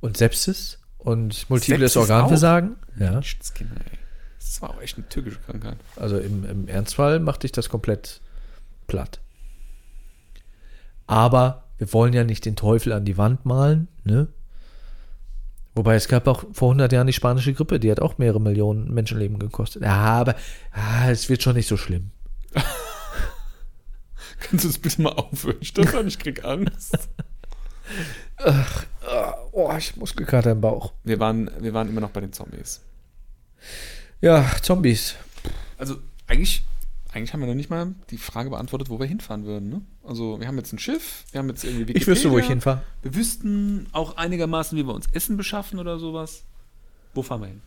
Und 0.00 0.16
Sepsis 0.16 0.78
und 0.98 1.48
multiples 1.50 1.92
Sepsis 1.92 1.96
Organversagen. 1.96 2.76
Ja. 2.98 3.20
Skinner, 3.22 3.76
ey. 3.76 3.98
Das 4.38 4.60
war 4.62 4.70
auch 4.70 4.80
echt 4.80 4.96
eine 4.98 5.08
türkische 5.08 5.38
Krankheit. 5.38 5.78
Also 5.96 6.18
im, 6.18 6.44
im 6.44 6.68
Ernstfall 6.68 7.18
macht 7.20 7.42
dich 7.42 7.52
das 7.52 7.68
komplett 7.68 8.20
platt. 8.86 9.20
Aber 11.06 11.64
wir 11.78 11.92
wollen 11.92 12.12
ja 12.12 12.24
nicht 12.24 12.44
den 12.44 12.56
Teufel 12.56 12.92
an 12.92 13.04
die 13.04 13.16
Wand 13.18 13.44
malen, 13.44 13.88
ne? 14.04 14.28
Wobei 15.74 15.96
es 15.96 16.06
gab 16.06 16.28
auch 16.28 16.44
vor 16.52 16.70
100 16.70 16.92
Jahren 16.92 17.06
die 17.06 17.12
spanische 17.12 17.52
Grippe, 17.52 17.80
die 17.80 17.90
hat 17.90 18.00
auch 18.00 18.18
mehrere 18.18 18.40
Millionen 18.40 18.92
Menschenleben 18.94 19.38
gekostet. 19.38 19.82
Ja, 19.82 19.96
aber 19.96 20.36
ah, 20.70 21.10
es 21.10 21.28
wird 21.28 21.42
schon 21.42 21.56
nicht 21.56 21.66
so 21.66 21.76
schlimm. 21.76 22.10
Kannst 24.40 24.64
du 24.64 24.68
das 24.68 24.78
bitte 24.78 25.02
mal 25.02 25.14
aufhören, 25.14 25.62
Stefan? 25.62 26.06
Ich 26.06 26.18
krieg 26.18 26.44
Angst. 26.44 27.08
Ah, 29.06 29.36
oh, 29.52 29.70
ich 29.76 29.94
Muskelkater 29.96 30.50
im 30.50 30.60
Bauch. 30.60 30.92
Wir 31.04 31.20
waren, 31.20 31.50
wir 31.60 31.74
waren 31.74 31.88
immer 31.88 32.00
noch 32.00 32.10
bei 32.10 32.20
den 32.20 32.32
Zombies. 32.32 32.80
Ja, 34.20 34.50
Zombies. 34.62 35.14
Also 35.76 35.98
eigentlich, 36.26 36.64
eigentlich 37.14 37.32
haben 37.32 37.40
wir 37.40 37.46
noch 37.46 37.54
nicht 37.54 37.70
mal 37.70 37.94
die 38.10 38.18
Frage 38.18 38.50
beantwortet, 38.50 38.90
wo 38.90 38.98
wir 38.98 39.06
hinfahren 39.06 39.44
würden. 39.44 39.68
Ne? 39.68 39.82
Also 40.02 40.40
wir 40.40 40.48
haben 40.48 40.56
jetzt 40.56 40.72
ein 40.72 40.78
Schiff, 40.78 41.24
wir 41.30 41.38
haben 41.38 41.48
jetzt 41.48 41.64
irgendwie 41.64 41.92
Ich 41.92 42.06
wüsste, 42.06 42.30
wo 42.30 42.38
ich 42.38 42.44
Wikipedia. 42.48 42.50
hinfahre. 42.52 42.82
Wir 43.02 43.14
wüssten 43.14 43.86
auch 43.92 44.16
einigermaßen, 44.16 44.76
wie 44.76 44.84
wir 44.84 44.94
uns 44.94 45.06
Essen 45.12 45.36
beschaffen 45.36 45.78
oder 45.78 45.98
sowas. 45.98 46.44
Wo 47.14 47.22
fahren 47.22 47.42
wir 47.42 47.46
hin? 47.48 47.62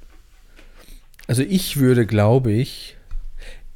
Also 1.27 1.43
ich 1.43 1.77
würde, 1.77 2.05
glaube 2.05 2.51
ich, 2.51 2.97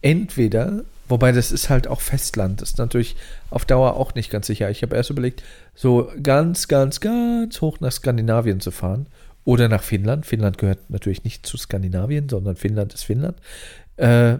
entweder, 0.02 0.84
wobei 1.08 1.32
das 1.32 1.52
ist 1.52 1.70
halt 1.70 1.88
auch 1.88 2.02
Festland, 2.02 2.62
das 2.62 2.72
ist 2.72 2.78
natürlich 2.78 3.16
auf 3.50 3.66
Dauer 3.66 3.96
auch 3.96 4.14
nicht 4.14 4.30
ganz 4.30 4.48
sicher. 4.48 4.70
Ich 4.70 4.82
habe 4.84 4.96
erst 4.96 5.10
überlegt, 5.10 5.44
so 5.74 6.12
ganz, 6.22 6.68
ganz, 6.68 7.00
ganz 7.00 7.62
hoch 7.62 7.80
nach 7.80 7.92
Skandinavien 7.92 8.60
zu 8.60 8.72
fahren 8.72 9.08
oder 9.46 9.70
nach 9.70 9.84
Finnland. 9.84 10.26
Finnland 10.26 10.58
gehört 10.58 10.90
natürlich 10.90 11.24
nicht 11.24 11.46
zu 11.46 11.58
Skandinavien, 11.58 12.28
sondern 12.30 12.56
Finnland 12.58 12.94
ist 12.94 13.04
Finnland. 13.04 13.38
Äh, 13.98 14.40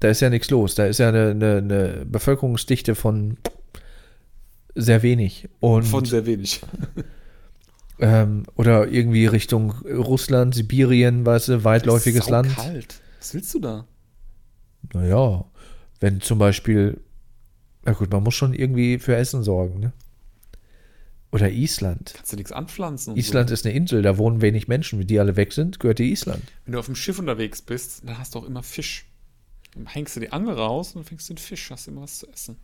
da 0.00 0.08
ist 0.08 0.20
ja 0.20 0.30
nichts 0.30 0.50
los. 0.50 0.74
Da 0.74 0.86
ist 0.86 0.98
ja 0.98 1.08
eine, 1.08 1.30
eine, 1.30 1.56
eine 1.56 2.06
Bevölkerungsdichte 2.06 2.94
von 2.94 3.38
sehr 4.76 5.02
wenig. 5.02 5.48
Und 5.60 5.84
Von 5.84 6.04
sehr 6.04 6.26
wenig. 6.26 6.60
ähm, 7.98 8.44
oder 8.56 8.88
irgendwie 8.88 9.26
Richtung 9.26 9.70
Russland, 9.86 10.54
Sibirien, 10.54 11.24
weißt 11.24 11.48
du, 11.48 11.64
weitläufiges 11.64 12.26
Sau 12.26 12.32
Land. 12.32 12.54
kalt. 12.54 13.00
Was 13.18 13.32
willst 13.32 13.54
du 13.54 13.58
da? 13.58 13.86
Naja, 14.92 15.46
wenn 16.00 16.20
zum 16.20 16.38
Beispiel, 16.38 17.00
na 17.84 17.92
gut, 17.92 18.10
man 18.12 18.22
muss 18.22 18.34
schon 18.34 18.52
irgendwie 18.52 18.98
für 18.98 19.16
Essen 19.16 19.42
sorgen, 19.42 19.80
ne? 19.80 19.92
Oder 21.32 21.50
Island. 21.50 22.12
Kannst 22.14 22.32
du 22.32 22.36
nichts 22.36 22.52
anpflanzen? 22.52 23.16
Island 23.16 23.50
ist 23.50 23.66
eine 23.66 23.74
Insel, 23.74 24.00
da 24.02 24.16
wohnen 24.16 24.42
wenig 24.42 24.68
Menschen. 24.68 25.00
Wenn 25.00 25.06
die 25.06 25.18
alle 25.18 25.36
weg 25.36 25.52
sind, 25.52 25.80
gehört 25.80 25.98
die 25.98 26.12
Island. 26.12 26.42
So. 26.44 26.52
Wenn 26.64 26.72
du 26.72 26.78
auf 26.78 26.86
dem 26.86 26.94
Schiff 26.94 27.18
unterwegs 27.18 27.62
bist, 27.62 28.02
dann 28.06 28.18
hast 28.18 28.34
du 28.34 28.38
auch 28.38 28.44
immer 28.44 28.62
Fisch. 28.62 29.06
Dann 29.76 29.86
hängst 29.86 30.16
du 30.16 30.20
die 30.20 30.32
Angel 30.32 30.54
raus 30.54 30.94
und 30.96 31.04
fängst 31.04 31.28
den 31.28 31.36
Fisch, 31.36 31.70
hast 31.70 31.86
immer 31.86 32.02
was 32.02 32.18
zu 32.20 32.26
essen. 32.28 32.56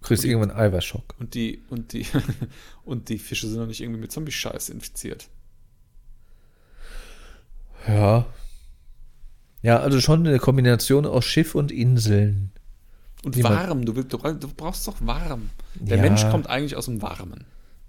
Du 0.00 0.06
kriegst 0.08 0.24
irgendwann 0.24 0.52
einen. 0.52 0.58
Und 1.18 1.34
die, 1.34 1.62
und 1.68 1.92
die, 1.92 2.06
und 2.84 3.08
die 3.08 3.18
Fische 3.18 3.48
sind 3.48 3.58
noch 3.58 3.66
nicht 3.66 3.80
irgendwie 3.80 4.00
mit 4.00 4.12
Zombie-Scheiß 4.12 4.68
infiziert. 4.68 5.28
Ja. 7.88 8.26
Ja, 9.62 9.80
also 9.80 10.00
schon 10.00 10.24
eine 10.26 10.38
Kombination 10.38 11.04
aus 11.06 11.24
Schiff 11.24 11.56
und 11.56 11.72
Inseln. 11.72 12.52
Und 13.24 13.42
warm, 13.42 13.84
du, 13.84 13.96
willst, 13.96 14.12
du 14.12 14.18
brauchst 14.56 14.86
doch 14.86 14.96
warm. 15.00 15.50
Der 15.74 15.96
Ja. 15.96 16.02
Mensch 16.02 16.22
kommt 16.30 16.48
eigentlich 16.48 16.76
aus 16.76 16.84
dem 16.84 17.02
Warmen. 17.02 17.44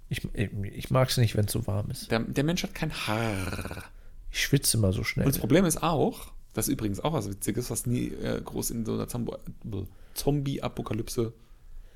Ich, 0.08 0.26
ich 0.34 0.90
mag 0.90 1.10
es 1.10 1.16
nicht, 1.18 1.36
wenn 1.36 1.44
es 1.44 1.52
so 1.52 1.66
warm 1.68 1.90
ist. 1.90 2.10
Der, 2.10 2.20
der 2.20 2.42
Mensch 2.42 2.64
hat 2.64 2.74
kein 2.74 2.92
Haar. 2.92 3.84
Ich 4.32 4.42
schwitze 4.42 4.76
immer 4.76 4.92
so 4.92 5.04
schnell. 5.04 5.26
Und 5.26 5.34
das 5.34 5.38
Problem 5.40 5.64
ist 5.64 5.80
auch, 5.82 6.32
das 6.58 6.66
ist 6.68 6.72
übrigens 6.72 6.98
auch 7.00 7.12
was 7.12 7.28
Witziges, 7.30 7.70
was 7.70 7.86
nie 7.86 8.08
äh, 8.08 8.40
groß 8.44 8.70
in 8.72 8.84
so 8.84 8.94
einer 8.94 9.06
Zombie-Apokalypse 10.14 11.32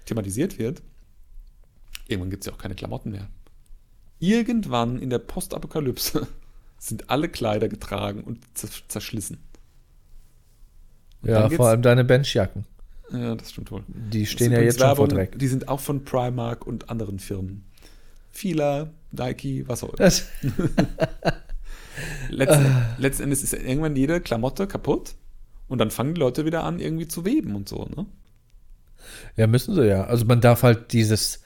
thematisiert 0.06 0.58
wird. 0.58 0.82
Irgendwann 2.06 2.30
gibt 2.30 2.44
es 2.44 2.46
ja 2.46 2.52
auch 2.52 2.58
keine 2.58 2.74
Klamotten 2.76 3.10
mehr. 3.10 3.28
Irgendwann 4.20 4.98
in 5.00 5.10
der 5.10 5.18
Postapokalypse 5.18 6.28
sind 6.78 7.10
alle 7.10 7.28
Kleider 7.28 7.68
getragen 7.68 8.22
und 8.22 8.38
zersch- 8.56 8.84
zerschlissen. 8.88 9.38
ja, 11.22 11.40
dann 11.40 11.48
geht's- 11.48 11.56
vor 11.56 11.66
allem 11.68 11.82
deine 11.82 12.04
Benchjacken. 12.04 12.64
Ja, 13.10 13.34
das 13.34 13.50
stimmt 13.50 13.70
wohl. 13.72 13.82
Die 13.88 14.26
stehen 14.26 14.52
ja 14.52 14.60
jetzt 14.60 14.78
schon 14.78 14.88
vor 14.94 14.98
Werbung, 14.98 15.08
Dreck. 15.08 15.38
Die 15.38 15.48
sind 15.48 15.68
auch 15.68 15.80
von 15.80 16.04
Primark 16.04 16.66
und 16.66 16.88
anderen 16.88 17.18
Firmen. 17.18 17.64
Fila, 18.30 18.90
Nike, 19.10 19.64
was 19.68 19.82
auch 19.84 19.92
immer. 19.94 20.10
Letzten, 22.30 22.64
Ah. 22.66 22.95
letzten 22.99 23.24
Endes 23.24 23.43
ist 23.43 23.53
irgendwann 23.53 23.97
jede 23.97 24.20
Klamotte 24.20 24.66
kaputt 24.66 25.14
und 25.68 25.78
dann 25.78 25.90
fangen 25.90 26.14
die 26.14 26.20
Leute 26.20 26.45
wieder 26.45 26.64
an, 26.64 26.78
irgendwie 26.78 27.09
zu 27.09 27.24
weben 27.24 27.55
und 27.55 27.68
so, 27.68 27.88
ne? 27.95 28.07
Ja, 29.36 29.47
müssen 29.47 29.74
sie 29.74 29.86
ja. 29.86 30.05
Also 30.05 30.24
man 30.24 30.40
darf 30.40 30.62
halt 30.62 30.93
dieses, 30.93 31.43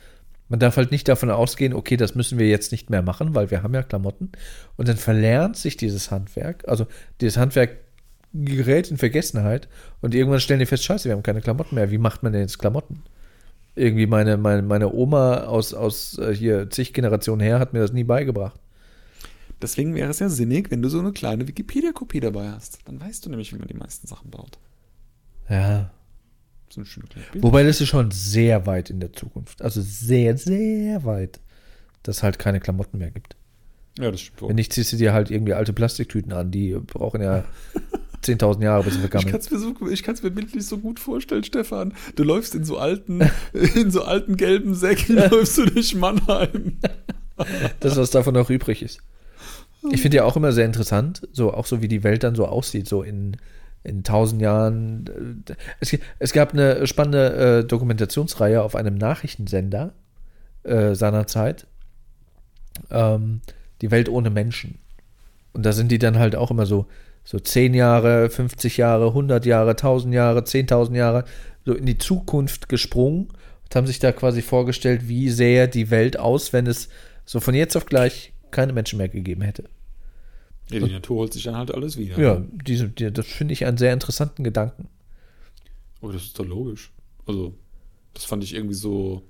man 0.48 0.60
darf 0.60 0.76
halt 0.76 0.90
nicht 0.90 1.08
davon 1.08 1.30
ausgehen, 1.30 1.72
okay, 1.74 1.96
das 1.96 2.14
müssen 2.14 2.38
wir 2.38 2.48
jetzt 2.48 2.70
nicht 2.72 2.90
mehr 2.90 3.02
machen, 3.02 3.34
weil 3.34 3.50
wir 3.50 3.62
haben 3.62 3.74
ja 3.74 3.82
Klamotten. 3.82 4.32
Und 4.76 4.88
dann 4.88 4.96
verlernt 4.96 5.56
sich 5.56 5.76
dieses 5.76 6.10
Handwerk. 6.10 6.68
Also 6.68 6.86
dieses 7.20 7.36
Handwerk 7.36 7.78
gerät 8.32 8.90
in 8.90 8.98
Vergessenheit 8.98 9.68
und 10.02 10.14
irgendwann 10.14 10.40
stellen 10.40 10.60
die 10.60 10.66
fest, 10.66 10.84
scheiße, 10.84 11.08
wir 11.08 11.12
haben 11.14 11.22
keine 11.22 11.40
Klamotten 11.40 11.74
mehr. 11.74 11.90
Wie 11.90 11.98
macht 11.98 12.22
man 12.22 12.32
denn 12.32 12.42
jetzt 12.42 12.58
Klamotten? 12.58 13.02
Irgendwie 13.74 14.06
meine, 14.06 14.36
meine, 14.36 14.62
meine 14.62 14.92
Oma 14.92 15.44
aus, 15.44 15.72
aus 15.74 16.18
äh, 16.18 16.34
hier 16.34 16.68
zig 16.70 16.92
Generationen 16.92 17.40
her 17.40 17.58
hat 17.58 17.72
mir 17.72 17.80
das 17.80 17.92
nie 17.92 18.04
beigebracht. 18.04 18.60
Deswegen 19.62 19.94
wäre 19.94 20.10
es 20.10 20.18
ja 20.18 20.28
sinnig, 20.28 20.70
wenn 20.70 20.82
du 20.82 20.88
so 20.88 20.98
eine 20.98 21.12
kleine 21.12 21.48
Wikipedia-Kopie 21.48 22.20
dabei 22.20 22.50
hast. 22.50 22.80
Dann 22.84 23.00
weißt 23.00 23.24
du 23.24 23.30
nämlich, 23.30 23.52
wie 23.54 23.58
man 23.58 23.68
die 23.68 23.74
meisten 23.74 24.06
Sachen 24.06 24.30
baut. 24.30 24.58
Ja. 25.48 25.90
So 26.68 26.80
eine 26.80 26.86
schöne 26.86 27.06
kleine 27.06 27.26
Bild. 27.32 27.42
Wobei 27.44 27.62
das 27.62 27.80
ist 27.80 27.88
schon 27.88 28.10
sehr 28.10 28.66
weit 28.66 28.90
in 28.90 29.00
der 29.00 29.12
Zukunft. 29.12 29.62
Also 29.62 29.80
sehr, 29.80 30.36
sehr 30.36 31.04
weit, 31.04 31.40
dass 32.02 32.18
es 32.18 32.22
halt 32.22 32.38
keine 32.38 32.60
Klamotten 32.60 32.98
mehr 32.98 33.10
gibt. 33.10 33.36
Ja, 33.98 34.10
das 34.10 34.20
stimmt. 34.20 34.48
Wenn 34.48 34.56
nicht, 34.56 34.72
ziehst 34.72 34.92
du 34.92 34.96
dir 34.96 35.12
halt 35.14 35.30
irgendwie 35.30 35.54
alte 35.54 35.72
Plastiktüten 35.72 36.32
an, 36.32 36.50
die 36.50 36.74
brauchen 36.74 37.22
ja 37.22 37.44
10.000 38.22 38.62
Jahre, 38.62 38.82
bis 38.84 38.94
sie 38.94 38.98
Ich 38.98 39.00
vergammeln. 39.02 39.30
kann 39.30 39.40
es 39.40 39.50
mir, 39.50 39.58
so, 39.58 39.74
ich 39.88 40.06
mir 40.22 40.30
bildlich 40.30 40.66
so 40.66 40.78
gut 40.78 41.00
vorstellen, 41.00 41.44
Stefan. 41.44 41.94
Du 42.14 42.24
läufst 42.24 42.54
in 42.54 42.64
so 42.64 42.76
alten, 42.78 43.22
in 43.52 43.90
so 43.90 44.02
alten 44.02 44.36
gelben 44.36 44.74
Säcken, 44.74 45.16
läufst 45.30 45.56
du 45.56 45.64
durch 45.64 45.94
Mannheim. 45.94 46.76
Das, 47.80 47.96
was 47.96 48.10
davon 48.10 48.34
noch 48.34 48.50
übrig 48.50 48.82
ist. 48.82 49.00
Ich 49.90 50.02
finde 50.02 50.18
ja 50.18 50.24
auch 50.24 50.36
immer 50.36 50.52
sehr 50.52 50.66
interessant, 50.66 51.26
so 51.32 51.52
auch 51.52 51.66
so 51.66 51.82
wie 51.82 51.88
die 51.88 52.04
Welt 52.04 52.22
dann 52.22 52.34
so 52.34 52.46
aussieht, 52.46 52.88
so 52.88 53.02
in, 53.02 53.36
in 53.84 54.02
tausend 54.04 54.42
Jahren. 54.42 55.44
Es, 55.80 55.96
es 56.18 56.32
gab 56.32 56.52
eine 56.52 56.86
spannende 56.86 57.60
äh, 57.60 57.64
Dokumentationsreihe 57.64 58.62
auf 58.62 58.74
einem 58.74 58.96
Nachrichtensender 58.96 59.92
äh, 60.64 60.94
seinerzeit. 60.94 61.66
Ähm, 62.90 63.40
die 63.82 63.90
Welt 63.90 64.08
ohne 64.08 64.30
Menschen. 64.30 64.78
Und 65.52 65.64
da 65.64 65.72
sind 65.72 65.90
die 65.90 65.98
dann 65.98 66.18
halt 66.18 66.36
auch 66.36 66.50
immer 66.50 66.66
so, 66.66 66.86
so 67.24 67.38
10 67.38 67.74
Jahre, 67.74 68.30
50 68.30 68.76
Jahre, 68.76 69.08
100 69.08 69.44
Jahre, 69.46 69.70
1000 69.70 70.14
Jahre, 70.14 70.40
10.000 70.40 70.94
Jahre 70.94 71.24
so 71.64 71.74
in 71.74 71.86
die 71.86 71.98
Zukunft 71.98 72.68
gesprungen 72.68 73.28
und 73.64 73.74
haben 73.74 73.86
sich 73.86 73.98
da 73.98 74.12
quasi 74.12 74.42
vorgestellt, 74.42 75.08
wie 75.08 75.30
sähe 75.30 75.68
die 75.68 75.90
Welt 75.90 76.18
aus, 76.18 76.52
wenn 76.52 76.66
es 76.66 76.88
so 77.24 77.40
von 77.40 77.54
jetzt 77.54 77.76
auf 77.76 77.86
gleich 77.86 78.32
keine 78.50 78.72
Menschen 78.72 78.98
mehr 78.98 79.08
gegeben 79.08 79.42
hätte. 79.42 79.64
Ja, 80.70 80.80
die 80.80 80.92
Natur 80.92 81.18
holt 81.18 81.32
sich 81.32 81.44
dann 81.44 81.56
halt 81.56 81.72
alles 81.72 81.96
wieder. 81.96 82.18
Ja, 82.18 82.42
diese, 82.66 82.88
die, 82.88 83.12
das 83.12 83.26
finde 83.26 83.54
ich 83.54 83.64
einen 83.66 83.78
sehr 83.78 83.92
interessanten 83.92 84.42
Gedanken. 84.42 84.88
Aber 86.02 86.12
das 86.12 86.24
ist 86.24 86.38
doch 86.38 86.46
logisch. 86.46 86.92
Also, 87.26 87.54
das 88.14 88.24
fand 88.24 88.42
ich 88.44 88.54
irgendwie 88.54 88.74
so, 88.74 89.22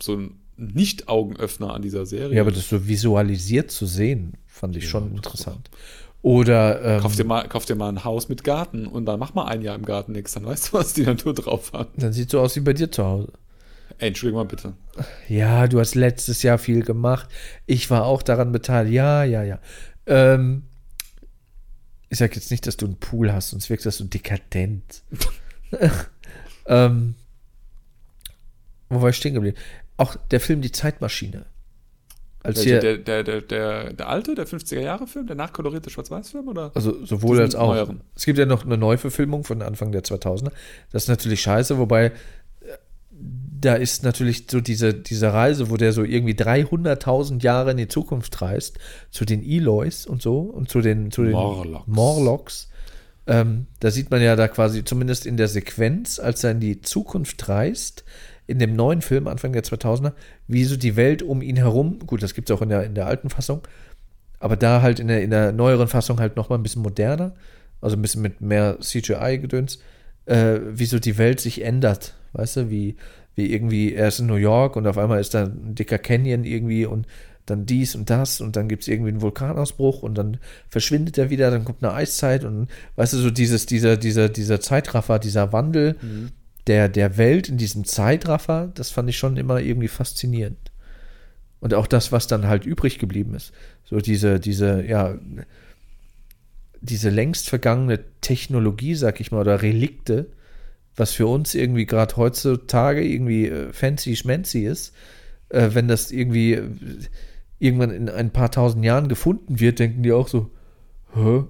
so 0.00 0.16
ein 0.16 0.40
Nicht-Augenöffner 0.56 1.74
an 1.74 1.82
dieser 1.82 2.06
Serie. 2.06 2.36
Ja, 2.36 2.42
aber 2.42 2.52
das 2.52 2.68
so 2.68 2.86
visualisiert 2.86 3.70
zu 3.70 3.86
sehen, 3.86 4.34
fand 4.46 4.76
ich 4.76 4.84
Ja, 4.84 4.90
schon 4.90 5.16
interessant. 5.16 5.70
Oder 6.22 6.82
ähm, 6.96 7.00
Kauf 7.00 7.16
dir, 7.16 7.24
mal, 7.24 7.48
kauf 7.48 7.64
dir 7.64 7.74
mal 7.74 7.88
ein 7.88 8.04
Haus 8.04 8.28
mit 8.28 8.44
Garten 8.44 8.86
und 8.86 9.06
dann 9.06 9.18
mach 9.18 9.34
mal 9.34 9.46
ein 9.46 9.60
Jahr 9.60 9.74
im 9.74 9.84
Garten 9.84 10.12
nichts. 10.12 10.32
Dann 10.32 10.44
weißt 10.44 10.68
du, 10.68 10.78
was 10.78 10.94
die 10.94 11.02
Natur 11.02 11.34
drauf 11.34 11.72
hat. 11.72 11.88
dann 11.96 12.12
sieht 12.12 12.30
so 12.30 12.40
aus 12.40 12.54
wie 12.54 12.60
bei 12.60 12.72
dir 12.72 12.90
zu 12.90 13.04
Hause. 13.04 13.32
Ey, 14.02 14.08
Entschuldigung 14.08 14.42
mal 14.42 14.48
bitte. 14.48 14.72
Ja, 15.28 15.68
du 15.68 15.78
hast 15.78 15.94
letztes 15.94 16.42
Jahr 16.42 16.58
viel 16.58 16.82
gemacht. 16.82 17.28
Ich 17.66 17.88
war 17.88 18.04
auch 18.04 18.24
daran 18.24 18.50
beteiligt. 18.50 18.92
Ja, 18.92 19.22
ja, 19.22 19.44
ja. 19.44 19.60
Ähm, 20.06 20.64
ich 22.08 22.18
sag 22.18 22.34
jetzt 22.34 22.50
nicht, 22.50 22.66
dass 22.66 22.76
du 22.76 22.86
einen 22.86 22.96
Pool 22.96 23.32
hast, 23.32 23.50
sonst 23.50 23.70
wirkst 23.70 23.86
das 23.86 23.98
so 23.98 24.04
dekadent. 24.04 25.04
ähm, 26.66 27.14
wo 28.88 29.00
war 29.00 29.10
ich 29.10 29.16
stehen 29.16 29.34
geblieben? 29.34 29.56
Auch 29.98 30.16
der 30.32 30.40
Film 30.40 30.62
Die 30.62 30.72
Zeitmaschine. 30.72 31.46
Als 32.42 32.58
Welcher, 32.58 32.80
hier, 32.80 32.80
der, 32.80 32.98
der, 32.98 33.22
der, 33.22 33.40
der, 33.40 33.92
der 33.92 34.08
alte, 34.08 34.34
der 34.34 34.48
50er-Jahre-Film, 34.48 35.28
der 35.28 35.36
nachkolorierte 35.36 35.90
Schwarz-Weiß-Film? 35.90 36.48
oder? 36.48 36.72
also 36.74 37.04
sowohl 37.04 37.40
als 37.40 37.54
auch. 37.54 37.72
neueren. 37.72 38.00
Es 38.16 38.24
gibt 38.24 38.36
ja 38.36 38.46
noch 38.46 38.64
eine 38.64 38.76
Neuverfilmung 38.76 39.44
von 39.44 39.62
Anfang 39.62 39.92
der 39.92 40.02
2000er. 40.02 40.50
Das 40.90 41.04
ist 41.04 41.08
natürlich 41.08 41.40
scheiße, 41.40 41.78
wobei 41.78 42.10
da 43.64 43.74
ist 43.74 44.02
natürlich 44.02 44.46
so 44.50 44.60
diese, 44.60 44.92
diese 44.94 45.32
Reise, 45.32 45.70
wo 45.70 45.76
der 45.76 45.92
so 45.92 46.04
irgendwie 46.04 46.34
300.000 46.34 47.42
Jahre 47.42 47.70
in 47.70 47.76
die 47.76 47.88
Zukunft 47.88 48.40
reist, 48.42 48.78
zu 49.10 49.24
den 49.24 49.42
Eloys 49.42 50.06
und 50.06 50.22
so 50.22 50.40
und 50.40 50.68
zu 50.68 50.80
den, 50.80 51.10
zu 51.10 51.22
den 51.22 51.32
Morlocks. 51.32 51.86
Morlocks. 51.86 52.68
Ähm, 53.26 53.66
da 53.80 53.90
sieht 53.90 54.10
man 54.10 54.20
ja 54.20 54.34
da 54.34 54.48
quasi, 54.48 54.84
zumindest 54.84 55.26
in 55.26 55.36
der 55.36 55.48
Sequenz, 55.48 56.18
als 56.18 56.42
er 56.42 56.50
in 56.50 56.60
die 56.60 56.80
Zukunft 56.80 57.48
reist, 57.48 58.04
in 58.46 58.58
dem 58.58 58.74
neuen 58.74 59.00
Film 59.00 59.28
Anfang 59.28 59.52
der 59.52 59.62
2000er, 59.62 60.12
wie 60.48 60.64
so 60.64 60.76
die 60.76 60.96
Welt 60.96 61.22
um 61.22 61.40
ihn 61.40 61.56
herum, 61.56 62.00
gut, 62.00 62.22
das 62.22 62.34
gibt 62.34 62.50
es 62.50 62.56
auch 62.56 62.62
in 62.62 62.68
der, 62.68 62.84
in 62.84 62.94
der 62.94 63.06
alten 63.06 63.30
Fassung, 63.30 63.62
aber 64.40 64.56
da 64.56 64.82
halt 64.82 64.98
in 64.98 65.06
der, 65.06 65.22
in 65.22 65.30
der 65.30 65.52
neueren 65.52 65.86
Fassung 65.86 66.18
halt 66.18 66.36
nochmal 66.36 66.58
ein 66.58 66.64
bisschen 66.64 66.82
moderner, 66.82 67.34
also 67.80 67.96
ein 67.96 68.02
bisschen 68.02 68.22
mit 68.22 68.40
mehr 68.40 68.78
CGI-Gedöns, 68.80 69.78
äh, 70.26 70.58
wie 70.66 70.86
so 70.86 70.98
die 70.98 71.16
Welt 71.16 71.40
sich 71.40 71.62
ändert, 71.62 72.14
weißt 72.32 72.56
du, 72.56 72.70
wie, 72.70 72.96
wie 73.34 73.52
irgendwie, 73.52 73.94
er 73.94 74.08
ist 74.08 74.20
in 74.20 74.26
New 74.26 74.34
York 74.34 74.76
und 74.76 74.86
auf 74.86 74.98
einmal 74.98 75.20
ist 75.20 75.34
da 75.34 75.44
ein 75.44 75.74
dicker 75.74 75.98
Canyon 75.98 76.44
irgendwie 76.44 76.86
und 76.86 77.06
dann 77.46 77.66
dies 77.66 77.94
und 77.94 78.08
das 78.08 78.40
und 78.40 78.56
dann 78.56 78.68
gibt 78.68 78.82
es 78.82 78.88
irgendwie 78.88 79.10
einen 79.10 79.20
Vulkanausbruch 79.20 80.02
und 80.02 80.14
dann 80.16 80.38
verschwindet 80.68 81.18
er 81.18 81.30
wieder, 81.30 81.50
dann 81.50 81.64
kommt 81.64 81.82
eine 81.82 81.92
Eiszeit 81.92 82.44
und 82.44 82.68
weißt 82.96 83.14
du, 83.14 83.18
so 83.18 83.30
dieses, 83.30 83.66
dieser, 83.66 83.96
dieser, 83.96 84.28
dieser 84.28 84.60
Zeitraffer, 84.60 85.18
dieser 85.18 85.52
Wandel 85.52 85.96
der, 86.66 86.88
der 86.88 87.16
Welt 87.16 87.48
in 87.48 87.56
diesem 87.56 87.84
Zeitraffer, 87.84 88.70
das 88.74 88.90
fand 88.90 89.08
ich 89.08 89.18
schon 89.18 89.36
immer 89.36 89.60
irgendwie 89.60 89.88
faszinierend. 89.88 90.70
Und 91.60 91.74
auch 91.74 91.86
das, 91.86 92.12
was 92.12 92.26
dann 92.26 92.46
halt 92.46 92.66
übrig 92.66 92.98
geblieben 92.98 93.34
ist. 93.34 93.52
So 93.84 93.98
diese, 93.98 94.40
diese, 94.40 94.84
ja, 94.84 95.16
diese 96.80 97.10
längst 97.10 97.48
vergangene 97.48 98.00
Technologie, 98.20 98.94
sag 98.94 99.20
ich 99.20 99.30
mal, 99.30 99.40
oder 99.40 99.62
Relikte, 99.62 100.26
was 100.96 101.12
für 101.12 101.26
uns 101.26 101.54
irgendwie 101.54 101.86
gerade 101.86 102.16
heutzutage 102.16 103.02
irgendwie 103.02 103.46
äh, 103.46 103.72
fancy 103.72 104.16
schmancy 104.16 104.66
ist, 104.66 104.94
äh, 105.48 105.70
wenn 105.72 105.88
das 105.88 106.10
irgendwie 106.10 106.54
äh, 106.54 106.68
irgendwann 107.58 107.90
in 107.90 108.08
ein 108.08 108.30
paar 108.30 108.50
tausend 108.50 108.84
Jahren 108.84 109.08
gefunden 109.08 109.60
wird, 109.60 109.78
denken 109.78 110.02
die 110.02 110.12
auch 110.12 110.28
so, 110.28 110.50
hä, 111.14 111.44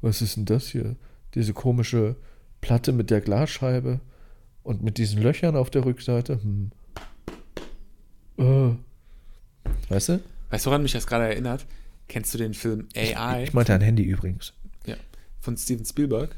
was 0.00 0.22
ist 0.22 0.36
denn 0.36 0.46
das 0.46 0.68
hier? 0.68 0.96
Diese 1.34 1.52
komische 1.52 2.16
Platte 2.60 2.92
mit 2.92 3.10
der 3.10 3.20
Glasscheibe 3.20 4.00
und 4.62 4.82
mit 4.82 4.98
diesen 4.98 5.22
Löchern 5.22 5.56
auf 5.56 5.70
der 5.70 5.84
Rückseite. 5.84 6.40
Hm. 6.42 6.70
Äh. 8.38 8.74
Weißt 9.88 10.08
du? 10.08 10.20
Weißt 10.50 10.66
du, 10.66 10.70
woran 10.70 10.82
mich 10.82 10.92
das 10.92 11.06
gerade 11.06 11.24
erinnert? 11.24 11.66
Kennst 12.08 12.34
du 12.34 12.38
den 12.38 12.54
Film 12.54 12.88
AI 12.96 13.44
Ich 13.44 13.52
meinte 13.52 13.72
ein 13.72 13.80
Handy 13.82 14.02
übrigens. 14.02 14.52
ja, 14.86 14.96
von 15.38 15.56
Steven 15.56 15.84
Spielberg? 15.84 16.34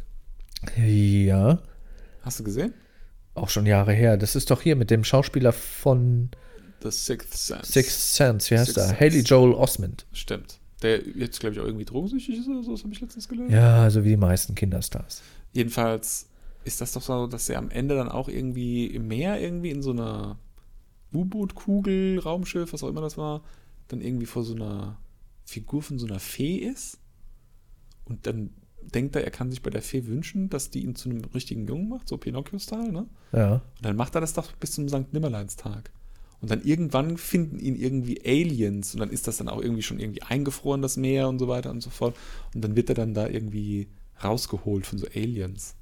Ja, 0.77 1.63
Hast 2.23 2.41
du 2.41 2.45
gesehen? 2.45 2.75
auch 3.35 3.49
schon 3.49 3.67
Jahre 3.67 3.93
her. 3.93 4.17
Das 4.17 4.37
ist 4.37 4.51
doch 4.51 4.63
hier 4.63 4.77
mit 4.77 4.91
dem 4.91 5.05
Schauspieler 5.05 5.53
von 5.53 6.31
The 6.83 6.91
Sixth 6.91 7.35
Sense. 7.35 7.73
Sixth 7.73 8.15
Sense. 8.15 8.51
Wie 8.51 8.59
heißt 8.59 8.75
Sixth 8.75 8.91
er? 8.91 9.01
Haley 9.01 9.21
Joel 9.21 9.55
Osment. 9.55 10.07
Stimmt. 10.13 10.59
Der 10.83 11.01
jetzt, 11.07 11.41
glaube 11.41 11.55
ich, 11.55 11.61
auch 11.61 11.65
irgendwie 11.65 11.85
drogensüchtig 11.85 12.39
ist 12.39 12.49
oder 12.49 12.63
so, 12.63 12.73
das 12.73 12.83
habe 12.83 12.93
ich 12.93 13.01
letztens 13.01 13.29
gelernt. 13.29 13.53
Ja, 13.53 13.89
so 13.91 14.05
wie 14.05 14.11
die 14.11 14.17
meisten 14.17 14.55
Kinderstars. 14.55 15.23
Jedenfalls 15.53 16.29
ist 16.65 16.81
das 16.81 16.93
doch 16.93 17.03
so, 17.03 17.27
dass 17.27 17.49
er 17.49 17.59
am 17.59 17.71
Ende 17.71 17.95
dann 17.95 18.09
auch 18.09 18.29
irgendwie 18.29 18.87
im 18.87 19.07
Meer, 19.07 19.41
irgendwie 19.41 19.71
in 19.71 19.83
so 19.83 19.93
einer 19.93 20.39
U-Boot-Kugel, 21.13 22.19
Raumschiff, 22.19 22.73
was 22.73 22.83
auch 22.83 22.89
immer 22.89 23.01
das 23.01 23.17
war, 23.17 23.43
dann 23.89 24.01
irgendwie 24.01 24.27
vor 24.27 24.43
so 24.43 24.55
einer 24.55 24.99
Figur 25.45 25.83
von 25.83 25.99
so 25.99 26.07
einer 26.07 26.19
Fee 26.19 26.57
ist. 26.57 26.99
Und 28.05 28.27
dann 28.27 28.51
denkt 28.95 29.17
er, 29.17 29.25
er 29.25 29.31
kann 29.31 29.51
sich 29.51 29.63
bei 29.63 29.71
der 29.71 29.83
Fee 29.83 30.07
wünschen, 30.07 30.51
dass 30.51 30.71
die 30.71 30.83
ihn 30.85 30.95
zu 30.95 31.09
einem 31.11 31.23
richtigen 31.35 31.67
Jungen 31.67 31.89
macht, 31.89 32.09
so 32.09 32.17
Pinocchio-Style, 32.19 32.93
ne? 32.93 33.07
Ja. 33.33 33.55
Und 33.55 33.63
dann 33.85 33.97
macht 33.97 34.15
er 34.15 34.21
das 34.21 34.33
doch 34.35 34.53
bis 34.53 34.73
zum 34.73 34.89
St. 34.89 35.13
Nimmerleinstag. 35.13 35.91
Und 36.41 36.51
dann 36.51 36.63
irgendwann 36.65 37.19
finden 37.19 37.61
ihn 37.61 37.77
irgendwie 37.77 38.21
Aliens 38.25 38.95
und 38.95 39.01
dann 39.01 39.11
ist 39.11 39.29
das 39.29 39.37
dann 39.37 39.49
auch 39.49 39.63
irgendwie 39.63 39.83
schon 39.83 40.01
irgendwie 40.01 40.23
eingefroren, 40.23 40.83
das 40.83 40.97
Meer 40.97 41.29
und 41.29 41.39
so 41.39 41.47
weiter 41.47 41.71
und 41.71 41.81
so 41.83 41.91
fort. 41.91 42.17
Und 42.55 42.63
dann 42.63 42.75
wird 42.75 42.89
er 42.89 42.97
dann 42.97 43.15
da 43.15 43.29
irgendwie 43.29 43.89
rausgeholt 44.23 44.85
von 44.87 44.99
so 44.99 45.07
Aliens. 45.15 45.77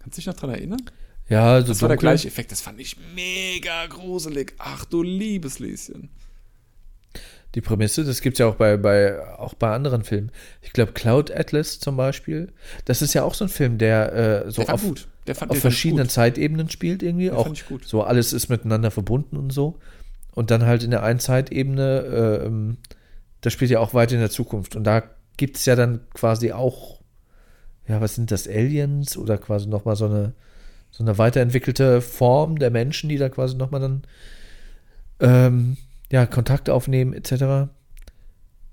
Kannst 0.00 0.16
du 0.16 0.20
dich 0.20 0.26
noch 0.26 0.34
dran 0.34 0.50
erinnern? 0.50 0.82
Ja, 1.28 1.60
so 1.60 1.68
Das 1.68 1.80
war 1.82 1.88
der 1.88 1.96
dunkel. 1.96 2.08
gleiche 2.10 2.28
Effekt, 2.28 2.52
das 2.52 2.60
fand 2.60 2.80
ich 2.80 2.96
mega 3.14 3.86
gruselig. 3.86 4.54
Ach 4.58 4.84
du 4.84 5.02
liebes 5.02 5.58
Lieschen. 5.60 6.10
Die 7.54 7.60
Prämisse, 7.60 8.04
das 8.04 8.20
gibt 8.20 8.34
es 8.34 8.38
ja 8.40 8.46
auch 8.46 8.56
bei, 8.56 8.76
bei, 8.76 9.20
auch 9.38 9.54
bei 9.54 9.72
anderen 9.72 10.02
Filmen. 10.02 10.32
Ich 10.60 10.72
glaube, 10.72 10.92
Cloud 10.92 11.30
Atlas 11.30 11.78
zum 11.78 11.96
Beispiel, 11.96 12.52
das 12.84 13.00
ist 13.00 13.14
ja 13.14 13.22
auch 13.22 13.34
so 13.34 13.44
ein 13.44 13.48
Film, 13.48 13.78
der 13.78 14.44
äh, 14.46 14.50
so 14.50 14.62
Der 14.62 14.74
auf. 14.74 14.82
Der 15.26 15.34
fand, 15.34 15.52
auf 15.52 15.58
verschiedenen. 15.58 16.08
Zeitebenen 16.08 16.68
spielt 16.68 17.02
irgendwie. 17.02 17.26
Den 17.26 17.34
auch 17.34 17.48
so 17.84 18.02
alles 18.02 18.32
ist 18.32 18.48
miteinander 18.48 18.90
verbunden 18.90 19.36
und 19.36 19.52
so. 19.52 19.78
Und 20.32 20.50
dann 20.50 20.66
halt 20.66 20.82
in 20.82 20.90
der 20.90 21.02
einen 21.02 21.20
Zeitebene, 21.20 22.00
äh, 22.42 22.46
ähm, 22.46 22.76
das 23.40 23.52
spielt 23.52 23.70
ja 23.70 23.78
auch 23.78 23.94
weit 23.94 24.12
in 24.12 24.18
der 24.18 24.30
Zukunft. 24.30 24.74
Und 24.76 24.84
da 24.84 25.02
gibt 25.36 25.56
es 25.56 25.64
ja 25.64 25.76
dann 25.76 26.00
quasi 26.12 26.52
auch, 26.52 27.00
ja, 27.86 28.00
was 28.00 28.16
sind 28.16 28.32
das, 28.32 28.48
Aliens 28.48 29.16
oder 29.16 29.38
quasi 29.38 29.68
nochmal 29.68 29.96
so 29.96 30.06
eine, 30.06 30.34
so 30.90 31.04
eine 31.04 31.18
weiterentwickelte 31.18 32.00
Form 32.00 32.58
der 32.58 32.70
Menschen, 32.70 33.08
die 33.08 33.16
da 33.16 33.28
quasi 33.28 33.56
nochmal 33.56 33.80
dann 33.80 34.02
ähm, 35.20 35.76
ja, 36.10 36.26
Kontakt 36.26 36.70
aufnehmen, 36.70 37.12
etc. 37.12 37.70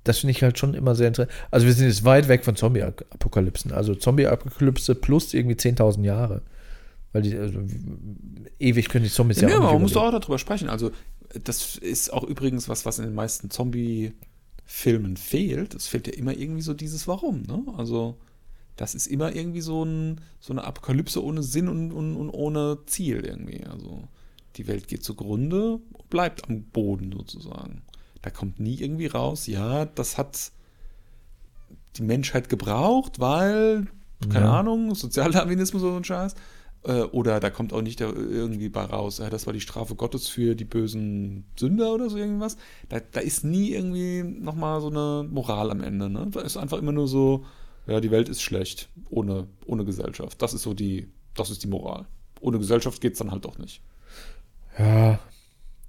das 0.03 0.19
finde 0.19 0.31
ich 0.31 0.43
halt 0.43 0.59
schon 0.59 0.73
immer 0.73 0.95
sehr 0.95 1.07
interessant. 1.07 1.35
Also 1.49 1.65
wir 1.65 1.73
sind 1.73 1.87
jetzt 1.87 2.03
weit 2.03 2.27
weg 2.27 2.43
von 2.43 2.55
Zombie-Apokalypsen. 2.55 3.71
Also 3.71 3.95
Zombie-Apokalypse 3.95 4.95
plus 4.95 5.33
irgendwie 5.33 5.55
10.000 5.55 6.03
Jahre. 6.03 6.41
Weil 7.13 7.23
die, 7.23 7.35
also, 7.35 7.59
ewig 8.59 8.89
können 8.89 9.03
die 9.03 9.11
Zombies 9.11 9.41
ja, 9.41 9.49
Ja, 9.49 9.55
auch 9.55 9.57
aber 9.57 9.65
nicht 9.65 9.73
man 9.73 9.81
muss 9.81 9.97
auch 9.97 10.11
darüber 10.11 10.39
sprechen. 10.39 10.69
Also, 10.69 10.91
das 11.43 11.75
ist 11.77 12.11
auch 12.13 12.23
übrigens 12.23 12.69
was, 12.69 12.85
was 12.85 12.99
in 12.99 13.05
den 13.05 13.15
meisten 13.15 13.49
Zombie-Filmen 13.49 15.17
fehlt. 15.17 15.73
Es 15.73 15.87
fehlt 15.87 16.07
ja 16.07 16.13
immer 16.13 16.35
irgendwie 16.35 16.61
so 16.61 16.73
dieses 16.73 17.07
Warum, 17.07 17.41
ne? 17.43 17.63
Also, 17.77 18.17
das 18.77 18.95
ist 18.95 19.07
immer 19.07 19.35
irgendwie 19.35 19.61
so, 19.61 19.83
ein, 19.83 20.21
so 20.39 20.53
eine 20.53 20.63
Apokalypse 20.63 21.23
ohne 21.23 21.43
Sinn 21.43 21.67
und, 21.67 21.91
und, 21.91 22.15
und 22.15 22.29
ohne 22.29 22.79
Ziel 22.85 23.25
irgendwie. 23.25 23.65
Also, 23.65 24.07
die 24.57 24.67
Welt 24.67 24.87
geht 24.87 25.03
zugrunde 25.03 25.73
und 25.93 26.09
bleibt 26.09 26.47
am 26.49 26.63
Boden 26.63 27.11
sozusagen. 27.17 27.83
Da 28.21 28.29
kommt 28.29 28.59
nie 28.59 28.75
irgendwie 28.75 29.07
raus, 29.07 29.47
ja, 29.47 29.85
das 29.85 30.17
hat 30.17 30.51
die 31.97 32.03
Menschheit 32.03 32.49
gebraucht, 32.49 33.19
weil, 33.19 33.87
keine 34.31 34.45
Ja. 34.45 34.59
Ahnung, 34.59 34.95
Sozialdarwinismus 34.95 35.81
oder 35.83 35.91
so 35.93 35.97
ein 35.97 36.03
Scheiß. 36.03 36.35
Äh, 36.83 37.01
Oder 37.03 37.39
da 37.39 37.51
kommt 37.51 37.73
auch 37.73 37.83
nicht 37.83 38.01
irgendwie 38.01 38.69
bei 38.69 38.83
raus, 38.83 39.17
das 39.29 39.45
war 39.45 39.53
die 39.53 39.61
Strafe 39.61 39.93
Gottes 39.93 40.27
für 40.27 40.55
die 40.55 40.65
bösen 40.65 41.43
Sünder 41.59 41.93
oder 41.93 42.09
so 42.09 42.17
irgendwas. 42.17 42.57
Da, 42.89 42.99
da 42.99 43.19
ist 43.19 43.43
nie 43.43 43.69
irgendwie 43.69 44.23
nochmal 44.23 44.81
so 44.81 44.87
eine 44.87 45.27
Moral 45.29 45.69
am 45.69 45.81
Ende. 45.81 46.09
Ne? 46.09 46.27
Da 46.31 46.41
ist 46.41 46.57
einfach 46.57 46.79
immer 46.79 46.91
nur 46.91 47.07
so, 47.07 47.45
ja, 47.85 47.99
die 48.01 48.09
Welt 48.09 48.29
ist 48.29 48.41
schlecht, 48.41 48.89
ohne, 49.11 49.47
ohne 49.67 49.85
Gesellschaft. 49.85 50.41
Das 50.41 50.55
ist 50.55 50.63
so 50.63 50.73
die, 50.73 51.07
das 51.35 51.51
ist 51.51 51.63
die 51.63 51.67
Moral. 51.67 52.07
Ohne 52.39 52.57
Gesellschaft 52.57 52.99
geht 52.99 53.13
es 53.13 53.19
dann 53.19 53.29
halt 53.31 53.45
doch 53.45 53.59
nicht. 53.59 53.81
Ja, 54.81 55.19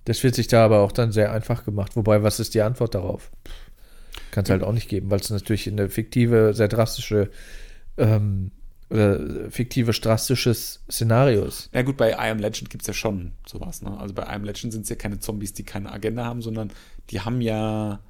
das 0.04 0.22
wird 0.22 0.34
sich 0.34 0.48
da 0.48 0.64
aber 0.64 0.80
auch 0.80 0.92
dann 0.92 1.12
sehr 1.12 1.32
einfach 1.32 1.64
gemacht. 1.64 1.96
Wobei, 1.96 2.22
was 2.22 2.40
ist 2.40 2.54
die 2.54 2.62
Antwort 2.62 2.94
darauf? 2.94 3.30
Kann 4.30 4.44
es 4.44 4.50
halt 4.50 4.62
auch 4.62 4.72
nicht 4.72 4.88
geben, 4.88 5.10
weil 5.10 5.20
es 5.20 5.30
natürlich 5.30 5.68
eine 5.68 5.88
fiktive, 5.88 6.54
sehr 6.54 6.68
drastische 6.68 7.30
ähm, 7.96 8.50
oder 8.90 9.50
fiktives, 9.50 10.00
drastisches 10.00 10.82
Szenario 10.90 11.44
ist. 11.44 11.70
Na 11.72 11.82
gut, 11.82 11.96
bei 11.96 12.10
I 12.10 12.30
Am 12.30 12.38
Legend 12.38 12.68
gibt 12.68 12.82
es 12.82 12.88
ja 12.88 12.94
schon 12.94 13.32
sowas. 13.46 13.80
Ne? 13.82 13.98
Also 13.98 14.12
bei 14.14 14.24
I 14.24 14.34
Am 14.34 14.44
Legend 14.44 14.72
sind 14.72 14.82
es 14.82 14.88
ja 14.88 14.96
keine 14.96 15.18
Zombies, 15.18 15.54
die 15.54 15.62
keine 15.62 15.90
Agenda 15.90 16.24
haben, 16.24 16.42
sondern 16.42 16.70
die 17.10 17.20
haben 17.20 17.40
ja, 17.40 18.00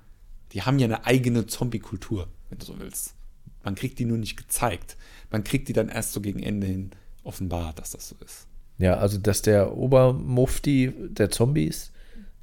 die 0.52 0.62
haben 0.62 0.78
ja 0.78 0.86
eine 0.86 1.06
eigene 1.06 1.46
Zombie-Kultur, 1.46 2.28
wenn 2.48 2.58
du 2.58 2.66
so 2.66 2.78
willst. 2.78 3.14
Man 3.62 3.76
kriegt 3.76 3.98
die 3.98 4.04
nur 4.04 4.18
nicht 4.18 4.36
gezeigt. 4.36 4.96
Man 5.30 5.44
kriegt 5.44 5.68
die 5.68 5.72
dann 5.72 5.88
erst 5.88 6.12
so 6.12 6.20
gegen 6.20 6.42
Ende 6.42 6.66
hin 6.66 6.90
offenbart, 7.22 7.78
dass 7.78 7.90
das 7.92 8.08
so 8.08 8.16
ist. 8.24 8.48
Ja, 8.82 8.96
also 8.96 9.16
dass 9.16 9.42
der 9.42 9.76
Obermufti 9.76 10.92
der 11.10 11.30
Zombies 11.30 11.92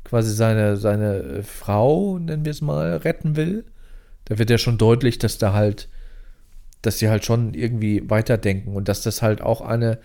quasi 0.06 0.34
seine, 0.34 0.78
seine 0.78 1.18
äh, 1.18 1.44
Frau, 1.44 2.18
nennen 2.18 2.46
wir 2.46 2.52
es 2.52 2.62
mal, 2.62 2.96
retten 2.96 3.36
will. 3.36 3.66
Da 4.24 4.40
wird 4.40 4.50
ja 4.50 4.58
schon 4.58 4.78
deutlich, 4.78 5.20
dass 5.20 5.38
da 5.38 5.52
halt, 5.52 5.90
dass 6.82 7.00
sie 7.00 7.10
halt 7.10 7.26
schon 7.26 7.54
irgendwie 7.56 8.10
weiterdenken 8.10 8.74
und 8.74 8.88
dass 8.88 9.04
das 9.04 9.22
halt 9.22 9.42
auch 9.42 9.60
eine, 9.60 10.00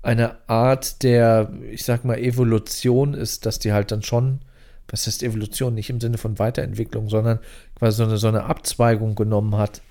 eine 0.00 0.48
Art 0.48 1.02
der, 1.02 1.52
ich 1.72 1.82
sag 1.82 2.04
mal, 2.04 2.18
Evolution 2.18 3.12
ist, 3.12 3.44
dass 3.44 3.58
die 3.58 3.72
halt 3.72 3.90
dann 3.90 4.02
schon, 4.02 4.42
was 4.86 5.08
heißt 5.08 5.24
Evolution, 5.24 5.74
nicht 5.74 5.90
im 5.90 6.00
Sinne 6.00 6.18
von 6.18 6.38
Weiterentwicklung, 6.38 7.08
sondern 7.08 7.40
quasi 7.74 7.96
so 7.96 8.04
eine, 8.04 8.16
so 8.16 8.28
eine 8.28 8.44
Abzweigung 8.44 9.16
genommen 9.16 9.56
hat. 9.56 9.82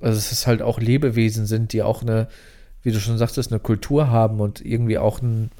Also 0.00 0.16
dass 0.16 0.32
es 0.32 0.48
halt 0.48 0.62
auch 0.62 0.80
Lebewesen 0.80 1.46
sind, 1.46 1.72
die 1.72 1.84
auch 1.84 2.02
eine, 2.02 2.26
wie 2.86 2.92
du 2.92 3.00
schon 3.00 3.18
sagtest, 3.18 3.50
eine 3.50 3.58
Kultur 3.58 4.10
haben 4.10 4.38
und 4.38 4.64
irgendwie 4.64 4.96
auch 4.96 5.20
ein, 5.20 5.50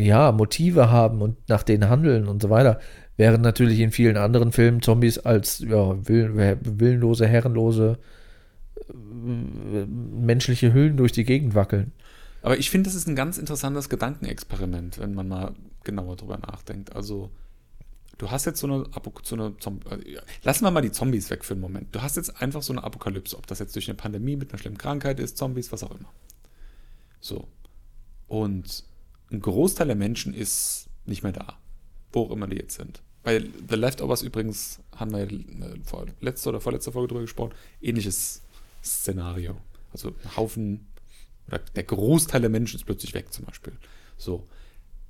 ja, 0.00 0.32
Motive 0.32 0.90
haben 0.90 1.22
und 1.22 1.36
nach 1.48 1.62
denen 1.62 1.88
handeln 1.88 2.26
und 2.26 2.42
so 2.42 2.50
weiter. 2.50 2.80
Während 3.16 3.44
natürlich 3.44 3.78
in 3.78 3.92
vielen 3.92 4.16
anderen 4.16 4.50
Filmen 4.50 4.82
Zombies 4.82 5.18
als 5.18 5.60
ja, 5.60 6.08
will, 6.08 6.58
willenlose, 6.60 7.24
herrenlose 7.28 7.98
äh, 8.88 9.86
menschliche 9.86 10.74
Hüllen 10.74 10.96
durch 10.96 11.12
die 11.12 11.22
Gegend 11.22 11.54
wackeln. 11.54 11.92
Aber 12.42 12.58
ich 12.58 12.68
finde, 12.68 12.88
das 12.88 12.96
ist 12.96 13.06
ein 13.06 13.14
ganz 13.14 13.38
interessantes 13.38 13.88
Gedankenexperiment, 13.88 14.98
wenn 14.98 15.14
man 15.14 15.28
mal 15.28 15.52
genauer 15.84 16.16
drüber 16.16 16.38
nachdenkt. 16.38 16.96
Also, 16.96 17.30
du 18.20 18.30
hast 18.30 18.44
jetzt 18.44 18.60
so 18.60 18.66
eine, 18.66 18.84
Apo 18.92 19.12
so 19.22 19.34
eine 19.34 19.54
äh, 20.04 20.20
lassen 20.42 20.64
wir 20.64 20.70
mal 20.70 20.82
die 20.82 20.92
Zombies 20.92 21.30
weg 21.30 21.44
für 21.44 21.54
einen 21.54 21.62
Moment. 21.62 21.94
Du 21.94 22.02
hast 22.02 22.16
jetzt 22.16 22.40
einfach 22.42 22.62
so 22.62 22.72
eine 22.72 22.84
Apokalypse, 22.84 23.36
ob 23.36 23.46
das 23.46 23.58
jetzt 23.58 23.74
durch 23.74 23.88
eine 23.88 23.96
Pandemie 23.96 24.36
mit 24.36 24.50
einer 24.52 24.58
schlimmen 24.58 24.76
Krankheit 24.76 25.18
ist, 25.18 25.38
Zombies, 25.38 25.72
was 25.72 25.82
auch 25.82 25.90
immer. 25.90 26.12
So. 27.20 27.48
Und 28.28 28.84
ein 29.32 29.40
Großteil 29.40 29.86
der 29.86 29.96
Menschen 29.96 30.34
ist 30.34 30.88
nicht 31.06 31.22
mehr 31.22 31.32
da, 31.32 31.58
wo 32.12 32.24
auch 32.24 32.30
immer 32.30 32.46
die 32.46 32.56
jetzt 32.56 32.76
sind. 32.76 33.02
Bei 33.22 33.40
The 33.40 33.76
Leftovers 33.76 34.22
übrigens 34.22 34.80
haben 34.94 35.12
wir 35.12 35.30
äh, 35.30 35.80
vor 35.84 36.06
letzter 36.20 36.50
oder 36.50 36.60
vorletzter 36.60 36.92
Folge 36.92 37.08
drüber 37.08 37.22
gesprochen, 37.22 37.54
ähnliches 37.80 38.42
Szenario. 38.84 39.56
Also 39.92 40.08
ein 40.08 40.36
Haufen 40.36 40.86
oder 41.48 41.58
der 41.58 41.84
Großteil 41.84 42.42
der 42.42 42.50
Menschen 42.50 42.76
ist 42.76 42.84
plötzlich 42.84 43.14
weg 43.14 43.32
zum 43.32 43.46
Beispiel. 43.46 43.72
So, 44.18 44.46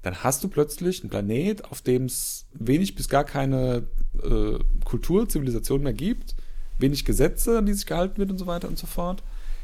dann 0.03 0.22
hast 0.22 0.42
du 0.42 0.48
plötzlich 0.48 1.03
einen 1.03 1.11
Planet, 1.11 1.64
auf 1.66 1.82
dem 1.82 2.07
es 2.07 2.46
wenig 2.53 2.94
bis 2.94 3.09
gar 3.09 3.24
keine 3.24 3.86
äh, 4.22 4.59
Kultur, 4.84 5.28
Zivilisation 5.28 5.82
mehr 5.82 5.92
gibt, 5.92 6.34
wenig 6.78 7.05
Gesetze, 7.05 7.59
an 7.59 7.66
die 7.66 7.74
sich 7.74 7.86
gehalten 7.86 8.18
wird 8.18 8.30
und 8.30 8.38
so 8.38 8.46
weiter 8.46 8.68
und 8.68 8.78
so 8.78 8.86
fort. 8.86 9.22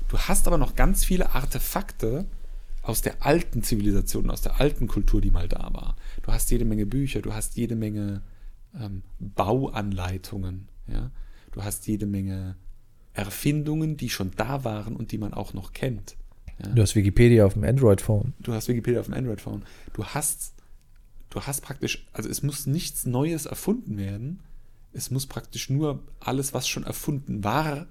Du 0.08 0.18
hast 0.18 0.46
aber 0.46 0.58
noch 0.58 0.74
ganz 0.74 1.04
viele 1.04 1.34
Artefakte 1.34 2.26
aus 2.82 3.02
der 3.02 3.24
alten 3.24 3.62
Zivilisation, 3.62 4.30
aus 4.30 4.42
der 4.42 4.60
alten 4.60 4.86
Kultur, 4.86 5.20
die 5.20 5.30
mal 5.30 5.48
da 5.48 5.70
war. 5.72 5.96
Du 6.22 6.30
hast 6.30 6.50
jede 6.50 6.64
Menge 6.64 6.86
Bücher, 6.86 7.22
du 7.22 7.32
hast 7.32 7.56
jede 7.56 7.74
Menge 7.74 8.22
ähm, 8.78 9.02
Bauanleitungen, 9.18 10.68
ja. 10.86 11.10
Du 11.52 11.64
hast 11.64 11.86
jede 11.86 12.04
Menge 12.04 12.56
Erfindungen, 13.14 13.96
die 13.96 14.10
schon 14.10 14.30
da 14.36 14.62
waren 14.62 14.94
und 14.94 15.10
die 15.10 15.16
man 15.16 15.32
auch 15.32 15.54
noch 15.54 15.72
kennt. 15.72 16.16
Ja? 16.62 16.68
Du 16.70 16.82
hast 16.82 16.94
Wikipedia 16.94 17.44
auf 17.44 17.54
dem 17.54 17.64
Android-Phone. 17.64 18.32
Du 18.40 18.52
hast 18.52 18.68
Wikipedia 18.68 19.00
auf 19.00 19.06
dem 19.06 19.14
Android-Phone. 19.14 19.62
Du 19.92 20.04
hast, 20.04 20.54
du 21.30 21.40
hast 21.40 21.60
praktisch, 21.62 22.06
also 22.12 22.28
es 22.28 22.42
muss 22.42 22.66
nichts 22.66 23.06
Neues 23.06 23.46
erfunden 23.46 23.98
werden. 23.98 24.40
Es 24.92 25.10
muss 25.10 25.26
praktisch 25.26 25.68
nur 25.68 26.02
alles, 26.20 26.54
was 26.54 26.66
schon 26.68 26.84
erfunden 26.84 27.44
war, 27.44 27.86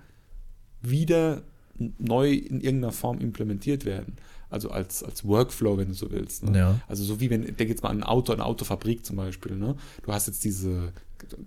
wieder 0.82 1.44
neu 1.78 2.32
in 2.32 2.62
irgendeiner 2.62 2.94
Form 2.94 3.20
implementiert 3.20 3.86
werden. 3.86 4.16
Also 4.50 4.70
als, 4.70 5.04
als 5.04 5.26
Workflow, 5.26 5.78
wenn 5.78 5.90
du 5.90 5.94
so 5.94 6.12
willst. 6.12 6.44
Ne? 6.44 6.58
Ja. 6.58 6.80
Also 6.88 7.04
so 7.04 7.20
wie 7.20 7.30
wenn, 7.30 7.44
denk 7.58 7.70
jetzt 7.70 7.84
mal 7.84 7.90
an 7.90 7.98
ein 7.98 8.04
Auto, 8.04 8.32
eine 8.32 8.46
Autofabrik 8.46 9.06
zum 9.06 9.18
Beispiel. 9.18 9.56
Ne? 9.56 9.76
Du 10.04 10.14
hast 10.14 10.28
jetzt 10.28 10.44
diese 10.44 10.94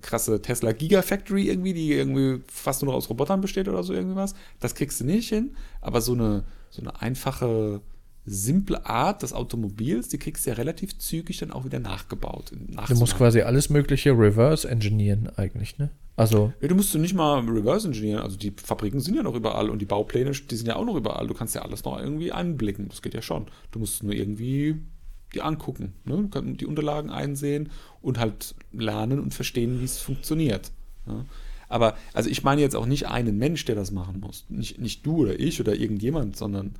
krasse 0.02 0.42
Tesla 0.42 0.72
Gigafactory 0.72 1.48
irgendwie, 1.48 1.72
die 1.72 1.92
irgendwie 1.92 2.42
fast 2.48 2.82
nur 2.82 2.92
noch 2.92 2.98
aus 2.98 3.08
Robotern 3.08 3.40
besteht 3.40 3.68
oder 3.68 3.82
so 3.82 3.94
irgendwas. 3.94 4.34
Das 4.60 4.74
kriegst 4.74 5.00
du 5.00 5.04
nicht 5.04 5.28
hin. 5.28 5.54
Aber 5.80 6.00
so 6.00 6.12
eine, 6.12 6.44
so 6.70 6.82
eine 6.82 7.00
einfache, 7.00 7.80
simple 8.24 8.84
Art 8.84 9.22
des 9.22 9.32
Automobils, 9.32 10.08
die 10.08 10.18
kriegst 10.18 10.46
du 10.46 10.50
ja 10.50 10.56
relativ 10.56 10.98
zügig 10.98 11.38
dann 11.38 11.50
auch 11.50 11.64
wieder 11.64 11.78
nachgebaut. 11.78 12.52
Du 12.52 12.94
musst 12.96 13.16
quasi 13.16 13.40
alles 13.40 13.70
Mögliche 13.70 14.10
reverse 14.10 14.68
engineeren 14.68 15.30
eigentlich, 15.36 15.78
ne? 15.78 15.90
Also, 16.16 16.52
Ja, 16.60 16.66
du 16.66 16.74
musst 16.74 16.92
du 16.92 16.98
nicht 16.98 17.14
mal 17.14 17.38
reverse 17.48 17.86
engineeren. 17.86 18.22
Also 18.22 18.36
die 18.36 18.52
Fabriken 18.56 19.00
sind 19.00 19.14
ja 19.14 19.22
noch 19.22 19.36
überall 19.36 19.70
und 19.70 19.78
die 19.78 19.86
Baupläne, 19.86 20.32
die 20.32 20.56
sind 20.56 20.66
ja 20.66 20.74
auch 20.74 20.84
noch 20.84 20.96
überall. 20.96 21.28
Du 21.28 21.34
kannst 21.34 21.54
ja 21.54 21.62
alles 21.62 21.84
noch 21.84 21.98
irgendwie 21.98 22.32
einblicken. 22.32 22.88
Das 22.88 23.02
geht 23.02 23.14
ja 23.14 23.22
schon. 23.22 23.46
Du 23.70 23.78
musst 23.78 24.02
nur 24.02 24.12
irgendwie 24.12 24.76
die 25.32 25.42
angucken, 25.42 25.92
ne? 26.04 26.28
Die 26.56 26.66
Unterlagen 26.66 27.10
einsehen 27.10 27.70
und 28.02 28.18
halt 28.18 28.54
lernen 28.72 29.20
und 29.20 29.32
verstehen, 29.32 29.80
wie 29.80 29.84
es 29.84 29.98
funktioniert. 29.98 30.72
Ja? 31.06 31.24
Aber 31.68 31.96
also 32.14 32.30
ich 32.30 32.42
meine 32.42 32.60
jetzt 32.60 32.76
auch 32.76 32.86
nicht 32.86 33.08
einen 33.08 33.36
Mensch, 33.38 33.64
der 33.64 33.74
das 33.74 33.90
machen 33.90 34.20
muss. 34.20 34.46
Nicht, 34.48 34.78
nicht 34.78 35.04
du 35.04 35.18
oder 35.18 35.38
ich 35.38 35.60
oder 35.60 35.74
irgendjemand, 35.74 36.36
sondern 36.36 36.74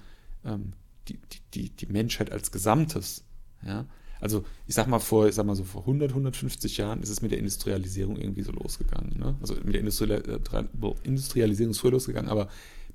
ähm, 0.45 0.73
die, 1.09 1.19
die, 1.55 1.71
die, 1.71 1.87
Menschheit 1.87 2.33
als 2.33 2.51
Gesamtes. 2.51 3.25
Ja? 3.65 3.87
Also 4.21 4.45
ich 4.67 4.75
sag 4.75 4.89
mal 4.89 4.99
vor, 4.99 5.29
ich 5.29 5.35
sag 5.35 5.47
mal 5.47 5.55
so 5.55 5.65
vor 5.65 5.83
100, 5.83 6.11
150 6.11 6.77
Jahren 6.79 7.03
ist 7.03 7.11
es 7.11 7.23
mit 7.23 7.31
der 7.31 7.39
Industrialisierung 7.39 8.17
irgendwie 8.17 8.43
so 8.43 8.53
losgegangen. 8.53 9.19
Ne? 9.19 9.37
Also 9.41 9.55
mit 9.63 9.75
der 9.75 9.83
äh, 9.83 10.65
Industrialisierung 11.05 11.71
ist 11.71 11.81
früher 11.81 11.93
losgegangen, 11.93 12.31
aber 12.31 12.49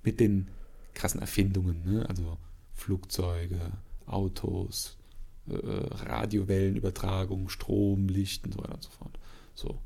mit 0.04 0.20
den 0.20 0.48
krassen 0.94 1.22
Erfindungen, 1.22 1.82
ne? 1.86 2.08
also 2.10 2.38
Flugzeuge, 2.74 3.60
Autos, 4.06 4.98
äh, 5.48 5.56
Radiowellenübertragung, 5.56 7.50
Strom, 7.50 8.08
Licht 8.08 8.46
und 8.46 8.54
so 8.54 8.60
weiter 8.60 8.76
und 8.76 8.84
so 8.84 8.90
fort. 8.90 9.20
So. 9.56 9.80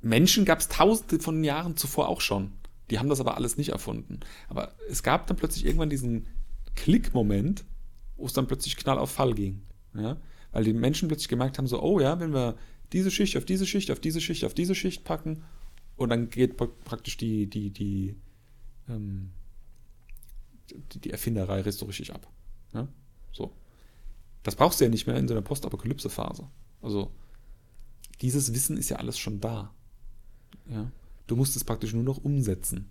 Menschen 0.00 0.44
gab 0.44 0.60
es 0.60 0.68
tausende 0.68 1.18
von 1.18 1.42
Jahren 1.44 1.76
zuvor 1.76 2.08
auch 2.08 2.20
schon. 2.20 2.52
Die 2.90 2.98
haben 2.98 3.08
das 3.08 3.20
aber 3.20 3.36
alles 3.36 3.56
nicht 3.56 3.70
erfunden. 3.70 4.20
Aber 4.48 4.74
es 4.88 5.02
gab 5.02 5.26
dann 5.26 5.36
plötzlich 5.36 5.64
irgendwann 5.64 5.90
diesen 5.90 6.26
Klickmoment, 6.74 7.64
wo 8.16 8.26
es 8.26 8.32
dann 8.32 8.46
plötzlich 8.46 8.76
knall 8.76 8.98
auf 8.98 9.10
Fall 9.10 9.34
ging. 9.34 9.62
Ja? 9.94 10.16
Weil 10.52 10.64
die 10.64 10.72
Menschen 10.72 11.08
plötzlich 11.08 11.28
gemerkt 11.28 11.58
haben, 11.58 11.66
so, 11.66 11.82
oh 11.82 12.00
ja, 12.00 12.20
wenn 12.20 12.32
wir 12.32 12.56
diese 12.92 13.10
Schicht 13.10 13.36
auf 13.36 13.44
diese 13.44 13.66
Schicht, 13.66 13.90
auf 13.90 14.00
diese 14.00 14.20
Schicht, 14.20 14.44
auf 14.44 14.54
diese 14.54 14.74
Schicht 14.74 15.04
packen, 15.04 15.44
und 15.96 16.10
dann 16.10 16.30
geht 16.30 16.58
pra- 16.58 16.70
praktisch 16.84 17.16
die, 17.16 17.50
die, 17.50 17.70
die, 17.70 18.16
ähm, 18.88 19.32
die, 20.70 21.00
die 21.00 21.10
Erfinderei 21.10 21.68
so 21.70 21.86
richtig 21.86 22.14
ab. 22.14 22.30
Ja? 22.72 22.86
So. 23.32 23.52
Das 24.44 24.54
brauchst 24.54 24.80
du 24.80 24.84
ja 24.84 24.90
nicht 24.90 25.06
mehr 25.08 25.16
in 25.16 25.26
so 25.26 25.34
einer 25.34 25.42
Postapokalypse-Phase. 25.42 26.48
Also 26.80 27.10
dieses 28.22 28.54
Wissen 28.54 28.76
ist 28.76 28.88
ja 28.88 28.98
alles 28.98 29.18
schon 29.18 29.40
da. 29.40 29.74
Ja? 30.70 30.90
Du 31.26 31.36
musst 31.36 31.56
es 31.56 31.64
praktisch 31.64 31.92
nur 31.92 32.02
noch 32.02 32.24
umsetzen. 32.24 32.86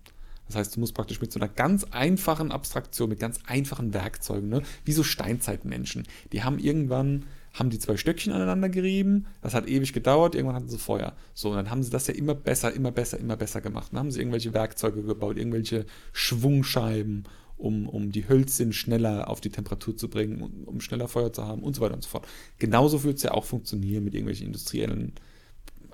Das 0.48 0.56
heißt, 0.56 0.76
du 0.76 0.80
musst 0.80 0.94
praktisch 0.94 1.20
mit 1.22 1.32
so 1.32 1.40
einer 1.40 1.50
ganz 1.50 1.84
einfachen 1.92 2.52
Abstraktion, 2.52 3.10
mit 3.10 3.20
ganz 3.20 3.40
einfachen 3.46 3.94
Werkzeugen, 3.94 4.50
ne? 4.50 4.62
wie 4.86 4.94
so 4.94 5.04
Steinzeitmenschen, 5.04 6.08
die 6.32 6.44
haben 6.44 6.58
irgendwann, 6.58 7.26
haben 7.54 7.70
die 7.70 7.80
zwei 7.80 7.98
Stöckchen 7.98 8.32
aneinander 8.32 8.70
gerieben, 8.70 9.26
das 9.42 9.54
hat 9.54 9.68
ewig 9.68 9.92
gedauert, 9.92 10.36
irgendwann 10.36 10.56
hatten 10.56 10.70
sie 10.70 10.78
Feuer. 10.78 11.14
So, 11.34 11.50
und 11.50 11.58
dann 11.58 11.70
haben 11.70 11.84
sie 11.84 11.90
das 11.90 12.08
ja 12.08 12.14
immer 12.14 12.34
besser, 12.34 12.72
immer 12.74 12.92
besser, 12.92 13.20
immer 13.20 13.36
besser 13.36 13.62
gemacht. 13.62 13.92
Dann 13.92 14.00
haben 14.00 14.12
sie 14.12 14.20
irgendwelche 14.20 14.54
Werkzeuge 14.54 15.04
gebaut, 15.04 15.38
irgendwelche 15.38 15.86
Schwungscheiben, 16.14 17.26
um, 17.58 17.90
um 17.90 18.12
die 18.12 18.30
Hölzchen 18.30 18.72
schneller 18.72 19.30
auf 19.30 19.42
die 19.42 19.50
Temperatur 19.50 19.98
zu 19.98 20.10
bringen, 20.10 20.42
um, 20.42 20.64
um 20.66 20.80
schneller 20.80 21.08
Feuer 21.08 21.34
zu 21.34 21.44
haben 21.44 21.64
und 21.64 21.76
so 21.76 21.82
weiter 21.82 21.96
und 21.96 22.04
so 22.04 22.10
fort. 22.10 22.28
Genauso 22.60 23.04
wird 23.04 23.18
es 23.18 23.24
ja 23.24 23.32
auch 23.32 23.46
funktionieren 23.46 24.04
mit 24.04 24.14
irgendwelchen 24.14 24.48
industriellen 24.48 25.14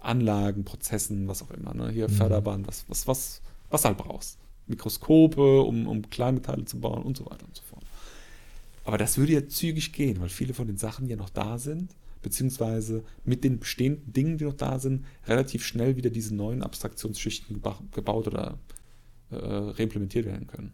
Anlagen, 0.03 0.63
Prozessen, 0.63 1.27
was 1.27 1.41
auch 1.41 1.51
immer. 1.51 1.73
Ne? 1.73 1.89
Hier 1.91 2.09
mhm. 2.09 2.13
Förderbahn, 2.13 2.67
was, 2.67 2.85
was, 2.87 3.07
was, 3.07 3.41
was 3.69 3.85
halt 3.85 3.97
brauchst. 3.97 4.37
Mikroskope, 4.67 5.61
um, 5.61 5.87
um 5.87 6.09
Kleinmetalle 6.09 6.65
zu 6.65 6.79
bauen 6.79 7.03
und 7.03 7.17
so 7.17 7.25
weiter 7.25 7.45
und 7.45 7.55
so 7.55 7.63
fort. 7.63 7.83
Aber 8.85 8.97
das 8.97 9.17
würde 9.17 9.33
ja 9.33 9.47
zügig 9.47 9.93
gehen, 9.93 10.19
weil 10.21 10.29
viele 10.29 10.53
von 10.53 10.67
den 10.67 10.77
Sachen 10.77 11.07
ja 11.07 11.15
noch 11.15 11.29
da 11.29 11.57
sind, 11.57 11.95
beziehungsweise 12.21 13.03
mit 13.23 13.43
den 13.43 13.59
bestehenden 13.59 14.11
Dingen, 14.13 14.37
die 14.37 14.45
noch 14.45 14.53
da 14.53 14.79
sind, 14.79 15.05
relativ 15.27 15.65
schnell 15.65 15.95
wieder 15.95 16.09
diese 16.09 16.35
neuen 16.35 16.63
Abstraktionsschichten 16.63 17.61
gebaut 17.91 18.27
oder 18.27 18.57
äh, 19.31 19.35
reimplementiert 19.35 20.25
werden 20.25 20.47
können. 20.47 20.73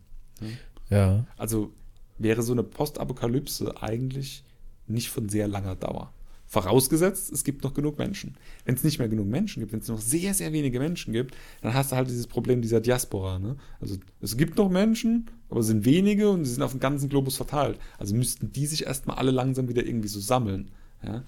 Ja. 0.90 0.98
ja. 0.98 1.28
Also 1.38 1.72
wäre 2.18 2.44
so 2.44 2.52
eine 2.52 2.64
Postapokalypse 2.64 3.82
eigentlich 3.82 4.44
nicht 4.88 5.10
von 5.10 5.30
sehr 5.30 5.48
langer 5.48 5.76
Dauer. 5.76 6.14
Vorausgesetzt, 6.52 7.32
es 7.32 7.44
gibt 7.44 7.64
noch 7.64 7.76
genug 7.76 8.00
Menschen. 8.00 8.36
Wenn 8.66 8.74
es 8.74 8.84
nicht 8.84 8.98
mehr 8.98 9.08
genug 9.08 9.28
Menschen 9.28 9.60
gibt, 9.60 9.72
wenn 9.72 9.82
es 9.82 9.88
noch 9.88 10.02
sehr, 10.02 10.34
sehr 10.34 10.52
wenige 10.52 10.80
Menschen 10.80 11.14
gibt, 11.14 11.38
dann 11.62 11.76
hast 11.76 11.92
du 11.92 11.96
halt 11.96 12.10
dieses 12.10 12.26
Problem 12.26 12.64
dieser 12.64 12.82
Diaspora. 12.82 13.38
Ne? 13.38 13.56
Also 13.80 13.98
es 14.20 14.36
gibt 14.36 14.58
noch 14.58 14.68
Menschen, 14.68 15.30
aber 15.50 15.60
es 15.60 15.68
sind 15.68 15.86
wenige 15.86 16.28
und 16.32 16.46
sie 16.46 16.52
sind 16.52 16.64
auf 16.64 16.72
dem 16.72 16.80
ganzen 16.80 17.08
Globus 17.08 17.38
verteilt. 17.38 17.78
Also 18.00 18.16
müssten 18.16 18.52
die 18.52 18.66
sich 18.66 18.88
erstmal 18.88 19.18
alle 19.18 19.30
langsam 19.30 19.70
wieder 19.70 19.86
irgendwie 19.86 20.08
so 20.08 20.20
sammeln. 20.20 20.72
Ja? 21.04 21.24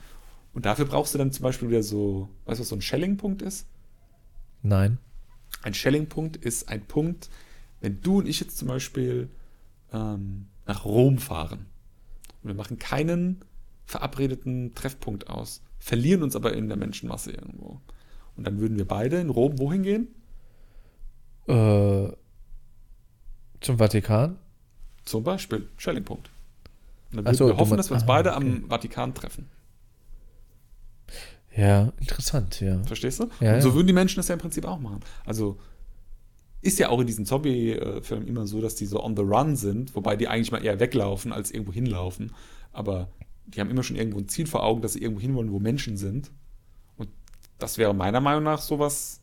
Und 0.54 0.66
dafür 0.66 0.86
brauchst 0.86 1.14
du 1.14 1.20
dann 1.20 1.32
zum 1.32 1.44
Beispiel 1.44 1.70
wieder 1.70 1.84
so, 1.84 2.28
weißt 2.46 2.58
du, 2.58 2.62
was 2.62 2.70
so 2.70 2.76
ein 2.76 2.82
Schelling-Punkt 2.82 3.44
ist? 3.44 3.68
Nein. 4.64 4.98
Ein 5.62 5.76
Schelling-Punkt 5.76 6.38
ist 6.38 6.68
ein 6.68 6.82
Punkt, 6.88 7.30
wenn 7.80 8.02
du 8.02 8.18
und 8.18 8.28
ich 8.28 8.40
jetzt 8.40 8.58
zum 8.58 8.70
Beispiel 8.70 9.30
ähm, 9.94 10.48
nach 10.66 10.84
Rom 10.84 11.20
fahren 11.20 11.68
und 12.42 12.48
wir 12.48 12.56
machen 12.56 12.80
keinen 12.80 13.46
verabredeten 13.92 14.74
Treffpunkt 14.74 15.30
aus, 15.30 15.62
verlieren 15.78 16.24
uns 16.24 16.36
aber 16.36 16.54
in 16.54 16.68
der 16.68 16.78
Menschenmasse 16.78 17.32
irgendwo. 17.32 17.82
Und 18.36 18.48
dann 18.48 18.60
würden 18.60 18.78
wir 18.78 18.88
beide 18.88 19.20
in 19.20 19.30
Rom 19.30 19.60
wohin 19.60 19.84
gehen? 19.84 20.08
Äh, 21.48 22.14
zum 23.60 23.78
Vatikan? 23.78 24.38
Zum 25.04 25.24
Beispiel, 25.24 25.68
Schellingpunkt. 25.78 26.30
Und 27.12 27.18
dann 27.18 27.26
würden 27.26 27.36
so, 27.36 27.48
wir 27.48 27.58
hoffen, 27.58 27.78
dass 27.78 27.90
wir 27.90 27.96
uns 27.96 28.04
aha, 28.04 28.08
beide 28.08 28.30
okay. 28.36 28.38
am 28.38 28.70
Vatikan 28.70 29.14
treffen. 29.14 29.50
Ja, 31.56 31.92
interessant, 32.00 32.62
ja. 32.62 32.82
Verstehst 32.84 33.20
du? 33.20 33.30
Ja, 33.42 33.56
und 33.56 33.62
so 33.62 33.70
ja. 33.70 33.76
würden 33.76 33.88
die 33.88 33.94
Menschen 33.94 34.18
das 34.18 34.30
ja 34.30 34.34
im 34.34 34.40
Prinzip 34.40 34.66
auch 34.66 34.80
machen. 34.80 35.02
Also 35.26 35.60
ist 36.62 36.80
ja 36.80 36.90
auch 36.90 37.02
in 37.02 37.08
diesen 37.08 37.26
Zombie-Filmen 37.26 38.28
immer 38.28 38.48
so, 38.48 38.62
dass 38.62 38.76
die 38.76 38.86
so 38.86 39.04
on 39.04 39.18
the 39.18 39.24
run 39.24 39.58
sind, 39.58 39.94
wobei 39.96 40.16
die 40.16 40.30
eigentlich 40.30 40.52
mal 40.52 40.64
eher 40.64 40.80
weglaufen 40.80 41.34
als 41.34 41.52
irgendwo 41.52 41.74
hinlaufen. 41.74 42.32
Aber 42.72 43.10
die 43.54 43.60
haben 43.60 43.70
immer 43.70 43.84
schon 43.84 43.98
irgendwo 43.98 44.20
ein 44.20 44.28
Ziel 44.28 44.48
vor 44.48 44.64
Augen, 44.64 44.82
dass 44.82 44.94
sie 44.94 45.02
irgendwo 45.02 45.22
hinwollen, 45.22 45.52
wo 45.52 45.60
Menschen 45.60 45.98
sind. 45.98 46.32
Und 46.98 47.10
das 47.60 47.78
wäre 47.78 47.94
meiner 47.94 48.22
Meinung 48.22 48.44
nach 48.44 48.62
sowas, 48.62 49.22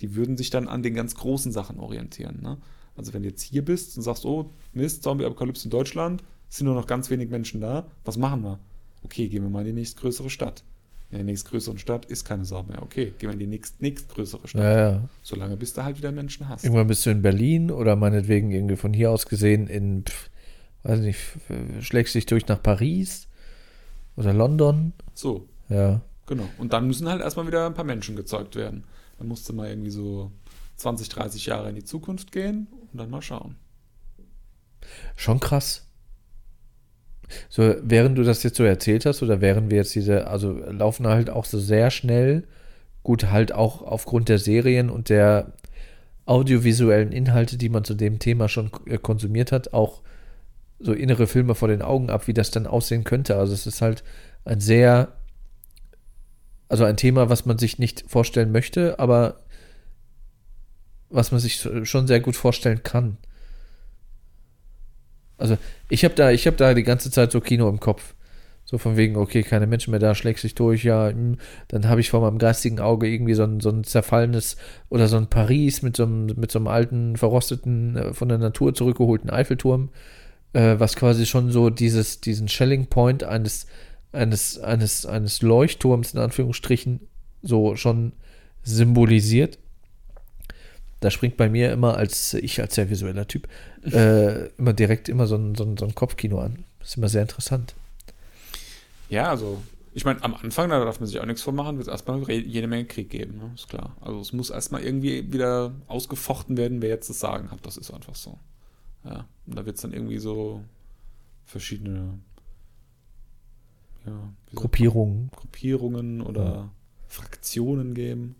die 0.00 0.14
würden 0.14 0.36
sich 0.36 0.50
dann 0.50 0.68
an 0.68 0.82
den 0.82 0.94
ganz 0.94 1.14
großen 1.14 1.52
Sachen 1.52 1.78
orientieren. 1.78 2.40
Ne? 2.42 2.58
Also 2.96 3.14
wenn 3.14 3.22
du 3.22 3.28
jetzt 3.28 3.42
hier 3.42 3.64
bist 3.64 3.96
und 3.96 4.02
sagst, 4.02 4.24
oh, 4.24 4.50
Mist, 4.72 5.02
Zombie-Apokalypse 5.02 5.64
in 5.64 5.70
Deutschland, 5.70 6.22
sind 6.48 6.66
nur 6.66 6.74
noch 6.74 6.86
ganz 6.86 7.10
wenig 7.10 7.30
Menschen 7.30 7.60
da, 7.60 7.86
was 8.04 8.16
machen 8.16 8.42
wir? 8.42 8.58
Okay, 9.04 9.28
gehen 9.28 9.42
wir 9.42 9.50
mal 9.50 9.60
in 9.60 9.66
die 9.66 9.72
nächstgrößere 9.80 10.30
Stadt. 10.30 10.64
In 11.10 11.18
der 11.18 11.24
nächstgrößeren 11.24 11.78
Stadt 11.78 12.04
ist 12.06 12.24
keine 12.24 12.44
Sau 12.44 12.64
mehr. 12.64 12.82
Okay, 12.82 13.14
gehen 13.18 13.28
wir 13.28 13.32
in 13.32 13.38
die 13.38 13.46
nächst, 13.46 13.80
nächstgrößere 13.80 14.48
Stadt. 14.48 14.62
Ja, 14.62 14.90
ja. 14.90 15.08
Solange 15.22 15.56
bis 15.56 15.72
du 15.72 15.84
halt 15.84 15.96
wieder 15.96 16.12
Menschen 16.12 16.48
hast. 16.48 16.64
Irgendwann 16.64 16.86
bist 16.86 17.06
du 17.06 17.10
in 17.10 17.22
Berlin 17.22 17.70
oder 17.70 17.96
meinetwegen 17.96 18.50
irgendwie 18.50 18.76
von 18.76 18.92
hier 18.92 19.10
aus 19.10 19.26
gesehen 19.26 19.68
in, 19.68 20.04
pff, 20.04 20.30
weiß 20.82 21.00
nicht, 21.00 21.18
schlägst 21.80 22.14
dich 22.14 22.26
durch 22.26 22.46
nach 22.48 22.62
Paris 22.62 23.28
oder 24.18 24.34
London. 24.34 24.92
So. 25.14 25.48
Ja. 25.68 26.00
Genau. 26.26 26.44
Und 26.58 26.72
dann 26.72 26.86
müssen 26.86 27.08
halt 27.08 27.22
erstmal 27.22 27.46
wieder 27.46 27.66
ein 27.66 27.74
paar 27.74 27.84
Menschen 27.84 28.16
gezeugt 28.16 28.56
werden. 28.56 28.84
Dann 29.18 29.28
musst 29.28 29.48
du 29.48 29.54
mal 29.54 29.68
irgendwie 29.68 29.90
so 29.90 30.30
20, 30.76 31.08
30 31.08 31.46
Jahre 31.46 31.70
in 31.70 31.76
die 31.76 31.84
Zukunft 31.84 32.32
gehen 32.32 32.66
und 32.92 32.98
dann 32.98 33.10
mal 33.10 33.22
schauen. 33.22 33.56
Schon 35.16 35.40
krass. 35.40 35.86
So, 37.48 37.74
während 37.82 38.18
du 38.18 38.24
das 38.24 38.42
jetzt 38.42 38.56
so 38.56 38.64
erzählt 38.64 39.06
hast, 39.06 39.22
oder 39.22 39.40
während 39.40 39.70
wir 39.70 39.78
jetzt 39.78 39.94
diese, 39.94 40.26
also 40.26 40.52
laufen 40.52 41.06
halt 41.06 41.30
auch 41.30 41.44
so 41.44 41.58
sehr 41.58 41.90
schnell, 41.90 42.46
gut, 43.02 43.30
halt 43.30 43.52
auch 43.52 43.82
aufgrund 43.82 44.28
der 44.28 44.38
Serien 44.38 44.90
und 44.90 45.08
der 45.10 45.52
audiovisuellen 46.26 47.12
Inhalte, 47.12 47.56
die 47.56 47.68
man 47.68 47.84
zu 47.84 47.94
dem 47.94 48.18
Thema 48.18 48.48
schon 48.48 48.70
äh, 48.86 48.98
konsumiert 48.98 49.52
hat, 49.52 49.72
auch 49.72 50.02
so 50.78 50.92
innere 50.92 51.26
Filme 51.26 51.54
vor 51.54 51.68
den 51.68 51.82
Augen 51.82 52.10
ab, 52.10 52.26
wie 52.28 52.34
das 52.34 52.50
dann 52.50 52.66
aussehen 52.66 53.04
könnte. 53.04 53.36
Also 53.36 53.52
es 53.52 53.66
ist 53.66 53.82
halt 53.82 54.04
ein 54.44 54.60
sehr, 54.60 55.12
also 56.68 56.84
ein 56.84 56.96
Thema, 56.96 57.28
was 57.28 57.46
man 57.46 57.58
sich 57.58 57.78
nicht 57.78 58.04
vorstellen 58.08 58.52
möchte, 58.52 58.98
aber 58.98 59.40
was 61.10 61.32
man 61.32 61.40
sich 61.40 61.66
schon 61.84 62.06
sehr 62.06 62.20
gut 62.20 62.36
vorstellen 62.36 62.82
kann. 62.82 63.16
Also 65.36 65.56
ich 65.88 66.04
habe 66.04 66.14
da, 66.14 66.30
ich 66.30 66.46
habe 66.46 66.56
da 66.56 66.74
die 66.74 66.82
ganze 66.82 67.10
Zeit 67.10 67.32
so 67.32 67.40
Kino 67.40 67.68
im 67.68 67.80
Kopf. 67.80 68.14
So 68.64 68.76
von 68.76 68.98
wegen, 68.98 69.16
okay, 69.16 69.42
keine 69.44 69.66
Menschen 69.66 69.92
mehr 69.92 70.00
da, 70.00 70.14
schlägt 70.14 70.40
sich 70.40 70.54
durch, 70.54 70.84
ja, 70.84 71.08
hm, 71.08 71.38
dann 71.68 71.88
habe 71.88 72.02
ich 72.02 72.10
vor 72.10 72.20
meinem 72.20 72.36
geistigen 72.36 72.80
Auge 72.80 73.08
irgendwie 73.08 73.32
so 73.32 73.44
ein, 73.44 73.60
so 73.60 73.70
ein 73.70 73.82
zerfallenes 73.82 74.58
oder 74.90 75.08
so 75.08 75.16
ein 75.16 75.28
Paris 75.28 75.80
mit 75.80 75.96
so 75.96 76.02
einem, 76.02 76.26
mit 76.36 76.50
so 76.50 76.58
einem 76.58 76.68
alten, 76.68 77.16
verrosteten, 77.16 77.96
äh, 77.96 78.12
von 78.12 78.28
der 78.28 78.36
Natur 78.36 78.74
zurückgeholten 78.74 79.30
Eiffelturm 79.30 79.88
äh, 80.52 80.78
was 80.78 80.96
quasi 80.96 81.26
schon 81.26 81.50
so 81.50 81.70
dieses, 81.70 82.20
diesen 82.20 82.48
Shelling 82.48 82.86
Point 82.86 83.24
eines, 83.24 83.66
eines, 84.12 84.58
eines, 84.58 85.06
eines 85.06 85.42
Leuchtturms 85.42 86.14
in 86.14 86.20
Anführungsstrichen 86.20 87.00
so 87.42 87.76
schon 87.76 88.12
symbolisiert. 88.62 89.58
Da 91.00 91.10
springt 91.10 91.36
bei 91.36 91.48
mir 91.48 91.72
immer 91.72 91.96
als, 91.96 92.34
ich 92.34 92.60
als 92.60 92.74
sehr 92.74 92.90
visueller 92.90 93.28
Typ, 93.28 93.48
äh, 93.84 94.46
immer 94.56 94.72
direkt 94.72 95.08
immer 95.08 95.26
so 95.26 95.36
ein, 95.36 95.54
so, 95.54 95.64
ein, 95.64 95.76
so 95.76 95.84
ein 95.84 95.94
Kopfkino 95.94 96.40
an. 96.40 96.64
Das 96.80 96.90
ist 96.90 96.96
immer 96.96 97.08
sehr 97.08 97.22
interessant. 97.22 97.74
Ja, 99.08 99.30
also 99.30 99.62
ich 99.94 100.04
meine, 100.04 100.22
am 100.22 100.34
Anfang, 100.34 100.70
da 100.70 100.84
darf 100.84 101.00
man 101.00 101.06
sich 101.06 101.18
auch 101.18 101.24
nichts 101.24 101.42
vormachen, 101.42 101.76
wird 101.76 101.88
es 101.88 101.92
erstmal 101.92 102.22
jede 102.30 102.66
Menge 102.66 102.84
Krieg 102.84 103.10
geben, 103.10 103.38
ne? 103.38 103.50
ist 103.54 103.68
klar. 103.68 103.96
Also 104.00 104.20
es 104.20 104.32
muss 104.32 104.50
erstmal 104.50 104.82
irgendwie 104.82 105.32
wieder 105.32 105.72
ausgefochten 105.86 106.56
werden, 106.56 106.82
wer 106.82 106.90
jetzt 106.90 107.10
das 107.10 107.20
Sagen 107.20 107.50
hat. 107.50 107.60
Das 107.64 107.76
ist 107.76 107.90
einfach 107.90 108.14
so. 108.14 108.38
Ja, 109.04 109.26
und 109.46 109.56
da 109.56 109.64
wird 109.64 109.76
es 109.76 109.82
dann 109.82 109.92
irgendwie 109.92 110.18
so 110.18 110.62
verschiedene 111.44 112.18
ja, 114.06 114.32
Gruppierungen. 114.54 115.30
Gruppierungen 115.34 116.20
oder 116.20 116.44
ja. 116.44 116.70
Fraktionen 117.06 117.94
geben. 117.94 118.36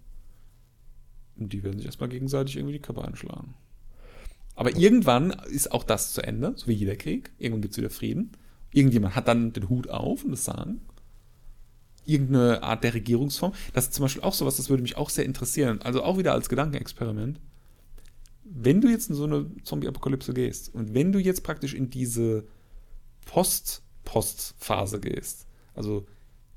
Und 1.36 1.52
die 1.52 1.62
werden 1.62 1.78
sich 1.78 1.86
erstmal 1.86 2.08
gegenseitig 2.08 2.56
irgendwie 2.56 2.74
die 2.74 2.82
Köpfe 2.82 3.04
einschlagen. 3.04 3.54
Aber 4.54 4.76
irgendwann 4.76 5.30
ist 5.30 5.70
auch 5.70 5.84
das 5.84 6.12
zu 6.12 6.22
Ende, 6.22 6.52
so 6.56 6.66
wie 6.66 6.72
jeder 6.72 6.96
Krieg. 6.96 7.30
Irgendwann 7.38 7.62
gibt 7.62 7.72
es 7.74 7.78
wieder 7.78 7.90
Frieden. 7.90 8.32
Irgendjemand 8.72 9.14
hat 9.14 9.28
dann 9.28 9.52
den 9.52 9.68
Hut 9.68 9.88
auf 9.88 10.24
und 10.24 10.32
das 10.32 10.44
Sagen. 10.44 10.80
Irgendeine 12.04 12.62
Art 12.62 12.82
der 12.82 12.94
Regierungsform. 12.94 13.52
Das 13.72 13.84
ist 13.84 13.94
zum 13.94 14.04
Beispiel 14.04 14.22
auch 14.22 14.34
sowas, 14.34 14.56
das 14.56 14.68
würde 14.68 14.82
mich 14.82 14.96
auch 14.96 15.10
sehr 15.10 15.24
interessieren. 15.24 15.80
Also 15.82 16.02
auch 16.02 16.18
wieder 16.18 16.32
als 16.32 16.48
Gedankenexperiment 16.48 17.38
wenn 18.50 18.80
du 18.80 18.88
jetzt 18.88 19.10
in 19.10 19.16
so 19.16 19.24
eine 19.24 19.50
Zombie-Apokalypse 19.62 20.32
gehst 20.32 20.74
und 20.74 20.94
wenn 20.94 21.12
du 21.12 21.18
jetzt 21.18 21.42
praktisch 21.42 21.74
in 21.74 21.90
diese 21.90 22.44
Post-Post-Phase 23.26 25.00
gehst, 25.00 25.46
also 25.74 26.06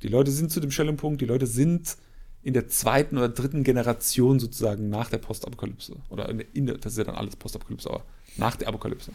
die 0.02 0.08
Leute 0.08 0.32
sind 0.32 0.52
zu 0.52 0.60
dem 0.60 0.72
Stellungpunkt, 0.72 1.22
die 1.22 1.26
Leute 1.26 1.48
sind 1.48 1.98
in 2.44 2.54
der 2.54 2.68
zweiten 2.68 3.18
oder 3.18 3.30
dritten 3.30 3.64
Generation 3.64 4.40
sozusagen 4.40 4.90
nach 4.90 5.10
der 5.10 5.20
Postapokalypse. 5.20 5.96
Oder 6.10 6.30
in 6.30 6.40
der, 6.40 6.56
in 6.56 6.66
der, 6.66 6.78
das 6.78 6.94
ist 6.94 6.98
ja 6.98 7.04
dann 7.04 7.16
alles 7.16 7.36
Postapokalypse, 7.36 7.90
aber 7.90 8.04
nach 8.38 8.56
der 8.56 8.68
Apokalypse. 8.68 9.12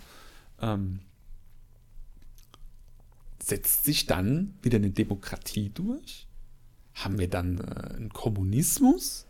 Ähm, 0.61 1.01
setzt 3.43 3.85
sich 3.85 4.07
dann 4.07 4.55
wieder 4.63 4.77
eine 4.77 4.91
Demokratie 4.91 5.71
durch? 5.71 6.27
Haben 6.95 7.19
wir 7.19 7.29
dann 7.29 7.59
äh, 7.59 7.95
einen 7.97 8.11
Kommunismus? 8.11 9.26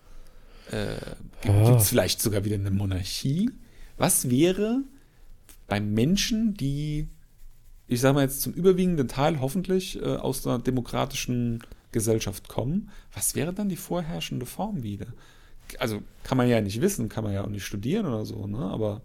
Äh, 0.70 0.96
Gibt 1.42 1.80
es 1.80 1.88
vielleicht 1.88 2.20
sogar 2.20 2.44
wieder 2.44 2.56
eine 2.56 2.70
Monarchie? 2.70 3.50
Was 3.96 4.30
wäre 4.30 4.82
bei 5.66 5.80
Menschen, 5.80 6.54
die, 6.54 7.08
ich 7.86 8.00
sage 8.00 8.14
mal 8.14 8.22
jetzt 8.22 8.42
zum 8.42 8.52
überwiegenden 8.52 9.08
Teil 9.08 9.40
hoffentlich 9.40 10.00
äh, 10.00 10.16
aus 10.16 10.46
einer 10.46 10.58
demokratischen 10.58 11.62
Gesellschaft 11.92 12.48
kommen, 12.48 12.90
was 13.14 13.34
wäre 13.34 13.52
dann 13.52 13.68
die 13.68 13.76
vorherrschende 13.76 14.46
Form 14.46 14.82
wieder? 14.82 15.06
Also 15.78 16.02
kann 16.22 16.36
man 16.36 16.48
ja 16.48 16.60
nicht 16.60 16.80
wissen, 16.80 17.08
kann 17.08 17.24
man 17.24 17.32
ja 17.32 17.42
auch 17.44 17.48
nicht 17.48 17.64
studieren 17.64 18.06
oder 18.06 18.24
so, 18.24 18.46
ne? 18.46 18.58
Aber 18.58 19.02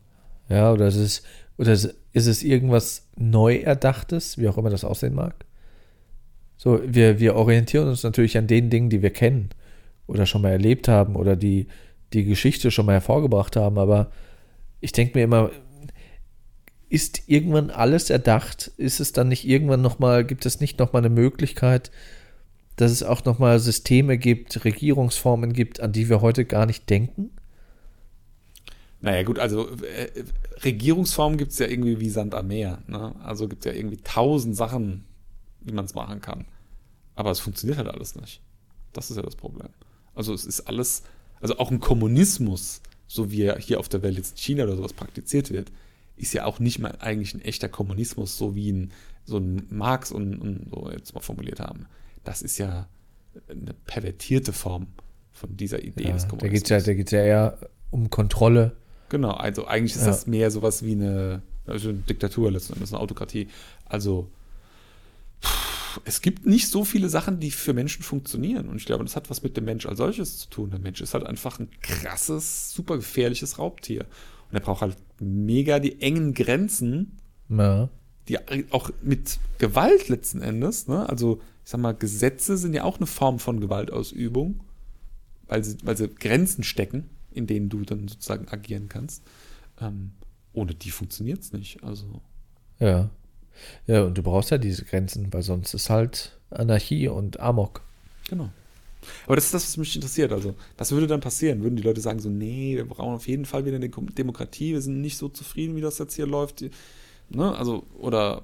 Ja, 0.50 0.72
oder 0.72 0.88
ist 0.88 0.98
es, 0.98 1.24
oder 1.58 1.72
ist 1.72 1.96
es 2.14 2.44
irgendwas 2.44 3.08
neu 3.16 3.58
erdachtes, 3.58 4.38
wie 4.38 4.48
auch 4.48 4.58
immer 4.58 4.70
das 4.70 4.84
aussehen 4.84 5.16
mag? 5.16 5.46
So, 6.58 6.82
wir, 6.86 7.20
wir 7.20 7.36
orientieren 7.36 7.88
uns 7.88 8.04
natürlich 8.04 8.38
an 8.38 8.46
den 8.46 8.70
Dingen, 8.70 8.90
die 8.90 9.02
wir 9.02 9.10
kennen 9.10 9.50
oder 10.12 10.26
schon 10.26 10.42
mal 10.42 10.52
erlebt 10.52 10.88
haben 10.88 11.16
oder 11.16 11.36
die 11.36 11.68
die 12.14 12.26
Geschichte 12.26 12.72
schon 12.72 12.86
mal 12.86 12.94
hervorgebracht 12.94 13.56
haben, 13.56 13.78
aber 13.78 14.12
ich 14.82 14.92
denke 14.92 15.18
mir 15.18 15.24
immer, 15.24 15.52
ist 16.90 17.24
irgendwann 17.28 17.70
alles 17.70 18.10
erdacht? 18.10 18.72
Ist 18.78 19.00
es 19.00 19.14
dann 19.14 19.30
nicht 19.30 19.48
irgendwann 19.48 19.82
nochmal, 19.82 20.26
gibt 20.26 20.46
es 20.46 20.60
nicht 20.60 20.78
nochmal 20.80 21.02
eine 21.02 21.14
Möglichkeit, 21.14 21.90
dass 22.76 22.92
es 22.92 23.04
auch 23.04 23.24
nochmal 23.24 23.60
Systeme 23.60 24.18
gibt, 24.18 24.66
Regierungsformen 24.66 25.54
gibt, 25.54 25.80
an 25.80 25.94
die 25.94 26.10
wir 26.10 26.22
heute 26.22 26.44
gar 26.44 26.66
nicht 26.66 26.90
denken? 26.90 27.32
Naja, 29.00 29.24
gut, 29.24 29.40
also 29.40 29.70
äh, 29.70 30.24
Regierungsformen 30.64 31.38
gibt 31.38 31.54
es 31.54 31.60
ja 31.60 31.68
irgendwie 31.68 32.00
wie 32.00 32.10
Sand 32.10 32.36
am 32.36 32.48
Meer. 32.48 32.80
Ne? 32.88 33.16
Also 33.24 33.48
gibt 33.48 33.66
es 33.66 33.72
ja 33.72 33.78
irgendwie 33.78 33.98
tausend 33.98 34.56
Sachen, 34.56 35.06
wie 35.62 35.74
man 35.74 35.86
es 35.86 35.96
machen 35.96 36.22
kann. 36.22 36.46
Aber 37.16 37.32
es 37.32 37.40
funktioniert 37.40 37.78
halt 37.78 37.88
alles 37.88 38.16
nicht. 38.16 38.42
Das 38.94 39.10
ist 39.10 39.18
ja 39.18 39.24
das 39.24 39.36
Problem. 39.36 39.70
Also 40.22 40.36
es 40.36 40.46
ist 40.46 40.62
alles, 40.62 41.02
also 41.42 41.58
auch 41.58 41.72
ein 41.72 41.80
Kommunismus, 41.80 42.82
so 43.08 43.32
wie 43.32 43.42
er 43.42 43.58
hier 43.58 43.80
auf 43.80 43.90
der 43.90 44.04
Welt 44.04 44.18
jetzt 44.18 44.32
in 44.34 44.38
China 44.38 44.64
oder 44.66 44.76
sowas 44.76 44.94
praktiziert 44.94 45.50
wird, 45.50 45.72
ist 46.16 46.32
ja 46.34 46.46
auch 46.46 46.60
nicht 46.60 46.78
mal 46.78 46.96
eigentlich 47.00 47.34
ein 47.34 47.42
echter 47.42 47.68
Kommunismus, 47.70 48.38
so 48.38 48.54
wie 48.54 48.72
ein, 48.72 48.92
so 49.26 49.38
ein 49.38 49.66
Marx 49.72 50.12
und, 50.12 50.36
und 50.40 50.68
so 50.72 50.92
jetzt 50.92 51.16
mal 51.16 51.22
formuliert 51.22 51.60
haben. 51.60 51.88
Das 52.24 52.44
ist 52.44 52.60
ja 52.60 52.88
eine 53.50 53.74
pervertierte 53.88 54.54
Form 54.54 54.88
von 55.32 55.58
dieser 55.58 55.82
Idee 55.84 56.04
Ja, 56.10 56.14
des 56.14 56.24
da 56.24 56.30
Kommunismus. 56.30 56.52
geht 56.54 56.64
es 56.66 56.70
ja, 56.86 56.92
da 56.92 56.94
geht's 56.94 57.12
ja 57.12 57.24
eher 57.24 57.58
um 57.90 58.12
Kontrolle. 58.12 58.76
Genau, 59.10 59.32
also 59.32 59.66
eigentlich 59.66 59.96
ist 59.96 60.02
Ja. 60.02 60.08
das 60.08 60.28
mehr 60.28 60.52
sowas 60.52 60.84
wie 60.86 60.92
eine, 60.92 61.42
also 61.66 61.90
eine 61.90 61.98
Diktatur 62.00 62.52
letzten 62.52 62.74
Endes, 62.74 62.94
eine 62.94 63.02
Autokratie. 63.02 63.48
Also 63.86 64.30
es 66.06 66.22
gibt 66.22 66.46
nicht 66.46 66.68
so 66.70 66.84
viele 66.86 67.10
Sachen, 67.10 67.40
die 67.40 67.52
für 67.52 67.74
Menschen 67.74 68.04
funktionieren. 68.04 68.68
Und 68.70 68.78
ich 68.78 68.86
glaube, 68.86 69.04
das 69.04 69.16
hat 69.16 69.30
was 69.30 69.44
mit 69.44 69.58
dem 69.58 69.66
Mensch 69.66 69.86
als 69.86 69.98
solches 69.98 70.38
zu 70.40 70.50
tun. 70.50 70.70
Der 70.72 70.80
Mensch 70.80 71.02
ist 71.02 71.14
halt 71.14 71.26
einfach 71.26 71.60
ein 71.60 71.70
krasses, 71.82 72.72
super 72.74 72.96
gefährliches 72.98 73.58
Raubtier. 73.60 74.02
Und 74.50 74.56
er 74.56 74.60
braucht 74.62 74.82
halt 74.82 74.98
mega 75.20 75.80
die 75.80 76.02
engen 76.02 76.34
Grenzen, 76.34 77.18
Ja. 77.50 77.90
die 78.28 78.38
auch 78.72 78.90
mit 79.02 79.40
Gewalt 79.58 80.10
letzten 80.10 80.42
Endes, 80.42 80.88
ne? 80.88 81.08
also 81.10 81.40
ich 81.64 81.70
sag 81.70 81.80
mal, 81.80 81.94
Gesetze 81.94 82.58
sind 82.58 82.74
ja 82.74 82.84
auch 82.84 82.98
eine 82.98 83.06
Form 83.08 83.38
von 83.40 83.60
Gewaltausübung, 83.60 84.62
weil 85.48 85.64
sie, 85.64 85.78
weil 85.84 85.96
sie 85.96 86.08
Grenzen 86.10 86.64
stecken, 86.64 87.10
in 87.32 87.46
denen 87.48 87.70
du 87.70 87.82
dann 87.84 88.08
sozusagen 88.08 88.48
agieren 88.50 88.90
kannst. 88.90 89.24
Ähm, 89.80 90.12
ohne 90.54 90.74
die 90.76 90.92
funktioniert 90.92 91.42
es 91.42 91.54
nicht. 91.54 91.84
Also, 91.84 92.22
Ja. 92.80 93.10
Ja, 93.88 94.04
und 94.04 94.18
du 94.18 94.24
brauchst 94.24 94.52
ja 94.52 94.58
diese 94.58 94.86
Grenzen, 94.86 95.32
weil 95.32 95.42
sonst 95.42 95.74
ist 95.74 95.90
halt 95.90 96.38
Anarchie 96.50 97.08
und 97.08 97.40
Amok. 97.40 97.82
genau. 98.30 98.50
Aber 99.26 99.36
das 99.36 99.46
ist 99.46 99.54
das, 99.54 99.64
was 99.64 99.78
mich 99.78 99.96
interessiert. 99.96 100.32
Also, 100.32 100.54
was 100.78 100.92
würde 100.92 101.08
dann 101.08 101.22
passieren? 101.22 101.64
Würden 101.64 101.76
die 101.76 101.82
Leute 101.82 102.02
sagen 102.02 102.20
so, 102.20 102.30
nee, 102.30 102.76
wir 102.76 102.86
brauchen 102.86 103.16
auf 103.16 103.28
jeden 103.28 103.46
Fall 103.46 103.66
wieder 103.66 103.78
eine 103.78 103.90
Demokratie, 103.90 104.74
wir 104.74 104.82
sind 104.82 105.02
nicht 105.02 105.18
so 105.18 105.28
zufrieden, 105.28 105.76
wie 105.76 105.82
das 105.82 105.98
jetzt 105.98 106.16
hier 106.16 106.28
läuft. 106.28 106.64
Ne? 107.30 107.56
Also, 107.56 107.84
oder, 107.98 108.44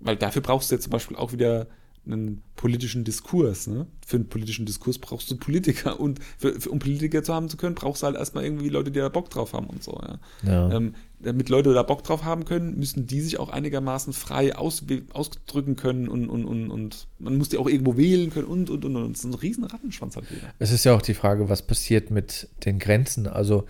weil 0.00 0.16
dafür 0.16 0.42
brauchst 0.42 0.70
du 0.70 0.74
jetzt 0.74 0.84
zum 0.84 0.90
Beispiel 0.90 1.16
auch 1.16 1.32
wieder 1.32 1.68
einen 2.06 2.42
politischen 2.56 3.04
Diskurs. 3.04 3.66
Ne? 3.66 3.86
Für 4.06 4.16
einen 4.16 4.28
politischen 4.28 4.66
Diskurs 4.66 4.98
brauchst 4.98 5.30
du 5.30 5.36
Politiker 5.36 6.00
und 6.00 6.20
für, 6.38 6.58
für, 6.60 6.70
um 6.70 6.78
Politiker 6.78 7.22
zu 7.22 7.34
haben 7.34 7.48
zu 7.48 7.56
können, 7.56 7.74
brauchst 7.74 8.02
du 8.02 8.06
halt 8.06 8.16
erstmal 8.16 8.44
irgendwie 8.44 8.70
Leute, 8.70 8.90
die 8.90 8.98
da 8.98 9.08
Bock 9.08 9.30
drauf 9.30 9.52
haben 9.52 9.66
und 9.66 9.82
so. 9.82 10.00
Ja? 10.02 10.18
Ja. 10.42 10.72
Ähm, 10.72 10.94
damit 11.20 11.48
Leute 11.48 11.74
da 11.74 11.82
Bock 11.82 12.04
drauf 12.04 12.24
haben 12.24 12.44
können, 12.44 12.78
müssen 12.78 13.06
die 13.06 13.20
sich 13.20 13.38
auch 13.38 13.48
einigermaßen 13.48 14.12
frei 14.12 14.54
aus, 14.54 14.84
ausdrücken 15.12 15.76
können 15.76 16.08
und, 16.08 16.28
und, 16.28 16.44
und, 16.44 16.70
und 16.70 17.08
man 17.18 17.36
muss 17.36 17.48
die 17.48 17.58
auch 17.58 17.68
irgendwo 17.68 17.96
wählen 17.96 18.30
können 18.30 18.46
und, 18.46 18.70
und, 18.70 18.84
und, 18.84 18.96
und. 18.96 19.12
Das 19.12 19.20
ist 19.20 19.24
ein 19.24 19.34
riesen 19.34 19.64
Rattenschwanz 19.64 20.16
halt 20.16 20.30
wieder. 20.30 20.52
Es 20.58 20.70
ist 20.70 20.84
ja 20.84 20.94
auch 20.94 21.02
die 21.02 21.14
Frage, 21.14 21.48
was 21.48 21.62
passiert 21.62 22.10
mit 22.10 22.48
den 22.64 22.78
Grenzen. 22.78 23.26
Also, 23.26 23.64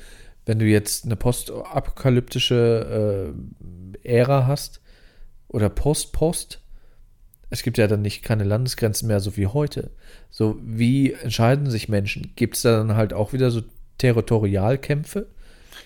wenn 0.45 0.59
du 0.59 0.67
jetzt 0.67 1.05
eine 1.05 1.17
postapokalyptische 1.17 3.35
äh, 4.05 4.09
Ära 4.09 4.47
hast 4.47 4.81
oder 5.49 5.71
Post-Post, 5.71 6.61
es 7.51 7.63
gibt 7.63 7.79
ja 7.79 7.87
dann 7.87 8.03
nicht 8.03 8.23
keine 8.23 8.45
Landesgrenzen 8.45 9.09
mehr, 9.09 9.21
so 9.21 9.39
wie 9.39 9.47
heute. 9.47 9.91
So, 10.31 10.59
wie 10.63 11.13
entscheiden 11.13 11.71
sich 11.71 11.89
Menschen? 11.89 12.33
Gibt 12.37 12.57
es 12.57 12.63
da 12.63 12.77
dann 12.77 12.95
halt 12.95 13.15
auch 13.15 13.33
wieder 13.33 13.51
so 13.51 13.63
Territorialkämpfe? 13.97 15.29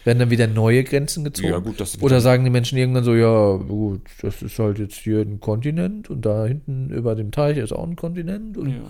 Werden 0.05 0.19
dann 0.19 0.31
wieder 0.31 0.47
neue 0.47 0.83
Grenzen 0.85 1.25
gezogen? 1.25 1.49
Ja, 1.49 1.59
gut, 1.59 1.81
das 1.81 2.01
Oder 2.03 2.21
sagen 2.21 2.45
die 2.45 2.51
Menschen 2.51 2.77
irgendwann 2.77 3.05
so, 3.05 3.15
ja, 3.15 3.57
gut, 3.57 4.01
das 4.21 4.43
ist 4.43 4.59
halt 4.59 4.79
jetzt 4.79 4.97
hier 4.97 5.21
ein 5.21 5.41
Kontinent 5.41 6.11
und 6.11 6.23
da 6.27 6.45
hinten 6.47 6.91
über 6.91 7.15
dem 7.15 7.31
Teich 7.31 7.57
ist 7.57 7.73
auch 7.73 7.87
ein 7.87 7.95
Kontinent 7.97 8.57
und 8.59 8.71
Ja. 8.71 8.83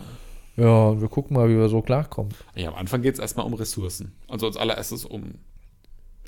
ja, 0.64 0.88
und 0.88 1.00
wir 1.02 1.08
gucken 1.08 1.36
mal, 1.36 1.48
wie 1.50 1.56
wir 1.56 1.68
so 1.68 1.82
klarkommen. 1.82 2.32
Ja, 2.54 2.68
am 2.68 2.76
Anfang 2.76 3.02
geht 3.02 3.14
es 3.14 3.20
erstmal 3.20 3.44
um 3.44 3.54
Ressourcen. 3.54 4.12
Also 4.28 4.46
als 4.46 4.56
allererstes 4.56 5.04
um 5.04 5.34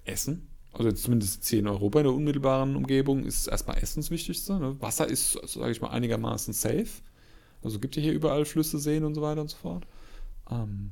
Essen. 0.04 0.48
Also 0.72 0.88
jetzt 0.88 1.04
zumindest 1.04 1.46
hier 1.48 1.60
in 1.60 1.68
Europa 1.68 2.00
in 2.00 2.04
der 2.04 2.14
unmittelbaren 2.14 2.74
Umgebung 2.76 3.24
ist 3.24 3.46
erstmal 3.46 3.78
Essen 3.78 4.00
das 4.00 4.10
Wichtigste. 4.10 4.58
Ne? 4.58 4.76
Wasser 4.80 5.08
ist, 5.08 5.38
sage 5.46 5.70
ich 5.70 5.80
mal, 5.80 5.90
einigermaßen 5.90 6.52
safe. 6.52 6.86
Also 7.62 7.78
gibt 7.78 7.96
ja 7.96 8.02
hier 8.02 8.12
überall 8.12 8.44
Flüsse, 8.44 8.78
Seen 8.78 9.04
und 9.04 9.14
so 9.14 9.22
weiter 9.22 9.40
und 9.40 9.50
so 9.50 9.56
fort. 9.56 9.86
Ähm, 10.50 10.90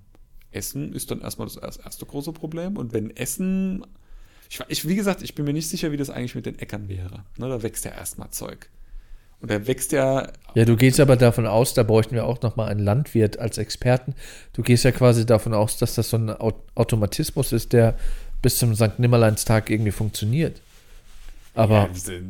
Essen 0.52 0.92
ist 0.92 1.10
dann 1.10 1.20
erstmal 1.20 1.46
das 1.48 1.56
erst- 1.56 1.80
erste 1.84 2.06
große 2.06 2.32
Problem. 2.32 2.76
Und 2.76 2.92
wenn 2.92 3.14
Essen, 3.16 3.84
ich, 4.50 4.60
ich, 4.68 4.88
wie 4.88 4.96
gesagt, 4.96 5.22
ich 5.22 5.34
bin 5.34 5.44
mir 5.44 5.52
nicht 5.52 5.68
sicher, 5.68 5.92
wie 5.92 5.96
das 5.96 6.10
eigentlich 6.10 6.34
mit 6.34 6.46
den 6.46 6.58
Äckern 6.58 6.88
wäre. 6.88 7.24
Ne? 7.38 7.48
Da 7.48 7.62
wächst 7.62 7.84
ja 7.84 7.92
erstmal 7.92 8.30
Zeug. 8.30 8.68
Und 9.40 9.50
da 9.50 9.66
wächst 9.66 9.90
ja 9.92 10.28
Ja, 10.54 10.64
du 10.64 10.76
gehst 10.76 11.00
aber 11.00 11.16
davon 11.16 11.46
aus, 11.46 11.74
da 11.74 11.82
bräuchten 11.82 12.14
wir 12.14 12.26
auch 12.26 12.40
nochmal 12.42 12.68
einen 12.68 12.78
Landwirt 12.80 13.38
als 13.40 13.58
Experten. 13.58 14.14
Du 14.52 14.62
gehst 14.62 14.84
ja 14.84 14.92
quasi 14.92 15.26
davon 15.26 15.52
aus, 15.52 15.78
dass 15.78 15.96
das 15.96 16.10
so 16.10 16.16
ein 16.16 16.30
Au- 16.30 16.62
Automatismus 16.76 17.50
ist, 17.52 17.72
der 17.72 17.96
bis 18.40 18.58
zum 18.58 18.74
St. 18.76 18.98
Nimmerleinstag 18.98 19.68
irgendwie 19.70 19.90
funktioniert. 19.90 20.60
Aber 21.54 21.90
Ja, 22.08 22.12
äh, 22.12 22.22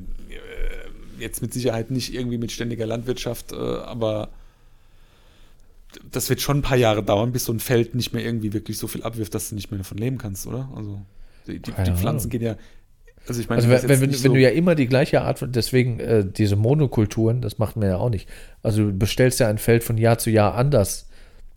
jetzt 1.18 1.42
mit 1.42 1.52
Sicherheit 1.52 1.90
nicht 1.90 2.14
irgendwie 2.14 2.38
mit 2.38 2.50
ständiger 2.50 2.86
Landwirtschaft, 2.86 3.52
äh, 3.52 3.56
aber 3.56 4.30
das 6.10 6.28
wird 6.30 6.40
schon 6.40 6.58
ein 6.58 6.62
paar 6.62 6.76
Jahre 6.76 7.02
dauern, 7.02 7.32
bis 7.32 7.44
so 7.44 7.52
ein 7.52 7.60
Feld 7.60 7.94
nicht 7.94 8.12
mehr 8.12 8.24
irgendwie 8.24 8.52
wirklich 8.52 8.78
so 8.78 8.88
viel 8.88 9.02
abwirft, 9.02 9.34
dass 9.34 9.48
du 9.48 9.54
nicht 9.54 9.70
mehr 9.70 9.78
davon 9.78 9.98
leben 9.98 10.18
kannst, 10.18 10.46
oder? 10.46 10.70
Also 10.74 11.00
die, 11.46 11.58
die, 11.60 11.72
die 11.72 11.92
Pflanzen 11.92 12.30
gehen 12.30 12.42
ja. 12.42 12.56
Also 13.26 13.40
ich 13.40 13.48
meine, 13.48 13.62
Also 13.62 13.70
wenn, 13.88 13.88
wenn, 13.88 14.00
wenn 14.00 14.12
so- 14.12 14.32
du 14.34 14.40
ja 14.40 14.48
immer 14.50 14.74
die 14.74 14.86
gleiche 14.88 15.22
Art 15.22 15.38
von, 15.38 15.52
deswegen 15.52 16.00
äh, 16.00 16.24
diese 16.24 16.56
Monokulturen, 16.56 17.40
das 17.40 17.58
macht 17.58 17.76
man 17.76 17.88
ja 17.88 17.96
auch 17.98 18.10
nicht. 18.10 18.28
Also 18.62 18.84
du 18.86 18.92
bestellst 18.98 19.38
ja 19.40 19.48
ein 19.48 19.58
Feld 19.58 19.84
von 19.84 19.96
Jahr 19.98 20.18
zu 20.18 20.30
Jahr 20.30 20.54
anders, 20.54 21.08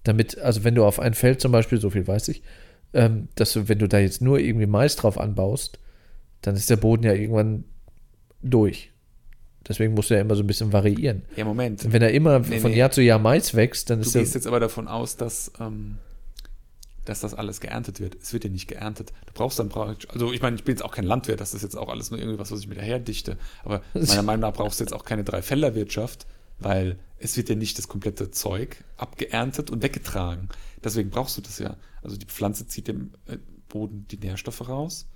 damit, 0.03 0.37
also 0.39 0.63
wenn 0.63 0.75
du 0.75 0.85
auf 0.85 0.99
ein 0.99 1.13
Feld 1.15 1.41
zum 1.41 1.51
Beispiel, 1.51 1.79
so 1.79 1.89
viel 1.89 2.07
weiß 2.07 2.27
ich, 2.27 2.43
ähm, 2.93 3.29
dass 3.35 3.53
du, 3.53 3.67
wenn 3.67 3.79
du 3.79 3.87
da 3.87 3.97
jetzt 3.99 4.21
nur 4.21 4.39
irgendwie 4.39 4.67
Mais 4.67 4.95
drauf 4.95 5.19
anbaust, 5.19 5.79
dann 6.41 6.55
ist 6.55 6.69
der 6.69 6.77
Boden 6.77 7.03
ja 7.03 7.13
irgendwann 7.13 7.63
durch. 8.43 8.91
Deswegen 9.67 9.93
musst 9.93 10.09
du 10.09 10.13
ja 10.15 10.21
immer 10.21 10.35
so 10.35 10.43
ein 10.43 10.47
bisschen 10.47 10.71
variieren. 10.73 11.23
ja, 11.35 11.43
Moment. 11.45 11.85
Und 11.85 11.93
wenn 11.93 12.01
er 12.01 12.11
immer 12.11 12.39
Nee, 12.39 12.59
von 12.59 12.71
nee. 12.71 12.77
Jahr 12.77 12.91
zu 12.91 13.01
Jahr 13.01 13.19
Mais 13.19 13.55
wächst, 13.55 13.89
dann 13.89 13.99
Du 13.99 14.05
ist 14.05 14.13
der, 14.15 14.21
gehst 14.21 14.35
jetzt 14.35 14.47
aber 14.47 14.59
davon 14.59 14.87
aus, 14.87 15.17
dass, 15.17 15.51
ähm, 15.59 15.97
dass 17.05 17.19
das 17.21 17.33
alles 17.33 17.59
geerntet 17.61 17.99
wird. 17.99 18.15
Es 18.21 18.31
wird 18.33 18.43
ja 18.43 18.49
nicht 18.49 18.67
geerntet. 18.67 19.11
Du 19.27 19.33
brauchst 19.33 19.57
dann, 19.59 19.69
praktisch- 19.69 20.09
also 20.09 20.31
ich 20.33 20.41
meine, 20.41 20.55
ich 20.55 20.63
bin 20.63 20.73
jetzt 20.75 20.83
auch 20.83 20.91
kein 20.93 21.05
Landwirt, 21.05 21.39
das 21.41 21.53
ist 21.53 21.61
jetzt 21.63 21.75
auch 21.77 21.89
alles 21.89 22.11
nur 22.11 22.19
irgendwie 22.19 22.39
was, 22.39 22.51
was 22.51 22.59
ich 22.61 22.67
mir 22.67 22.75
daher 22.75 22.99
dichte. 22.99 23.37
Aber 23.63 23.81
meiner 23.93 24.23
Meinung 24.23 24.41
nach 24.41 24.53
brauchst 24.53 24.79
du 24.79 24.83
jetzt 24.83 24.93
auch 24.93 25.05
keine 25.05 25.23
Dreifelderwirtschaft, 25.23 26.25
weil 26.59 26.97
es 27.17 27.35
wird 27.37 27.49
ja 27.49 27.55
nicht 27.55 27.77
das 27.77 27.87
komplette 27.87 28.31
Zeug 28.31 28.83
abgeerntet 28.97 29.69
und 29.71 29.81
weggetragen. 29.83 30.49
Deswegen 30.83 31.09
brauchst 31.09 31.37
du 31.37 31.41
das 31.41 31.59
ja. 31.59 31.75
Also 32.03 32.17
die 32.17 32.25
Pflanze 32.27 32.67
zieht 32.67 32.87
dem 32.87 33.11
äh, 33.27 33.37
Boden 33.67 34.05
die 34.11 34.17
Nährstoffe 34.17 34.67
raus 34.67 35.07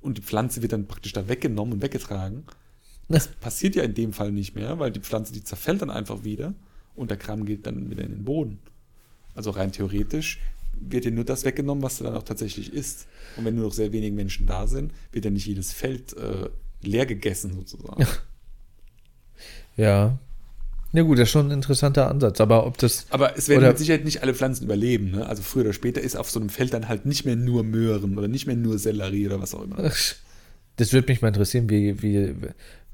und 0.00 0.16
die 0.18 0.22
Pflanze 0.22 0.62
wird 0.62 0.72
dann 0.72 0.86
praktisch 0.86 1.12
da 1.12 1.28
weggenommen 1.28 1.74
und 1.74 1.82
weggetragen. 1.82 2.44
Das 3.08 3.28
passiert 3.28 3.74
ja 3.74 3.82
in 3.82 3.94
dem 3.94 4.12
Fall 4.12 4.32
nicht 4.32 4.54
mehr, 4.54 4.78
weil 4.78 4.90
die 4.90 5.00
Pflanze, 5.00 5.32
die 5.32 5.42
zerfällt 5.42 5.82
dann 5.82 5.90
einfach 5.90 6.24
wieder 6.24 6.54
und 6.94 7.10
der 7.10 7.16
Kram 7.16 7.44
geht 7.46 7.66
dann 7.66 7.90
wieder 7.90 8.04
in 8.04 8.10
den 8.10 8.24
Boden. 8.24 8.58
Also 9.34 9.50
rein 9.50 9.72
theoretisch 9.72 10.40
wird 10.80 11.04
dir 11.04 11.12
nur 11.12 11.24
das 11.24 11.44
weggenommen, 11.44 11.82
was 11.82 11.98
du 11.98 12.04
dann 12.04 12.14
auch 12.14 12.22
tatsächlich 12.22 12.72
isst. 12.72 13.06
Und 13.36 13.44
wenn 13.44 13.54
nur 13.54 13.64
noch 13.64 13.72
sehr 13.72 13.92
wenige 13.92 14.14
Menschen 14.14 14.46
da 14.46 14.66
sind, 14.66 14.92
wird 15.12 15.24
ja 15.24 15.30
nicht 15.30 15.46
jedes 15.46 15.72
Feld 15.72 16.16
äh, 16.16 16.48
leer 16.82 17.06
gegessen 17.06 17.54
sozusagen. 17.54 18.06
ja. 19.76 20.18
Ja 20.94 21.02
gut, 21.02 21.18
das 21.18 21.24
ist 21.24 21.32
schon 21.32 21.48
ein 21.48 21.52
interessanter 21.52 22.08
Ansatz, 22.08 22.40
aber 22.40 22.66
ob 22.66 22.78
das, 22.78 23.06
Aber 23.10 23.36
es 23.36 23.48
werden 23.48 23.68
mit 23.68 23.76
Sicherheit 23.76 24.06
nicht 24.06 24.22
alle 24.22 24.34
Pflanzen 24.34 24.64
überleben. 24.64 25.10
Ne? 25.10 25.26
Also 25.26 25.42
früher 25.42 25.64
oder 25.64 25.72
später 25.74 26.00
ist 26.00 26.16
auf 26.16 26.30
so 26.30 26.40
einem 26.40 26.48
Feld 26.48 26.72
dann 26.72 26.88
halt 26.88 27.04
nicht 27.04 27.26
mehr 27.26 27.36
nur 27.36 27.62
Möhren 27.62 28.16
oder 28.16 28.26
nicht 28.26 28.46
mehr 28.46 28.56
nur 28.56 28.78
Sellerie 28.78 29.26
oder 29.26 29.40
was 29.40 29.54
auch 29.54 29.62
immer. 29.62 29.76
das 29.76 30.92
würde 30.92 31.12
mich 31.12 31.20
mal 31.20 31.28
interessieren, 31.28 31.68
wie, 31.68 32.02
wie, 32.02 32.34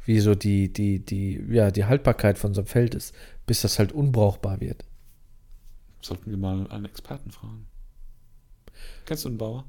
wie 0.05 0.21
so 0.21 0.35
die, 0.35 0.73
die, 0.73 1.05
die, 1.05 1.43
ja, 1.51 1.71
die 1.71 1.85
Haltbarkeit 1.85 2.39
von 2.39 2.55
so 2.55 2.61
einem 2.61 2.69
Feld 2.69 2.95
ist, 2.95 3.15
bis 3.47 3.63
das 3.63 3.79
halt 3.79 3.93
unbrauchbar 3.93 4.61
wird. 4.61 4.85
Sollten 6.01 6.31
wir 6.31 6.37
mal 6.39 6.67
einen 6.71 6.85
Experten 6.85 7.31
fragen. 7.31 7.67
Kennst 9.07 9.25
du 9.25 9.29
einen 9.31 9.39
Bauer? 9.39 9.65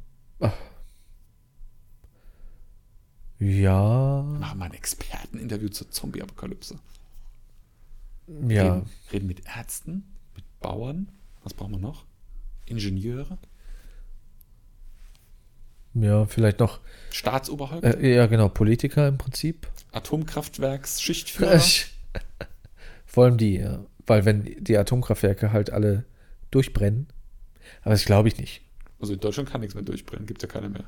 Ja, 3.39 4.21
Machen 4.39 4.59
wir 4.59 4.65
ein 4.65 4.73
Experteninterview 4.73 5.69
zur 5.69 5.89
Zombie-Apokalypse. 5.91 6.79
ja. 8.47 8.75
Reden, 8.75 8.89
reden 9.11 9.27
mit 9.27 9.41
Ärzten, 9.45 10.05
mit 10.35 10.45
Bauern. 10.61 11.09
Was 11.43 11.53
brauchen 11.53 11.73
wir 11.73 11.79
noch? 11.79 12.05
Ingenieure, 12.65 13.37
Ja, 15.95 16.25
vielleicht 16.25 16.59
noch, 16.59 16.79
Staatsoberhäupter, 17.11 17.99
äh, 17.99 18.15
ja 18.15 18.27
genau, 18.27 18.49
Politiker 18.49 19.07
im 19.07 19.17
Prinzip. 19.17 19.67
Atomkraftwerks, 19.91 21.01
Schichtführer. 21.01 21.61
Vor 23.05 23.25
allem 23.25 23.37
die, 23.37 23.57
ja. 23.57 23.85
Weil 24.05 24.25
wenn 24.25 24.43
die 24.59 24.77
Atomkraftwerke 24.77 25.51
halt 25.51 25.71
alle 25.71 26.03
durchbrennen, 26.51 27.07
aber 27.81 27.91
das 27.91 28.05
glaube 28.05 28.27
ich 28.27 28.37
nicht. 28.37 28.61
Also 28.99 29.13
in 29.13 29.19
Deutschland 29.19 29.49
kann 29.49 29.61
nichts 29.61 29.73
mehr 29.73 29.83
durchbrennen, 29.83 30.27
gibt 30.27 30.41
ja 30.41 30.47
keine 30.47 30.69
mehr. 30.69 30.83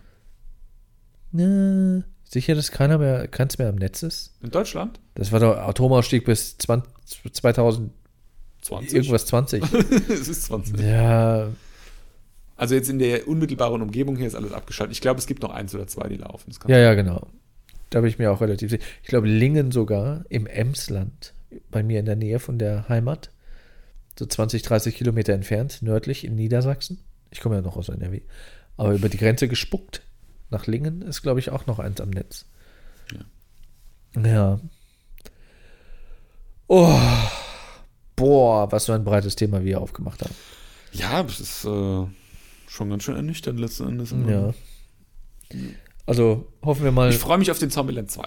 Na, 1.31 2.03
sicher, 2.25 2.55
dass 2.55 2.71
keiner 2.71 2.97
mehr, 2.97 3.27
keins 3.27 3.57
mehr 3.57 3.69
am 3.69 3.75
Netz 3.75 4.03
ist? 4.03 4.33
In 4.41 4.51
Deutschland? 4.51 4.99
Das 5.15 5.31
war 5.31 5.39
doch 5.39 5.57
Atomausstieg 5.57 6.25
bis 6.25 6.57
20, 6.57 7.33
2000 7.33 7.91
20. 8.61 8.93
irgendwas 8.93 9.25
20. 9.27 9.63
es 10.09 10.27
ist 10.27 10.43
20. 10.43 10.79
ja, 10.79 11.47
Also 12.57 12.75
jetzt 12.75 12.89
in 12.89 12.99
der 12.99 13.27
unmittelbaren 13.27 13.81
Umgebung 13.81 14.17
hier 14.17 14.27
ist 14.27 14.35
alles 14.35 14.51
abgeschaltet. 14.51 14.93
Ich 14.95 15.01
glaube, 15.01 15.19
es 15.19 15.27
gibt 15.27 15.43
noch 15.43 15.51
eins 15.51 15.73
oder 15.75 15.87
zwei, 15.87 16.09
die 16.09 16.17
laufen. 16.17 16.51
Ja, 16.67 16.79
ja, 16.79 16.93
genau. 16.95 17.27
Da 17.89 18.01
bin 18.01 18.09
ich 18.09 18.17
mir 18.17 18.31
auch 18.31 18.41
relativ 18.41 18.71
sicher. 18.71 18.83
Ich 19.03 19.09
glaube, 19.09 19.27
Lingen 19.27 19.71
sogar 19.71 20.25
im 20.29 20.47
Emsland, 20.47 21.33
bei 21.69 21.83
mir 21.83 21.99
in 21.99 22.05
der 22.05 22.15
Nähe 22.15 22.39
von 22.39 22.57
der 22.57 22.89
Heimat, 22.89 23.31
so 24.17 24.25
20, 24.25 24.63
30 24.63 24.95
Kilometer 24.95 25.33
entfernt, 25.33 25.81
nördlich 25.81 26.25
in 26.25 26.35
Niedersachsen. 26.35 26.99
Ich 27.29 27.39
komme 27.39 27.55
ja 27.55 27.61
noch 27.61 27.77
aus 27.77 27.89
NRW. 27.89 28.21
Aber 28.75 28.93
über 28.93 29.09
die 29.09 29.17
Grenze 29.17 29.47
gespuckt. 29.47 30.01
Nach 30.49 30.65
Lingen 30.65 31.01
ist, 31.01 31.21
glaube 31.21 31.39
ich, 31.39 31.51
auch 31.51 31.67
noch 31.67 31.79
eins 31.79 32.01
am 32.01 32.09
Netz. 32.09 32.45
Ja. 34.23 34.59
Oh. 36.67 36.99
Boah, 38.15 38.71
was 38.71 38.85
für 38.85 38.95
ein 38.95 39.03
breites 39.03 39.35
Thema 39.35 39.63
wir 39.63 39.79
aufgemacht 39.79 40.21
haben. 40.23 40.33
Ja, 40.91 41.21
das 41.21 41.39
ist 41.39 41.65
äh, 41.65 42.05
schon 42.67 42.89
ganz 42.89 43.03
schön 43.03 43.15
ernüchternd 43.15 43.59
letzten 43.59 43.87
Endes. 43.87 44.13
Ja. 44.27 44.53
Also 46.05 46.51
hoffen 46.63 46.83
wir 46.83 46.91
mal. 46.91 47.09
Ich 47.09 47.17
freue 47.17 47.37
mich 47.37 47.51
auf 47.51 47.59
den 47.59 47.71
Zombieland 47.71 48.11
2. 48.11 48.23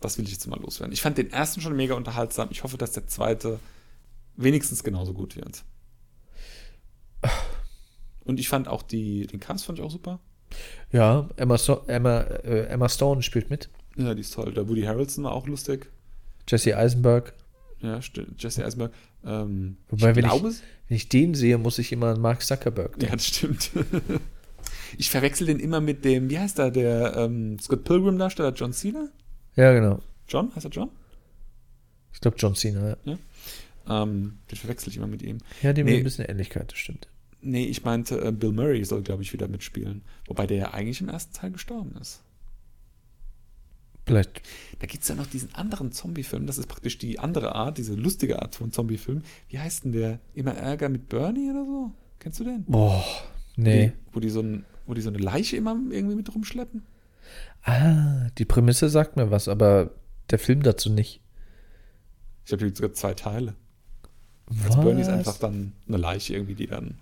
Das 0.00 0.18
will 0.18 0.24
ich 0.24 0.32
jetzt 0.32 0.46
mal 0.46 0.60
loswerden. 0.60 0.92
Ich 0.92 1.00
fand 1.02 1.18
den 1.18 1.30
ersten 1.30 1.60
schon 1.60 1.76
mega 1.76 1.94
unterhaltsam. 1.94 2.48
Ich 2.50 2.64
hoffe, 2.64 2.76
dass 2.76 2.92
der 2.92 3.06
zweite 3.06 3.60
wenigstens 4.36 4.82
genauso 4.82 5.14
gut 5.14 5.36
wird. 5.36 5.64
Und 8.24 8.40
ich 8.40 8.48
fand 8.48 8.68
auch 8.68 8.82
die, 8.82 9.26
den 9.26 9.40
Cast 9.40 9.64
fand 9.64 9.78
ich 9.78 9.84
auch 9.84 9.90
super. 9.90 10.20
Ja, 10.90 11.28
Emma, 11.36 11.56
so 11.56 11.82
Emma, 11.86 12.20
äh, 12.20 12.66
Emma 12.66 12.88
Stone 12.88 13.22
spielt 13.22 13.50
mit. 13.50 13.70
Ja, 13.96 14.14
die 14.14 14.20
ist 14.20 14.34
toll. 14.34 14.52
Der 14.52 14.68
Woody 14.68 14.82
Harrelson 14.82 15.24
war 15.24 15.32
auch 15.32 15.46
lustig. 15.46 15.90
Jesse 16.48 16.76
Eisenberg. 16.76 17.34
Ja, 17.82 17.98
st- 17.98 18.26
Jesse 18.38 18.64
Eisenberg. 18.64 18.92
Ähm, 19.24 19.76
Wobei, 19.88 20.10
ich 20.10 20.16
wenn 20.16 20.24
glaube, 20.24 20.48
ich, 20.50 20.56
wenn 20.88 20.96
ich 20.96 21.08
den 21.08 21.34
sehe, 21.34 21.58
muss 21.58 21.78
ich 21.78 21.92
immer 21.92 22.08
an 22.14 22.20
Mark 22.20 22.42
Zuckerberg 22.42 22.92
Ja, 22.92 22.98
denken. 22.98 23.16
das 23.16 23.26
stimmt. 23.26 23.70
Ich 24.98 25.10
verwechsel 25.10 25.46
den 25.46 25.58
immer 25.58 25.80
mit 25.80 26.04
dem, 26.04 26.28
wie 26.30 26.38
heißt 26.38 26.58
er, 26.58 26.70
der 26.70 27.16
ähm, 27.16 27.58
Scott 27.58 27.82
Pilgrim-Darsteller, 27.84 28.52
John 28.52 28.72
Cena? 28.72 29.08
Ja, 29.56 29.72
genau. 29.72 30.00
John? 30.28 30.54
Heißt 30.54 30.66
er 30.66 30.70
John? 30.70 30.90
Ich 32.12 32.20
glaube 32.20 32.36
John 32.38 32.54
Cena. 32.54 32.96
Ja, 33.04 33.18
Ähm, 33.88 34.38
den 34.50 34.56
verwechsel 34.58 34.90
ich 34.90 34.98
immer 34.98 35.06
mit 35.06 35.22
ihm. 35.22 35.38
ja 35.62 35.72
dem 35.72 35.86
Nee. 35.86 35.96
ein 35.98 36.04
bisschen 36.04 36.26
Ähnlichkeit, 36.26 36.70
das 36.70 36.78
stimmt. 36.78 37.08
Nee, 37.40 37.64
ich 37.64 37.84
meinte, 37.84 38.20
äh, 38.22 38.30
Bill 38.32 38.52
Murray 38.52 38.84
soll, 38.84 39.02
glaube 39.02 39.22
ich, 39.22 39.32
wieder 39.32 39.48
mitspielen. 39.48 40.02
Wobei 40.26 40.46
der 40.46 40.56
ja 40.58 40.74
eigentlich 40.74 41.00
im 41.00 41.08
ersten 41.08 41.32
Teil 41.32 41.50
gestorben 41.50 41.96
ist. 42.00 42.22
Vielleicht. 44.12 44.42
Da 44.80 44.86
gibt 44.86 45.02
es 45.02 45.08
ja 45.08 45.14
noch 45.14 45.26
diesen 45.26 45.54
anderen 45.54 45.90
Zombie-Film, 45.90 46.46
das 46.46 46.58
ist 46.58 46.66
praktisch 46.66 46.98
die 46.98 47.18
andere 47.18 47.54
Art, 47.54 47.78
diese 47.78 47.94
lustige 47.94 48.42
Art 48.42 48.54
von 48.54 48.70
Zombie-Film. 48.70 49.22
Wie 49.48 49.58
heißt 49.58 49.84
denn 49.84 49.92
der? 49.92 50.18
Immer 50.34 50.54
Ärger 50.54 50.90
mit 50.90 51.08
Bernie 51.08 51.50
oder 51.50 51.64
so? 51.64 51.90
Kennst 52.18 52.40
du 52.40 52.44
den? 52.44 52.64
Boah, 52.64 53.02
nee. 53.56 53.92
Wo 54.12 54.20
die 54.20 54.28
so, 54.28 54.40
ein, 54.40 54.64
wo 54.86 54.92
die 54.92 55.00
so 55.00 55.08
eine 55.08 55.18
Leiche 55.18 55.56
immer 55.56 55.76
irgendwie 55.90 56.16
mit 56.16 56.34
rumschleppen? 56.34 56.82
Ah, 57.62 58.28
die 58.36 58.44
Prämisse 58.44 58.90
sagt 58.90 59.16
mir 59.16 59.30
was, 59.30 59.48
aber 59.48 59.92
der 60.30 60.38
Film 60.38 60.62
dazu 60.62 60.90
nicht. 60.90 61.20
Ich 62.44 62.50
die 62.50 62.58
gibt 62.58 62.76
sogar 62.76 62.92
zwei 62.92 63.14
Teile. 63.14 63.54
Was? 64.46 64.72
Also 64.72 64.82
Bernie 64.82 65.00
ist 65.00 65.08
einfach 65.08 65.38
dann 65.38 65.72
eine 65.88 65.96
Leiche 65.96 66.34
irgendwie, 66.34 66.54
die 66.54 66.66
dann 66.66 66.98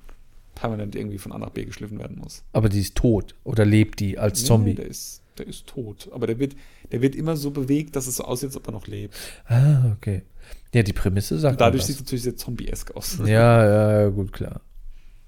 permanent 0.55 0.95
irgendwie 0.95 1.19
von 1.19 1.32
A 1.32 1.39
nach 1.39 1.51
B 1.51 1.65
geschliffen 1.65 1.99
werden 1.99 2.19
muss. 2.19 2.45
aber 2.53 2.69
die 2.69 2.81
ist 2.81 2.95
tot 2.95 3.35
oder 3.45 3.65
lebt 3.65 3.99
die 3.99 4.19
als 4.19 4.45
Zombie? 4.45 4.70
Nee, 4.70 4.77
der 4.77 4.87
ist, 4.87 5.19
der 5.39 5.47
ist 5.47 5.66
tot. 5.66 6.09
Aber 6.12 6.27
der 6.27 6.39
wird, 6.39 6.57
der 6.93 7.02
wird 7.02 7.15
immer 7.15 7.36
so 7.36 7.51
bewegt, 7.51 7.97
dass 7.97 8.07
es 8.07 8.16
so 8.16 8.24
aussieht, 8.24 8.48
als 8.48 8.57
ob 8.57 8.66
er 8.69 8.73
noch 8.73 8.86
lebt. 8.86 9.15
ah, 9.47 9.93
okay. 9.93 10.23
Ja, 10.73 10.82
die 10.82 10.93
Prämisse 10.93 11.39
sagt 11.39 11.55
Und 11.55 11.61
dadurch 11.61 11.85
sieht 11.85 11.97
es 11.97 12.02
natürlich 12.02 12.23
sehr 12.23 12.36
zombie-esk 12.36 12.93
aus. 12.93 13.19
Ja, 13.19 13.65
ja, 13.65 14.01
ja, 14.02 14.09
gut, 14.09 14.32
klar. 14.32 14.61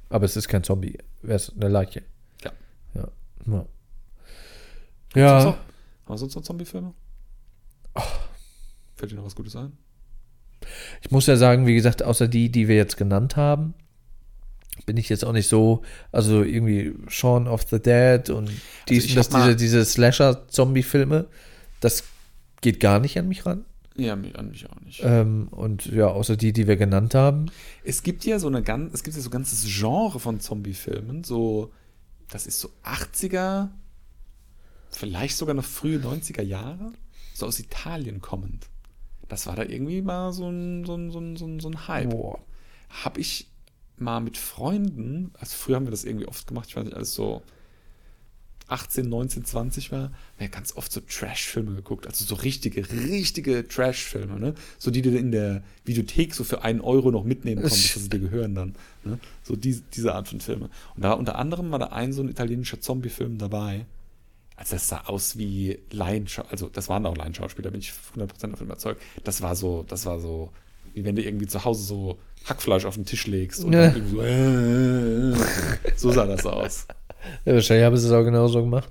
Aber 0.09 0.24
es 0.24 0.37
ist 0.37 0.49
kein 0.49 0.62
Zombie. 0.62 0.99
Wer 1.23 1.37
ist 1.37 1.53
eine 1.57 1.69
Leiche? 1.69 2.03
Ja. 2.45 2.53
Ja. 2.95 3.09
Ja. 3.47 3.66
Ja. 5.15 5.45
haben 5.45 5.57
wir 6.07 6.19
sonst 6.19 6.35
noch 6.35 6.43
Zombie-Filme? 6.43 6.95
Fällt 8.95 9.12
dir 9.12 9.16
noch 9.16 9.24
was 9.24 9.35
Gutes 9.35 9.57
ein? 9.57 9.73
Ich 11.01 11.11
muss 11.11 11.27
ja 11.27 11.37
sagen, 11.37 11.66
wie 11.66 11.74
gesagt, 11.74 12.03
außer 12.03 12.29
die, 12.29 12.51
die 12.51 12.69
wir 12.69 12.77
jetzt 12.77 12.97
genannt 12.97 13.37
haben, 13.37 13.74
bin 14.86 14.97
ich 14.97 15.09
jetzt 15.09 15.24
auch 15.24 15.32
nicht 15.32 15.49
so, 15.49 15.82
also 16.11 16.43
irgendwie 16.43 16.94
Shaun 17.09 17.47
of 17.47 17.62
the 17.70 17.81
Dead 17.81 18.31
und 18.31 18.51
dies 18.89 19.05
Also 19.16 19.20
hab 19.20 19.32
mal- 19.32 19.55
diese, 19.55 19.57
diese 19.57 19.85
Slasher-Zombie-Filme, 19.85 21.28
das 21.81 22.05
geht 22.61 22.81
gar 22.81 22.99
nicht 22.99 23.19
an 23.19 23.28
mich 23.28 23.44
ran. 23.47 23.65
Ja, 23.97 24.15
an 24.15 24.49
mich 24.51 24.70
auch 24.70 24.81
nicht. 24.81 25.03
Ähm, 25.05 25.49
und 25.51 25.86
ja, 25.86 26.07
außer 26.07 26.36
die, 26.36 26.53
die 26.55 26.66
wir 26.66 26.77
genannt 26.77 27.15
haben. 27.15 27.47
Es 27.85 28.03
gibt 28.03 28.24
ja 28.24 28.39
so 28.39 28.47
eine 28.47 28.62
ganz, 28.62 28.94
es 28.94 29.03
gibt 29.03 29.16
ja 29.16 29.23
so 29.23 29.28
ein 29.28 29.32
ganzes 29.32 29.65
Genre 29.66 30.19
von 30.19 30.40
Zombie-Filmen, 30.40 31.24
so, 31.24 31.70
das 32.31 32.47
ist 32.47 32.59
so 32.61 32.70
80er, 32.85 33.69
vielleicht 34.90 35.36
sogar 35.36 35.55
noch 35.55 35.65
frühe 35.65 35.99
90er 35.99 36.43
Jahre, 36.43 36.93
so 37.35 37.47
aus 37.47 37.61
Italien 37.61 38.20
kommend. 38.23 38.66
Das 39.28 39.47
war 39.47 39.57
da 39.57 39.62
irgendwie 39.62 40.03
mal 40.03 40.32
so 40.32 40.49
ein, 40.49 40.85
so 40.85 40.94
ein, 40.94 41.11
so 41.11 41.19
ein, 41.20 41.61
so 41.61 41.69
ein, 41.69 41.89
Hype. 41.89 42.11
Boah. 42.11 42.39
Habe 42.89 43.20
ich 43.20 43.49
mal 44.03 44.20
mit 44.20 44.37
Freunden, 44.37 45.33
also 45.39 45.57
früher 45.57 45.77
haben 45.77 45.87
wir 45.87 45.91
das 45.91 46.05
irgendwie 46.05 46.27
oft 46.27 46.47
gemacht, 46.47 46.69
ich 46.69 46.77
weiß 46.77 46.85
nicht, 46.85 46.97
alles 46.97 47.15
so 47.15 47.43
18, 48.73 49.09
19, 49.09 49.45
20 49.45 49.93
war, 49.93 50.05
haben 50.05 50.12
wir 50.39 50.49
ganz 50.49 50.77
oft 50.77 50.91
so 50.91 51.01
Trash-Filme 51.01 51.74
geguckt, 51.74 52.07
also 52.07 52.24
so 52.24 52.35
richtige, 52.37 52.91
richtige 52.91 53.69
Trash-Filme, 53.69 54.41
ne? 54.41 54.55
So 54.79 54.91
die 54.91 55.03
du 55.03 55.11
in 55.16 55.31
der 55.31 55.62
Videothek 55.85 56.35
so 56.35 56.43
für 56.43 56.62
einen 56.62 56.81
Euro 56.81 57.11
noch 57.11 57.24
mitnehmen 57.24 57.61
konntest, 57.61 57.97
dass 57.97 58.05
sie 58.05 58.09
dir 58.09 58.20
gehören 58.20 58.55
dann. 58.55 58.74
Ne? 59.05 59.19
So 59.43 59.57
die, 59.57 59.83
diese 59.95 60.15
Art 60.15 60.29
von 60.29 60.41
Filme. 60.41 60.70
Und 60.95 61.05
da 61.05 61.12
unter 61.12 61.37
anderem 61.37 61.70
war 61.70 61.79
da 61.79 61.87
ein 61.87 62.12
so 62.12 62.23
ein 62.23 62.31
italienischer 62.31 62.81
Zombie-Film 62.81 63.37
dabei. 63.37 63.85
Also 64.57 64.77
das 64.77 64.89
sah 64.89 65.03
aus 65.03 65.37
wie 65.37 65.79
Laienschau, 65.91 66.45
also 66.51 66.69
das 66.69 66.89
waren 66.89 67.05
auch 67.05 67.16
Laienschauspieler, 67.16 67.70
bin 67.70 67.81
ich 67.81 67.93
100% 68.16 68.27
davon 68.51 68.66
überzeugt. 68.66 69.03
Das 69.24 69.43
war 69.43 69.55
so, 69.55 69.85
das 69.87 70.07
war 70.07 70.19
so, 70.19 70.51
wie 70.95 71.05
wenn 71.05 71.16
du 71.16 71.23
irgendwie 71.23 71.47
zu 71.47 71.65
Hause 71.65 71.83
so 71.83 72.19
Hackfleisch 72.47 72.85
auf 72.85 72.94
den 72.97 73.05
Tisch 73.05 73.27
legst 73.27 73.64
und 73.64 73.73
Ja. 73.73 73.90
dann 73.90 74.09
so, 74.09 74.20
äh, 74.23 75.35
so 75.97 76.10
sah 76.12 76.27
das 76.27 76.44
aus. 76.47 76.86
Ja, 77.44 77.55
wahrscheinlich 77.55 77.85
haben 77.86 77.97
sie 77.97 78.06
es 78.06 78.12
auch 78.12 78.24
genauso 78.24 78.62
gemacht. 78.62 78.90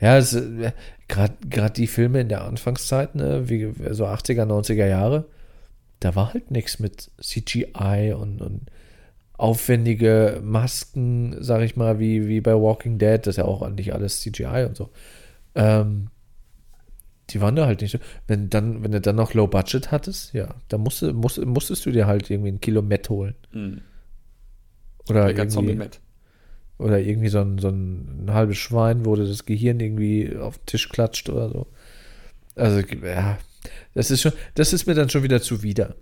Ja, 0.00 0.18
äh, 0.18 0.72
gerade 1.08 1.72
die 1.74 1.86
Filme 1.86 2.20
in 2.20 2.28
der 2.28 2.44
Anfangszeit, 2.44 3.14
ne, 3.14 3.48
wie 3.48 3.72
so 3.92 4.04
80er, 4.06 4.44
90er 4.44 4.86
Jahre, 4.86 5.24
da 6.00 6.14
war 6.14 6.34
halt 6.34 6.50
nichts 6.50 6.78
mit 6.78 7.10
CGI 7.20 8.14
und, 8.18 8.42
und 8.42 8.62
aufwendige 9.38 10.40
Masken, 10.42 11.36
sag 11.40 11.62
ich 11.62 11.76
mal, 11.76 11.98
wie, 11.98 12.26
wie 12.28 12.40
bei 12.40 12.54
Walking 12.54 12.98
Dead, 12.98 13.18
das 13.26 13.32
ist 13.34 13.36
ja 13.38 13.44
auch 13.44 13.62
eigentlich 13.62 13.94
alles 13.94 14.20
CGI 14.20 14.66
und 14.68 14.76
so. 14.76 14.90
Ähm, 15.54 16.08
die 17.30 17.40
waren 17.40 17.56
da 17.56 17.66
halt 17.66 17.80
nicht 17.80 17.90
so. 17.90 17.98
Wenn, 18.26 18.50
dann, 18.50 18.82
wenn 18.82 18.92
du 18.92 19.00
dann 19.00 19.16
noch 19.16 19.34
Low 19.34 19.46
Budget 19.46 19.90
hattest, 19.90 20.32
ja, 20.32 20.54
dann 20.68 20.80
musste, 20.80 21.12
musst, 21.12 21.44
musstest 21.44 21.84
du 21.86 21.90
dir 21.90 22.06
halt 22.06 22.30
irgendwie 22.30 22.52
ein 22.52 22.60
Kilo 22.60 22.82
Met 22.82 23.08
holen. 23.10 23.34
Mhm. 23.52 23.80
Oder 25.08 25.30
irgendwie, 25.30 25.88
oder 26.78 26.98
irgendwie 26.98 27.28
so 27.28 27.40
ein, 27.40 27.58
so 27.58 27.68
ein, 27.68 28.24
ein 28.26 28.34
halbes 28.34 28.58
Schwein, 28.58 29.04
wo 29.04 29.16
das 29.16 29.46
Gehirn 29.46 29.80
irgendwie 29.80 30.36
auf 30.36 30.58
den 30.58 30.66
Tisch 30.66 30.88
klatscht 30.88 31.28
oder 31.28 31.48
so. 31.48 31.66
Also, 32.54 32.80
ja, 33.04 33.38
das 33.94 34.10
ist 34.10 34.22
schon, 34.22 34.32
das 34.54 34.72
ist 34.72 34.86
mir 34.86 34.94
dann 34.94 35.10
schon 35.10 35.22
wieder 35.22 35.40
zuwider. 35.40 35.94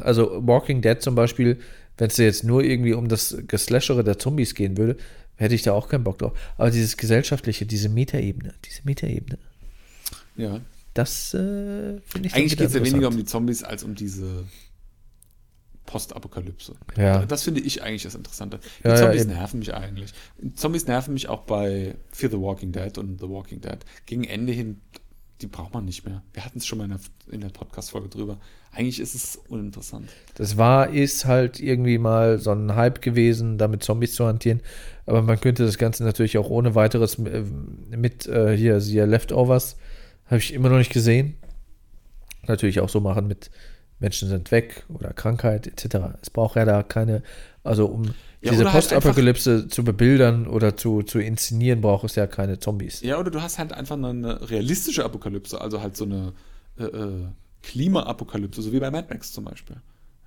Also, 0.00 0.46
Walking 0.46 0.80
Dead 0.82 1.00
zum 1.00 1.14
Beispiel, 1.14 1.58
wenn 1.96 2.08
es 2.08 2.16
jetzt 2.16 2.44
nur 2.44 2.62
irgendwie 2.62 2.94
um 2.94 3.08
das 3.08 3.36
Geslashere 3.46 4.04
der 4.04 4.18
Zombies 4.18 4.54
gehen 4.54 4.76
würde, 4.76 4.96
hätte 5.36 5.54
ich 5.54 5.62
da 5.62 5.72
auch 5.72 5.88
keinen 5.88 6.04
Bock 6.04 6.18
drauf. 6.18 6.38
Aber 6.56 6.70
dieses 6.70 6.96
gesellschaftliche, 6.96 7.66
diese 7.66 7.88
Metaebene, 7.88 8.54
diese 8.64 8.82
Metaebene, 8.84 9.38
Ja. 10.38 10.60
Das 10.94 11.34
äh, 11.34 12.00
finde 12.00 12.28
ich 12.28 12.34
Eigentlich 12.34 12.56
geht 12.56 12.68
es 12.68 12.74
ja 12.74 12.84
weniger 12.84 13.08
um 13.08 13.16
die 13.16 13.24
Zombies 13.24 13.62
als 13.62 13.84
um 13.84 13.94
diese 13.94 14.44
Postapokalypse. 15.84 16.74
Ja. 16.96 17.24
Das 17.24 17.44
finde 17.44 17.60
ich 17.60 17.82
eigentlich 17.82 18.02
das 18.02 18.14
Interessante. 18.14 18.60
Die 18.82 18.88
Ja, 18.88 18.94
ja, 18.94 19.02
Zombies 19.02 19.22
eben. 19.22 19.32
nerven 19.32 19.58
mich 19.58 19.74
eigentlich. 19.74 20.12
Zombies 20.54 20.86
nerven 20.86 21.14
mich 21.14 21.28
auch 21.28 21.42
bei 21.42 21.94
Fear 22.10 22.30
the 22.30 22.38
Walking 22.38 22.72
Dead 22.72 22.96
und 22.98 23.20
The 23.20 23.28
Walking 23.28 23.60
Dead. 23.60 23.78
Gegen 24.06 24.24
Ende 24.24 24.52
hin, 24.52 24.80
die 25.40 25.46
braucht 25.46 25.72
man 25.72 25.84
nicht 25.84 26.04
mehr. 26.04 26.22
Wir 26.32 26.44
hatten 26.44 26.58
es 26.58 26.66
schon 26.66 26.78
mal 26.78 26.84
in 26.84 26.90
der, 26.90 27.00
in 27.30 27.40
der 27.40 27.48
Podcast-Folge 27.48 28.08
drüber. 28.08 28.38
Eigentlich 28.72 29.00
ist 29.00 29.14
es 29.14 29.36
uninteressant. 29.48 30.10
Das 30.34 30.56
war, 30.56 30.90
ist 30.90 31.24
halt 31.24 31.58
irgendwie 31.58 31.98
mal 31.98 32.38
so 32.38 32.50
ein 32.50 32.74
Hype 32.74 33.00
gewesen, 33.00 33.56
damit 33.56 33.82
Zombies 33.82 34.14
zu 34.14 34.26
hantieren. 34.26 34.60
Aber 35.06 35.22
man 35.22 35.40
könnte 35.40 35.64
das 35.64 35.78
Ganze 35.78 36.04
natürlich 36.04 36.36
auch 36.38 36.50
ohne 36.50 36.74
weiteres 36.74 37.18
äh, 37.18 37.44
mit 37.90 38.26
äh, 38.26 38.56
hier, 38.56 38.80
siehe 38.80 39.06
Leftovers, 39.06 39.76
habe 40.28 40.38
ich 40.38 40.52
immer 40.54 40.68
noch 40.68 40.78
nicht 40.78 40.92
gesehen. 40.92 41.34
Natürlich 42.46 42.80
auch 42.80 42.88
so 42.88 43.00
machen 43.00 43.26
mit 43.26 43.50
Menschen 44.00 44.28
sind 44.28 44.50
weg 44.52 44.84
oder 44.88 45.12
Krankheit 45.12 45.66
etc. 45.66 45.96
Es 46.22 46.30
braucht 46.30 46.56
ja 46.56 46.64
da 46.64 46.82
keine, 46.82 47.22
also 47.64 47.86
um 47.86 48.04
Ja, 48.40 48.52
diese 48.52 48.64
halt 48.64 48.74
Postapokalypse 48.74 49.68
zu 49.68 49.82
bebildern 49.84 50.46
oder 50.46 50.76
zu, 50.76 51.02
zu 51.02 51.18
inszenieren, 51.18 51.80
braucht 51.80 52.04
es 52.04 52.14
ja 52.14 52.26
keine 52.26 52.58
Zombies. 52.60 53.00
Ja, 53.02 53.18
oder 53.18 53.30
du 53.30 53.42
hast 53.42 53.58
halt 53.58 53.72
einfach 53.72 53.96
eine 53.96 54.48
realistische 54.50 55.04
Apokalypse, 55.04 55.60
also 55.60 55.82
halt 55.82 55.96
so 55.96 56.04
eine 56.04 56.32
äh, 56.78 56.84
äh, 56.84 57.24
Klimaapokalypse, 57.62 58.62
so 58.62 58.72
wie 58.72 58.78
bei 58.80 58.90
Mad 58.90 59.08
Max 59.10 59.32
zum 59.32 59.44
Beispiel. 59.44 59.76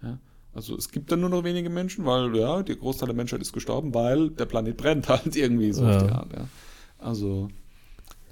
Ja? 0.03 0.19
Also 0.53 0.76
es 0.78 0.91
gibt 0.91 1.11
dann 1.11 1.22
nur 1.22 1.30
noch 1.30 1.45
wenige 1.45 1.69
Menschen, 1.69 2.06
weil 2.06 2.36
ja, 2.36 2.61
der 2.61 2.76
Großteil 2.76 3.07
der 3.07 3.15
Menschheit 3.15 3.41
ist 3.41 3.53
gestorben, 3.53 3.94
weil 3.94 4.32
der 4.32 4.45
Planet 4.45 4.76
brennt 4.76 5.07
halt 5.10 5.36
irgendwie 5.36 5.72
so 5.72 5.84
Ja. 5.84 5.95
auf 5.98 6.03
die 6.03 6.10
Art. 6.11 6.34
Ja. 6.34 6.48
Also 6.99 7.48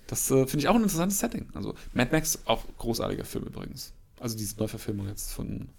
das 0.10 0.32
äh, 0.32 0.48
finde 0.48 0.60
ich 0.60 0.68
auch 0.68 0.76
ein 0.76 0.82
interessantes 0.82 1.20
Setting. 1.20 1.48
Also 1.54 1.76
Mad 1.94 2.12
Max, 2.12 2.40
auch 2.46 2.64
großartiger 2.78 3.26
Film 3.26 3.46
übrigens. 3.46 3.94
Also 4.20 4.36
diese 4.36 4.58
Neuverfilmung 4.58 5.08
jetzt 5.08 5.32
von, 5.32 5.70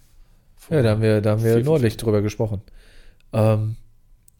von 0.55 0.77
Ja, 0.77 0.83
da 0.83 0.91
haben 0.91 1.01
wir, 1.01 1.21
da 1.21 1.31
haben 1.31 1.43
wir 1.43 1.61
neulich 1.63 1.97
drüber 1.97 2.21
gesprochen. 2.21 2.61
Ähm, 3.33 3.75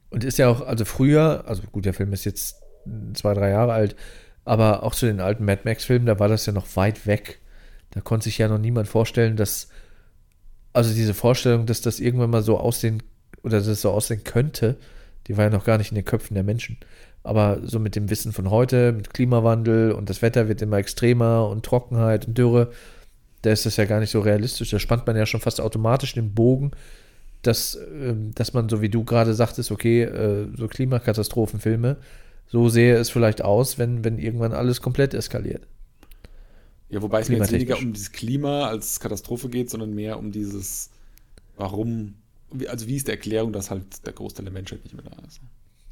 und 0.10 0.24
ist 0.24 0.38
ja 0.38 0.48
auch, 0.48 0.62
also 0.62 0.86
früher, 0.86 1.44
also 1.46 1.64
gut, 1.72 1.86
der 1.86 1.94
Film 1.94 2.14
ist 2.14 2.24
jetzt 2.24 2.62
zwei, 3.14 3.34
drei 3.34 3.50
Jahre 3.50 3.74
alt, 3.74 3.96
aber 4.46 4.84
auch 4.84 4.96
zu 4.96 5.06
den 5.06 5.20
alten 5.20 5.46
Mad 5.46 5.62
Max-Filmen, 5.66 6.06
da 6.06 6.20
war 6.20 6.30
das 6.30 6.46
ja 6.46 6.54
noch 6.54 6.76
weit 6.76 7.06
weg. 7.06 7.40
Da 7.92 8.00
konnte 8.00 8.26
sich 8.26 8.38
ja 8.38 8.48
noch 8.48 8.58
niemand 8.58 8.88
vorstellen, 8.88 9.36
dass, 9.36 9.68
also 10.72 10.94
diese 10.94 11.14
Vorstellung, 11.14 11.66
dass 11.66 11.82
das 11.82 12.00
irgendwann 12.00 12.30
mal 12.30 12.44
so 12.44 12.58
aussehen, 12.58 13.04
oder 13.44 13.58
dass 13.58 13.68
es 13.68 13.82
so 13.82 13.92
aussehen 13.92 14.24
könnte, 14.24 14.78
die 15.28 15.36
war 15.36 15.46
ja 15.46 15.50
noch 15.50 15.66
gar 15.66 15.78
nicht 15.78 15.92
in 15.92 15.96
den 15.96 16.06
Köpfen 16.06 16.34
der 16.34 16.44
Menschen. 16.44 16.78
Aber 17.24 17.60
so 17.64 17.80
mit 17.80 17.96
dem 17.96 18.10
Wissen 18.10 18.34
von 18.34 18.50
heute, 18.50 18.94
mit 18.94 19.14
Klimawandel 19.14 19.92
und 19.92 20.10
das 20.10 20.22
Wetter 20.22 20.48
wird 20.48 20.62
immer 20.62 20.78
extremer 20.78 21.48
und 21.48 21.64
Trockenheit 21.64 22.28
und 22.28 22.38
Dürre, 22.38 22.72
da 23.44 23.52
ist 23.52 23.66
das 23.66 23.78
ja 23.78 23.86
gar 23.86 24.00
nicht 24.00 24.12
so 24.12 24.22
realistisch. 24.22 24.72
Da 24.72 24.80
spannt 24.80 25.06
man 25.06 25.16
ja 25.16 25.26
schon 25.26 25.42
fast 25.42 25.62
automatisch 25.62 26.14
den 26.14 26.34
Bogen, 26.34 26.72
dass, 27.42 27.78
ähm, 27.94 28.32
dass 28.36 28.54
man, 28.54 28.70
so 28.70 28.82
wie 28.82 28.90
du 28.90 29.04
gerade 29.04 29.34
sagtest, 29.34 29.72
okay, 29.72 30.04
äh, 30.04 30.48
so 30.56 30.68
Klimakatastrophenfilme, 30.68 31.98
so 32.48 32.70
sähe 32.70 32.96
es 32.96 33.10
vielleicht 33.10 33.44
aus, 33.44 33.78
wenn, 33.78 34.04
wenn 34.04 34.18
irgendwann 34.18 34.54
alles 34.54 34.82
komplett 34.82 35.14
eskaliert. 35.14 35.68
Ja, 36.90 37.02
wobei 37.02 37.22
es 37.22 37.30
mir 37.30 37.38
jetzt 37.38 37.52
weniger 37.52 37.78
um 37.78 37.94
dieses 37.94 38.12
Klima 38.12 38.68
als 38.68 39.00
Katastrophe 39.00 39.48
geht, 39.48 39.70
sondern 39.70 39.94
mehr 39.94 40.20
um 40.20 40.32
dieses, 40.32 40.90
warum, 41.56 42.16
also 42.68 42.88
wie 42.88 42.98
ist 42.98 43.08
die 43.08 43.12
Erklärung, 43.12 43.54
dass 43.54 43.72
halt 43.72 44.06
der 44.06 44.14
Großteil 44.14 44.46
der 44.46 44.54
Menschheit 44.54 44.84
nicht 44.84 44.94
mehr 44.94 45.06
da 45.06 45.16
ist. 45.26 45.40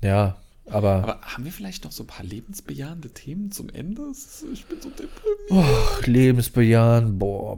Ja, 0.03 0.38
aber, 0.72 1.04
Aber 1.04 1.22
haben 1.22 1.46
wir 1.46 1.52
vielleicht 1.52 1.84
noch 1.84 1.91
so 1.91 2.04
ein 2.04 2.08
paar 2.08 2.26
lebensbejahende 2.26 3.10
Themen 3.10 3.52
zum 3.52 3.70
Ende? 3.70 4.12
Ich 4.54 4.66
bin 4.66 4.82
so 4.82 4.90
deprimiert. 4.90 5.50
oh, 5.50 6.02
Lebensbejahen, 6.06 7.20
boah. 7.20 7.58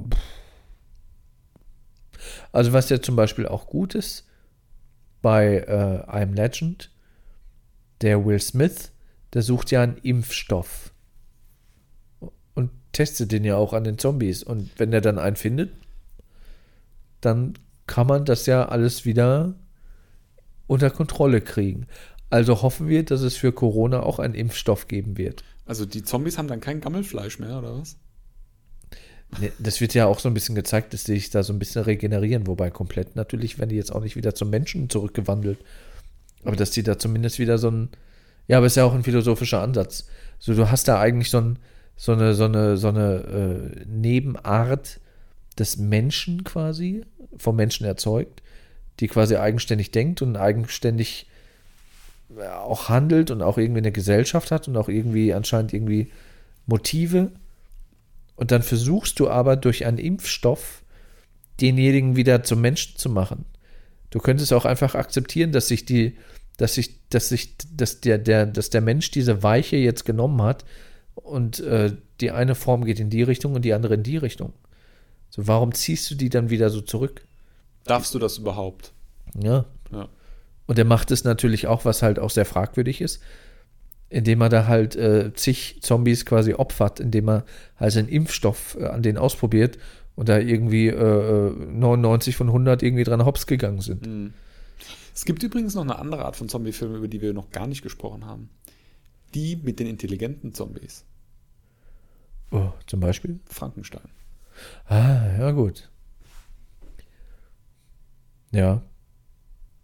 Also 2.51 2.73
was 2.73 2.89
ja 2.89 3.01
zum 3.01 3.15
Beispiel 3.15 3.47
auch 3.47 3.67
gut 3.67 3.95
ist, 3.95 4.27
bei 5.21 5.57
äh, 5.57 6.09
I'm 6.09 6.35
Legend, 6.35 6.91
der 8.01 8.25
Will 8.25 8.39
Smith, 8.39 8.91
der 9.33 9.41
sucht 9.41 9.71
ja 9.71 9.83
einen 9.83 9.97
Impfstoff 9.97 10.91
und 12.53 12.71
testet 12.91 13.31
den 13.31 13.43
ja 13.43 13.55
auch 13.55 13.73
an 13.73 13.83
den 13.83 13.97
Zombies. 13.97 14.43
Und 14.43 14.71
wenn 14.77 14.91
er 14.91 15.01
dann 15.01 15.19
einen 15.19 15.35
findet, 15.35 15.71
dann 17.21 17.53
kann 17.87 18.07
man 18.07 18.25
das 18.25 18.45
ja 18.45 18.67
alles 18.67 19.05
wieder 19.05 19.53
unter 20.67 20.89
Kontrolle 20.89 21.41
kriegen. 21.41 21.87
Also 22.31 22.61
hoffen 22.61 22.87
wir, 22.87 23.03
dass 23.03 23.21
es 23.21 23.35
für 23.35 23.51
Corona 23.51 24.01
auch 24.01 24.17
einen 24.17 24.33
Impfstoff 24.33 24.87
geben 24.87 25.17
wird. 25.17 25.43
Also 25.65 25.85
die 25.85 26.01
Zombies 26.01 26.37
haben 26.37 26.47
dann 26.47 26.61
kein 26.61 26.79
Gammelfleisch 26.79 27.39
mehr, 27.39 27.59
oder 27.59 27.77
was? 27.77 27.97
Ne, 29.39 29.51
Das 29.59 29.81
wird 29.81 29.93
ja 29.93 30.05
auch 30.07 30.19
so 30.19 30.29
ein 30.29 30.33
bisschen 30.33 30.55
gezeigt, 30.55 30.93
dass 30.93 31.03
die 31.03 31.13
sich 31.13 31.29
da 31.29 31.43
so 31.43 31.51
ein 31.51 31.59
bisschen 31.59 31.83
regenerieren, 31.83 32.47
wobei 32.47 32.69
komplett 32.69 33.17
natürlich 33.17 33.59
werden 33.59 33.69
die 33.69 33.75
jetzt 33.75 33.93
auch 33.93 34.01
nicht 34.01 34.15
wieder 34.15 34.33
zum 34.33 34.49
Menschen 34.49 34.89
zurückgewandelt. 34.89 35.59
Aber 36.43 36.55
dass 36.55 36.71
die 36.71 36.83
da 36.83 36.97
zumindest 36.97 37.37
wieder 37.37 37.57
so 37.57 37.69
ein, 37.69 37.89
ja, 38.47 38.57
aber 38.57 38.65
ist 38.65 38.77
ja 38.77 38.85
auch 38.85 38.93
ein 38.93 39.03
philosophischer 39.03 39.61
Ansatz. 39.61 40.07
So, 40.39 40.53
du 40.53 40.71
hast 40.71 40.87
da 40.87 41.01
eigentlich 41.01 41.29
so, 41.29 41.39
ein, 41.39 41.59
so 41.97 42.13
eine, 42.13 42.33
so 42.33 42.45
eine, 42.45 42.77
so 42.77 42.87
eine 42.87 43.73
äh, 43.75 43.85
Nebenart 43.85 45.01
des 45.59 45.75
Menschen 45.75 46.45
quasi, 46.45 47.03
vom 47.37 47.57
Menschen 47.57 47.85
erzeugt, 47.85 48.41
die 49.01 49.09
quasi 49.09 49.35
eigenständig 49.35 49.91
denkt 49.91 50.21
und 50.21 50.37
eigenständig 50.37 51.27
auch 52.39 52.89
handelt 52.89 53.31
und 53.31 53.41
auch 53.41 53.57
irgendwie 53.57 53.79
eine 53.79 53.91
Gesellschaft 53.91 54.51
hat 54.51 54.67
und 54.67 54.77
auch 54.77 54.89
irgendwie 54.89 55.33
anscheinend 55.33 55.73
irgendwie 55.73 56.11
Motive. 56.65 57.31
Und 58.35 58.51
dann 58.51 58.63
versuchst 58.63 59.19
du 59.19 59.29
aber 59.29 59.55
durch 59.55 59.85
einen 59.85 59.97
Impfstoff 59.97 60.83
denjenigen 61.59 62.15
wieder 62.15 62.43
zum 62.43 62.61
Menschen 62.61 62.97
zu 62.97 63.09
machen. 63.09 63.45
Du 64.09 64.19
könntest 64.19 64.53
auch 64.53 64.65
einfach 64.65 64.95
akzeptieren, 64.95 65.51
dass 65.51 65.67
sich 65.67 65.85
die, 65.85 66.17
dass 66.57 66.75
sich, 66.75 67.07
dass 67.09 67.29
sich, 67.29 67.55
dass 67.75 68.01
der, 68.01 68.17
der, 68.17 68.45
dass 68.45 68.69
der 68.69 68.81
Mensch 68.81 69.11
diese 69.11 69.43
Weiche 69.43 69.77
jetzt 69.77 70.05
genommen 70.05 70.41
hat 70.41 70.65
und 71.15 71.59
äh, 71.59 71.95
die 72.19 72.31
eine 72.31 72.55
Form 72.55 72.85
geht 72.85 72.99
in 72.99 73.09
die 73.09 73.23
Richtung 73.23 73.55
und 73.55 73.63
die 73.63 73.73
andere 73.73 73.95
in 73.95 74.03
die 74.03 74.17
Richtung. 74.17 74.53
So, 75.29 75.47
warum 75.47 75.73
ziehst 75.73 76.11
du 76.11 76.15
die 76.15 76.29
dann 76.29 76.49
wieder 76.49 76.69
so 76.69 76.81
zurück? 76.81 77.25
Darfst 77.85 78.13
du 78.13 78.19
das 78.19 78.37
überhaupt? 78.37 78.91
Ja. 79.39 79.65
Und 80.71 80.79
er 80.79 80.85
macht 80.85 81.11
es 81.11 81.25
natürlich 81.25 81.67
auch, 81.67 81.83
was 81.83 82.01
halt 82.01 82.17
auch 82.17 82.29
sehr 82.29 82.45
fragwürdig 82.45 83.01
ist, 83.01 83.21
indem 84.07 84.39
er 84.39 84.47
da 84.47 84.67
halt 84.67 84.95
äh, 84.95 85.33
zig 85.33 85.79
Zombies 85.81 86.25
quasi 86.25 86.53
opfert, 86.53 87.01
indem 87.01 87.29
er 87.29 87.45
halt 87.75 87.97
einen 87.97 88.07
Impfstoff 88.07 88.77
äh, 88.79 88.85
an 88.85 89.03
denen 89.03 89.17
ausprobiert 89.17 89.77
und 90.15 90.29
da 90.29 90.39
irgendwie 90.39 90.87
äh, 90.87 90.93
äh, 90.93 91.51
99 91.51 92.37
von 92.37 92.47
100 92.47 92.83
irgendwie 92.83 93.03
dran 93.03 93.25
hops 93.25 93.47
gegangen 93.47 93.81
sind. 93.81 94.31
Es 95.13 95.25
gibt 95.25 95.43
übrigens 95.43 95.75
noch 95.75 95.81
eine 95.81 95.99
andere 95.99 96.23
Art 96.23 96.37
von 96.37 96.47
Zombie-Filmen, 96.47 96.95
über 96.95 97.09
die 97.09 97.21
wir 97.21 97.33
noch 97.33 97.49
gar 97.49 97.67
nicht 97.67 97.81
gesprochen 97.81 98.25
haben. 98.25 98.49
Die 99.33 99.57
mit 99.57 99.77
den 99.77 99.87
intelligenten 99.87 100.53
Zombies. 100.53 101.03
Oh, 102.51 102.71
zum 102.87 103.01
Beispiel? 103.01 103.41
Frankenstein. 103.45 104.07
Ah, 104.85 105.37
ja, 105.37 105.51
gut. 105.51 105.91
Ja. 108.51 108.83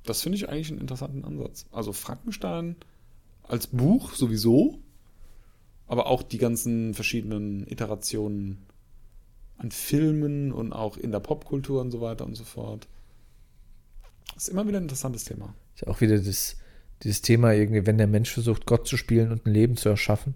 Das 0.09 0.21
finde 0.21 0.37
ich 0.37 0.49
eigentlich 0.49 0.71
einen 0.71 0.81
interessanten 0.81 1.25
Ansatz. 1.25 1.65
Also 1.71 1.93
Frankenstein 1.93 2.75
als 3.43 3.67
Buch 3.67 4.13
sowieso, 4.13 4.79
aber 5.87 6.07
auch 6.07 6.23
die 6.23 6.37
ganzen 6.37 6.93
verschiedenen 6.93 7.67
Iterationen 7.67 8.65
an 9.57 9.71
Filmen 9.71 10.51
und 10.51 10.71
auch 10.71 10.97
in 10.97 11.11
der 11.11 11.19
Popkultur 11.19 11.81
und 11.81 11.91
so 11.91 12.01
weiter 12.01 12.25
und 12.25 12.35
so 12.35 12.43
fort. 12.43 12.87
Ist 14.35 14.49
immer 14.49 14.67
wieder 14.67 14.77
ein 14.79 14.83
interessantes 14.83 15.23
Thema. 15.23 15.53
Ist 15.75 15.87
auch 15.87 15.99
wieder 15.99 16.19
das, 16.19 16.57
dieses 17.03 17.21
Thema 17.21 17.53
irgendwie, 17.53 17.85
wenn 17.85 17.97
der 17.97 18.07
Mensch 18.07 18.31
versucht, 18.31 18.65
Gott 18.65 18.87
zu 18.87 18.97
spielen 18.97 19.31
und 19.31 19.45
ein 19.45 19.53
Leben 19.53 19.75
zu 19.75 19.89
erschaffen 19.89 20.35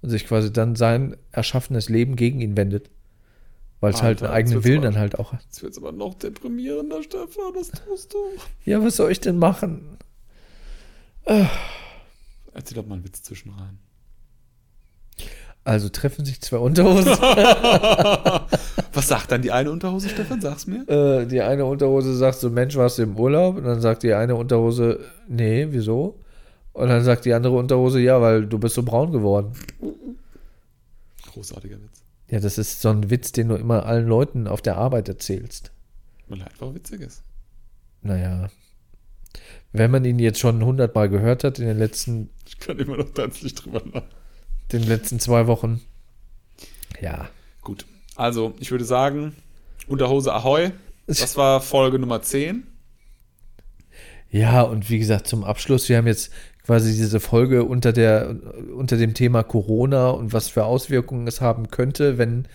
und 0.00 0.10
sich 0.10 0.26
quasi 0.26 0.52
dann 0.52 0.76
sein 0.76 1.16
erschaffenes 1.32 1.88
Leben 1.88 2.16
gegen 2.16 2.40
ihn 2.40 2.56
wendet. 2.56 2.90
Weil 3.82 3.92
es 3.92 4.00
halt 4.00 4.22
einen 4.22 4.32
eigenen 4.32 4.62
Willen 4.62 4.82
dann 4.82 4.96
halt 4.96 5.18
auch 5.18 5.32
hat. 5.32 5.42
Jetzt 5.42 5.60
wird 5.60 5.72
es 5.72 5.78
aber 5.78 5.90
noch 5.90 6.14
deprimierender, 6.14 7.02
Stefan, 7.02 7.52
das 7.52 7.72
tust 7.72 8.14
du. 8.14 8.18
Ja, 8.64 8.80
was 8.82 8.94
soll 8.94 9.10
ich 9.10 9.18
denn 9.18 9.38
machen? 9.38 9.98
Erzähl 11.24 12.76
doch 12.76 12.86
mal 12.86 12.94
einen 12.94 13.04
Witz 13.04 13.24
zwischen 13.24 13.50
rein. 13.50 13.80
Also 15.64 15.88
treffen 15.88 16.24
sich 16.24 16.40
zwei 16.40 16.58
Unterhosen. 16.58 17.12
Was 18.92 19.08
sagt 19.08 19.32
dann 19.32 19.42
die 19.42 19.50
eine 19.50 19.72
Unterhose, 19.72 20.08
Stefan? 20.08 20.40
Sag's 20.40 20.68
mir. 20.68 20.88
äh, 20.88 21.26
die 21.26 21.40
eine 21.40 21.64
Unterhose 21.64 22.14
sagt 22.16 22.38
so, 22.38 22.50
Mensch, 22.50 22.76
warst 22.76 22.98
du 22.98 23.02
im 23.02 23.16
Urlaub? 23.16 23.56
Und 23.56 23.64
dann 23.64 23.80
sagt 23.80 24.04
die 24.04 24.14
eine 24.14 24.36
Unterhose, 24.36 25.00
nee, 25.28 25.66
wieso? 25.70 26.20
Und 26.72 26.88
dann 26.88 27.02
sagt 27.02 27.24
die 27.24 27.34
andere 27.34 27.54
Unterhose, 27.54 27.98
ja, 28.00 28.20
weil 28.20 28.46
du 28.46 28.58
bist 28.58 28.76
so 28.76 28.84
braun 28.84 29.10
geworden. 29.10 29.52
Großartiger 31.32 31.76
Witz. 31.76 32.01
Ja, 32.32 32.40
das 32.40 32.56
ist 32.56 32.80
so 32.80 32.88
ein 32.88 33.10
Witz, 33.10 33.32
den 33.32 33.48
du 33.48 33.56
immer 33.56 33.84
allen 33.84 34.06
Leuten 34.08 34.48
auf 34.48 34.62
der 34.62 34.78
Arbeit 34.78 35.06
erzählst. 35.06 35.70
Weil 36.28 36.40
er 36.40 36.46
einfach 36.46 36.74
witzig 36.74 37.02
ist. 37.02 37.22
Naja. 38.00 38.48
Wenn 39.72 39.90
man 39.90 40.02
ihn 40.06 40.18
jetzt 40.18 40.38
schon 40.40 40.64
hundertmal 40.64 41.10
gehört 41.10 41.44
hat 41.44 41.58
in 41.58 41.66
den 41.66 41.76
letzten, 41.76 42.30
Ich 42.46 42.58
kann 42.58 42.78
immer 42.78 42.96
noch 42.96 43.12
tanzlich 43.12 43.54
drüber 43.54 43.82
nach. 43.92 44.04
den 44.72 44.82
letzten 44.84 45.20
zwei 45.20 45.46
Wochen. 45.46 45.82
Ja. 47.02 47.28
Gut. 47.60 47.84
Also, 48.16 48.54
ich 48.60 48.70
würde 48.70 48.86
sagen, 48.86 49.36
Unterhose 49.86 50.32
Ahoi. 50.32 50.70
Das 51.06 51.36
war 51.36 51.60
Folge 51.60 51.98
Nummer 51.98 52.22
10. 52.22 52.66
Ja, 54.30 54.62
und 54.62 54.88
wie 54.88 54.98
gesagt, 54.98 55.26
zum 55.26 55.44
Abschluss, 55.44 55.90
wir 55.90 55.98
haben 55.98 56.06
jetzt 56.06 56.32
quasi 56.64 56.92
diese 56.92 57.20
Folge 57.20 57.64
unter 57.64 57.92
der, 57.92 58.36
unter 58.74 58.96
dem 58.96 59.14
Thema 59.14 59.42
Corona 59.42 60.10
und 60.10 60.32
was 60.32 60.48
für 60.48 60.64
Auswirkungen 60.64 61.26
es 61.26 61.40
haben 61.40 61.70
könnte, 61.70 62.18
wenn 62.18 62.46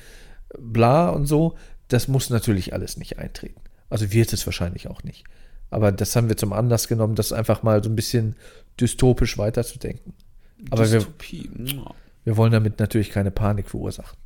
bla 0.58 1.10
und 1.10 1.26
so. 1.26 1.56
Das 1.88 2.08
muss 2.08 2.30
natürlich 2.30 2.74
alles 2.74 2.98
nicht 2.98 3.20
eintreten. 3.20 3.62
Also 3.90 4.12
wird 4.12 4.34
es 4.34 4.46
wahrscheinlich 4.46 4.88
auch 4.88 5.04
nicht. 5.04 5.24
Aber 5.70 5.92
das 5.92 6.16
haben 6.16 6.30
wir 6.30 6.38
zum 6.38 6.54
Anlass 6.54 6.88
genommen, 6.88 7.16
das 7.16 7.34
einfach 7.34 7.64
mal 7.64 7.84
so 7.84 7.90
ein 7.90 7.96
bisschen 7.96 8.36
dystopisch 8.80 9.38
weiterzudenken. 9.38 10.14
Aber 10.70 10.90
wir, 10.92 11.00
Dystopie. 11.00 11.50
Mua. 11.54 11.94
wir 12.24 12.38
wollen 12.38 12.52
damit 12.52 12.80
natürlich 12.80 13.12
keine 13.12 13.32
Panik 13.32 13.70
verursachen. 13.70 14.18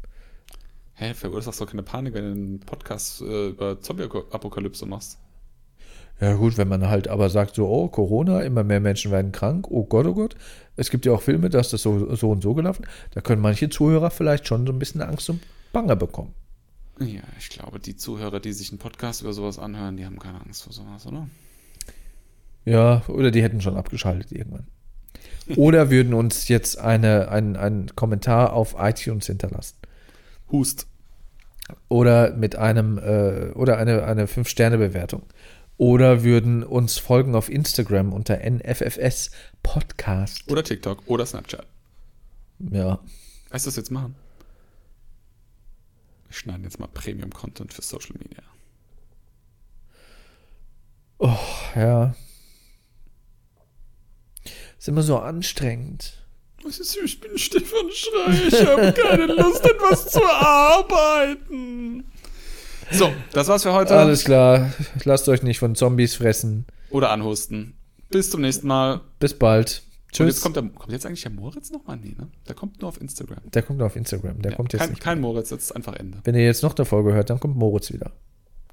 Hä, 0.94 1.14
verursachst 1.14 1.60
doch 1.60 1.68
keine 1.68 1.84
Panik, 1.84 2.14
wenn 2.14 2.24
du 2.24 2.32
einen 2.32 2.60
Podcast 2.60 3.22
äh, 3.22 3.50
über 3.50 3.80
Zombie-Apokalypse 3.82 4.86
machst. 4.86 5.18
Ja 6.22 6.36
gut, 6.36 6.58
wenn 6.58 6.68
man 6.68 6.88
halt 6.88 7.08
aber 7.08 7.32
sagt 7.32 7.56
so, 7.56 7.68
oh, 7.68 7.88
Corona, 7.88 8.42
immer 8.42 8.64
mehr 8.64 8.80
Menschen 8.80 9.12
werden 9.12 9.32
krank, 9.32 9.68
oh 9.72 9.86
Gott, 9.86 10.06
oh 10.06 10.14
Gott. 10.14 10.36
Es 10.76 10.92
gibt 10.92 11.06
ja 11.06 11.14
auch 11.14 11.22
Filme, 11.22 11.50
da 11.50 11.60
ist 11.60 11.74
das 11.74 11.82
so, 11.82 12.16
so 12.16 12.30
und 12.30 12.44
so 12.44 12.54
gelaufen. 12.54 12.86
Da 13.12 13.22
können 13.22 13.42
manche 13.42 13.70
Zuhörer 13.70 14.12
vielleicht 14.12 14.48
schon 14.48 14.68
so 14.68 14.72
ein 14.72 14.78
bisschen 14.80 15.02
Angst 15.02 15.30
und 15.32 15.42
Bange 15.74 15.96
bekommen. 15.96 16.34
Ja, 17.00 17.22
ich 17.40 17.50
glaube, 17.50 17.80
die 17.80 17.96
Zuhörer, 17.96 18.40
die 18.40 18.54
sich 18.54 18.70
einen 18.70 18.78
Podcast 18.78 19.22
über 19.22 19.34
sowas 19.34 19.58
anhören, 19.58 19.98
die 19.98 20.06
haben 20.06 20.20
keine 20.20 20.40
Angst 20.42 20.64
vor 20.64 20.72
sowas, 20.72 21.08
oder? 21.08 21.28
Ja, 22.66 23.02
oder 23.08 23.32
die 23.32 23.42
hätten 23.42 23.60
schon 23.60 23.76
abgeschaltet 23.76 24.32
irgendwann. 24.32 24.68
Oder 25.56 25.90
würden 25.90 26.14
uns 26.14 26.48
jetzt 26.48 26.78
eine, 26.78 27.30
einen, 27.30 27.56
einen 27.56 27.96
Kommentar 27.96 28.54
auf 28.54 28.76
iTunes 28.78 29.26
hinterlassen. 29.26 29.76
Hust. 30.52 30.86
Oder 31.90 32.36
mit 32.36 32.56
einem, 32.56 32.98
äh, 33.00 33.52
oder 33.54 33.78
eine, 33.78 34.04
eine 34.04 34.28
5-Sterne-Bewertung. 34.28 35.24
Oder 35.82 36.24
würden 36.24 36.64
uns 36.64 37.00
folgen 37.00 37.34
auf 37.34 37.50
Instagram 37.50 38.14
unter 38.14 38.38
NFFS 38.48 39.32
Podcast. 39.64 40.48
Oder 40.48 40.64
TikTok 40.64 41.02
oder 41.08 41.26
Snapchat. 41.26 41.66
Ja. 42.60 43.00
Weißt 43.50 43.66
du, 43.66 43.70
was 43.70 43.76
wir 43.78 43.82
jetzt 43.82 43.90
machen? 43.90 44.14
Wir 46.28 46.36
schneiden 46.36 46.66
jetzt 46.66 46.80
mal 46.80 46.86
Premium-Content 46.86 47.74
für 47.74 47.82
Social 47.82 48.16
Media. 48.20 48.44
Ja. 51.76 52.14
Ist 54.78 54.88
immer 54.88 55.02
so 55.02 55.18
anstrengend. 55.18 56.14
Was 56.64 56.78
ist, 56.78 56.96
ich 56.96 57.20
bin 57.20 57.36
Stefan 57.40 57.90
Schrei, 57.90 58.48
ich 58.50 58.68
habe 58.68 58.94
keine 58.94 59.34
Lust, 59.34 59.66
etwas 59.66 60.10
zu 60.12 60.24
arbeiten. 60.24 62.04
So, 62.92 63.12
das 63.34 63.48
war's 63.48 63.64
für 63.64 63.74
heute. 63.74 63.96
Alles 63.98 64.24
klar. 64.26 64.72
Lasst 65.06 65.28
euch 65.30 65.44
nicht 65.44 65.60
von 65.60 65.76
Zombies 65.76 66.16
fressen. 66.16 66.66
Oder 66.90 67.10
anhusten. 67.12 67.74
Bis 68.10 68.30
zum 68.30 68.42
nächsten 68.42 68.68
Mal. 68.68 69.02
Bis 69.20 69.34
bald. 69.34 69.82
Und 70.20 70.28
jetzt 70.28 70.36
Tschüss. 70.36 70.42
kommt, 70.42 70.56
der, 70.58 70.64
kommt 70.64 70.92
jetzt 70.92 71.06
eigentlich 71.06 71.22
der 71.22 71.32
Moritz 71.32 71.72
nochmal? 71.72 71.96
Nee, 71.98 72.16
ne? 72.18 72.28
Der 72.48 72.54
kommt 72.56 72.82
nur 72.82 72.90
auf 72.90 73.00
Instagram. 73.00 73.40
Der 73.54 73.62
kommt 73.62 73.82
auf 73.82 73.96
Instagram. 73.96 74.42
Der 74.42 74.52
Ja, 74.52 74.58
kommt 74.58 74.74
jetzt 74.74 74.82
kein, 74.82 74.90
nicht. 74.90 75.02
kein 75.02 75.22
Moritz, 75.22 75.52
jetzt 75.52 75.64
ist 75.64 75.72
einfach 75.72 75.94
Ende. 75.96 76.18
Wenn 76.26 76.36
ihr 76.36 76.44
jetzt 76.44 76.64
noch 76.64 76.76
eine 76.76 76.84
Folge 76.86 77.14
hört, 77.14 77.30
dann 77.30 77.40
kommt 77.40 77.56
Moritz 77.56 77.94
wieder. 77.94 78.12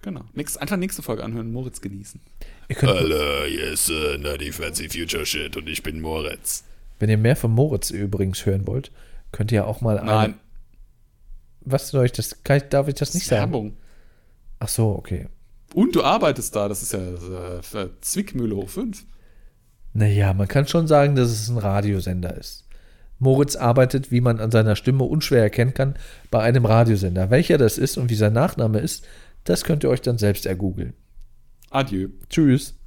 Genau. 0.03 0.23
Nächst, 0.35 0.61
einfach 0.61 0.77
nächste 0.77 1.03
Folge 1.03 1.23
anhören, 1.23 1.53
Moritz 1.53 1.81
genießen. 1.81 2.21
Hallo, 2.83 3.45
hier 3.47 3.73
ist 3.73 3.89
äh, 3.89 4.19
Nerdy 4.19 4.51
Fancy 4.51 4.89
Future 4.89 5.25
Shit 5.25 5.57
und 5.57 5.69
ich 5.69 5.83
bin 5.85 6.01
Moritz. 6.01 6.65
wenn 6.99 7.09
ihr 7.09 7.19
mehr 7.19 7.37
von 7.37 7.53
Moritz 7.53 7.91
übrigens 7.91 8.45
hören 8.45 8.67
wollt, 8.67 8.91
könnt 9.31 9.53
ihr 9.53 9.67
auch 9.67 9.81
mal 9.81 9.99
eine. 9.99 10.07
Nein, 10.11 10.35
Was 11.61 11.89
soll 11.91 12.07
ich 12.07 12.13
das? 12.13 12.43
Kann 12.43 12.57
ich, 12.59 12.65
darf 12.65 12.89
ich 12.89 12.95
das 12.95 13.15
nicht 13.15 13.27
sagen? 13.27 13.43
Werbung. 13.53 13.77
Ach 14.61 14.69
so, 14.69 14.91
okay. 14.91 15.29
Und 15.75 15.95
du 15.95 16.03
arbeitest 16.03 16.57
da, 16.57 16.69
das 16.69 16.83
ist 16.83 16.93
ja 16.93 17.01
äh, 17.01 17.89
Zwickmühle 18.01 18.57
hoch 18.57 18.69
5. 18.69 19.05
Naja, 19.93 20.33
man 20.33 20.49
kann 20.49 20.67
schon 20.67 20.87
sagen, 20.87 21.15
dass 21.15 21.31
es 21.31 21.49
ein 21.49 21.59
Radiosender 21.59 22.37
ist. 22.37 22.67
Moritz 23.19 23.57
arbeitet, 23.57 24.11
wie 24.11 24.21
man 24.21 24.39
an 24.39 24.51
seiner 24.51 24.77
Stimme 24.77 25.05
unschwer 25.05 25.43
erkennen 25.43 25.75
kann, 25.75 25.97
bei 26.31 26.41
einem 26.41 26.65
Radiosender. 26.65 27.31
Welcher 27.31 27.59
das 27.59 27.77
ist 27.77 27.99
und 27.99 28.11
wie 28.11 28.15
sein 28.15 28.33
Nachname 28.33 28.79
ist, 28.79 29.07
das 29.45 29.65
könnt 29.65 29.83
ihr 29.83 29.91
euch 29.91 30.03
dann 30.03 30.19
selbst 30.19 30.47
ergoogeln. 30.47 30.95
Adieu. 31.71 32.09
Tschüss. 32.31 32.78